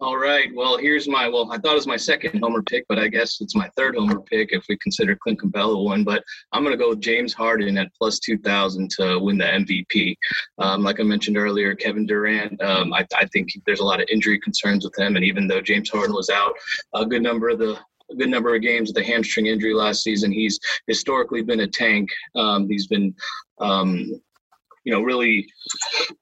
All 0.00 0.16
right. 0.16 0.48
Well, 0.54 0.76
here's 0.76 1.08
my 1.08 1.28
well, 1.28 1.50
I 1.52 1.58
thought 1.58 1.72
it 1.72 1.76
was 1.76 1.86
my 1.86 1.96
second 1.96 2.40
homer 2.40 2.62
pick, 2.62 2.84
but 2.88 2.98
I 2.98 3.06
guess 3.06 3.40
it's 3.40 3.54
my 3.54 3.70
third 3.76 3.94
homer 3.94 4.20
pick 4.20 4.48
if 4.52 4.64
we 4.68 4.76
consider 4.78 5.14
Clint 5.14 5.40
Capela 5.40 5.82
one. 5.82 6.02
But 6.02 6.24
I'm 6.52 6.64
going 6.64 6.76
to 6.76 6.82
go 6.82 6.90
with 6.90 7.00
James 7.00 7.32
Harden 7.32 7.78
at 7.78 7.94
plus 7.96 8.18
2,000 8.18 8.90
to 8.98 9.20
win 9.20 9.38
the 9.38 9.44
MVP. 9.44 10.16
Um, 10.58 10.82
like 10.82 10.98
I 10.98 11.04
mentioned 11.04 11.36
earlier, 11.36 11.76
Kevin 11.76 12.06
Durant, 12.06 12.60
um, 12.60 12.92
I, 12.92 13.06
I, 13.14 13.26
think 13.26 13.50
there's 13.66 13.80
a 13.80 13.84
lot 13.84 14.00
of 14.00 14.08
injury 14.10 14.40
concerns 14.40 14.84
with 14.84 14.98
him. 14.98 15.14
And 15.14 15.24
even 15.24 15.46
though 15.46 15.60
James 15.60 15.90
Harden 15.90 16.14
was 16.14 16.28
out 16.28 16.54
a 16.92 17.06
good 17.06 17.22
number 17.22 17.48
of 17.50 17.60
the 17.60 17.78
a 18.10 18.14
good 18.16 18.28
number 18.28 18.54
of 18.54 18.62
games 18.62 18.90
with 18.90 19.02
a 19.02 19.06
hamstring 19.06 19.46
injury 19.46 19.72
last 19.72 20.02
season. 20.02 20.30
He's 20.30 20.58
historically 20.86 21.42
been 21.42 21.60
a 21.60 21.66
tank. 21.66 22.10
Um, 22.34 22.68
he's 22.68 22.86
been 22.86 23.14
um, 23.60 24.20
you 24.84 24.92
know, 24.92 25.00
really, 25.00 25.46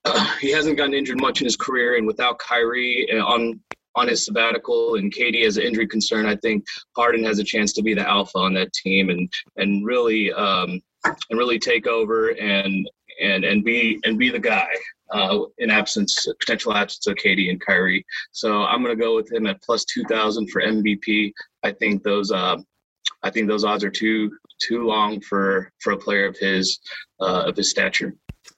uh, 0.05 0.37
he 0.41 0.51
hasn't 0.51 0.77
gotten 0.77 0.95
injured 0.95 1.21
much 1.21 1.41
in 1.41 1.45
his 1.45 1.57
career, 1.57 1.97
and 1.97 2.07
without 2.07 2.39
Kyrie 2.39 3.09
uh, 3.13 3.25
on 3.25 3.61
on 3.95 4.09
his 4.09 4.25
sabbatical 4.25 4.95
and 4.95 5.13
KD 5.13 5.45
as 5.45 5.59
an 5.59 5.65
injury 5.65 5.87
concern, 5.87 6.25
I 6.25 6.37
think 6.37 6.65
Harden 6.97 7.25
has 7.25 7.39
a 7.39 7.45
chance 7.45 7.73
to 7.75 7.83
be 7.83 7.93
the 7.93 8.09
alpha 8.09 8.39
on 8.39 8.55
that 8.55 8.73
team 8.73 9.11
and 9.11 9.31
and 9.57 9.85
really 9.85 10.33
um, 10.33 10.81
and 11.05 11.39
really 11.39 11.59
take 11.59 11.87
over 11.87 12.31
and 12.31 12.89
and 13.21 13.45
and 13.45 13.65
be 13.65 14.01
and 14.05 14.19
be 14.19 14.31
the 14.31 14.39
guy 14.39 14.69
uh, 15.13 15.41
in 15.59 15.71
absence 15.71 16.27
potential 16.41 16.75
absence 16.75 17.07
of 17.07 17.17
KD 17.17 17.51
and 17.51 17.61
Kyrie. 17.61 18.05
So 18.31 18.63
I'm 18.63 18.83
going 18.83 18.97
to 18.97 19.03
go 19.03 19.15
with 19.17 19.31
him 19.31 19.47
at 19.47 19.63
plus 19.63 19.85
two 19.85 20.05
thousand 20.05 20.51
for 20.51 20.63
MVP. 20.63 21.33
I 21.63 21.73
think 21.73 22.03
those 22.03 22.33
uh, 22.33 22.57
I 23.23 23.31
think 23.31 23.49
those 23.49 23.65
odds 23.65 23.85
are 23.85 23.91
too 23.91 24.31
too 24.61 24.87
long 24.87 25.21
for 25.21 25.71
for 25.81 25.93
a 25.93 25.99
player 25.99 26.27
of 26.27 26.37
his 26.39 26.79
uh, 27.21 27.45
of 27.47 27.57
his 27.57 27.71
stature. 27.71 28.15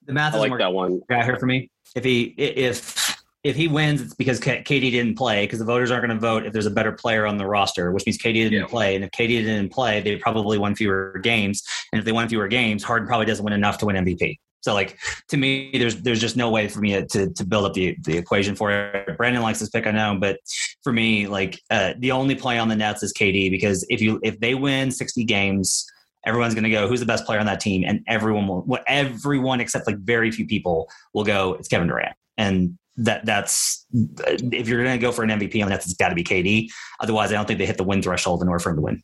The 0.07 0.13
math 0.13 0.35
I 0.35 0.37
is 0.37 0.41
like 0.41 0.49
more 0.51 0.59
that 0.59 0.73
one. 0.73 1.01
right 1.09 1.25
here 1.25 1.37
for 1.39 1.47
me. 1.47 1.71
If 1.97 2.05
he 2.05 2.35
if 2.37 3.23
if 3.45 3.57
he 3.57 3.69
wins, 3.69 4.01
it's 4.01 4.15
because 4.15 4.41
KD 4.41 4.65
didn't 4.91 5.17
play 5.17 5.45
because 5.45 5.59
the 5.59 5.65
voters 5.67 5.91
aren't 5.91 6.07
going 6.07 6.17
to 6.17 6.21
vote 6.21 6.47
if 6.47 6.53
there's 6.53 6.67
a 6.67 6.71
better 6.71 6.93
player 6.93 7.27
on 7.27 7.37
the 7.37 7.47
roster, 7.47 7.93
which 7.93 8.07
means 8.07 8.17
KD 8.19 8.35
didn't 8.35 8.53
Yeah. 8.55 8.67
play. 8.67 8.95
And 8.95 9.05
if 9.05 9.11
KD 9.11 9.29
didn't 9.45 9.71
play, 9.71 10.01
they 10.01 10.17
probably 10.17 10.57
won 10.57 10.75
fewer 10.75 11.21
games. 11.23 11.63
And 11.93 11.99
if 11.99 12.07
they 12.07 12.13
won 12.13 12.29
fewer 12.29 12.49
games, 12.49 12.83
Harden 12.83 13.07
probably 13.07 13.27
doesn't 13.27 13.45
win 13.45 13.53
enough 13.53 13.77
to 13.79 13.87
win 13.87 13.97
MVP. 13.97 14.39
So 14.63 14.73
like 14.73 14.99
to 15.29 15.37
me, 15.37 15.71
there's 15.75 15.97
there's 16.01 16.21
just 16.23 16.39
no 16.39 16.49
way 16.49 16.69
for 16.69 16.81
me 16.81 16.93
to 17.07 17.29
to 17.31 17.45
build 17.45 17.67
up 17.67 17.75
the 17.75 17.95
the 18.03 18.17
equation 18.17 18.55
for 18.57 18.71
it. 18.71 19.15
Brandon 19.19 19.43
likes 19.43 19.61
this 19.61 19.69
pick, 19.69 19.87
I 19.87 19.91
know, 19.91 20.17
but 20.19 20.39
for 20.83 20.91
me, 20.91 21.27
like 21.27 21.61
uh, 21.71 21.93
the 21.99 22.13
only 22.13 22.35
play 22.35 22.59
on 22.59 22.69
the 22.69 22.77
Nets 22.77 23.03
is 23.03 23.13
KD 23.13 23.51
because 23.51 23.85
if 23.91 24.01
you 24.01 24.21
if 24.23 24.41
they 24.41 24.55
win 24.55 24.91
60 24.91 25.23
games, 25.25 25.85
everyone's 26.27 26.55
going 26.55 26.65
to 26.65 26.71
go 26.71 26.89
who's 26.89 27.01
the 27.01 27.07
best 27.07 27.25
player 27.25 27.39
on 27.39 27.47
that 27.47 27.61
team, 27.61 27.85
and 27.87 28.01
everyone 28.07 28.47
will 28.47 28.63
what 28.63 28.85
everyone 28.87 29.61
except 29.61 29.87
like 29.87 29.99
very 29.99 30.31
few 30.31 30.47
people 30.47 30.89
will 31.13 31.25
go 31.25 31.55
it's 31.55 31.69
Kevin 31.69 31.89
Durant, 31.89 32.17
and 32.37 32.79
that 32.97 33.25
that's 33.25 33.87
if 33.93 34.69
you're 34.69 34.83
going 34.83 34.99
to 34.99 35.05
go 35.05 35.13
for 35.13 35.25
an 35.25 35.31
MVP 35.31 35.61
on 35.63 35.69
the 35.69 35.75
Nets, 35.75 35.87
it's 35.87 35.95
got 35.95 36.11
to 36.11 36.15
be 36.15 36.25
KD. 36.25 36.69
Otherwise, 37.01 37.33
I 37.33 37.35
don't 37.35 37.47
think 37.47 37.59
they 37.59 37.67
hit 37.67 37.77
the 37.77 37.85
win 37.85 38.03
threshold 38.03 38.43
in 38.43 38.49
order 38.49 38.61
for 38.61 38.71
him 38.71 38.77
to 38.77 38.83
win. 38.83 39.03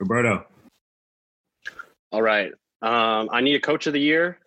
Roberto. 0.00 0.46
All 2.12 2.22
right. 2.22 2.52
Um, 2.80 3.28
I 3.32 3.40
need 3.40 3.56
a 3.56 3.60
coach 3.60 3.86
of 3.86 3.92
the 3.92 4.00
year, 4.00 4.38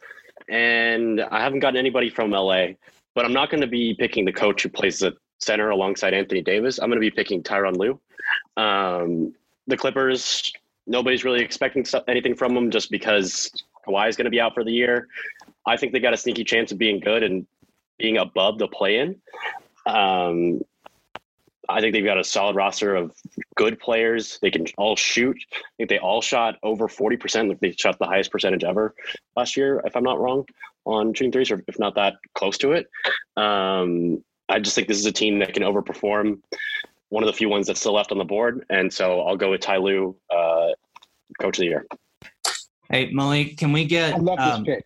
and 0.50 1.22
I 1.22 1.42
haven't 1.42 1.60
gotten 1.60 1.78
anybody 1.78 2.10
from 2.10 2.32
LA, 2.32 2.68
but 3.14 3.26
I'm 3.26 3.34
not 3.34 3.50
going 3.50 3.62
to 3.62 3.68
be 3.68 3.94
picking 3.94 4.26
the 4.26 4.32
coach 4.32 4.64
who 4.64 4.70
plays 4.70 5.00
the 5.00 5.14
center 5.40 5.70
alongside 5.70 6.14
Anthony 6.14 6.42
Davis. 6.42 6.80
I'm 6.80 6.90
going 6.90 7.02
to 7.02 7.02
be 7.02 7.12
picking 7.12 7.44
Tyronn 7.44 7.78
Lue. 7.78 8.00
Um, 8.58 9.34
the 9.68 9.78
Clippers, 9.78 10.52
nobody's 10.88 11.24
really 11.24 11.42
expecting 11.42 11.86
anything 12.08 12.36
from 12.36 12.54
them 12.54 12.72
just 12.72 12.92
because 12.92 13.52
Kawhi 13.88 14.10
is 14.10 14.16
going 14.16 14.26
to 14.26 14.32
be 14.32 14.42
out 14.42 14.54
for 14.54 14.64
the 14.64 14.72
year. 14.72 15.08
I 15.66 15.78
think 15.78 15.94
they 15.94 16.00
got 16.00 16.14
a 16.14 16.18
sneaky 16.18 16.44
chance 16.44 16.72
of 16.72 16.78
being 16.78 17.00
good 17.00 17.24
and 17.24 17.46
being 17.98 18.18
above 18.18 18.58
the 18.58 18.68
play-in. 18.68 19.22
Um, 19.86 20.62
I 21.70 21.80
think 21.80 21.94
they've 21.94 22.04
got 22.04 22.20
a 22.20 22.24
solid 22.24 22.56
roster 22.56 22.96
of 22.96 23.16
good 23.56 23.80
players. 23.80 24.40
They 24.42 24.52
can 24.52 24.66
all 24.78 24.96
shoot. 24.96 25.38
I 25.54 25.60
think 25.78 25.90
they 25.90 26.00
all 26.00 26.22
shot 26.22 26.58
over 26.64 26.88
40%. 26.88 27.50
Like 27.50 27.60
they 27.60 27.72
shot 27.72 27.98
the 28.00 28.06
highest 28.06 28.32
percentage 28.32 28.64
ever 28.64 28.94
last 29.36 29.56
year, 29.56 29.82
if 29.86 29.96
I'm 29.96 30.04
not 30.04 30.20
wrong, 30.20 30.46
on 30.86 31.14
shooting 31.14 31.32
threes, 31.32 31.52
or 31.52 31.64
if 31.68 31.80
not 31.80 31.96
that 31.96 32.16
close 32.36 32.58
to 32.60 32.74
it. 32.74 32.90
Um, 33.38 34.24
I 34.50 34.60
just 34.60 34.76
think 34.76 34.88
this 34.88 34.98
is 34.98 35.06
a 35.06 35.12
team 35.12 35.40
that 35.40 35.54
can 35.54 35.64
overperform. 35.64 36.40
One 37.12 37.24
of 37.24 37.28
the 37.28 37.34
few 37.34 37.50
ones 37.50 37.68
that's 37.68 37.82
still 37.82 37.94
left 37.94 38.14
on 38.14 38.18
the 38.18 38.26
board, 38.26 38.66
and 38.70 38.92
so 38.92 39.20
I'll 39.22 39.36
go 39.36 39.52
with 39.52 39.60
Ty 39.60 39.78
Lue, 39.78 40.16
uh, 40.34 40.70
coach 41.42 41.58
of 41.58 41.62
the 41.62 41.66
year. 41.66 41.86
Hey 42.90 43.12
Malik, 43.12 43.58
can 43.58 43.74
we 43.74 43.84
get 43.86 44.14
I 44.14 44.18
love 44.18 44.38
this 44.38 44.48
um, 44.48 44.66
pick. 44.66 44.86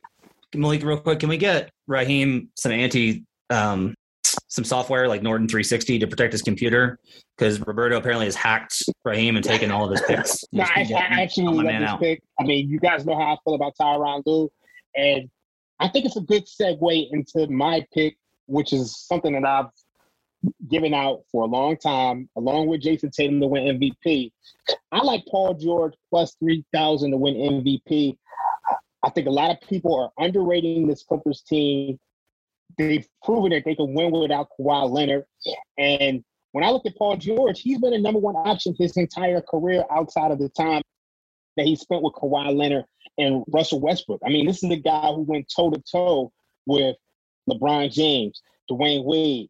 Malik 0.55 0.83
real 0.83 0.99
quick? 0.99 1.19
Can 1.19 1.29
we 1.29 1.37
get 1.37 1.69
Raheem 1.85 2.49
some 2.55 2.71
anti 2.71 3.23
um, 3.51 3.93
some 4.47 4.63
software 4.63 5.07
like 5.07 5.21
Norton 5.21 5.47
360 5.47 5.99
to 5.99 6.07
protect 6.07 6.31
his 6.31 6.41
computer? 6.41 6.97
Because 7.37 7.59
Roberto 7.61 7.97
apparently 7.97 8.25
has 8.25 8.35
hacked 8.35 8.81
Raheem 9.03 9.35
and 9.35 9.45
taken 9.45 9.69
all 9.69 9.85
of 9.85 9.91
his 9.91 10.01
picks. 10.01 10.43
No, 10.51 10.63
I, 10.63 10.65
Just 10.65 10.77
I 10.77 10.83
getting 10.83 11.19
absolutely 11.19 11.63
my 11.65 11.71
love 11.73 11.81
this 11.81 11.89
out. 11.89 11.99
pick. 11.99 12.23
I 12.39 12.43
mean, 12.43 12.67
you 12.69 12.79
guys 12.79 13.05
know 13.05 13.15
how 13.15 13.33
I 13.33 13.37
feel 13.43 13.53
about 13.53 13.73
Tyronn 13.79 14.23
Lue, 14.25 14.49
and 14.95 15.29
I 15.79 15.89
think 15.89 16.05
it's 16.05 16.17
a 16.17 16.21
good 16.21 16.45
segue 16.47 17.07
into 17.11 17.47
my 17.51 17.85
pick, 17.93 18.17
which 18.47 18.73
is 18.73 18.97
something 18.97 19.33
that 19.33 19.45
I've 19.45 19.69
given 20.69 20.93
out 20.93 21.21
for 21.31 21.43
a 21.43 21.47
long 21.47 21.77
time, 21.77 22.29
along 22.35 22.67
with 22.67 22.81
Jayson 22.81 23.11
Tatum 23.11 23.39
to 23.39 23.47
win 23.47 23.79
MVP. 23.79 24.31
I 24.91 25.03
like 25.03 25.23
Paul 25.29 25.53
George 25.53 25.93
plus 26.09 26.35
three 26.35 26.65
thousand 26.73 27.11
to 27.11 27.17
win 27.17 27.35
MVP. 27.35 28.17
I 29.03 29.09
think 29.09 29.27
a 29.27 29.31
lot 29.31 29.51
of 29.51 29.61
people 29.67 29.95
are 29.95 30.23
underrating 30.23 30.87
this 30.87 31.03
Clippers 31.03 31.41
team. 31.41 31.99
They've 32.77 33.07
proven 33.23 33.51
that 33.51 33.63
they 33.65 33.75
can 33.75 33.93
win 33.93 34.11
without 34.11 34.49
Kawhi 34.59 34.89
Leonard, 34.89 35.25
and 35.77 36.23
when 36.51 36.63
I 36.63 36.69
look 36.69 36.85
at 36.85 36.95
Paul 36.95 37.17
George, 37.17 37.61
he's 37.61 37.79
been 37.79 37.93
a 37.93 37.99
number 37.99 38.19
one 38.19 38.35
option 38.35 38.75
his 38.79 38.95
entire 38.95 39.41
career 39.41 39.83
outside 39.91 40.31
of 40.31 40.39
the 40.39 40.47
time 40.49 40.81
that 41.57 41.65
he 41.65 41.75
spent 41.75 42.01
with 42.01 42.13
Kawhi 42.13 42.55
Leonard 42.55 42.85
and 43.17 43.43
Russell 43.49 43.81
Westbrook. 43.81 44.21
I 44.25 44.29
mean, 44.29 44.45
this 44.45 44.63
is 44.63 44.71
a 44.71 44.77
guy 44.77 45.07
who 45.07 45.23
went 45.23 45.51
toe 45.53 45.69
to 45.69 45.83
toe 45.91 46.31
with 46.65 46.95
LeBron 47.49 47.91
James, 47.91 48.41
Dwyane 48.71 49.03
Wade, 49.03 49.49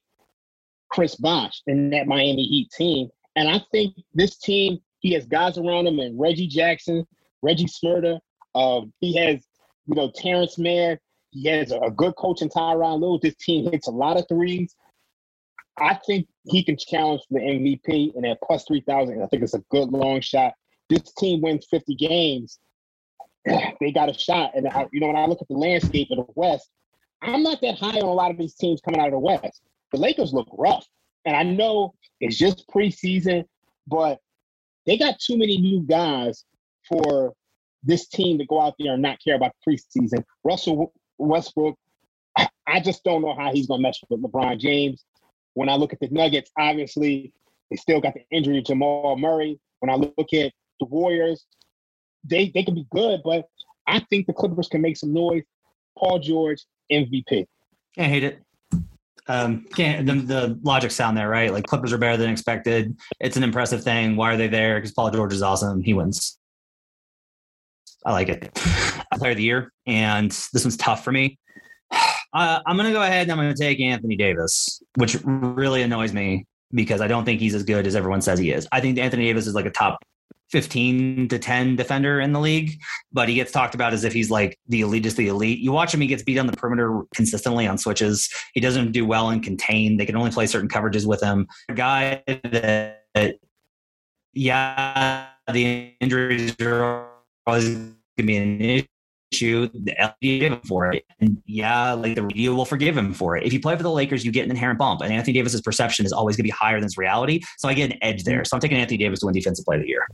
Chris 0.96 1.16
Bosh 1.16 1.62
in 1.68 1.90
that 1.90 2.08
Miami 2.08 2.44
Heat 2.44 2.72
team. 2.72 3.10
And 3.36 3.50
I 3.50 3.62
think 3.72 3.96
this 4.14 4.38
team, 4.38 4.80
he 5.00 5.12
has 5.14 5.26
guys 5.26 5.58
around 5.58 5.88
him 5.88 6.00
and 6.00 6.18
Reggie 6.18 6.48
Jackson, 6.48 7.06
Reggie 7.42 7.66
Smurda. 7.66 8.20
Um, 8.56 8.94
he 9.02 9.14
has, 9.18 9.46
you 9.88 9.96
know, 9.96 10.10
Terance 10.16 10.58
Mann. 10.58 10.98
He 11.32 11.50
has 11.50 11.74
a, 11.74 11.92
good 11.92 12.16
coach 12.16 12.42
in 12.42 12.48
Tyronn 12.48 13.02
Lue. 13.02 13.20
This 13.22 13.36
team 13.36 13.70
hits 13.70 13.90
a 13.90 13.92
lot 13.92 14.18
of 14.18 14.26
threes. 14.30 14.74
I 15.78 16.00
think 16.08 16.30
he 16.46 16.64
can 16.64 16.78
challenge 16.78 17.24
for 17.28 17.40
the 17.40 17.46
MVP 17.46 18.16
and 18.16 18.26
at 18.26 18.38
plus 18.42 18.64
3,000. 18.66 19.22
I 19.22 19.28
think 19.28 19.44
it's 19.44 19.54
a 19.54 19.64
good 19.70 19.90
long 19.90 20.22
shot. 20.22 20.54
This 20.90 21.14
team 21.18 21.42
wins 21.42 21.68
50 21.70 21.96
games. 21.96 22.60
They 23.82 23.92
got 23.92 24.10
a 24.10 24.14
shot. 24.14 24.52
And, 24.56 24.66
I, 24.70 24.88
you 24.94 25.02
know, 25.02 25.08
when 25.08 25.18
I 25.18 25.26
look 25.26 25.42
at 25.42 25.50
the 25.50 25.58
landscape 25.58 26.08
of 26.12 26.26
the 26.26 26.26
West, 26.36 26.70
I'm 27.22 27.44
not 27.44 27.60
that 27.62 27.78
high 27.78 28.00
on 28.00 28.08
a 28.08 28.14
lot 28.14 28.32
of 28.32 28.38
these 28.38 28.56
teams 28.56 28.80
coming 28.80 29.02
out 29.02 29.08
of 29.08 29.12
the 29.12 29.20
West. 29.20 29.62
The 29.92 30.00
Lakers 30.00 30.34
look 30.34 30.48
rough. 30.58 30.86
And 31.26 31.36
I 31.36 31.44
know 31.44 31.94
it's 32.20 32.38
just 32.38 32.68
preseason, 32.68 33.46
but 33.88 34.20
they 34.86 34.98
got 34.98 35.20
too 35.20 35.38
many 35.38 35.58
new 35.58 35.82
guys 35.82 36.46
for 36.88 37.34
this 37.84 38.08
team 38.08 38.38
to 38.38 38.46
go 38.46 38.62
out 38.62 38.76
there 38.80 38.94
and 38.94 39.02
not 39.02 39.20
care 39.24 39.36
about 39.36 39.54
preseason. 39.68 40.24
Russell 40.44 40.94
Westbrook, 41.18 41.76
I 42.68 42.80
just 42.80 43.04
don't 43.04 43.22
know 43.22 43.36
how 43.36 43.52
he's 43.54 43.68
going 43.68 43.80
to 43.80 43.84
mesh 43.84 44.02
with 44.10 44.22
LeBron 44.22 44.60
James. 44.60 45.04
When 45.54 45.70
I 45.70 45.76
look 45.76 45.94
at 45.94 46.00
the 46.00 46.10
Nuggets, 46.10 46.52
obviously 46.58 47.32
they 47.70 47.78
still 47.78 48.02
got 48.02 48.14
the 48.14 48.22
injury 48.32 48.56
to 48.56 48.62
Jamal 48.62 49.16
Murray. 49.18 49.60
When 49.80 49.90
I 49.90 49.96
look 49.96 50.34
at 50.34 50.52
the 50.80 50.86
Warriors, 50.86 51.46
they 52.24 52.50
they 52.50 52.64
can 52.64 52.76
be 52.76 52.88
good, 52.92 53.22
but 53.24 53.46
I 53.88 54.00
think 54.10 54.28
the 54.28 54.34
Clippers 54.34 54.68
can 54.68 54.82
make 54.82 54.98
some 54.98 55.14
noise. 55.14 55.44
Paul 55.98 56.20
George, 56.20 56.66
MVP. 56.92 57.46
Can't 57.96 58.12
hate 58.12 58.24
it. 58.24 58.42
Um, 59.28 59.66
can't 59.74 60.06
the, 60.06 60.14
the 60.14 60.60
logic 60.62 60.92
sound 60.92 61.18
there, 61.18 61.30
right? 61.30 61.52
Like 61.52 61.66
Clippers 61.66 61.92
are 61.94 61.98
better 61.98 62.18
than 62.18 62.30
expected. 62.30 62.98
It's 63.20 63.38
an 63.38 63.44
impressive 63.44 63.84
thing. 63.84 64.16
Why 64.16 64.34
are 64.34 64.38
they 64.38 64.48
there? 64.48 64.76
Because 64.76 64.92
Paul 64.92 65.10
George 65.12 65.34
is 65.34 65.42
awesome. 65.42 65.82
He 65.82 65.94
wins. 65.94 66.38
I 68.06 68.12
like 68.12 68.30
it. 68.30 68.54
Player 69.14 69.32
of 69.32 69.38
the 69.38 69.44
year, 69.44 69.72
and 69.88 70.30
this 70.30 70.64
one's 70.64 70.78
tough 70.78 71.04
for 71.04 71.12
me. 71.12 71.40
Uh, 72.34 72.60
I'm 72.66 72.76
going 72.76 72.86
to 72.86 72.92
go 72.92 73.02
ahead 73.02 73.22
and 73.22 73.32
I'm 73.32 73.38
going 73.38 73.56
to 73.56 73.58
take 73.58 73.80
Anthony 73.80 74.18
Davis, 74.18 74.82
which 74.96 75.16
really 75.24 75.84
annoys 75.84 76.12
me 76.12 76.46
because 76.74 77.00
I 77.00 77.08
don't 77.08 77.24
think 77.24 77.40
he's 77.40 77.56
as 77.56 77.64
good 77.64 77.88
as 77.88 77.96
everyone 77.96 78.20
says 78.20 78.40
he 78.40 78.52
is. 78.52 78.68
I 78.74 78.82
think 78.82 78.98
Anthony 78.98 79.28
Davis 79.28 79.48
is 79.48 79.56
like 79.56 79.66
a 79.66 79.70
top 79.70 80.00
15 80.52 81.28
to 81.30 81.40
10 81.40 81.76
defender 81.76 82.20
in 82.20 82.34
the 82.34 82.40
league, 82.40 82.80
but 83.12 83.28
he 83.28 83.36
gets 83.36 83.52
talked 83.52 83.76
about 83.76 83.94
as 83.94 84.04
if 84.04 84.14
he's 84.14 84.30
like 84.30 84.58
the 84.68 84.82
elite, 84.82 85.04
just 85.04 85.18
the 85.18 85.28
elite. 85.28 85.60
You 85.60 85.72
watch 85.72 85.94
him, 85.94 86.02
he 86.02 86.08
gets 86.08 86.24
beat 86.24 86.38
on 86.38 86.48
the 86.48 86.54
perimeter 86.54 87.02
consistently 87.14 87.68
on 87.68 87.78
switches. 87.78 88.30
He 88.54 88.62
doesn't 88.62 88.92
do 88.92 89.06
well 89.06 89.30
in 89.30 89.42
contain. 89.42 89.98
They 89.98 90.06
can 90.06 90.16
only 90.16 90.32
play 90.32 90.48
certain 90.48 90.70
coverages 90.70 91.06
with 91.06 91.22
him. 91.22 91.48
A 91.70 91.74
guy 91.74 92.24
that, 92.44 93.40
yeah, 94.34 95.28
the 95.52 95.94
injuries 96.00 96.56
are 96.62 97.08
always 97.46 97.70
going 97.76 97.96
to 98.18 98.24
be 98.24 98.38
an 98.38 98.62
issue. 98.62 98.86
The 99.74 100.14
him 100.22 100.62
for 100.62 100.92
it. 100.92 101.04
And 101.20 101.42
yeah, 101.46 101.94
like 101.94 102.16
the 102.16 102.22
media 102.24 102.54
will 102.54 102.66
forgive 102.66 102.98
him 102.98 103.14
for 103.14 103.36
it. 103.36 103.46
If 103.46 103.54
you 103.54 103.60
play 103.60 103.76
for 103.76 103.84
the 103.84 103.92
Lakers, 103.92 104.24
you 104.24 104.32
get 104.32 104.46
an 104.46 104.52
inherent 104.52 104.80
bump. 104.80 105.02
And 105.02 105.12
Anthony 105.12 105.34
Davis's 105.34 105.62
perception 105.62 106.06
is 106.06 106.14
always 106.14 106.36
going 106.36 106.44
to 106.44 106.48
be 106.48 106.52
higher 106.52 106.76
than 106.76 106.84
his 106.84 106.98
reality. 106.98 107.42
So 107.58 107.68
I 107.68 107.74
get 107.74 107.92
an 107.92 107.98
edge 108.02 108.24
there. 108.24 108.46
So 108.46 108.56
I'm 108.56 108.62
taking 108.62 108.78
Anthony 108.78 108.98
Davis 108.98 109.20
to 109.20 109.26
win 109.26 109.34
defensive 109.34 109.66
player 109.66 109.80
of 109.80 109.84
the 109.84 109.90
year. 109.90 110.08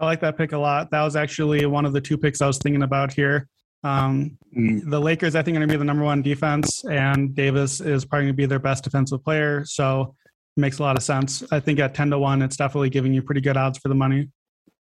I 0.00 0.04
like 0.04 0.20
that 0.20 0.36
pick 0.36 0.52
a 0.52 0.58
lot. 0.58 0.90
That 0.90 1.02
was 1.02 1.16
actually 1.16 1.66
one 1.66 1.84
of 1.84 1.92
the 1.92 2.00
two 2.00 2.18
picks 2.18 2.42
I 2.42 2.46
was 2.46 2.58
thinking 2.58 2.82
about 2.82 3.12
here. 3.12 3.48
Um, 3.84 4.38
the 4.52 5.00
Lakers, 5.00 5.36
I 5.36 5.42
think, 5.42 5.56
are 5.56 5.60
going 5.60 5.68
to 5.68 5.74
be 5.74 5.78
the 5.78 5.84
number 5.84 6.04
one 6.04 6.22
defense, 6.22 6.84
and 6.86 7.34
Davis 7.34 7.80
is 7.80 8.04
probably 8.04 8.24
going 8.24 8.34
to 8.34 8.36
be 8.36 8.46
their 8.46 8.58
best 8.58 8.82
defensive 8.82 9.22
player. 9.22 9.64
So 9.66 10.14
it 10.56 10.60
makes 10.60 10.78
a 10.78 10.82
lot 10.82 10.96
of 10.96 11.02
sense. 11.02 11.44
I 11.52 11.60
think 11.60 11.78
at 11.80 11.94
10 11.94 12.10
to 12.10 12.18
1, 12.18 12.42
it's 12.42 12.56
definitely 12.56 12.90
giving 12.90 13.12
you 13.12 13.22
pretty 13.22 13.42
good 13.42 13.56
odds 13.56 13.78
for 13.78 13.88
the 13.88 13.94
money. 13.94 14.30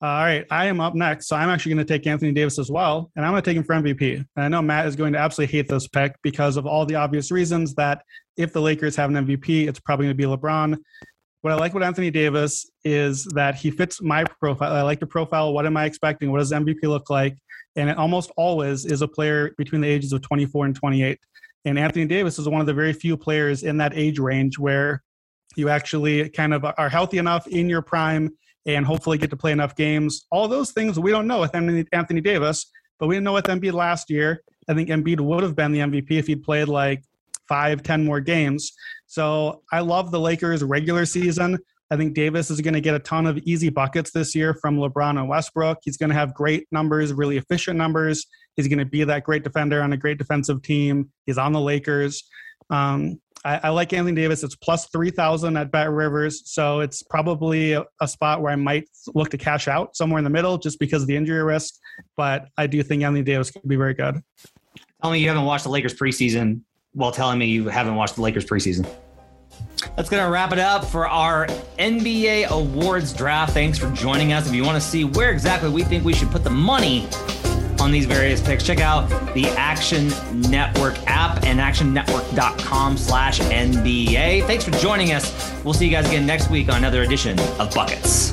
All 0.01 0.09
right, 0.09 0.47
I 0.51 0.67
am 0.67 0.81
up 0.81 0.95
next. 0.95 1.27
So 1.27 1.37
I'm 1.37 1.49
actually 1.49 1.75
going 1.75 1.87
to 1.87 1.93
take 1.93 2.07
Anthony 2.07 2.33
Davis 2.33 2.59
as 2.59 2.71
well, 2.71 3.11
and 3.17 3.25
I'm 3.25 3.33
going 3.33 3.43
to 3.43 3.51
take 3.51 3.57
him 3.57 3.65
for 3.65 3.75
MVP. 3.75 4.17
And 4.37 4.45
I 4.45 4.49
know 4.49 4.63
Matt 4.63 4.87
is 4.87 4.95
going 4.95 5.13
to 5.13 5.19
absolutely 5.19 5.57
hate 5.57 5.69
this 5.69 5.89
pick 5.89 6.15
because 6.23 6.57
of 6.57 6.67
all 6.67 6.87
the 6.87 6.95
obvious 6.97 7.31
reasons 7.31 7.75
that 7.75 8.03
if 8.37 8.53
the 8.53 8.61
Lakers 8.61 8.95
have 8.97 9.11
an 9.11 9.27
MVP, 9.27 9.69
it's 9.69 9.81
probably 9.81 10.07
going 10.07 10.17
to 10.17 10.29
be 10.29 10.37
LeBron. 10.37 10.77
What 11.43 11.53
I 11.53 11.57
like 11.57 11.73
with 11.73 11.85
Anthony 11.85 12.11
Davis 12.11 12.69
is 12.85 13.25
that 13.35 13.55
he 13.55 13.71
fits 13.71 14.03
my 14.03 14.25
profile. 14.25 14.75
I 14.75 14.83
like 14.83 14.99
the 14.99 15.07
profile. 15.07 15.53
What 15.53 15.67
am 15.67 15.77
I 15.77 15.85
expecting? 15.85 16.33
What 16.33 16.39
does 16.39 16.51
MVP 16.51 16.83
look 16.83 17.11
like? 17.11 17.39
And 17.77 17.89
it 17.89 17.97
almost 17.97 18.33
always 18.37 18.85
is 18.85 19.03
a 19.03 19.09
player 19.09 19.55
between 19.57 19.81
the 19.81 19.89
ages 19.89 20.13
of 20.13 20.21
24 20.23 20.67
and 20.67 20.75
28. 20.75 21.19
And 21.65 21.79
Anthony 21.79 22.07
Davis 22.07 22.39
is 22.41 22.49
one 22.49 22.61
of 22.61 22.67
the 22.67 22.75
very 22.75 22.93
few 22.93 23.17
players 23.17 23.63
in 23.63 23.77
that 23.77 23.93
age 23.95 24.19
range 24.19 24.59
where 24.59 25.03
you 25.55 25.69
actually 25.69 26.29
kind 26.31 26.53
of 26.53 26.65
are 26.65 26.89
healthy 26.89 27.19
enough 27.19 27.47
in 27.47 27.69
your 27.69 27.83
prime 27.83 28.37
and 28.67 28.85
hopefully 28.85 29.17
get 29.17 29.31
to 29.31 29.37
play 29.37 29.53
enough 29.53 29.77
games. 29.77 30.27
All 30.31 30.49
those 30.49 30.73
things 30.73 30.99
we 30.99 31.11
don't 31.11 31.27
know 31.27 31.41
with 31.41 31.55
Anthony 31.55 32.21
Davis, 32.21 32.71
but 32.99 33.07
we 33.07 33.15
didn't 33.15 33.25
know 33.25 33.35
with 33.35 33.47
Embiid 33.47 33.73
last 33.73 34.11
year. 34.11 34.43
I 34.69 34.75
think 34.75 34.89
Embiid 34.89 35.21
would 35.21 35.43
have 35.43 35.55
been 35.55 35.73
the 35.73 35.81
MVP 35.81 36.11
if 36.11 36.27
he'd 36.27 36.43
played 36.43 36.69
like 36.69 37.05
five, 37.49 37.83
ten 37.83 38.05
more 38.05 38.21
games. 38.21 38.73
So 39.07 39.63
I 39.73 39.81
love 39.81 40.11
the 40.11 40.21
Lakers 40.21 40.63
regular 40.63 41.07
season. 41.07 41.59
I 41.91 41.97
think 41.97 42.15
Davis 42.15 42.51
is 42.51 42.61
going 42.61 42.75
to 42.75 42.81
get 42.81 42.95
a 42.95 42.99
ton 42.99 43.27
of 43.27 43.39
easy 43.39 43.71
buckets 43.71 44.11
this 44.11 44.35
year 44.35 44.55
from 44.55 44.77
LeBron 44.77 45.19
and 45.19 45.29
Westbrook. 45.29 45.79
He's 45.83 45.97
going 45.97 46.11
to 46.11 46.15
have 46.15 46.35
great 46.35 46.67
numbers, 46.71 47.13
really 47.15 47.39
efficient 47.39 47.79
numbers. 47.79 48.27
He's 48.57 48.69
going 48.69 48.79
to 48.79 48.85
be 48.85 49.05
that 49.05 49.25
great 49.25 49.43
defender 49.43 49.83
on 49.83 49.93
a 49.93 49.97
great 49.97 50.19
defensive 50.19 50.63
team. 50.63 51.11
He's 51.25 51.39
on 51.39 51.53
the 51.53 51.61
Lakers. 51.61 52.25
Um, 52.69 53.21
I, 53.45 53.61
I, 53.65 53.69
like 53.71 53.93
Anthony 53.95 54.21
Davis. 54.21 54.43
It's 54.43 54.57
plus 54.57 54.89
3,000 54.89 55.57
at 55.57 55.71
BetRivers. 55.71 56.41
So 56.45 56.81
it's 56.81 57.03
probably 57.03 57.73
a, 57.73 57.85
a, 58.01 58.09
spot 58.09 58.43
where 58.43 58.53
I 58.53 58.57
might 58.57 58.89
look 59.15 59.31
to 59.31 59.39
cash 59.39 59.69
out 59.69 59.97
somewhere 59.97 60.19
in 60.19 60.25
the 60.25 60.31
middle 60.31 60.59
just 60.59 60.79
because 60.79 61.03
of 61.03 61.09
the 61.09 61.17
injury 61.17 61.43
risk. 61.43 61.75
But 62.17 62.49
I 62.59 62.67
do 62.67 62.83
think 62.83 63.03
Anthony 63.03 63.23
Davis 63.23 63.51
could 63.51 63.67
be 63.67 63.77
very 63.77 63.95
good. 63.95 64.21
Tell 65.01 65.13
me 65.13 65.21
you 65.21 65.29
haven't 65.29 65.45
watched 65.45 65.65
the 65.65 65.71
Lakers 65.71 65.95
preseason 65.95 66.63
while 66.99 67.13
telling 67.13 67.39
me 67.39 67.47
you 67.47 67.69
haven't 67.69 67.95
watched 67.95 68.17
the 68.17 68.23
Lakers 68.23 68.45
preseason. 68.45 68.87
That's 69.97 70.11
going 70.11 70.25
to 70.25 70.31
wrap 70.31 70.53
it 70.53 70.59
up 70.59 70.85
for 70.85 71.07
our 71.09 71.47
NBA 71.79 72.49
awards 72.49 73.13
draft. 73.13 73.53
Thanks 73.53 73.79
for 73.79 73.91
joining 73.93 74.33
us. 74.33 74.49
If 74.49 74.55
you 74.55 74.65
want 74.65 74.75
to 74.75 74.87
see 74.87 75.05
where 75.05 75.31
exactly 75.31 75.71
we 75.71 75.85
think 75.85 76.05
we 76.05 76.13
should 76.13 76.31
put 76.31 76.43
the 76.43 76.51
money 76.51 77.09
on 77.81 77.93
these 77.93 78.05
various 78.05 78.41
picks, 78.41 78.65
check 78.65 78.81
out 78.81 79.09
the 79.35 79.47
Action 79.51 80.09
Network 80.51 80.97
app 81.07 81.45
and 81.45 81.61
actionnetwork.com 81.61 82.97
slash 82.97 83.39
NBA. 83.39 84.45
Thanks 84.47 84.65
for 84.65 84.73
joining 84.73 85.13
us. 85.13 85.55
We'll 85.65 85.75
see 85.75 85.87
you 85.87 85.93
guys 85.93 86.09
again 86.09 86.27
next 86.27 86.51
week 86.51 86.69
on 86.69 86.79
another 86.79 87.03
edition 87.03 87.39
of 87.61 87.73
Buckets. 87.73 88.33